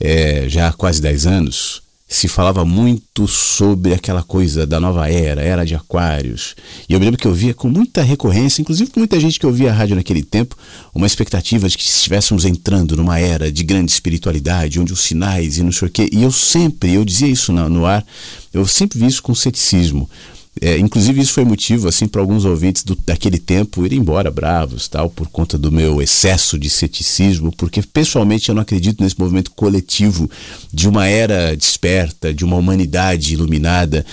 é, 0.00 0.48
já 0.48 0.68
há 0.68 0.72
quase 0.72 1.00
10 1.00 1.26
anos, 1.26 1.82
se 2.12 2.26
falava 2.26 2.64
muito 2.64 3.28
sobre 3.28 3.94
aquela 3.94 4.24
coisa 4.24 4.66
da 4.66 4.80
nova 4.80 5.08
era, 5.08 5.42
era 5.42 5.64
de 5.64 5.76
aquários. 5.76 6.56
E 6.88 6.92
eu 6.92 6.98
me 6.98 7.04
lembro 7.04 7.20
que 7.20 7.26
eu 7.26 7.32
via 7.32 7.54
com 7.54 7.70
muita 7.70 8.02
recorrência, 8.02 8.60
inclusive 8.60 8.90
com 8.90 8.98
muita 8.98 9.18
gente 9.20 9.38
que 9.38 9.46
ouvia 9.46 9.70
a 9.70 9.72
rádio 9.72 9.94
naquele 9.94 10.24
tempo, 10.24 10.58
uma 10.92 11.06
expectativa 11.06 11.68
de 11.68 11.78
que 11.78 11.84
estivéssemos 11.84 12.44
entrando 12.44 12.96
numa 12.96 13.20
era 13.20 13.50
de 13.50 13.62
grande 13.62 13.92
espiritualidade, 13.92 14.80
onde 14.80 14.92
os 14.92 15.02
sinais 15.02 15.56
e 15.56 15.62
não 15.62 15.70
sei 15.70 15.86
o 15.86 15.90
quê. 15.90 16.10
E 16.12 16.24
eu 16.24 16.32
sempre, 16.32 16.92
eu 16.94 17.04
dizia 17.04 17.28
isso 17.28 17.52
no, 17.52 17.86
ar, 17.86 18.04
eu 18.52 18.66
sempre 18.66 18.98
vi 18.98 19.06
isso 19.06 19.22
com 19.22 19.32
ceticismo. 19.32 20.10
É, 20.60 20.78
inclusive 20.78 21.20
isso 21.20 21.32
foi 21.32 21.44
motivo 21.44 21.86
assim 21.86 22.08
para 22.08 22.20
alguns 22.20 22.44
ouvintes 22.44 22.82
do, 22.82 22.96
daquele 23.06 23.38
tempo 23.38 23.86
irem 23.86 24.00
embora 24.00 24.32
bravos 24.32 24.88
tal 24.88 25.08
por 25.08 25.28
conta 25.28 25.56
do 25.56 25.70
meu 25.70 26.02
excesso 26.02 26.58
de 26.58 26.68
ceticismo 26.68 27.52
porque 27.56 27.80
pessoalmente 27.82 28.48
eu 28.48 28.54
não 28.56 28.62
acredito 28.62 29.00
nesse 29.00 29.18
movimento 29.18 29.52
coletivo 29.52 30.28
de 30.72 30.88
uma 30.88 31.06
era 31.06 31.56
desperta 31.56 32.34
de 32.34 32.44
uma 32.44 32.56
humanidade 32.56 33.32
iluminada 33.32 34.04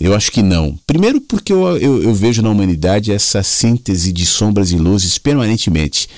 eu 0.00 0.14
acho 0.14 0.32
que 0.32 0.42
não. 0.42 0.78
Primeiro, 0.86 1.20
porque 1.20 1.52
eu, 1.52 1.76
eu, 1.76 2.02
eu 2.02 2.14
vejo 2.14 2.40
na 2.40 2.48
humanidade 2.48 3.12
essa 3.12 3.42
síntese 3.42 4.10
de 4.10 4.24
sombras 4.24 4.72
e 4.72 4.76
luzes 4.76 5.18
permanentemente. 5.18 6.08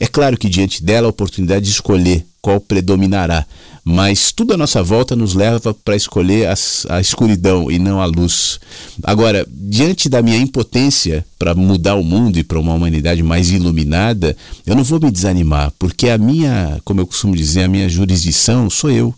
É 0.00 0.06
claro 0.06 0.38
que 0.38 0.48
diante 0.48 0.82
dela 0.82 1.06
a 1.06 1.10
oportunidade 1.10 1.66
de 1.66 1.70
escolher 1.70 2.24
qual 2.40 2.60
predominará, 2.60 3.46
mas 3.88 4.32
tudo 4.32 4.52
à 4.52 4.56
nossa 4.56 4.82
volta 4.82 5.14
nos 5.14 5.32
leva 5.32 5.72
para 5.72 5.94
escolher 5.94 6.48
a 6.88 7.00
escuridão 7.00 7.70
e 7.70 7.78
não 7.78 8.00
a 8.00 8.06
luz. 8.06 8.58
Agora, 9.00 9.46
diante 9.48 10.08
da 10.08 10.20
minha 10.20 10.38
impotência 10.38 11.24
para 11.38 11.54
mudar 11.54 11.94
o 11.94 12.02
mundo 12.02 12.36
e 12.36 12.42
para 12.42 12.58
uma 12.58 12.74
humanidade 12.74 13.22
mais 13.22 13.48
iluminada, 13.48 14.36
eu 14.66 14.74
não 14.74 14.82
vou 14.82 14.98
me 14.98 15.08
desanimar, 15.08 15.72
porque 15.78 16.08
a 16.08 16.18
minha, 16.18 16.80
como 16.84 17.00
eu 17.00 17.06
costumo 17.06 17.36
dizer, 17.36 17.62
a 17.62 17.68
minha 17.68 17.88
jurisdição 17.88 18.68
sou 18.68 18.90
eu. 18.90 19.14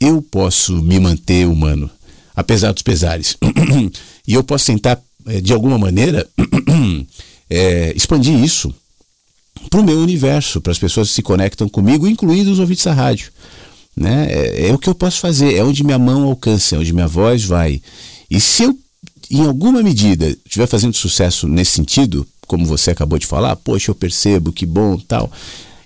Eu 0.00 0.22
posso 0.22 0.80
me 0.80 1.00
manter 1.00 1.48
humano, 1.48 1.90
apesar 2.36 2.70
dos 2.70 2.82
pesares. 2.82 3.36
e 4.24 4.32
eu 4.32 4.44
posso 4.44 4.66
tentar, 4.66 5.02
eh, 5.26 5.40
de 5.40 5.52
alguma 5.52 5.76
maneira, 5.76 6.24
é, 7.50 7.92
expandir 7.98 8.38
isso 8.44 8.72
para 9.68 9.80
o 9.80 9.84
meu 9.84 9.98
universo, 9.98 10.60
para 10.60 10.70
as 10.70 10.78
pessoas 10.78 11.08
que 11.08 11.14
se 11.14 11.22
conectam 11.22 11.68
comigo, 11.68 12.06
incluindo 12.06 12.52
os 12.52 12.60
ouvintes 12.60 12.84
da 12.84 12.92
rádio. 12.92 13.32
Né? 13.98 14.28
É, 14.30 14.68
é, 14.68 14.72
o 14.72 14.78
que 14.78 14.88
eu 14.88 14.94
posso 14.94 15.18
fazer, 15.18 15.54
é 15.54 15.64
onde 15.64 15.82
minha 15.82 15.98
mão 15.98 16.24
alcança, 16.24 16.76
é 16.76 16.78
onde 16.78 16.92
minha 16.92 17.08
voz 17.08 17.44
vai. 17.44 17.82
E 18.30 18.38
se 18.40 18.62
eu, 18.62 18.78
em 19.30 19.44
alguma 19.44 19.82
medida, 19.82 20.28
estiver 20.46 20.66
fazendo 20.66 20.94
sucesso 20.94 21.48
nesse 21.48 21.72
sentido, 21.72 22.26
como 22.46 22.64
você 22.64 22.90
acabou 22.90 23.18
de 23.18 23.26
falar, 23.26 23.56
poxa, 23.56 23.90
eu 23.90 23.94
percebo, 23.94 24.52
que 24.52 24.64
bom, 24.64 24.96
tal. 24.98 25.30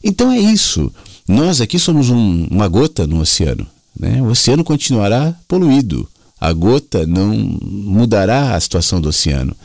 Então 0.04 0.30
é 0.30 0.38
isso. 0.38 0.92
Nós 1.26 1.60
aqui 1.60 1.78
somos 1.78 2.10
um, 2.10 2.46
uma 2.50 2.68
gota 2.68 3.06
no 3.06 3.20
oceano. 3.20 3.66
Né? 3.98 4.20
O 4.20 4.26
oceano 4.26 4.62
continuará 4.62 5.34
poluído. 5.48 6.08
A 6.40 6.52
gota 6.52 7.06
não 7.06 7.34
mudará 7.34 8.54
a 8.54 8.60
situação 8.60 9.00
do 9.00 9.08
oceano. 9.08 9.56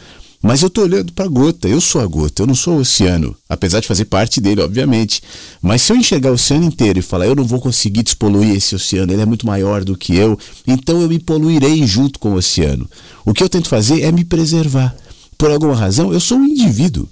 Mas 0.42 0.62
eu 0.62 0.68
estou 0.68 0.84
olhando 0.84 1.12
para 1.14 1.26
a 1.26 1.28
gota, 1.28 1.68
eu 1.68 1.82
sou 1.82 2.00
a 2.00 2.06
gota, 2.06 2.44
eu 2.44 2.48
não 2.48 2.54
sou 2.54 2.78
o 2.78 2.82
oceano, 2.82 3.36
apesar 3.50 3.80
de 3.80 3.88
fazer 3.88 4.06
parte 4.06 4.40
dele, 4.40 4.62
obviamente. 4.62 5.22
Mas 5.62 5.82
se 5.82 5.92
eu 5.92 5.98
enxergar 5.98 6.30
o 6.30 6.36
oceano 6.36 6.66
inteiro 6.66 7.00
e 7.00 7.02
falar, 7.02 7.26
eu 7.26 7.36
não 7.36 7.44
vou 7.44 7.60
conseguir 7.60 8.04
despoluir 8.04 8.56
esse 8.56 8.76
oceano, 8.76 9.12
ele 9.12 9.22
é 9.22 9.26
muito 9.26 9.48
maior 9.48 9.84
do 9.84 9.98
que 9.98 10.16
eu, 10.16 10.38
então 10.66 11.02
eu 11.02 11.10
me 11.10 11.20
poluirei 11.20 11.86
junto 11.88 12.20
com 12.20 12.32
o 12.32 12.36
oceano. 12.36 12.88
O 13.26 13.34
que 13.34 13.44
eu 13.44 13.50
tento 13.50 13.68
fazer 13.68 14.02
é 14.02 14.12
me 14.12 14.24
preservar. 14.24 14.96
Por 15.38 15.52
alguma 15.52 15.76
razão, 15.76 16.14
eu 16.14 16.20
sou 16.20 16.38
um 16.38 16.46
indivíduo. 16.46 17.10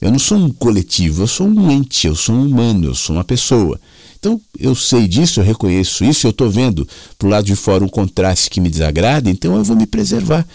Eu 0.00 0.10
não 0.10 0.18
sou 0.18 0.36
um 0.36 0.50
coletivo, 0.50 1.22
eu 1.22 1.26
sou 1.26 1.46
um 1.46 1.70
ente, 1.70 2.06
eu 2.06 2.14
sou 2.14 2.34
um 2.34 2.46
humano, 2.46 2.88
eu 2.88 2.94
sou 2.94 3.16
uma 3.16 3.24
pessoa. 3.24 3.80
Então 4.18 4.40
eu 4.58 4.74
sei 4.74 5.06
disso, 5.06 5.40
eu 5.40 5.44
reconheço 5.44 6.04
isso, 6.04 6.26
eu 6.26 6.30
estou 6.30 6.50
vendo 6.50 6.86
para 7.18 7.26
o 7.26 7.30
lado 7.30 7.44
de 7.44 7.54
fora 7.56 7.84
um 7.84 7.88
contraste 7.88 8.50
que 8.50 8.60
me 8.60 8.68
desagrada, 8.68 9.30
então 9.30 9.56
eu 9.56 9.64
vou 9.64 9.76
me 9.76 9.86
preservar. 9.86 10.46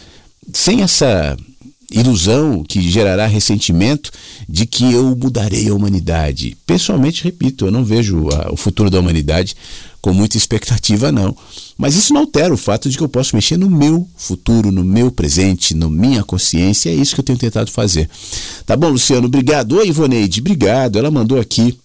Sem 0.53 0.81
essa 0.81 1.37
ilusão 1.91 2.63
que 2.63 2.81
gerará 2.81 3.25
ressentimento 3.25 4.11
de 4.47 4.65
que 4.65 4.91
eu 4.91 5.15
mudarei 5.15 5.69
a 5.69 5.73
humanidade. 5.73 6.57
Pessoalmente, 6.65 7.23
repito, 7.23 7.65
eu 7.65 7.71
não 7.71 7.83
vejo 7.83 8.29
a, 8.29 8.51
o 8.51 8.57
futuro 8.57 8.89
da 8.89 8.99
humanidade 8.99 9.55
com 10.01 10.13
muita 10.13 10.37
expectativa, 10.37 11.11
não. 11.11 11.35
Mas 11.77 11.95
isso 11.95 12.13
não 12.13 12.21
altera 12.21 12.53
o 12.53 12.57
fato 12.57 12.89
de 12.89 12.97
que 12.97 13.03
eu 13.03 13.09
posso 13.09 13.35
mexer 13.35 13.57
no 13.57 13.69
meu 13.69 14.07
futuro, 14.15 14.71
no 14.71 14.83
meu 14.83 15.11
presente, 15.11 15.73
na 15.73 15.89
minha 15.89 16.23
consciência. 16.23 16.89
É 16.89 16.93
isso 16.93 17.15
que 17.15 17.21
eu 17.21 17.25
tenho 17.25 17.39
tentado 17.39 17.71
fazer. 17.71 18.09
Tá 18.65 18.77
bom, 18.77 18.89
Luciano? 18.89 19.27
Obrigado. 19.27 19.77
Oi, 19.77 19.87
Ivoneide, 19.87 20.39
obrigado. 20.39 20.97
Ela 20.97 21.11
mandou 21.11 21.39
aqui. 21.39 21.77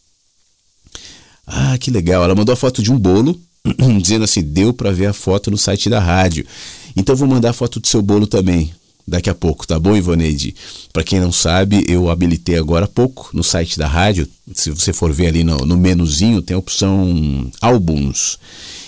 Ah, 1.46 1.76
que 1.78 1.90
legal. 1.90 2.22
Ela 2.24 2.34
mandou 2.34 2.52
a 2.52 2.56
foto 2.56 2.82
de 2.82 2.92
um 2.92 2.98
bolo, 2.98 3.38
dizendo 4.00 4.24
assim: 4.24 4.42
deu 4.42 4.72
para 4.72 4.92
ver 4.92 5.06
a 5.06 5.12
foto 5.12 5.50
no 5.50 5.58
site 5.58 5.90
da 5.90 5.98
rádio. 5.98 6.46
Então 6.96 7.16
vou 7.16 7.26
mandar 7.26 7.50
a 7.50 7.54
foto 7.54 7.80
do 7.80 7.86
seu 7.86 8.00
bolo 8.00 8.26
também 8.26 8.72
daqui 9.06 9.28
a 9.28 9.34
pouco, 9.34 9.66
tá 9.66 9.78
bom, 9.78 9.96
Ivaneide? 9.96 10.54
Para 10.92 11.04
quem 11.04 11.20
não 11.20 11.32
sabe, 11.32 11.84
eu 11.88 12.08
habilitei 12.08 12.56
agora 12.56 12.86
há 12.86 12.88
pouco 12.88 13.30
no 13.32 13.44
site 13.44 13.78
da 13.78 13.86
rádio. 13.86 14.28
Se 14.54 14.70
você 14.70 14.92
for 14.92 15.12
ver 15.12 15.28
ali 15.28 15.44
no, 15.44 15.58
no 15.58 15.76
menuzinho, 15.76 16.42
tem 16.42 16.54
a 16.54 16.58
opção 16.58 17.50
álbuns. 17.60 18.38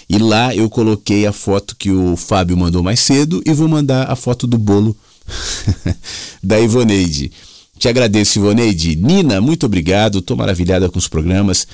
E 0.09 0.18
lá 0.18 0.55
eu 0.55 0.70
coloquei 0.70 1.26
a 1.26 1.32
foto 1.32 1.74
que 1.76 1.90
o 1.90 2.16
Fábio 2.16 2.56
mandou 2.56 2.82
mais 2.82 3.01
cedo 3.01 3.43
e 3.44 3.52
vou 3.52 3.68
mandar 3.68 4.10
a 4.10 4.14
foto 4.14 4.47
do 4.47 4.56
bolo 4.56 4.97
da 6.43 6.60
Ivoneide. 6.60 7.32
Te 7.78 7.88
agradeço, 7.88 8.38
Ivoneide. 8.38 8.97
Nina, 8.97 9.40
muito 9.40 9.66
obrigado. 9.66 10.18
Estou 10.18 10.36
maravilhada 10.36 10.88
com 10.88 10.98
os 10.98 11.09
programas. 11.09 11.66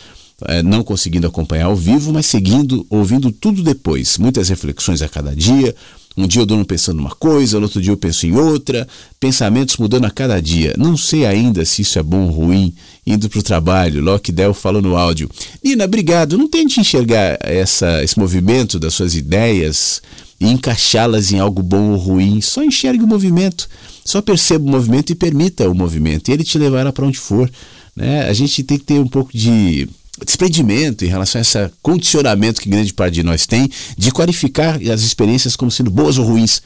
É, 0.47 0.63
não 0.63 0.83
conseguindo 0.83 1.27
acompanhar 1.27 1.67
ao 1.67 1.77
vivo, 1.77 2.13
mas 2.13 2.27
seguindo, 2.27 2.85
ouvindo 2.91 3.31
tudo 3.31 3.63
depois. 3.63 4.19
Muitas 4.19 4.49
reflexões 4.49 5.01
a 5.01 5.09
cada 5.09 5.37
dia, 5.37 5.75
um 6.17 6.27
dia 6.27 6.43
eu 6.43 6.47
durmo 6.47 6.65
pensando 6.65 7.01
uma 7.01 7.15
coisa, 7.15 7.59
no 7.59 7.65
outro 7.65 7.81
dia 7.81 7.93
eu 7.93 7.97
penso 7.97 8.27
em 8.27 8.37
outra, 8.37 8.87
pensamentos 9.19 9.77
mudando 9.79 10.05
a 10.05 10.11
cada 10.11 10.41
dia. 10.41 10.75
Não 10.77 10.97
sei 10.97 11.25
ainda 11.25 11.65
se 11.65 11.83
isso 11.83 11.99
é 11.99 12.03
bom 12.03 12.27
ou 12.27 12.31
ruim. 12.31 12.75
Indo 13.07 13.29
para 13.29 13.39
o 13.39 13.43
trabalho, 13.43 14.03
Lockdell 14.03 14.55
falou 14.55 14.83
no 14.83 14.97
áudio. 14.97 15.29
Nina, 15.65 15.85
obrigado. 15.85 16.37
Não 16.37 16.49
tente 16.49 16.81
enxergar 16.81 17.39
essa, 17.41 18.03
esse 18.05 18.19
movimento 18.19 18.79
das 18.79 18.95
suas 18.95 19.15
ideias 19.15 20.03
e 20.39 20.47
encaixá-las 20.47 21.33
em 21.33 21.39
algo 21.39 21.63
bom 21.63 21.93
ou 21.93 21.97
ruim. 21.97 22.41
Só 22.41 22.63
enxergue 22.63 23.03
o 23.03 23.09
movimento. 23.09 23.69
Só 24.05 24.21
perceba 24.21 24.65
o 24.65 24.69
movimento 24.69 25.11
e 25.11 25.15
permita 25.15 25.69
o 25.69 25.75
movimento. 25.75 26.29
E 26.29 26.33
ele 26.33 26.45
te 26.45 26.59
levará 26.59 26.93
para 26.93 27.07
onde 27.07 27.19
for. 27.19 27.51
Né? 27.97 28.29
A 28.29 28.33
gente 28.33 28.63
tem 28.63 28.79
que 28.79 28.85
ter 28.85 29.01
um 29.01 29.09
pouco 29.09 29.37
de 29.37 29.89
desprendimento 30.25 31.05
em 31.05 31.09
relação 31.09 31.39
a 31.39 31.43
esse 31.43 31.71
condicionamento 31.81 32.61
que 32.61 32.69
grande 32.69 32.93
parte 32.93 33.15
de 33.15 33.23
nós 33.23 33.47
tem 33.47 33.71
de 33.97 34.11
qualificar 34.11 34.77
as 34.77 35.03
experiências 35.03 35.57
como 35.57 35.71
sendo 35.71 35.91
boas 35.91 36.19
ou 36.19 36.27
ruins. 36.27 36.61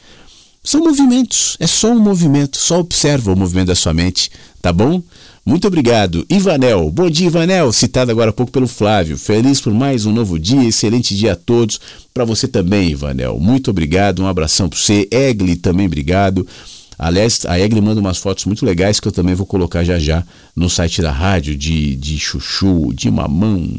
São 0.63 0.83
movimentos, 0.83 1.55
é 1.59 1.67
só 1.67 1.91
um 1.91 1.99
movimento, 1.99 2.57
só 2.57 2.79
observa 2.79 3.31
o 3.31 3.37
movimento 3.37 3.67
da 3.67 3.75
sua 3.75 3.93
mente, 3.93 4.29
tá 4.61 4.73
bom? 4.73 5.01
Muito 5.45 5.65
obrigado. 5.65 6.25
Ivanel, 6.29 6.91
bom 6.91 7.09
dia 7.09 7.27
Ivanel, 7.27 7.71
citado 7.71 8.11
agora 8.11 8.31
há 8.31 8.33
pouco 8.33 8.51
pelo 8.51 8.67
Flávio. 8.67 9.17
Feliz 9.17 9.61
por 9.61 9.73
mais 9.73 10.05
um 10.05 10.11
novo 10.11 10.37
dia, 10.37 10.67
excelente 10.67 11.15
dia 11.15 11.31
a 11.31 11.35
todos. 11.37 11.79
Para 12.13 12.25
você 12.25 12.49
também, 12.49 12.89
Ivanel. 12.89 13.39
Muito 13.39 13.71
obrigado, 13.71 14.21
um 14.21 14.27
abração 14.27 14.67
para 14.67 14.77
você. 14.77 15.07
Egli 15.09 15.55
também, 15.55 15.85
obrigado. 15.85 16.45
Aliás, 16.99 17.45
a 17.47 17.59
Egli 17.59 17.79
manda 17.79 18.01
umas 18.01 18.17
fotos 18.17 18.45
muito 18.45 18.65
legais 18.65 18.99
que 18.99 19.07
eu 19.07 19.11
também 19.11 19.35
vou 19.35 19.45
colocar 19.45 19.83
já 19.83 19.99
já 19.99 20.23
no 20.55 20.67
site 20.67 21.01
da 21.01 21.11
rádio, 21.11 21.55
de, 21.55 21.95
de 21.95 22.17
chuchu, 22.17 22.91
de 22.93 23.11
mamão, 23.11 23.69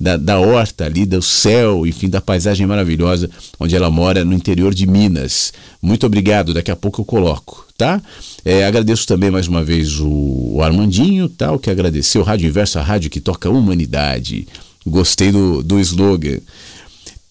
da, 0.00 0.16
da 0.16 0.40
horta 0.40 0.84
ali, 0.84 1.06
do 1.06 1.22
céu, 1.22 1.86
enfim, 1.86 2.08
da 2.08 2.20
paisagem 2.20 2.66
maravilhosa 2.66 3.30
onde 3.60 3.76
ela 3.76 3.88
mora 3.88 4.24
no 4.24 4.34
interior 4.34 4.74
de 4.74 4.84
Minas. 4.84 5.52
Muito 5.80 6.06
obrigado, 6.06 6.52
daqui 6.52 6.72
a 6.72 6.76
pouco 6.76 7.02
eu 7.02 7.04
coloco, 7.04 7.64
tá? 7.78 8.02
É, 8.44 8.66
agradeço 8.66 9.06
também 9.06 9.30
mais 9.30 9.46
uma 9.46 9.62
vez 9.62 10.00
o, 10.00 10.56
o 10.56 10.62
Armandinho, 10.62 11.28
tal, 11.28 11.60
que 11.60 11.70
agradeceu, 11.70 12.24
Rádio 12.24 12.48
Inverso, 12.48 12.80
a 12.80 12.82
rádio 12.82 13.10
que 13.10 13.20
toca 13.20 13.48
humanidade. 13.48 14.48
Gostei 14.84 15.30
do, 15.30 15.62
do 15.62 15.78
slogan. 15.78 16.38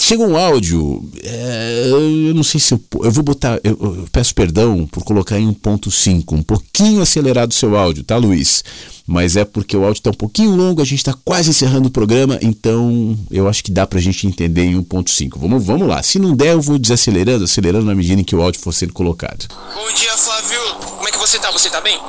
Chega 0.07 0.21
um 0.21 0.37
áudio, 0.37 1.03
é, 1.23 1.89
eu 1.89 2.35
não 2.35 2.43
sei 2.43 2.59
se 2.59 2.75
eu, 2.75 2.79
eu 3.01 3.11
vou 3.11 3.23
botar, 3.23 3.59
eu, 3.63 3.71
eu, 3.71 4.07
peço 4.11 4.35
perdão 4.35 4.85
por 4.85 5.03
colocar 5.03 5.39
em 5.39 5.51
1.5, 5.51 6.31
um 6.31 6.43
pouquinho 6.43 7.01
acelerado 7.01 7.49
o 7.49 7.55
seu 7.55 7.75
áudio, 7.75 8.03
tá, 8.03 8.15
Luiz? 8.15 8.63
Mas 9.07 9.35
é 9.35 9.43
porque 9.43 9.75
o 9.75 9.83
áudio 9.83 9.97
está 9.97 10.11
um 10.11 10.13
pouquinho 10.13 10.55
longo, 10.55 10.79
a 10.79 10.85
gente 10.85 10.99
está 10.99 11.11
quase 11.25 11.49
encerrando 11.49 11.87
o 11.87 11.91
programa, 11.91 12.37
então 12.43 13.17
eu 13.31 13.49
acho 13.49 13.63
que 13.63 13.71
dá 13.71 13.87
para 13.87 13.97
a 13.97 14.01
gente 14.01 14.27
entender 14.27 14.65
em 14.65 14.79
1.5. 14.79 15.39
Vamos, 15.39 15.65
vamos 15.65 15.87
lá, 15.87 16.03
se 16.03 16.19
não 16.19 16.35
der, 16.35 16.53
eu 16.53 16.61
vou 16.61 16.77
desacelerando, 16.77 17.45
acelerando 17.45 17.87
na 17.87 17.95
medida 17.95 18.21
em 18.21 18.23
que 18.23 18.35
o 18.35 18.43
áudio 18.43 18.61
for 18.61 18.73
sendo 18.73 18.93
colocado. 18.93 19.47
Bom 19.73 19.91
dia, 19.91 20.15
Flávio. 20.15 20.61
Como 20.97 21.07
é 21.07 21.11
que 21.11 21.17
você 21.17 21.39
tá? 21.39 21.49
Você 21.49 21.67
tá 21.71 21.81
bem? 21.81 21.99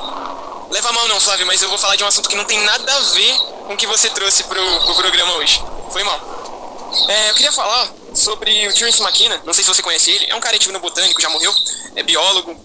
Leva 0.69 0.91
mal 0.91 1.07
não, 1.07 1.19
Flávio, 1.19 1.47
mas 1.47 1.63
eu 1.63 1.69
vou 1.69 1.79
falar 1.79 1.95
de 1.95 2.03
um 2.03 2.07
assunto 2.07 2.29
que 2.29 2.35
não 2.35 2.45
tem 2.45 2.63
nada 2.63 2.95
a 2.95 2.99
ver 3.15 3.33
com 3.65 3.73
o 3.73 3.77
que 3.77 3.87
você 3.87 4.07
trouxe 4.11 4.43
pro 4.43 4.93
programa 4.93 5.33
hoje. 5.37 5.59
Foi 5.89 6.03
mal. 6.03 6.37
É, 7.09 7.29
eu 7.29 7.35
queria 7.35 7.51
falar 7.51 7.93
sobre 8.13 8.67
o 8.67 8.73
Terence 8.73 9.01
McKenna, 9.01 9.41
não 9.45 9.53
sei 9.53 9.63
se 9.63 9.69
você 9.69 9.81
conhece 9.81 10.11
ele, 10.11 10.25
é 10.29 10.35
um 10.35 10.39
cara 10.39 10.57
no 10.71 10.79
botânico, 10.79 11.21
já 11.21 11.29
morreu, 11.29 11.53
é 11.95 12.03
biólogo, 12.03 12.55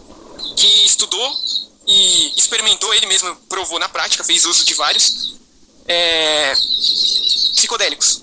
que 0.57 0.87
estudou 0.87 1.37
e 1.87 2.33
experimentou, 2.37 2.93
ele 2.95 3.07
mesmo 3.07 3.35
provou 3.49 3.79
na 3.79 3.89
prática, 3.89 4.25
fez 4.25 4.45
uso 4.45 4.65
de 4.65 4.75
vários 4.75 5.35
é, 5.87 6.55
psicodélicos. 7.55 8.23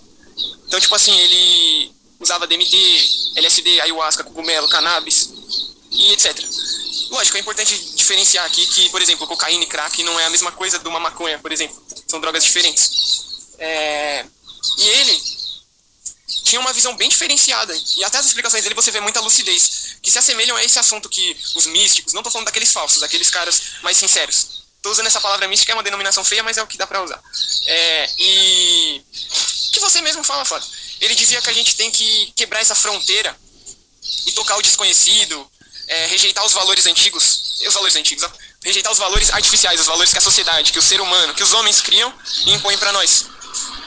Então, 0.67 0.79
tipo 0.79 0.95
assim, 0.95 1.17
ele 1.17 1.91
usava 2.19 2.47
DMT, 2.47 3.33
LSD, 3.35 3.81
ayahuasca, 3.81 4.23
cogumelo, 4.23 4.69
cannabis 4.69 5.31
e 5.91 6.11
etc. 6.13 6.37
Lógico, 7.09 7.37
é 7.37 7.39
importante 7.39 7.75
diferenciar 7.95 8.45
aqui 8.45 8.65
que, 8.67 8.89
por 8.89 9.01
exemplo, 9.01 9.25
cocaína 9.25 9.63
e 9.63 9.67
crack 9.67 10.03
não 10.03 10.19
é 10.19 10.25
a 10.25 10.29
mesma 10.29 10.51
coisa 10.51 10.77
de 10.77 10.87
uma 10.87 10.99
maconha, 10.99 11.39
por 11.39 11.51
exemplo. 11.51 11.81
São 12.07 12.19
drogas 12.19 12.43
diferentes. 12.43 13.55
É, 13.57 14.25
e 14.77 14.87
ele 14.87 15.28
tinha 16.49 16.59
uma 16.59 16.73
visão 16.73 16.95
bem 16.97 17.07
diferenciada. 17.07 17.75
E 17.97 18.03
até 18.03 18.17
as 18.17 18.25
explicações 18.25 18.63
dele 18.63 18.73
você 18.73 18.89
vê 18.89 18.99
muita 18.99 19.19
lucidez, 19.19 19.97
que 20.01 20.09
se 20.09 20.17
assemelham 20.17 20.57
a 20.57 20.63
esse 20.63 20.79
assunto 20.79 21.07
que 21.07 21.37
os 21.55 21.67
místicos, 21.67 22.11
não 22.11 22.23
tô 22.23 22.31
falando 22.31 22.47
daqueles 22.47 22.71
falsos, 22.71 22.99
daqueles 22.99 23.29
caras 23.29 23.61
mais 23.83 23.97
sinceros. 23.97 24.63
Tô 24.81 24.89
usando 24.89 25.07
essa 25.07 25.21
palavra 25.21 25.47
mística, 25.47 25.71
é 25.71 25.75
uma 25.75 25.83
denominação 25.83 26.23
feia, 26.23 26.41
mas 26.41 26.57
é 26.57 26.63
o 26.63 26.67
que 26.67 26.77
dá 26.77 26.87
pra 26.87 27.03
usar. 27.03 27.21
É, 27.67 28.09
e 28.17 29.01
que 29.71 29.79
você 29.79 30.01
mesmo 30.01 30.23
fala, 30.23 30.43
Fábio. 30.43 30.67
Ele 30.99 31.13
dizia 31.13 31.39
que 31.41 31.49
a 31.49 31.53
gente 31.53 31.75
tem 31.75 31.91
que 31.91 32.33
quebrar 32.35 32.61
essa 32.61 32.73
fronteira 32.73 33.35
e 34.25 34.31
tocar 34.31 34.57
o 34.57 34.61
desconhecido, 34.61 35.51
é, 35.87 36.07
rejeitar 36.07 36.43
os 36.45 36.53
valores 36.53 36.87
antigos, 36.87 37.59
os 37.67 37.73
valores 37.73 37.95
antigos, 37.95 38.23
ó, 38.23 38.31
rejeitar 38.63 38.91
os 38.91 38.97
valores 38.97 39.29
artificiais, 39.29 39.79
os 39.79 39.85
valores 39.85 40.11
que 40.11 40.17
a 40.17 40.21
sociedade, 40.21 40.71
que 40.71 40.79
o 40.79 40.81
ser 40.81 40.99
humano, 40.99 41.35
que 41.35 41.43
os 41.43 41.53
homens 41.53 41.81
criam 41.81 42.11
e 42.45 42.53
impõem 42.53 42.77
para 42.77 42.91
nós. 42.91 43.25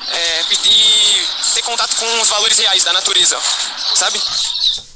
É, 0.08 0.44
e 0.52 1.26
ter 1.54 1.62
contato 1.62 1.96
com 1.96 2.20
os 2.20 2.28
valores 2.28 2.58
reais 2.58 2.84
da 2.84 2.92
natureza, 2.92 3.40
sabe? 3.94 4.20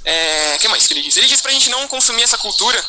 É, 0.04 0.58
que 0.58 0.68
mais 0.68 0.86
que 0.86 0.94
ele 0.94 1.02
diz? 1.02 1.16
Ele 1.16 1.26
diz 1.26 1.40
pra 1.40 1.52
gente 1.52 1.70
não 1.70 1.88
consumir 1.88 2.22
essa 2.22 2.38
cultura, 2.38 2.84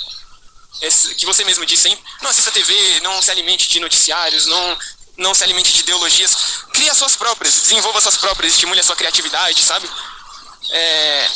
esse, 0.82 1.16
que 1.16 1.26
você 1.26 1.44
mesmo 1.44 1.66
disse, 1.66 1.88
hein? 1.88 1.98
Não 2.22 2.30
assista 2.30 2.52
TV, 2.52 3.00
não 3.02 3.22
se 3.22 3.32
alimente 3.32 3.70
de 3.70 3.80
noticiários, 3.80 4.46
não, 4.46 4.78
não 5.18 5.34
se 5.34 5.44
alimente 5.44 5.74
de 5.74 5.80
ideologias. 5.80 6.36
Crie 6.74 6.90
as 6.90 6.98
suas 6.98 7.16
próprias, 7.16 7.62
desenvolva 7.62 7.98
as 7.98 8.04
suas 8.04 8.18
próprias, 8.18 8.54
estimule 8.54 8.80
a 8.80 8.84
sua 8.84 8.96
criatividade, 8.96 9.64
sabe? 9.64 9.90
É, 10.70 11.30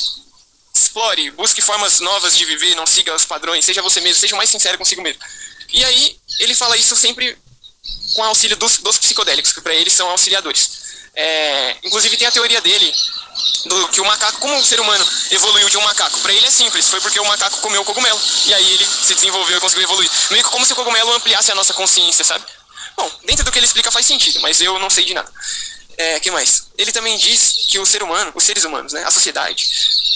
explore, 0.73 1.31
busque 1.31 1.61
formas 1.61 1.99
novas 1.99 2.37
de 2.37 2.45
viver, 2.45 2.75
não 2.75 2.85
siga 2.85 3.15
os 3.15 3.25
padrões, 3.25 3.65
seja 3.65 3.81
você 3.81 4.01
mesmo, 4.01 4.19
seja 4.19 4.35
mais 4.35 4.49
sincero 4.49 4.77
consigo 4.77 5.01
mesmo. 5.01 5.21
E 5.73 5.83
aí, 5.83 6.19
ele 6.39 6.53
fala 6.53 6.77
isso 6.77 6.95
sempre 6.95 7.37
com 8.13 8.23
auxílio 8.23 8.57
dos, 8.57 8.77
dos 8.77 8.97
psicodélicos, 8.97 9.51
que 9.51 9.61
para 9.61 9.73
ele 9.73 9.89
são 9.89 10.09
auxiliadores. 10.09 10.81
É, 11.13 11.75
inclusive 11.83 12.15
tem 12.15 12.27
a 12.27 12.31
teoria 12.31 12.61
dele 12.61 12.93
do 13.65 13.87
que 13.89 13.99
o 14.01 14.05
macaco, 14.05 14.39
como 14.39 14.57
o 14.57 14.65
ser 14.65 14.79
humano 14.79 15.05
evoluiu 15.29 15.69
de 15.69 15.77
um 15.77 15.81
macaco, 15.81 16.19
para 16.21 16.33
ele 16.33 16.45
é 16.45 16.51
simples, 16.51 16.87
foi 16.87 17.01
porque 17.01 17.19
o 17.19 17.25
macaco 17.25 17.57
comeu 17.57 17.81
o 17.81 17.85
cogumelo 17.85 18.19
e 18.45 18.53
aí 18.53 18.73
ele 18.73 18.85
se 18.85 19.13
desenvolveu 19.13 19.57
e 19.57 19.61
conseguiu 19.61 19.83
evoluir. 19.83 20.09
Meio 20.31 20.43
que 20.43 20.49
como 20.49 20.65
se 20.65 20.73
o 20.73 20.75
cogumelo 20.75 21.13
ampliasse 21.13 21.51
a 21.51 21.55
nossa 21.55 21.73
consciência, 21.73 22.23
sabe? 22.23 22.45
Bom, 22.95 23.11
dentro 23.25 23.43
do 23.43 23.51
que 23.51 23.59
ele 23.59 23.65
explica 23.65 23.91
faz 23.91 24.05
sentido, 24.05 24.39
mas 24.41 24.61
eu 24.61 24.77
não 24.79 24.89
sei 24.89 25.05
de 25.05 25.13
nada. 25.13 25.31
É, 25.97 26.19
que 26.19 26.31
mais? 26.31 26.67
Ele 26.77 26.91
também 26.91 27.17
diz 27.17 27.65
que 27.67 27.77
o 27.77 27.85
ser 27.85 28.01
humano, 28.01 28.31
os 28.33 28.43
seres 28.43 28.63
humanos, 28.63 28.93
né, 28.93 29.03
a 29.03 29.11
sociedade, 29.11 29.69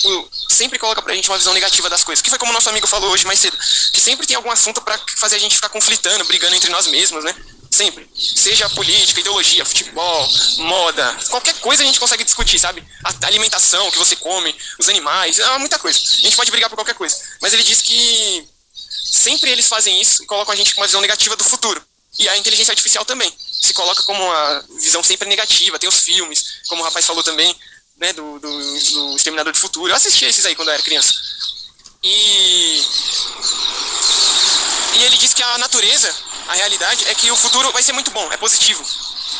o, 0.03 0.29
sempre 0.49 0.79
coloca 0.79 1.01
pra 1.01 1.13
gente 1.13 1.29
uma 1.29 1.37
visão 1.37 1.53
negativa 1.53 1.89
das 1.89 2.03
coisas. 2.03 2.21
Que 2.21 2.29
foi 2.29 2.39
como 2.39 2.53
nosso 2.53 2.69
amigo 2.69 2.87
falou 2.87 3.11
hoje 3.11 3.25
mais 3.25 3.39
cedo, 3.39 3.57
que 3.91 3.99
sempre 3.99 4.25
tem 4.25 4.35
algum 4.35 4.51
assunto 4.51 4.81
para 4.81 4.99
fazer 5.17 5.35
a 5.35 5.39
gente 5.39 5.55
ficar 5.55 5.69
conflitando, 5.69 6.25
brigando 6.25 6.55
entre 6.55 6.69
nós 6.71 6.87
mesmos, 6.87 7.23
né? 7.23 7.35
Sempre. 7.71 8.09
Seja 8.15 8.69
política, 8.69 9.19
ideologia, 9.19 9.65
futebol, 9.65 10.29
moda, 10.57 11.17
qualquer 11.29 11.53
coisa 11.59 11.83
a 11.83 11.85
gente 11.85 11.99
consegue 11.99 12.23
discutir, 12.23 12.57
sabe? 12.59 12.83
A 13.03 13.27
alimentação 13.27 13.91
que 13.91 13.97
você 13.97 14.15
come, 14.15 14.55
os 14.79 14.87
animais, 14.87 15.39
é 15.39 15.57
muita 15.57 15.77
coisa. 15.77 15.99
A 15.99 16.21
gente 16.21 16.35
pode 16.35 16.51
brigar 16.51 16.69
por 16.69 16.77
qualquer 16.77 16.95
coisa. 16.95 17.15
Mas 17.41 17.53
ele 17.53 17.63
diz 17.63 17.81
que 17.81 18.47
sempre 18.73 19.51
eles 19.51 19.67
fazem 19.67 19.99
isso 19.99 20.23
e 20.23 20.25
colocam 20.25 20.53
a 20.53 20.55
gente 20.55 20.73
com 20.73 20.81
uma 20.81 20.87
visão 20.87 21.01
negativa 21.01 21.35
do 21.35 21.43
futuro. 21.43 21.83
E 22.17 22.29
a 22.29 22.37
inteligência 22.37 22.71
artificial 22.71 23.03
também 23.03 23.31
se 23.61 23.73
coloca 23.73 24.03
como 24.03 24.23
uma 24.23 24.65
visão 24.79 25.03
sempre 25.03 25.27
negativa. 25.27 25.77
Tem 25.77 25.89
os 25.89 25.99
filmes, 25.99 26.61
como 26.67 26.81
o 26.81 26.85
rapaz 26.85 27.05
falou 27.05 27.23
também, 27.23 27.53
né, 27.97 28.13
do, 28.13 28.39
do, 28.39 28.49
do 28.49 29.15
Exterminador 29.15 29.51
do 29.51 29.59
Futuro. 29.59 29.91
Eu 29.91 29.95
assisti 29.95 30.25
esses 30.25 30.45
aí 30.45 30.55
quando 30.55 30.69
eu 30.69 30.73
era 30.73 30.83
criança. 30.83 31.13
E, 32.03 32.83
e 34.97 35.03
ele 35.03 35.17
diz 35.17 35.33
que 35.33 35.43
a 35.43 35.57
natureza, 35.57 36.13
a 36.47 36.53
realidade, 36.53 37.07
é 37.07 37.15
que 37.15 37.31
o 37.31 37.35
futuro 37.35 37.71
vai 37.71 37.81
ser 37.81 37.93
muito 37.93 38.11
bom, 38.11 38.31
é 38.31 38.37
positivo. 38.37 38.83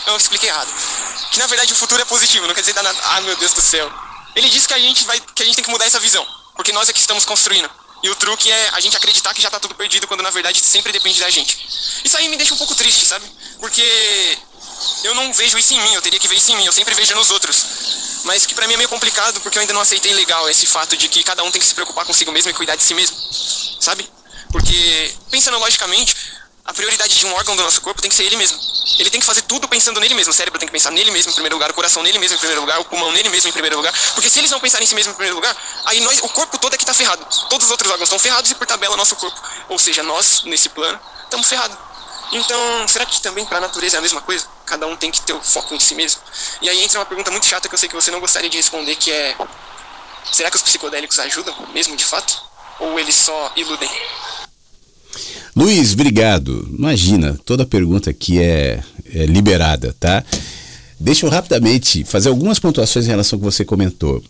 Eu 0.08 0.18
expliquei 0.18 0.50
errado. 0.50 0.72
Que 1.32 1.40
na 1.40 1.48
verdade 1.48 1.74
o 1.74 1.76
futuro 1.76 2.02
é 2.02 2.06
positivo, 2.06 2.48
não 2.48 2.54
quer 2.54 2.62
dizer 2.62 2.76
nada. 2.76 2.96
Ah, 3.04 3.22
meu 3.22 3.36
Deus 3.36 3.54
do 3.54 3.62
céu. 3.62 3.92
Ele 4.36 4.50
diz 4.50 4.68
que 4.68 4.74
a 4.74 4.80
gente 4.80 5.06
vai, 5.06 5.20
que 5.20 5.44
a 5.44 5.46
gente 5.46 5.56
tem 5.56 5.64
que 5.64 5.72
mudar 5.72 5.86
essa 5.86 6.00
visão, 6.00 6.26
porque 6.56 6.72
nós 6.72 6.90
é 6.90 6.94
que 6.94 7.00
estamos 7.00 7.26
construindo. 7.26 7.70
E 8.04 8.10
o 8.10 8.16
truque 8.16 8.52
é 8.52 8.70
a 8.74 8.80
gente 8.80 8.96
acreditar 8.96 9.34
que 9.34 9.42
já 9.42 9.50
tá 9.50 9.60
tudo 9.60 9.74
perdido, 9.74 10.08
quando 10.08 10.22
na 10.22 10.30
verdade 10.30 10.60
sempre 10.64 10.92
depende 10.92 11.20
da 11.20 11.30
gente. 11.30 11.58
Isso 12.04 12.16
aí 12.18 12.28
me 12.28 12.38
deixa 12.38 12.54
um 12.54 12.58
pouco 12.58 12.76
triste, 12.76 13.06
sabe? 13.06 13.26
Porque 13.60 14.38
eu 15.04 15.16
não 15.16 15.34
vejo 15.34 15.58
isso 15.58 15.74
em 15.74 15.82
mim, 15.82 15.94
eu 15.94 16.02
teria 16.02 16.20
que 16.20 16.28
ver 16.28 16.36
isso 16.36 16.52
em 16.52 16.56
mim, 16.58 16.66
eu 16.66 16.74
sempre 16.74 16.94
vejo 16.94 17.16
nos 17.16 17.32
outros. 17.32 17.66
Mas 18.26 18.46
que 18.46 18.54
pra 18.54 18.68
mim 18.68 18.74
é 18.74 18.78
meio 18.78 18.90
complicado, 18.90 19.40
porque 19.42 19.58
eu 19.58 19.62
ainda 19.62 19.74
não 19.74 19.82
aceitei 19.82 20.14
legal 20.14 20.48
esse 20.50 20.68
fato 20.68 20.98
de 20.98 21.08
que 21.08 21.24
cada 21.24 21.44
um 21.44 21.52
tem 21.52 21.60
que 21.60 21.66
se 21.66 21.74
preocupar 21.74 22.06
consigo 22.06 22.32
mesmo 22.32 22.52
e 22.52 22.54
cuidar 22.54 22.76
de 22.76 22.84
si 22.84 22.94
mesmo, 22.94 23.18
sabe? 23.80 24.08
Porque, 24.52 25.14
pensando 25.32 25.58
logicamente, 25.60 26.16
a 26.66 26.74
prioridade 26.74 27.16
de 27.16 27.26
um 27.28 27.34
órgão 27.34 27.56
do 27.56 27.62
nosso 27.62 27.80
corpo 27.80 28.02
tem 28.02 28.10
que 28.10 28.16
ser 28.16 28.24
ele 28.24 28.36
mesmo. 28.36 28.60
Ele 28.98 29.10
tem 29.10 29.20
que 29.20 29.26
fazer 29.26 29.44
tudo 29.44 29.68
pensando 29.68 30.00
nele 30.00 30.16
mesmo. 30.16 30.32
O 30.32 30.34
cérebro 30.34 30.60
tem 30.60 30.68
que 30.68 30.72
pensar 30.72 30.90
nele 30.90 31.12
mesmo 31.12 31.30
em 31.30 31.34
primeiro 31.34 31.56
lugar, 31.56 31.70
o 31.70 31.74
coração 31.74 32.02
nele 32.02 32.18
mesmo 32.18 32.36
em 32.36 32.40
primeiro 32.40 32.62
lugar, 32.62 32.80
o 32.80 32.86
pulmão 32.86 33.12
nele 33.12 33.30
mesmo 33.30 33.50
em 33.50 33.54
primeiro 33.54 33.78
lugar. 33.78 33.94
Porque 34.16 34.30
se 34.30 34.40
eles 34.40 34.50
não 34.50 34.60
pensarem 34.60 34.84
em 34.84 34.88
si 34.88 34.96
mesmo 34.96 35.12
em 35.12 35.16
primeiro 35.16 35.36
lugar, 35.36 35.56
aí 35.86 36.00
nós, 36.02 36.20
o 36.24 36.30
corpo 36.30 36.58
todo 36.58 36.74
é 36.74 36.78
que 36.78 36.86
tá 36.86 36.94
ferrado. 36.94 37.24
Todos 37.50 37.66
os 37.66 37.72
outros 37.72 37.92
órgãos 37.92 38.08
estão 38.08 38.18
ferrados 38.18 38.50
e 38.50 38.56
por 38.56 38.66
tabela 38.66 38.98
nosso 38.98 39.16
corpo. 39.16 39.40
Ou 39.70 39.78
seja, 39.78 40.02
nós, 40.02 40.44
nesse 40.46 40.70
plano, 40.70 41.00
estamos 41.24 41.48
ferrados. 41.48 41.78
Então, 42.32 42.88
será 42.88 43.06
que 43.06 43.22
também 43.22 43.46
para 43.46 43.60
a 43.60 43.62
natureza 43.62 43.98
é 43.98 44.00
a 44.00 44.02
mesma 44.02 44.22
coisa? 44.22 44.48
Cada 44.66 44.88
um 44.88 44.96
tem 44.96 45.12
que 45.12 45.22
ter 45.22 45.34
o 45.34 45.42
foco 45.42 45.76
em 45.76 45.80
si 45.80 45.94
mesmo. 45.94 46.20
E 46.62 46.70
aí 46.70 46.84
entra 46.84 47.00
uma 47.00 47.06
pergunta 47.06 47.30
muito 47.30 47.46
chata 47.46 47.70
que 47.70 47.76
eu 47.76 47.80
sei 47.80 47.88
que 47.88 47.96
você 47.96 48.10
não 48.10 48.20
gostaria 48.20 48.50
de 48.50 48.58
responder, 48.58 48.96
que 48.96 49.12
é: 49.12 49.38
será 50.32 50.50
que 50.50 50.56
os 50.56 50.64
psicodélicos 50.64 51.20
ajudam 51.20 51.56
mesmo 51.74 51.96
de 51.96 52.06
fato? 52.06 52.42
Ou 52.80 53.00
eles 53.00 53.16
só 53.16 53.52
iludem? 53.56 53.90
Luiz, 55.56 55.94
obrigado. 55.94 56.68
Imagina, 56.78 57.40
toda 57.46 57.66
pergunta 57.66 58.10
aqui 58.10 58.40
é, 58.40 58.84
é 59.14 59.26
liberada, 59.26 59.96
tá? 59.98 60.22
Deixa 61.00 61.26
eu 61.26 61.30
rapidamente 61.30 62.04
fazer 62.04 62.28
algumas 62.28 62.60
pontuações 62.60 63.06
em 63.06 63.10
relação 63.10 63.38
ao 63.38 63.40
que 63.40 63.46
você 63.46 63.64
comentou. 63.64 64.22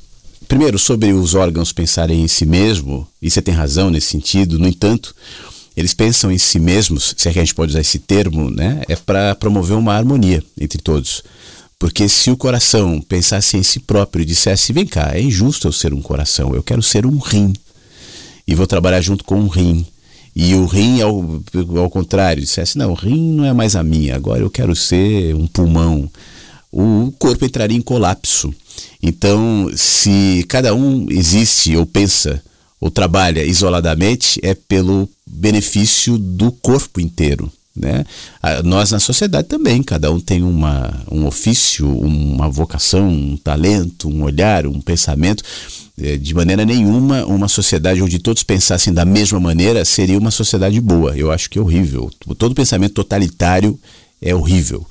Primeiro, 0.47 0.77
sobre 0.77 1.11
os 1.11 1.34
órgãos 1.34 1.73
pensarem 1.73 2.22
em 2.22 2.27
si 2.27 2.45
mesmo, 2.45 3.07
e 3.19 3.31
você 3.31 3.41
tem 3.41 3.53
razão 3.53 3.89
nesse 3.89 4.07
sentido, 4.07 4.60
no 4.60 4.68
entanto, 4.68 5.15
eles 5.76 5.95
pensam 5.95 6.31
em 6.31 6.38
si 6.38 6.60
mesmos, 6.60 7.15
se 7.18 7.27
é 7.27 7.34
que 7.34 7.39
a 7.39 7.41
gente 7.41 7.56
pode 7.56 7.72
usar 7.72 7.81
esse 7.81 7.97
termo, 7.97 8.52
né? 8.52 8.84
É 8.88 8.95
para 8.95 9.34
promover 9.34 9.76
uma 9.76 9.95
harmonia 9.95 10.43
entre 10.60 10.80
todos. 10.80 11.23
Porque 11.80 12.07
se 12.07 12.30
o 12.30 12.38
coração 12.38 13.02
pensasse 13.02 13.57
em 13.57 13.64
si 13.64 13.80
próprio 13.80 14.22
e 14.22 14.26
dissesse: 14.26 14.72
vem 14.72 14.85
cá, 14.85 15.11
é 15.14 15.22
injusto 15.22 15.68
eu 15.68 15.72
ser 15.72 15.91
um 15.91 16.02
coração, 16.02 16.53
eu 16.53 16.61
quero 16.61 16.84
ser 16.84 17.06
um 17.06 17.18
rim. 17.18 17.52
E 18.47 18.53
vou 18.53 18.68
trabalhar 18.68 19.02
junto 19.02 19.23
com 19.23 19.39
um 19.39 19.47
rim. 19.47 19.85
E 20.36 20.53
o 20.53 20.66
rim, 20.66 21.02
ao, 21.02 21.41
ao 21.78 21.90
contrário, 21.90 22.41
dissesse: 22.41 22.78
não, 22.78 22.91
o 22.91 22.95
rim 22.95 23.32
não 23.34 23.45
é 23.45 23.53
mais 23.53 23.76
a 23.76 23.84
minha, 23.84 24.16
agora 24.16 24.41
eu 24.41 24.49
quero 24.49 24.76
ser 24.76 25.34
um 25.34 25.48
pulmão. 25.48 26.10
O 26.72 27.14
corpo 27.18 27.45
entraria 27.45 27.78
em 27.78 27.82
colapso. 27.82 28.53
Então, 29.02 29.72
se 29.76 30.45
cada 30.49 30.76
um 30.76 31.07
existe 31.10 31.76
ou 31.78 31.86
pensa 31.86 32.44
ou 32.82 32.91
trabalha 32.91 33.45
isoladamente, 33.45 34.40
é 34.44 34.53
pelo 34.53 35.10
benefício 35.26 36.18
do 36.18 36.52
corpo 36.52 36.99
inteiro. 36.99 37.49
Né? 37.76 38.06
Nós 38.64 38.91
na 38.91 38.99
sociedade 38.99 39.48
também, 39.48 39.84
cada 39.84 40.12
um 40.12 40.20
tem 40.20 40.44
uma, 40.44 41.02
um 41.12 41.26
ofício, 41.26 41.88
uma 41.88 42.49
vocação, 42.49 43.07
um 43.07 43.38
talento, 43.38 44.07
um 44.07 44.24
olhar, 44.24 44.66
um 44.66 44.80
pensamento. 44.80 45.44
De 45.98 46.34
maneira 46.34 46.66
nenhuma, 46.66 47.26
uma 47.26 47.48
sociedade 47.48 48.02
onde 48.02 48.20
todos 48.20 48.44
pensassem 48.44 48.94
da 48.94 49.06
mesma 49.06 49.40
maneira 49.40 49.86
seria 49.86 50.18
uma 50.18 50.32
sociedade 50.32 50.82
boa. 50.82 51.16
Eu 51.18 51.32
acho 51.32 51.50
que 51.50 51.58
é 51.58 51.62
horrível. 51.62 52.12
Todo 52.38 52.54
pensamento 52.54 52.94
totalitário 52.96 53.80
é 54.22 54.36
horrível. 54.36 54.86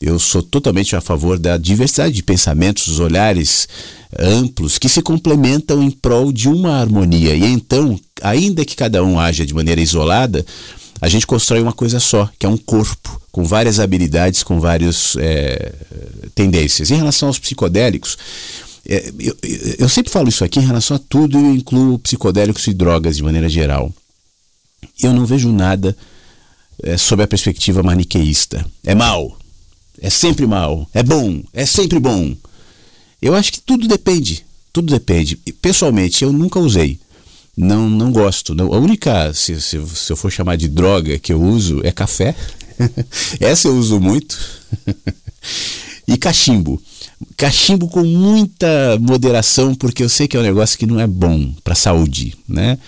Eu 0.00 0.18
sou 0.18 0.42
totalmente 0.42 0.94
a 0.94 1.00
favor 1.00 1.38
da 1.38 1.58
diversidade 1.58 2.14
de 2.14 2.22
pensamentos, 2.22 3.00
olhares 3.00 3.68
amplos 4.18 4.78
que 4.78 4.88
se 4.88 5.02
complementam 5.02 5.82
em 5.82 5.90
prol 5.90 6.32
de 6.32 6.48
uma 6.48 6.80
harmonia. 6.80 7.34
E 7.34 7.44
então, 7.44 7.98
ainda 8.22 8.64
que 8.64 8.76
cada 8.76 9.02
um 9.02 9.18
haja 9.18 9.44
de 9.44 9.52
maneira 9.52 9.80
isolada, 9.80 10.46
a 11.00 11.08
gente 11.08 11.26
constrói 11.26 11.60
uma 11.60 11.72
coisa 11.72 12.00
só, 12.00 12.30
que 12.38 12.46
é 12.46 12.48
um 12.48 12.56
corpo, 12.56 13.20
com 13.30 13.44
várias 13.44 13.78
habilidades, 13.80 14.42
com 14.42 14.60
várias 14.60 15.16
é, 15.16 15.72
tendências. 16.34 16.90
Em 16.90 16.96
relação 16.96 17.28
aos 17.28 17.38
psicodélicos, 17.38 18.16
é, 18.88 19.12
eu, 19.18 19.36
eu, 19.80 19.88
sempre 19.88 20.10
falo 20.10 20.28
isso 20.28 20.44
aqui 20.44 20.58
em 20.58 20.66
relação 20.66 20.96
a 20.96 21.00
tudo, 21.00 21.38
eu 21.38 21.54
incluo 21.54 21.98
psicodélicos 21.98 22.66
e 22.66 22.74
drogas 22.74 23.16
de 23.16 23.22
maneira 23.22 23.48
geral. 23.48 23.92
Eu 25.02 25.12
não 25.12 25.26
vejo 25.26 25.52
nada 25.52 25.96
é, 26.82 26.96
sob 26.96 27.22
a 27.22 27.28
perspectiva 27.28 27.82
maniqueísta. 27.82 28.64
É 28.84 28.94
mal, 28.94 29.38
é 30.00 30.08
sempre 30.08 30.46
mal, 30.46 30.88
é 30.94 31.02
bom, 31.02 31.42
é 31.52 31.66
sempre 31.66 31.98
bom. 31.98 32.34
Eu 33.20 33.34
acho 33.34 33.52
que 33.52 33.60
tudo 33.60 33.86
depende 33.86 34.44
tudo 34.78 34.92
depende. 34.92 35.36
Pessoalmente, 35.60 36.22
eu 36.22 36.32
nunca 36.32 36.60
usei. 36.60 36.98
Não, 37.56 37.90
não 37.90 38.12
gosto. 38.12 38.54
Não. 38.54 38.72
A 38.72 38.78
única, 38.78 39.34
se, 39.34 39.60
se, 39.60 39.84
se 39.88 40.12
eu 40.12 40.16
for 40.16 40.30
chamar 40.30 40.56
de 40.56 40.68
droga 40.68 41.18
que 41.18 41.32
eu 41.32 41.42
uso, 41.42 41.80
é 41.84 41.90
café. 41.90 42.34
Essa 43.40 43.66
eu 43.66 43.76
uso 43.76 43.98
muito. 43.98 44.38
e 46.06 46.16
cachimbo. 46.16 46.80
Cachimbo 47.36 47.88
com 47.88 48.04
muita 48.04 48.98
moderação, 49.00 49.74
porque 49.74 50.02
eu 50.02 50.08
sei 50.08 50.28
que 50.28 50.36
é 50.36 50.40
um 50.40 50.42
negócio 50.42 50.78
que 50.78 50.86
não 50.86 51.00
é 51.00 51.06
bom 51.06 51.52
para 51.64 51.72
a 51.72 51.76
saúde, 51.76 52.36
né? 52.48 52.78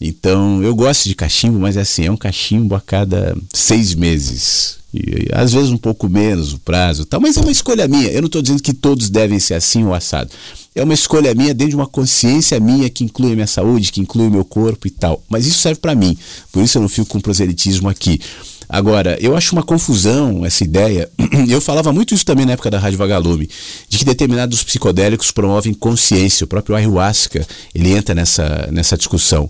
Então, 0.00 0.62
eu 0.62 0.74
gosto 0.74 1.08
de 1.08 1.14
cachimbo, 1.14 1.58
mas 1.58 1.76
é 1.76 1.80
assim, 1.80 2.04
é 2.04 2.10
um 2.10 2.16
cachimbo 2.16 2.74
a 2.74 2.80
cada 2.80 3.36
seis 3.52 3.94
meses. 3.94 4.76
E, 4.92 5.28
às 5.32 5.52
vezes 5.52 5.70
um 5.70 5.76
pouco 5.76 6.08
menos 6.08 6.52
o 6.52 6.58
prazo 6.58 7.04
tal, 7.04 7.20
mas 7.20 7.36
é 7.36 7.40
uma 7.40 7.50
escolha 7.50 7.88
minha. 7.88 8.08
Eu 8.08 8.22
não 8.22 8.26
estou 8.26 8.42
dizendo 8.42 8.62
que 8.62 8.74
todos 8.74 9.08
devem 9.08 9.40
ser 9.40 9.54
assim 9.54 9.84
ou 9.84 9.94
assado. 9.94 10.30
É 10.74 10.82
uma 10.82 10.94
escolha 10.94 11.34
minha 11.34 11.54
dentro 11.54 11.70
de 11.70 11.76
uma 11.76 11.86
consciência 11.86 12.60
minha 12.60 12.90
que 12.90 13.04
inclui 13.04 13.32
a 13.32 13.34
minha 13.34 13.46
saúde, 13.46 13.90
que 13.90 14.00
inclui 14.00 14.26
o 14.26 14.30
meu 14.30 14.44
corpo 14.44 14.86
e 14.86 14.90
tal. 14.90 15.22
Mas 15.28 15.46
isso 15.46 15.58
serve 15.58 15.80
para 15.80 15.94
mim. 15.94 16.16
Por 16.52 16.62
isso 16.62 16.76
eu 16.76 16.82
não 16.82 16.88
fico 16.88 17.08
com 17.08 17.20
proselitismo 17.20 17.88
aqui. 17.88 18.20
Agora, 18.68 19.16
eu 19.20 19.36
acho 19.36 19.54
uma 19.54 19.62
confusão 19.62 20.44
essa 20.44 20.64
ideia. 20.64 21.08
Eu 21.48 21.60
falava 21.60 21.92
muito 21.92 22.14
isso 22.14 22.24
também 22.24 22.44
na 22.44 22.52
época 22.52 22.70
da 22.70 22.78
Rádio 22.78 22.98
Vagalume, 22.98 23.48
de 23.88 23.98
que 23.98 24.04
determinados 24.04 24.62
psicodélicos 24.62 25.30
promovem 25.30 25.72
consciência. 25.72 26.44
O 26.44 26.48
próprio 26.48 26.74
ayahuasca, 26.74 27.46
ele 27.74 27.92
entra 27.92 28.14
nessa, 28.14 28.68
nessa 28.72 28.96
discussão. 28.96 29.48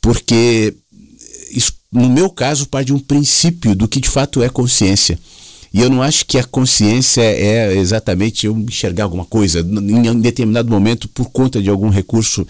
Porque 0.00 0.74
isso, 1.50 1.72
no 1.92 2.08
meu 2.08 2.28
caso, 2.28 2.66
parte 2.66 2.86
de 2.86 2.94
um 2.94 2.98
princípio 2.98 3.74
do 3.74 3.86
que 3.86 4.00
de 4.00 4.08
fato 4.08 4.42
é 4.42 4.48
consciência. 4.48 5.18
E 5.76 5.82
eu 5.82 5.90
não 5.90 6.00
acho 6.00 6.24
que 6.24 6.38
a 6.38 6.42
consciência 6.42 7.20
é 7.20 7.76
exatamente 7.76 8.46
eu 8.46 8.56
enxergar 8.56 9.04
alguma 9.04 9.26
coisa 9.26 9.60
em 9.60 10.20
determinado 10.22 10.70
momento 10.70 11.06
por 11.06 11.28
conta 11.28 11.60
de 11.60 11.68
algum 11.68 11.90
recurso 11.90 12.46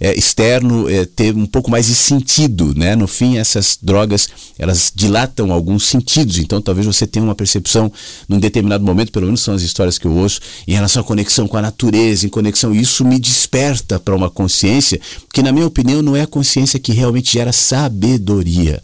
é, 0.00 0.18
externo 0.18 0.88
é, 0.88 1.04
ter 1.04 1.36
um 1.36 1.44
pouco 1.44 1.70
mais 1.70 1.88
de 1.88 1.94
sentido, 1.94 2.74
né? 2.74 2.96
No 2.96 3.06
fim, 3.06 3.36
essas 3.36 3.78
drogas 3.82 4.30
elas 4.58 4.90
dilatam 4.94 5.52
alguns 5.52 5.84
sentidos. 5.84 6.38
Então, 6.38 6.62
talvez 6.62 6.86
você 6.86 7.06
tenha 7.06 7.22
uma 7.22 7.34
percepção 7.34 7.92
num 8.26 8.38
determinado 8.38 8.82
momento, 8.82 9.12
pelo 9.12 9.26
menos 9.26 9.42
são 9.42 9.52
as 9.52 9.60
histórias 9.60 9.98
que 9.98 10.06
eu 10.06 10.16
ouço, 10.16 10.40
em 10.66 10.72
relação 10.72 11.02
à 11.02 11.04
conexão 11.04 11.46
com 11.46 11.58
a 11.58 11.62
natureza, 11.62 12.24
em 12.24 12.30
conexão 12.30 12.74
isso 12.74 13.04
me 13.04 13.18
desperta 13.18 14.00
para 14.00 14.16
uma 14.16 14.30
consciência 14.30 14.98
que, 15.34 15.42
na 15.42 15.52
minha 15.52 15.66
opinião, 15.66 16.00
não 16.00 16.16
é 16.16 16.22
a 16.22 16.26
consciência 16.26 16.80
que 16.80 16.92
realmente 16.92 17.30
gera 17.30 17.52
sabedoria. 17.52 18.82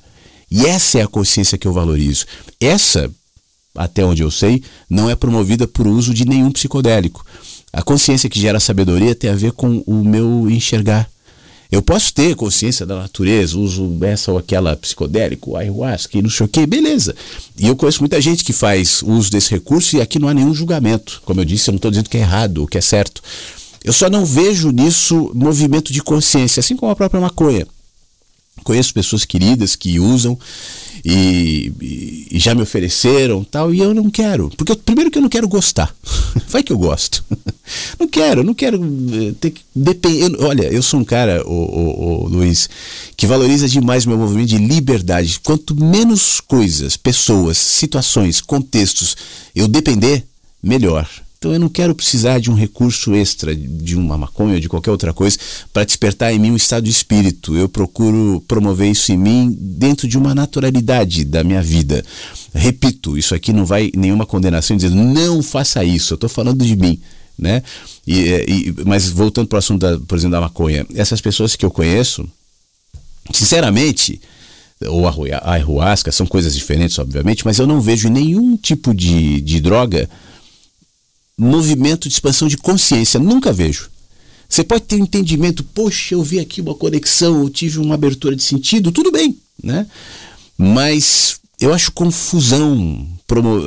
E 0.51 0.67
essa 0.67 0.99
é 0.99 1.03
a 1.03 1.09
consciência 1.09 1.57
que 1.57 1.67
eu 1.67 1.73
valorizo. 1.73 2.27
Essa 2.61 3.11
até 3.77 4.05
onde 4.05 4.23
eu 4.23 4.31
sei, 4.31 4.63
não 4.89 5.09
é 5.09 5.15
promovida 5.15 5.67
por 5.67 5.87
uso 5.87 6.13
de 6.15 6.25
nenhum 6.25 6.51
psicodélico. 6.51 7.25
A 7.73 7.83
consciência 7.83 8.29
que 8.29 8.41
gera 8.41 8.59
sabedoria 8.59 9.15
tem 9.15 9.31
a 9.31 9.35
ver 9.35 9.53
com 9.53 9.83
o 9.87 10.03
meu 10.03 10.51
enxergar. 10.51 11.09
Eu 11.71 11.83
posso 11.83 12.15
ter 12.15 12.35
consciência 12.37 12.87
da 12.87 12.97
natureza, 12.97 13.59
uso 13.59 13.99
essa 14.03 14.31
ou 14.31 14.39
aquela 14.39 14.77
psicodélico, 14.77 15.57
ayahuasca 15.57 16.17
e 16.17 16.23
não 16.23 16.31
sei 16.31 16.47
o 16.47 16.49
que, 16.49 16.65
beleza. 16.65 17.15
E 17.59 17.67
eu 17.67 17.75
conheço 17.75 18.01
muita 18.01 18.21
gente 18.21 18.45
que 18.45 18.53
faz 18.53 19.03
uso 19.03 19.31
desse 19.31 19.51
recurso 19.51 19.97
e 19.97 20.01
aqui 20.01 20.19
não 20.19 20.29
há 20.29 20.35
nenhum 20.35 20.55
julgamento. 20.55 21.21
Como 21.25 21.41
eu 21.41 21.45
disse, 21.45 21.69
eu 21.69 21.73
não 21.73 21.77
estou 21.77 21.91
dizendo 21.91 22.09
que 22.09 22.17
é 22.17 22.21
errado 22.21 22.59
ou 22.59 22.67
que 22.69 22.79
é 22.79 22.81
certo. 22.81 23.21
Eu 23.83 23.93
só 23.93 24.09
não 24.09 24.25
vejo 24.25 24.71
nisso 24.71 25.31
movimento 25.35 25.93
de 25.93 26.03
consciência, 26.03 26.61
assim 26.61 26.77
como 26.77 26.93
a 26.93 26.97
própria 26.97 27.21
maconha. 27.21 27.67
Conheço 28.65 28.95
pessoas 28.95 29.25
queridas 29.25 29.77
que 29.77 29.99
usam 30.01 30.39
e, 31.05 32.29
e, 32.31 32.39
já 32.39 32.55
me 32.55 32.63
ofereceram 32.63 33.45
tal, 33.45 33.73
e 33.73 33.81
eu 33.81 33.95
não 33.95 34.11
quero. 34.11 34.51
Porque 34.57 34.73
eu, 34.73 34.77
primeiro 34.77 35.11
que 35.11 35.19
eu 35.19 35.23
não 35.23 35.29
quero 35.29 35.49
gostar. 35.49 35.95
Vai 36.49 36.63
que 36.63 36.73
eu 36.73 36.79
gosto. 36.79 37.25
não 37.99 38.09
quero, 38.09 38.43
não 38.43 38.55
quero 38.55 38.77
eh, 38.77 39.35
ter 39.41 39.51
que 39.51 39.63
depender. 39.75 40.37
Olha, 40.41 40.65
eu 40.73 40.83
sou 40.83 41.01
um 41.01 41.05
cara, 41.05 41.47
o, 41.47 41.53
o, 41.53 42.25
o 42.25 42.29
Luiz, 42.29 42.69
que 43.17 43.27
valoriza 43.27 43.69
demais 43.69 44.07
meu 44.07 44.19
movimento 44.19 44.49
de 44.49 44.59
liberdade. 44.59 45.41
Quanto 45.41 45.75
menos 45.75 46.41
coisas, 46.41 46.97
pessoas, 46.97 47.59
situações, 47.59 48.41
contextos 48.41 49.17
eu 49.55 49.69
depender, 49.69 50.25
melhor. 50.63 51.09
Então 51.47 51.55
eu 51.55 51.61
não 51.61 51.69
quero 51.69 51.95
precisar 51.95 52.41
de 52.41 52.51
um 52.51 52.55
recurso 52.55 53.15
extra, 53.15 53.55
de 53.55 53.95
uma 53.95 54.19
maconha 54.19 54.55
ou 54.55 54.61
de 54.61 54.69
qualquer 54.69 54.91
outra 54.91 55.13
coisa, 55.13 55.39
para 55.73 55.85
despertar 55.85 56.35
em 56.35 56.41
mim 56.41 56.51
um 56.51 56.57
estado 56.57 56.83
de 56.83 56.91
espírito. 56.91 57.57
Eu 57.57 57.69
procuro 57.69 58.43
promover 58.49 58.91
isso 58.91 59.13
em 59.13 59.17
mim 59.17 59.57
dentro 59.57 60.09
de 60.09 60.19
uma 60.19 60.35
naturalidade 60.35 61.25
da 61.25 61.45
minha 61.45 61.63
vida. 61.63 62.05
Repito, 62.53 63.17
isso 63.17 63.33
aqui 63.33 63.53
não 63.53 63.65
vai 63.65 63.93
nenhuma 63.95 64.27
condenação 64.27 64.77
dizendo 64.77 64.97
não 64.97 65.41
faça 65.41 65.85
isso. 65.85 66.15
Eu 66.15 66.17
estou 66.17 66.29
falando 66.29 66.65
de 66.65 66.75
mim. 66.75 67.01
Né? 67.39 67.63
E, 68.05 68.19
e, 68.19 68.75
mas 68.85 69.09
voltando 69.09 69.47
para 69.47 69.57
o 69.57 69.59
assunto, 69.61 69.83
da, 69.83 70.01
por 70.01 70.19
exemplo, 70.19 70.33
da 70.33 70.41
maconha, 70.41 70.85
essas 70.97 71.21
pessoas 71.21 71.55
que 71.55 71.65
eu 71.65 71.71
conheço, 71.71 72.29
sinceramente, 73.33 74.21
ou 74.85 75.07
a 75.07 75.15
ayahuasca, 75.53 76.11
são 76.11 76.27
coisas 76.27 76.57
diferentes, 76.57 76.99
obviamente, 76.99 77.45
mas 77.45 77.61
eu 77.61 77.69
não 77.69 77.81
vejo 77.81 78.09
nenhum 78.09 78.57
tipo 78.57 78.93
de, 78.93 79.41
de 79.43 79.61
droga 79.61 80.11
movimento 81.39 82.09
de 82.09 82.15
expansão 82.15 82.49
de 82.49 82.57
consciência. 82.57 83.21
Nunca 83.21 83.53
vejo. 83.53 83.91
Você 84.49 84.63
pode 84.63 84.85
ter 84.85 84.97
um 84.97 85.05
entendimento, 85.05 85.65
poxa, 85.65 86.15
eu 86.15 86.23
vi 86.23 86.39
aqui 86.39 86.61
uma 86.61 86.75
conexão, 86.75 87.41
eu 87.41 87.51
tive 87.51 87.79
uma 87.79 87.95
abertura 87.95 88.37
de 88.37 88.43
sentido, 88.43 88.93
tudo 88.93 89.11
bem, 89.11 89.37
né? 89.63 89.87
Mas 90.57 91.41
eu 91.61 91.75
acho 91.75 91.91
confusão 91.93 93.07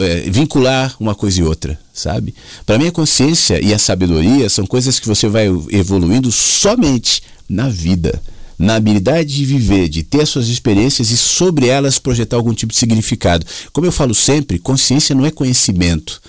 é, 0.02 0.30
vincular 0.30 0.96
uma 1.00 1.14
coisa 1.14 1.41
e 1.41 1.44
outra, 1.44 1.80
sabe? 1.94 2.34
Para 2.66 2.78
mim, 2.78 2.88
a 2.88 2.91
consciência 2.91 3.62
e 3.62 3.74
a 3.74 3.80
sabedoria 3.80 4.50
são 4.50 4.66
coisas 4.66 5.00
que 5.00 5.08
você 5.08 5.28
vai 5.28 5.48
evoluindo 5.70 6.32
somente 6.32 7.22
na 7.48 7.68
vida, 7.68 8.22
na 8.58 8.76
habilidade 8.76 9.36
de 9.36 9.44
viver, 9.44 9.90
de 9.90 10.04
ter 10.04 10.22
as 10.22 10.30
suas 10.30 10.48
experiências 10.48 11.12
e 11.12 11.18
sobre 11.18 11.68
elas 11.68 12.00
projetar 12.00 12.38
algum 12.38 12.54
tipo 12.54 12.72
de 12.72 12.80
significado. 12.80 13.46
Como 13.74 13.86
eu 13.86 13.91
falo 13.91 14.16
sempre, 14.16 14.60
consciência 14.60 15.14
não 15.14 15.26
é 15.26 15.32
conhecimento 15.32 16.22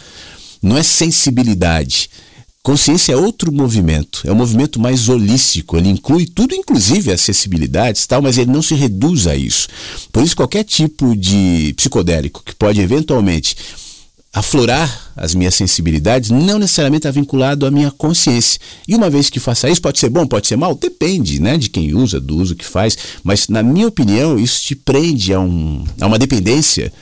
não 0.63 0.77
é 0.77 0.83
sensibilidade. 0.83 2.11
Consciência 2.63 3.15
é 3.15 3.17
outro 3.17 3.51
movimento, 3.51 4.21
é 4.27 4.31
um 4.31 4.35
movimento 4.35 4.79
mais 4.79 5.09
holístico, 5.09 5.79
ele 5.79 5.89
inclui 5.89 6.27
tudo, 6.27 6.55
inclusive 6.55 7.11
acessibilidades, 7.11 8.07
tal, 8.07 8.21
mas 8.21 8.37
ele 8.37 8.51
não 8.51 8.61
se 8.61 8.75
reduz 8.75 9.27
a 9.27 9.35
isso. 9.35 9.67
Por 10.13 10.23
isso, 10.23 10.37
qualquer 10.37 10.63
tipo 10.65 11.17
de 11.17 11.73
psicodélico 11.75 12.43
que 12.45 12.55
pode 12.55 12.79
eventualmente 12.79 13.57
aflorar 14.33 15.11
as 15.17 15.35
minhas 15.35 15.55
sensibilidades 15.55 16.31
não 16.31 16.59
necessariamente 16.59 17.01
está 17.01 17.11
vinculado 17.11 17.67
à 17.67 17.71
minha 17.71 17.91
consciência. 17.91 18.61
E 18.87 18.95
uma 18.95 19.11
vez 19.11 19.29
que 19.29 19.41
faça 19.41 19.69
isso, 19.69 19.83
pode 19.83 19.99
ser 19.99 20.09
bom, 20.09 20.27
pode 20.27 20.47
ser 20.47 20.57
mal, 20.57 20.75
depende 20.75 21.41
né, 21.41 21.57
de 21.57 21.69
quem 21.69 21.95
usa, 21.95 22.21
do 22.21 22.37
uso 22.37 22.55
que 22.55 22.65
faz, 22.65 22.97
mas 23.25 23.49
na 23.49 23.63
minha 23.63 23.89
opinião, 23.89 24.39
isso 24.39 24.63
te 24.63 24.77
prende 24.77 25.33
a, 25.33 25.41
um, 25.41 25.85
a 26.01 26.07
uma 26.07 26.19
dependência 26.19 26.93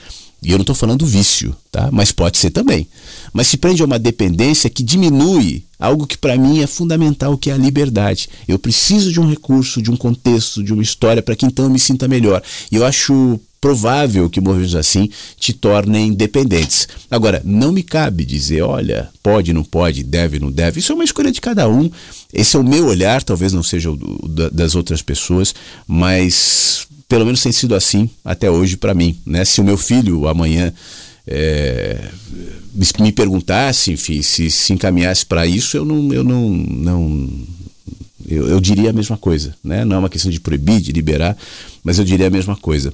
e 0.42 0.52
eu 0.52 0.58
não 0.58 0.62
estou 0.62 0.74
falando 0.74 1.04
vício, 1.04 1.54
tá? 1.70 1.90
Mas 1.90 2.12
pode 2.12 2.38
ser 2.38 2.50
também. 2.50 2.86
Mas 3.32 3.46
se 3.46 3.56
prende 3.56 3.82
a 3.82 3.84
uma 3.84 3.98
dependência 3.98 4.70
que 4.70 4.82
diminui 4.82 5.64
algo 5.78 6.06
que 6.06 6.18
para 6.18 6.36
mim 6.36 6.60
é 6.60 6.66
fundamental, 6.66 7.38
que 7.38 7.50
é 7.50 7.52
a 7.54 7.58
liberdade. 7.58 8.28
Eu 8.46 8.58
preciso 8.58 9.12
de 9.12 9.20
um 9.20 9.28
recurso, 9.28 9.80
de 9.80 9.90
um 9.90 9.96
contexto, 9.96 10.62
de 10.62 10.72
uma 10.72 10.82
história 10.82 11.22
para 11.22 11.36
que 11.36 11.46
então 11.46 11.66
eu 11.66 11.70
me 11.70 11.78
sinta 11.78 12.08
melhor. 12.08 12.42
E 12.70 12.76
eu 12.76 12.84
acho 12.84 13.40
provável 13.60 14.30
que 14.30 14.40
movimentos 14.40 14.74
assim 14.74 15.10
te 15.38 15.52
tornem 15.52 16.12
dependentes. 16.12 16.88
Agora, 17.10 17.42
não 17.44 17.72
me 17.72 17.82
cabe 17.82 18.24
dizer, 18.24 18.62
olha, 18.62 19.08
pode, 19.22 19.52
não 19.52 19.64
pode, 19.64 20.02
deve, 20.02 20.38
não 20.38 20.50
deve. 20.50 20.80
Isso 20.80 20.92
é 20.92 20.94
uma 20.94 21.04
escolha 21.04 21.30
de 21.30 21.40
cada 21.40 21.68
um. 21.68 21.90
Esse 22.32 22.56
é 22.56 22.58
o 22.58 22.64
meu 22.64 22.86
olhar, 22.86 23.22
talvez 23.22 23.52
não 23.52 23.62
seja 23.62 23.90
o 23.90 24.28
das 24.52 24.74
outras 24.74 25.02
pessoas, 25.02 25.54
mas 25.86 26.86
pelo 27.08 27.24
menos 27.24 27.42
tem 27.42 27.50
sido 27.50 27.74
assim 27.74 28.08
até 28.24 28.50
hoje 28.50 28.76
para 28.76 28.94
mim. 28.94 29.16
Né? 29.26 29.44
Se 29.44 29.60
o 29.60 29.64
meu 29.64 29.78
filho 29.78 30.28
amanhã 30.28 30.72
é, 31.30 32.10
me 33.00 33.12
perguntasse, 33.12 33.92
enfim, 33.92 34.22
se 34.22 34.50
se 34.50 34.72
encaminhasse 34.72 35.26
para 35.26 35.46
isso, 35.46 35.76
eu 35.76 35.84
não, 35.84 36.12
eu 36.12 36.24
não, 36.24 36.48
não 36.48 37.28
eu, 38.26 38.48
eu, 38.48 38.60
diria 38.60 38.90
a 38.90 38.92
mesma 38.92 39.16
coisa, 39.16 39.54
né? 39.62 39.84
Não 39.84 39.96
é 39.96 39.98
uma 39.98 40.08
questão 40.08 40.30
de 40.30 40.40
proibir, 40.40 40.80
de 40.80 40.92
liberar, 40.92 41.36
mas 41.84 41.98
eu 41.98 42.04
diria 42.04 42.28
a 42.28 42.30
mesma 42.30 42.56
coisa. 42.56 42.92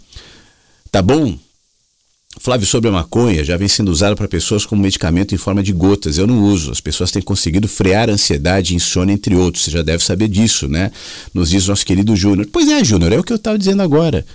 Tá 0.90 1.01
bom? 1.01 1.39
Flávio, 2.40 2.66
sobre 2.66 2.89
a 2.89 2.93
maconha, 2.93 3.44
já 3.44 3.56
vem 3.56 3.69
sendo 3.69 3.90
usada 3.90 4.16
para 4.16 4.27
pessoas 4.27 4.66
como 4.66 4.82
medicamento 4.82 5.35
em 5.35 5.39
forma 5.39 5.62
de 5.62 5.73
gotas. 5.73 6.19
Eu 6.19 6.27
não 6.27 6.43
uso. 6.43 6.73
As 6.73 6.81
pessoas 6.81 7.12
têm 7.12 7.23
conseguido 7.23 7.69
frear 7.69 8.11
ansiedade, 8.11 8.74
insônia, 8.74 9.12
entre 9.12 9.36
outros. 9.36 9.65
Você 9.65 9.70
já 9.70 9.82
deve 9.82 10.05
saber 10.05 10.27
disso, 10.27 10.69
né? 10.69 10.90
Nos 11.32 11.51
diz 11.51 11.69
nosso 11.69 11.86
querido 11.86 12.16
Júnior. 12.16 12.48
Pois 12.52 12.69
é, 12.69 12.82
Júnior, 12.82 13.12
é 13.12 13.19
o 13.19 13.23
que 13.23 13.32
eu 13.32 13.36
estava 13.36 13.56
dizendo 13.56 13.82
agora. 13.82 14.27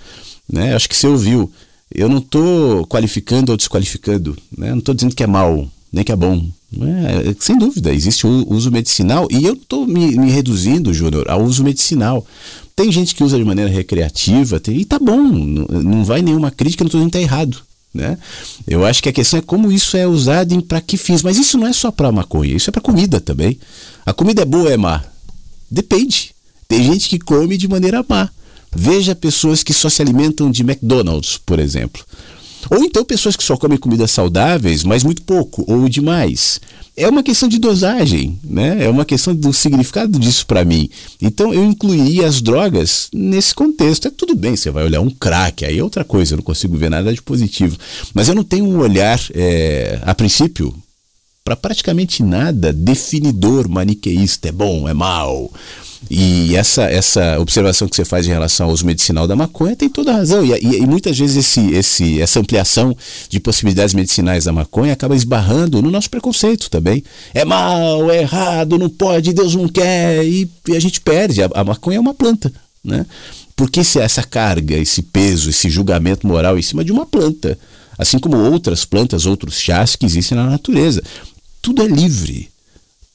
Né? 0.50 0.74
Acho 0.74 0.88
que 0.88 0.96
você 0.96 1.06
ouviu. 1.06 1.52
Eu 1.92 2.08
não 2.08 2.18
estou 2.18 2.86
qualificando 2.86 3.52
ou 3.52 3.56
desqualificando. 3.56 4.36
Né? 4.56 4.70
Não 4.70 4.78
estou 4.78 4.94
dizendo 4.94 5.14
que 5.14 5.22
é 5.22 5.26
mal, 5.26 5.68
nem 5.92 6.04
que 6.04 6.12
é 6.12 6.16
bom. 6.16 6.46
É, 6.72 7.34
sem 7.40 7.58
dúvida, 7.58 7.92
existe 7.92 8.26
o 8.26 8.46
uso 8.48 8.70
medicinal 8.70 9.26
e 9.28 9.44
eu 9.44 9.54
estou 9.54 9.86
me, 9.86 10.16
me, 10.16 10.30
reduzindo, 10.30 10.94
Júnior, 10.94 11.28
ao 11.28 11.42
uso 11.42 11.64
medicinal. 11.64 12.24
Tem 12.76 12.92
gente 12.92 13.14
que 13.14 13.24
usa 13.24 13.36
de 13.36 13.44
maneira 13.44 13.70
recreativa 13.70 14.60
tem, 14.60 14.76
e 14.76 14.84
tá 14.84 14.98
bom, 14.98 15.20
não, 15.20 15.66
não 15.82 16.04
vai 16.04 16.22
nenhuma 16.22 16.50
crítica, 16.50 16.84
não 16.84 16.86
estou 16.86 17.00
dizendo 17.00 17.10
que 17.10 17.18
está 17.18 17.34
errado. 17.36 17.58
Né? 17.92 18.16
Eu 18.68 18.84
acho 18.86 19.02
que 19.02 19.08
a 19.08 19.12
questão 19.12 19.40
é 19.40 19.42
como 19.42 19.72
isso 19.72 19.96
é 19.96 20.06
usado 20.06 20.54
e 20.54 20.62
para 20.62 20.80
que 20.80 20.96
fins. 20.96 21.22
Mas 21.22 21.36
isso 21.36 21.58
não 21.58 21.66
é 21.66 21.72
só 21.72 21.90
para 21.90 22.12
maconha, 22.12 22.54
isso 22.54 22.70
é 22.70 22.72
para 22.72 22.80
comida 22.80 23.20
também. 23.20 23.58
A 24.06 24.12
comida 24.12 24.42
é 24.42 24.44
boa 24.44 24.64
ou 24.64 24.70
é 24.70 24.76
má? 24.76 25.02
Depende. 25.68 26.32
Tem 26.68 26.84
gente 26.84 27.08
que 27.08 27.18
come 27.18 27.56
de 27.56 27.66
maneira 27.66 28.04
má. 28.08 28.30
Veja 28.74 29.14
pessoas 29.14 29.62
que 29.62 29.72
só 29.72 29.88
se 29.88 30.00
alimentam 30.00 30.50
de 30.50 30.62
McDonald's, 30.62 31.38
por 31.38 31.58
exemplo. 31.58 32.04
Ou 32.68 32.84
então 32.84 33.04
pessoas 33.04 33.36
que 33.36 33.42
só 33.42 33.56
comem 33.56 33.78
comidas 33.78 34.10
saudáveis, 34.10 34.84
mas 34.84 35.02
muito 35.02 35.22
pouco 35.22 35.64
ou 35.66 35.88
demais. 35.88 36.60
É 36.96 37.08
uma 37.08 37.22
questão 37.22 37.48
de 37.48 37.58
dosagem, 37.58 38.38
né? 38.44 38.84
É 38.84 38.88
uma 38.88 39.04
questão 39.04 39.34
do 39.34 39.52
significado 39.52 40.18
disso 40.18 40.44
para 40.46 40.64
mim. 40.64 40.90
Então 41.22 41.54
eu 41.54 41.64
incluiria 41.64 42.26
as 42.26 42.42
drogas 42.42 43.08
nesse 43.12 43.54
contexto. 43.54 44.08
É 44.08 44.10
tudo 44.10 44.34
bem, 44.34 44.56
você 44.56 44.70
vai 44.70 44.84
olhar 44.84 45.00
um 45.00 45.10
crack, 45.10 45.64
aí 45.64 45.78
é 45.78 45.82
outra 45.82 46.04
coisa, 46.04 46.34
eu 46.34 46.38
não 46.38 46.44
consigo 46.44 46.76
ver 46.76 46.90
nada 46.90 47.12
de 47.12 47.22
positivo. 47.22 47.78
Mas 48.12 48.28
eu 48.28 48.34
não 48.34 48.44
tenho 48.44 48.66
um 48.66 48.78
olhar, 48.78 49.18
é, 49.32 49.98
a 50.02 50.14
princípio, 50.14 50.74
para 51.42 51.56
praticamente 51.56 52.22
nada 52.22 52.72
definidor 52.72 53.68
maniqueísta. 53.68 54.48
É 54.48 54.52
bom, 54.52 54.88
é 54.88 54.92
mal. 54.92 55.50
E 56.08 56.56
essa, 56.56 56.84
essa 56.84 57.38
observação 57.38 57.86
que 57.86 57.94
você 57.94 58.04
faz 58.04 58.26
em 58.26 58.30
relação 58.30 58.66
ao 58.66 58.72
uso 58.72 58.86
medicinal 58.86 59.26
da 59.28 59.36
maconha 59.36 59.76
tem 59.76 59.88
toda 59.88 60.12
razão. 60.12 60.44
E, 60.44 60.52
e, 60.52 60.76
e, 60.78 60.86
muitas 60.86 61.18
vezes 61.18 61.36
esse, 61.36 61.74
esse, 61.74 62.20
essa 62.22 62.40
ampliação 62.40 62.96
de 63.28 63.38
possibilidades 63.38 63.92
medicinais 63.92 64.44
da 64.44 64.52
maconha 64.52 64.94
acaba 64.94 65.14
esbarrando 65.14 65.82
no 65.82 65.90
nosso 65.90 66.08
preconceito 66.08 66.70
também. 66.70 67.04
É 67.34 67.44
mal, 67.44 68.10
é 68.10 68.22
errado, 68.22 68.78
não 68.78 68.88
pode, 68.88 69.32
Deus 69.32 69.54
não 69.54 69.68
quer. 69.68 70.24
E, 70.24 70.50
e 70.68 70.76
a 70.76 70.80
gente 70.80 71.00
perde. 71.00 71.42
A, 71.42 71.50
a, 71.54 71.64
maconha 71.64 71.98
é 71.98 72.00
uma 72.00 72.14
planta. 72.14 72.50
Né? 72.82 73.04
Por 73.54 73.70
que 73.70 73.80
essa 73.80 74.22
carga, 74.22 74.76
esse 74.76 75.02
peso, 75.02 75.50
esse 75.50 75.68
julgamento 75.68 76.26
moral 76.26 76.58
em 76.58 76.62
cima 76.62 76.82
de 76.82 76.92
uma 76.92 77.04
planta? 77.04 77.58
Assim 77.98 78.18
como 78.18 78.38
outras 78.38 78.86
plantas, 78.86 79.26
outros 79.26 79.60
chás 79.60 79.96
que 79.96 80.06
existem 80.06 80.36
na 80.36 80.46
natureza. 80.46 81.02
Tudo 81.60 81.82
é 81.82 81.86
livre. 81.86 82.48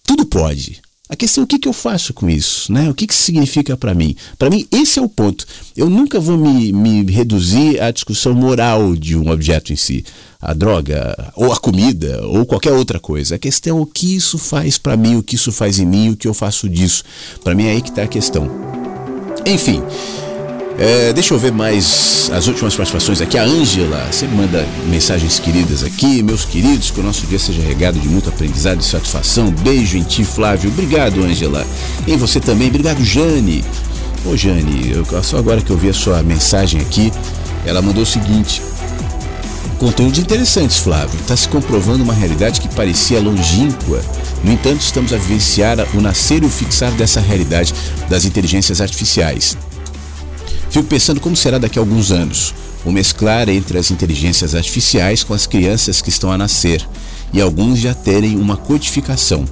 Tudo 0.06 0.24
pode. 0.24 0.85
A 1.08 1.16
questão 1.16 1.44
é 1.44 1.46
o 1.46 1.48
que, 1.48 1.60
que 1.60 1.68
eu 1.68 1.74
faço 1.74 2.16
com 2.16 2.28
isso, 2.28 2.74
né? 2.74 2.90
O 2.90 2.94
que, 2.94 3.06
que 3.06 3.14
significa 3.14 3.78
para 3.78 3.94
mim? 3.94 4.16
Para 4.40 4.50
mim, 4.50 4.66
esse 4.72 4.98
é 4.98 5.02
o 5.02 5.08
ponto. 5.08 5.46
Eu 5.78 5.88
nunca 5.88 6.20
vou 6.20 6.36
me, 6.36 6.74
me 6.74 7.04
reduzir 7.12 7.80
à 7.80 7.92
discussão 7.92 8.34
moral 8.34 8.96
de 8.96 9.16
um 9.16 9.30
objeto 9.30 9.72
em 9.72 9.76
si, 9.76 10.04
a 10.42 10.52
droga, 10.52 11.32
ou 11.36 11.54
a 11.54 11.58
comida, 11.58 12.26
ou 12.26 12.44
qualquer 12.44 12.74
outra 12.74 13.00
coisa. 13.00 13.36
A 13.36 13.40
questão 13.40 13.78
é 13.78 13.82
o 13.82 13.86
que 13.86 14.16
isso 14.16 14.40
faz 14.40 14.80
para 14.80 14.98
mim, 14.98 15.16
o 15.16 15.22
que 15.22 15.36
isso 15.36 15.52
faz 15.52 15.78
em 15.78 15.86
mim, 15.86 16.10
o 16.10 16.18
que 16.18 16.28
eu 16.28 16.34
faço 16.34 16.68
disso. 16.68 17.04
Para 17.44 17.54
mim 17.54 17.66
é 17.66 17.72
aí 17.74 17.84
que 17.84 17.90
está 17.90 18.02
a 18.02 18.08
questão. 18.08 18.50
Enfim, 19.46 19.84
é, 20.78 21.14
deixa 21.14 21.34
eu 21.34 21.40
ver 21.40 21.52
mais 21.52 22.30
as 22.34 22.48
últimas 22.48 22.76
participações 22.76 23.22
aqui. 23.22 23.38
A 23.38 23.44
Ângela 23.44 24.08
sempre 24.12 24.36
manda 24.36 24.66
mensagens 24.90 25.40
queridas 25.40 25.84
aqui. 25.84 26.22
Meus 26.22 26.44
queridos, 26.44 26.92
que 26.92 27.00
o 27.00 27.04
nosso 27.04 27.26
dia 27.28 27.40
seja 27.40 27.62
regado 27.62 28.00
de 28.00 28.08
muito 28.08 28.30
aprendizado 28.30 28.82
e 28.82 28.84
satisfação. 28.84 29.52
Beijo 29.52 29.98
em 29.98 30.04
ti, 30.04 30.26
Flávio. 30.26 30.70
Obrigado, 30.70 31.24
Ângela. 31.24 31.66
Em 32.06 32.18
você 32.18 32.40
também. 32.40 32.68
Obrigado, 32.68 33.04
Jane. 33.04 33.64
Ô, 34.26 34.36
Jane, 34.36 34.92
eu, 34.92 35.24
só 35.24 35.38
agora 35.38 35.62
que 35.62 35.70
eu 35.70 35.78
vi 35.78 35.90
a 35.90 35.94
sua 35.94 36.22
mensagem 36.24 36.82
aqui, 36.82 37.12
ela 37.66 37.82
mandou 37.82 38.04
o 38.04 38.06
seguinte. 38.06 38.62
Conteúdos 39.78 40.20
interessantes, 40.20 40.80
Flávio. 40.80 41.20
Está 41.22 41.38
se 41.38 41.48
comprovando 41.48 42.04
uma 42.04 42.14
realidade 42.14 42.60
que 42.60 42.68
parecia 42.76 43.20
longínqua. 43.20 44.02
No 44.44 44.52
entanto, 44.52 44.82
estamos 44.82 45.14
a 45.14 45.18
vivenciar 45.18 45.78
o 45.94 46.02
nascer 46.02 46.44
e 46.44 46.46
o 46.46 46.50
fixar 46.50 46.92
dessa 46.92 47.22
realidade 47.22 47.74
das 48.10 48.26
inteligências 48.26 48.82
artificiais. 48.82 49.58
Fico 50.76 50.90
pensando 50.90 51.22
como 51.22 51.38
será 51.38 51.58
daqui 51.58 51.80
a 51.80 51.82
alguns 51.82 52.12
anos 52.12 52.54
o 52.84 52.92
mesclar 52.92 53.48
entre 53.48 53.78
as 53.78 53.92
inteligências 53.92 54.54
artificiais 54.54 55.24
com 55.24 55.34
as 55.34 55.48
crianças 55.48 56.02
que 56.02 56.10
estão 56.10 56.30
a 56.30 56.38
nascer 56.38 56.86
e 57.32 57.40
alguns 57.40 57.80
já 57.80 57.94
terem 57.94 58.36
uma 58.36 58.58
codificação. 58.58 59.46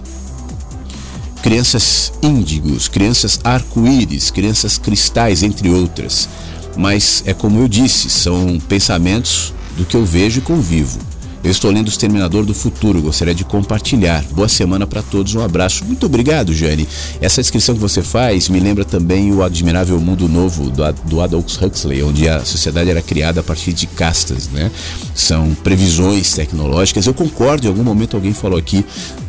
Crianças 1.42 2.12
índigos, 2.22 2.90
crianças 2.90 3.40
arco-íris, 3.42 4.32
crianças 4.32 4.78
cristais, 4.78 5.44
entre 5.44 5.70
outras. 5.70 6.28
Mas 6.76 7.24
é 7.26 7.34
como 7.34 7.58
eu 7.58 7.70
disse, 7.70 8.10
são 8.10 8.60
pensamentos 8.68 9.54
do 9.78 9.86
que 9.86 9.96
eu 9.96 10.06
vejo 10.06 10.40
e 10.40 10.42
convivo. 10.42 11.00
Eu 11.44 11.52
estou 11.52 11.70
lendo 11.70 11.88
o 11.88 11.90
Exterminador 11.90 12.46
do 12.46 12.54
Futuro, 12.54 13.02
gostaria 13.02 13.36
de 13.36 13.44
compartilhar. 13.44 14.24
Boa 14.32 14.48
semana 14.48 14.88
para 14.88 15.02
todos, 15.02 15.36
um 15.36 15.42
abraço. 15.42 15.84
Muito 15.84 16.06
obrigado, 16.06 16.54
Jane. 16.54 16.88
Essa 17.20 17.42
descrição 17.42 17.76
que 17.76 17.82
você 17.82 18.02
faz 18.02 18.48
me 18.48 18.62
lembra 18.62 18.86
também 18.86 19.34
o 19.34 19.44
admirável 19.44 20.00
mundo 20.00 20.30
novo 20.30 20.70
do, 20.70 20.90
do 21.04 21.20
Adolf 21.20 21.62
Huxley, 21.62 22.02
onde 22.02 22.30
a 22.30 22.46
sociedade 22.46 22.90
era 22.90 23.02
criada 23.02 23.42
a 23.42 23.44
partir 23.44 23.74
de 23.74 23.88
castas, 23.88 24.48
né? 24.48 24.72
São 25.14 25.54
previsões 25.56 26.34
tecnológicas. 26.34 27.06
Eu 27.06 27.14
concordo, 27.14 27.68
em 27.68 27.70
algum 27.70 27.84
momento 27.84 28.16
alguém 28.16 28.34
falou 28.34 28.58
aqui, 28.58 28.86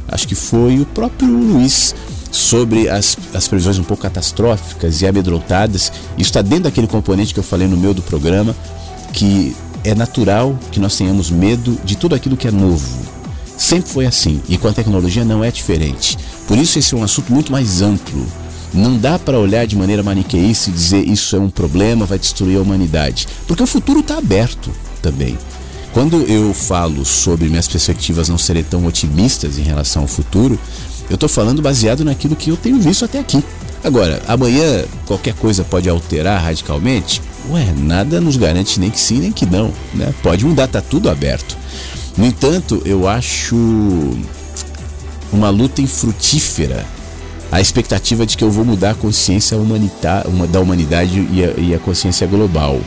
acho 0.06 0.28
que 0.28 0.36
foi 0.36 0.78
o 0.78 0.86
próprio 0.86 1.28
Luiz, 1.28 1.96
sobre 2.30 2.88
as, 2.88 3.16
as 3.34 3.48
previsões 3.48 3.76
um 3.76 3.84
pouco 3.84 4.04
catastróficas 4.04 5.02
e 5.02 5.06
amedrontadas. 5.06 5.90
Isso 6.16 6.30
está 6.30 6.42
dentro 6.42 6.64
daquele 6.64 6.86
componente 6.86 7.34
que 7.34 7.40
eu 7.40 7.44
falei 7.44 7.66
no 7.66 7.76
meu 7.76 7.92
do 7.92 8.02
programa, 8.02 8.54
que 9.12 9.54
é 9.84 9.94
natural 9.94 10.58
que 10.72 10.80
nós 10.80 10.96
tenhamos 10.96 11.30
medo 11.30 11.78
de 11.84 11.96
tudo 11.96 12.14
aquilo 12.14 12.36
que 12.36 12.48
é 12.48 12.50
novo. 12.50 13.04
Sempre 13.56 13.90
foi 13.90 14.06
assim 14.06 14.40
e 14.48 14.58
com 14.58 14.66
a 14.66 14.72
tecnologia 14.72 15.24
não 15.24 15.44
é 15.44 15.50
diferente. 15.50 16.18
Por 16.48 16.58
isso 16.58 16.78
esse 16.78 16.94
é 16.94 16.96
um 16.96 17.04
assunto 17.04 17.32
muito 17.32 17.52
mais 17.52 17.82
amplo. 17.82 18.26
Não 18.72 18.96
dá 18.96 19.18
para 19.18 19.38
olhar 19.38 19.66
de 19.66 19.76
maneira 19.76 20.02
maniqueísta 20.02 20.70
e 20.70 20.72
dizer 20.72 21.06
isso 21.06 21.36
é 21.36 21.38
um 21.38 21.50
problema, 21.50 22.06
vai 22.06 22.18
destruir 22.18 22.58
a 22.58 22.62
humanidade, 22.62 23.28
porque 23.46 23.62
o 23.62 23.66
futuro 23.66 24.00
está 24.00 24.18
aberto 24.18 24.72
também. 25.00 25.38
Quando 25.92 26.22
eu 26.22 26.52
falo 26.52 27.04
sobre 27.04 27.48
minhas 27.48 27.68
perspectivas 27.68 28.28
não 28.28 28.36
serem 28.36 28.64
tão 28.64 28.84
otimistas 28.84 29.58
em 29.58 29.62
relação 29.62 30.02
ao 30.02 30.08
futuro, 30.08 30.58
eu 31.08 31.14
estou 31.14 31.28
falando 31.28 31.62
baseado 31.62 32.04
naquilo 32.04 32.34
que 32.34 32.50
eu 32.50 32.56
tenho 32.56 32.80
visto 32.80 33.04
até 33.04 33.20
aqui. 33.20 33.44
Agora, 33.84 34.20
amanhã 34.26 34.84
qualquer 35.06 35.34
coisa 35.34 35.62
pode 35.62 35.88
alterar 35.88 36.42
radicalmente? 36.42 37.22
Ué, 37.50 37.72
nada 37.76 38.20
nos 38.20 38.36
garante 38.36 38.80
nem 38.80 38.90
que 38.90 39.00
sim, 39.00 39.18
nem 39.18 39.32
que 39.32 39.44
não, 39.44 39.72
né? 39.92 40.14
Pode 40.22 40.44
mudar, 40.44 40.66
tá 40.66 40.80
tudo 40.80 41.10
aberto. 41.10 41.56
No 42.16 42.24
entanto, 42.24 42.80
eu 42.84 43.06
acho 43.06 43.56
uma 45.32 45.50
luta 45.50 45.82
infrutífera 45.82 46.86
a 47.50 47.60
expectativa 47.60 48.24
de 48.26 48.36
que 48.36 48.42
eu 48.42 48.50
vou 48.50 48.64
mudar 48.64 48.90
a 48.90 48.94
consciência 48.94 49.56
da 50.50 50.60
humanidade 50.60 51.20
e 51.30 51.44
a, 51.44 51.60
e 51.60 51.74
a 51.74 51.78
consciência 51.78 52.26
global, 52.26 52.80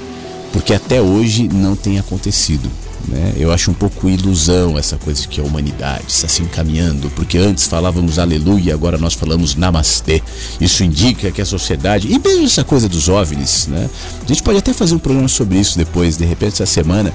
porque 0.52 0.74
até 0.74 1.02
hoje 1.02 1.48
não 1.48 1.76
tem 1.76 2.00
acontecido. 2.00 2.70
Né? 3.08 3.34
Eu 3.38 3.52
acho 3.52 3.72
um 3.72 3.74
pouco 3.74 4.10
ilusão 4.10 4.78
essa 4.78 4.98
coisa 4.98 5.22
de 5.22 5.28
que 5.28 5.40
a 5.40 5.44
humanidade 5.44 6.06
está 6.10 6.28
se 6.28 6.42
encaminhando, 6.42 7.10
porque 7.12 7.38
antes 7.38 7.66
falávamos 7.66 8.20
aleluia, 8.20 8.74
agora 8.74 8.98
nós 8.98 9.14
falamos 9.14 9.56
namastê. 9.56 10.22
Isso 10.60 10.84
indica 10.84 11.32
que 11.32 11.42
a 11.42 11.46
sociedade. 11.46 12.12
E 12.12 12.20
mesmo 12.20 12.46
essa 12.46 12.64
coisa 12.64 12.90
dos 12.90 13.08
OVNIs, 13.08 13.68
né? 13.68 13.90
A 14.24 14.28
gente 14.28 14.44
pode 14.44 14.58
até 14.58 14.74
fazer 14.74 14.96
um 14.96 15.00
programa 15.00 15.28
sobre 15.28 15.58
isso 15.58 15.78
depois, 15.78 16.18
de 16.18 16.26
repente, 16.26 16.62
essa 16.62 16.66
semana 16.66 17.14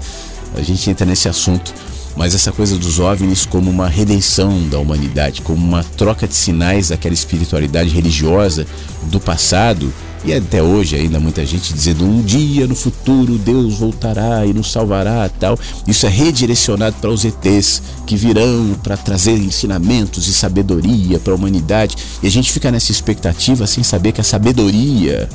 a 0.56 0.62
gente 0.62 0.88
entra 0.88 1.04
nesse 1.04 1.28
assunto. 1.28 1.74
Mas 2.14 2.34
essa 2.34 2.52
coisa 2.52 2.76
dos 2.76 2.98
OVNIs 2.98 3.46
como 3.46 3.70
uma 3.70 3.88
redenção 3.88 4.68
da 4.68 4.78
humanidade, 4.78 5.40
como 5.40 5.64
uma 5.64 5.82
troca 5.82 6.28
de 6.28 6.34
sinais 6.34 6.88
daquela 6.88 7.14
espiritualidade 7.14 7.88
religiosa 7.88 8.66
do 9.04 9.18
passado 9.18 9.92
e 10.24 10.32
até 10.32 10.62
hoje 10.62 10.94
ainda 10.94 11.18
muita 11.18 11.44
gente 11.44 11.72
dizendo 11.72 12.04
um 12.04 12.22
dia 12.22 12.66
no 12.66 12.76
futuro 12.76 13.38
Deus 13.38 13.78
voltará 13.78 14.46
e 14.46 14.52
nos 14.52 14.70
salvará 14.70 15.28
tal. 15.28 15.58
Isso 15.86 16.06
é 16.06 16.08
redirecionado 16.08 16.96
para 17.00 17.10
os 17.10 17.24
ETs 17.24 17.82
que 18.06 18.16
virão 18.16 18.76
para 18.82 18.96
trazer 18.96 19.36
ensinamentos 19.36 20.28
e 20.28 20.32
sabedoria 20.32 21.18
para 21.18 21.32
a 21.32 21.36
humanidade. 21.36 21.96
E 22.22 22.26
a 22.26 22.30
gente 22.30 22.52
fica 22.52 22.70
nessa 22.70 22.92
expectativa 22.92 23.66
sem 23.66 23.82
saber 23.82 24.12
que 24.12 24.20
a 24.20 24.24
sabedoria 24.24 25.28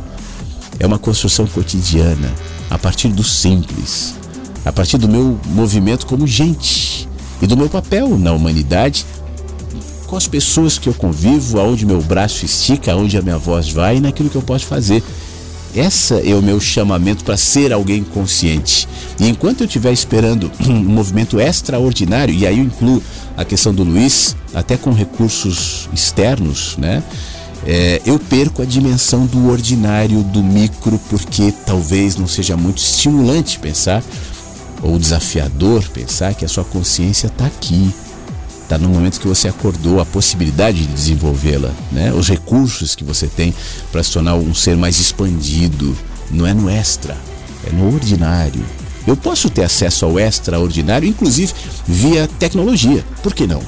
é 0.79 0.85
uma 0.85 0.99
construção 0.99 1.45
cotidiana, 1.47 2.33
a 2.69 2.77
partir 2.77 3.09
do 3.09 3.23
simples, 3.23 4.15
a 4.63 4.71
partir 4.71 4.97
do 4.97 5.07
meu 5.07 5.39
movimento 5.47 6.05
como 6.05 6.27
gente 6.27 7.09
e 7.41 7.47
do 7.47 7.57
meu 7.57 7.69
papel 7.69 8.17
na 8.17 8.31
humanidade 8.31 9.05
com 10.07 10.15
as 10.15 10.27
pessoas 10.27 10.79
que 10.79 10.87
eu 10.87 10.93
convivo, 10.93 11.59
aonde 11.59 11.85
meu 11.85 12.01
braço 12.01 12.45
estica, 12.45 12.93
aonde 12.93 13.17
a 13.17 13.21
minha 13.21 13.37
voz 13.37 13.69
vai 13.69 13.97
e 13.97 13.99
naquilo 13.99 14.29
que 14.29 14.35
eu 14.35 14.41
posso 14.41 14.65
fazer. 14.65 15.03
Essa 15.75 16.15
é 16.15 16.33
o 16.33 16.41
meu 16.41 16.59
chamamento 16.59 17.23
para 17.23 17.37
ser 17.37 17.71
alguém 17.71 18.03
consciente. 18.03 18.87
E 19.19 19.27
enquanto 19.27 19.61
eu 19.61 19.67
estiver 19.67 19.91
esperando 19.91 20.49
um 20.65 20.73
movimento 20.73 21.39
extraordinário, 21.39 22.33
e 22.33 22.47
aí 22.47 22.57
eu 22.57 22.63
incluo 22.63 23.03
a 23.35 23.45
questão 23.45 23.73
do 23.73 23.83
Luiz, 23.83 24.35
até 24.53 24.77
com 24.77 24.91
recursos 24.91 25.87
externos, 25.93 26.75
né? 26.77 27.03
É, 27.65 28.01
eu 28.05 28.17
perco 28.17 28.61
a 28.61 28.65
dimensão 28.65 29.25
do 29.25 29.49
ordinário, 29.49 30.23
do 30.23 30.41
micro, 30.41 30.97
porque 31.09 31.53
talvez 31.65 32.15
não 32.15 32.27
seja 32.27 32.55
muito 32.55 32.77
estimulante 32.77 33.59
pensar, 33.59 34.01
ou 34.81 34.97
desafiador 34.97 35.83
pensar 35.89 36.33
que 36.33 36.45
a 36.45 36.47
sua 36.47 36.63
consciência 36.63 37.27
está 37.27 37.45
aqui, 37.45 37.91
Está 38.67 38.77
no 38.77 38.89
momento 38.89 39.21
que 39.21 39.27
você 39.29 39.47
acordou 39.47 40.01
a 40.01 40.05
possibilidade 40.05 40.79
de 40.79 40.87
desenvolvê-la, 40.87 41.71
né? 41.89 42.11
Os 42.11 42.27
recursos 42.27 42.95
que 42.95 43.03
você 43.05 43.25
tem 43.25 43.55
para 43.93 44.03
se 44.03 44.11
tornar 44.11 44.35
um 44.35 44.53
ser 44.53 44.75
mais 44.75 44.99
expandido. 44.99 45.95
Não 46.29 46.45
é 46.45 46.53
no 46.53 46.69
extra, 46.69 47.15
é 47.65 47.71
no 47.71 47.93
ordinário. 47.93 48.61
Eu 49.07 49.15
posso 49.15 49.49
ter 49.49 49.63
acesso 49.63 50.03
ao 50.03 50.19
extraordinário, 50.19 51.07
inclusive 51.07 51.53
via 51.87 52.27
tecnologia. 52.39 53.05
Por 53.23 53.33
que 53.33 53.47
não? 53.47 53.61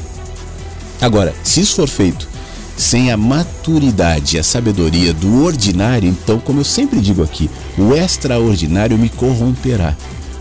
Agora, 0.99 1.33
se 1.45 1.61
isso 1.61 1.77
for 1.77 1.87
feito 1.87 2.27
sem 2.75 3.09
a 3.09 3.15
maturidade 3.15 4.35
e 4.35 4.39
a 4.39 4.43
sabedoria 4.43 5.13
do 5.13 5.45
ordinário, 5.45 6.09
então, 6.09 6.41
como 6.41 6.59
eu 6.59 6.65
sempre 6.65 6.99
digo 6.99 7.23
aqui, 7.23 7.49
o 7.77 7.95
extraordinário 7.95 8.97
me 8.97 9.07
corromperá. 9.07 9.95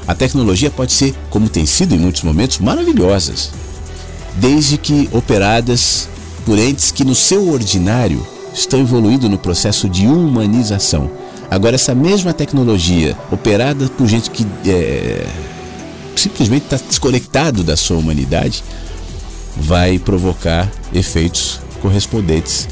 A 0.04 0.16
tecnologia 0.16 0.68
pode 0.68 0.92
ser, 0.92 1.14
como 1.30 1.48
tem 1.48 1.64
sido 1.64 1.94
em 1.94 1.98
muitos 1.98 2.22
momentos, 2.24 2.58
maravilhosas, 2.58 3.52
desde 4.38 4.78
que 4.78 5.08
operadas 5.12 6.08
por 6.44 6.58
entes 6.58 6.90
que 6.90 7.04
no 7.04 7.14
seu 7.14 7.50
ordinário 7.50 8.26
estão 8.54 8.80
evoluindo 8.80 9.28
no 9.28 9.38
processo 9.38 9.88
de 9.88 10.06
humanização. 10.06 11.10
Agora, 11.50 11.74
essa 11.74 11.94
mesma 11.94 12.32
tecnologia 12.32 13.16
operada 13.30 13.88
por 13.88 14.06
gente 14.06 14.30
que 14.30 14.46
é, 14.66 15.26
simplesmente 16.14 16.64
está 16.64 16.76
desconectado 16.76 17.62
da 17.62 17.76
sua 17.76 17.96
humanidade 17.96 18.62
vai 19.56 19.98
provocar 19.98 20.70
efeitos 20.92 21.60
correspondentes 21.80 22.68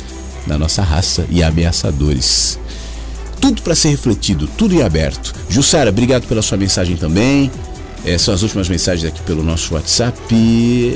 na 0.46 0.58
nossa 0.58 0.82
raça 0.82 1.26
e 1.30 1.42
ameaçadores. 1.42 2.58
Tudo 3.40 3.62
para 3.62 3.74
ser 3.74 3.90
refletido, 3.90 4.48
tudo 4.58 4.74
em 4.74 4.82
aberto. 4.82 5.34
Jussara, 5.48 5.90
obrigado 5.90 6.26
pela 6.26 6.42
sua 6.42 6.56
mensagem 6.56 6.96
também. 6.96 7.50
É, 8.06 8.16
são 8.16 8.32
as 8.32 8.42
últimas 8.42 8.68
mensagens 8.68 9.04
aqui 9.04 9.20
pelo 9.22 9.42
nosso 9.42 9.74
WhatsApp. 9.74 10.16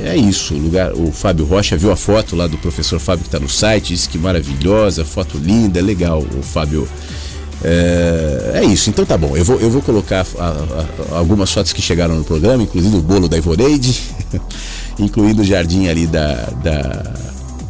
É 0.05 0.17
isso. 0.17 0.55
O, 0.55 0.59
lugar, 0.59 0.93
o 0.93 1.11
Fábio 1.11 1.45
Rocha 1.45 1.77
viu 1.77 1.91
a 1.91 1.97
foto 1.97 2.37
lá 2.37 2.47
do 2.47 2.57
professor 2.57 3.01
Fábio 3.01 3.25
que 3.25 3.29
está 3.29 3.41
no 3.41 3.49
site, 3.49 3.95
disse 3.95 4.09
que 4.09 4.17
maravilhosa, 4.17 5.05
foto 5.05 5.37
linda, 5.37 5.83
legal. 5.83 6.25
O 6.39 6.41
Fábio. 6.41 6.89
É, 7.65 8.53
é, 8.63 8.65
isso, 8.65 8.89
então 8.89 9.05
tá 9.05 9.19
bom. 9.19 9.37
Eu 9.37 9.45
vou, 9.45 9.59
eu 9.59 9.69
vou 9.69 9.83
colocar 9.83 10.25
a, 10.39 10.45
a, 10.45 11.19
algumas 11.19 11.53
fotos 11.53 11.73
que 11.73 11.83
chegaram 11.83 12.15
no 12.15 12.23
programa, 12.23 12.63
inclusive 12.63 12.97
o 12.97 13.03
bolo 13.03 13.29
da 13.29 13.37
Ivoreide, 13.37 14.01
incluindo 14.97 15.43
o 15.43 15.45
jardim 15.45 15.89
ali 15.89 16.07
da, 16.07 16.49
da, 16.63 17.13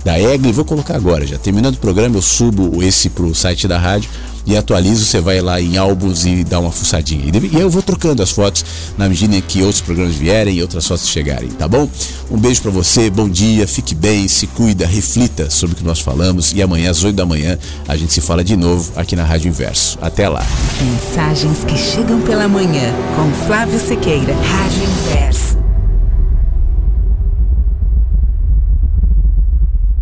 da 0.04 0.20
Egli. 0.20 0.52
Vou 0.52 0.66
colocar 0.66 0.96
agora 0.96 1.26
já. 1.26 1.38
Terminando 1.38 1.76
o 1.76 1.78
programa, 1.78 2.14
eu 2.14 2.22
subo 2.22 2.82
esse 2.82 3.08
pro 3.08 3.34
site 3.34 3.66
da 3.66 3.78
rádio 3.78 4.10
e 4.46 4.56
atualizo, 4.56 5.04
você 5.04 5.20
vai 5.20 5.40
lá 5.40 5.60
em 5.60 5.76
álbuns 5.76 6.24
e 6.24 6.44
dá 6.44 6.58
uma 6.58 6.72
fuçadinha. 6.72 7.24
E 7.24 7.60
eu 7.60 7.70
vou 7.70 7.82
trocando 7.82 8.22
as 8.22 8.30
fotos 8.30 8.64
na 8.96 9.08
medida 9.08 9.40
que 9.40 9.62
outros 9.62 9.80
programas 9.80 10.14
vierem 10.14 10.56
e 10.56 10.62
outras 10.62 10.86
fotos 10.86 11.08
chegarem, 11.08 11.48
tá 11.50 11.68
bom? 11.68 11.88
Um 12.30 12.38
beijo 12.38 12.62
para 12.62 12.70
você, 12.70 13.10
bom 13.10 13.28
dia, 13.28 13.66
fique 13.66 13.94
bem, 13.94 14.28
se 14.28 14.46
cuida, 14.46 14.86
reflita 14.86 15.50
sobre 15.50 15.74
o 15.74 15.78
que 15.78 15.84
nós 15.84 16.00
falamos 16.00 16.52
e 16.52 16.62
amanhã 16.62 16.90
às 16.90 17.02
8 17.02 17.14
da 17.14 17.26
manhã 17.26 17.58
a 17.88 17.96
gente 17.96 18.12
se 18.12 18.20
fala 18.20 18.44
de 18.44 18.56
novo 18.56 18.92
aqui 18.96 19.16
na 19.16 19.24
Rádio 19.24 19.48
Inverso. 19.48 19.98
Até 20.00 20.28
lá. 20.28 20.46
Mensagens 20.82 21.64
que 21.64 21.76
chegam 21.76 22.20
pela 22.22 22.48
manhã 22.48 22.92
com 23.16 23.46
Flávio 23.46 23.78
Sequeira, 23.78 24.34
Rádio 24.34 24.82
Inverso. 24.82 25.49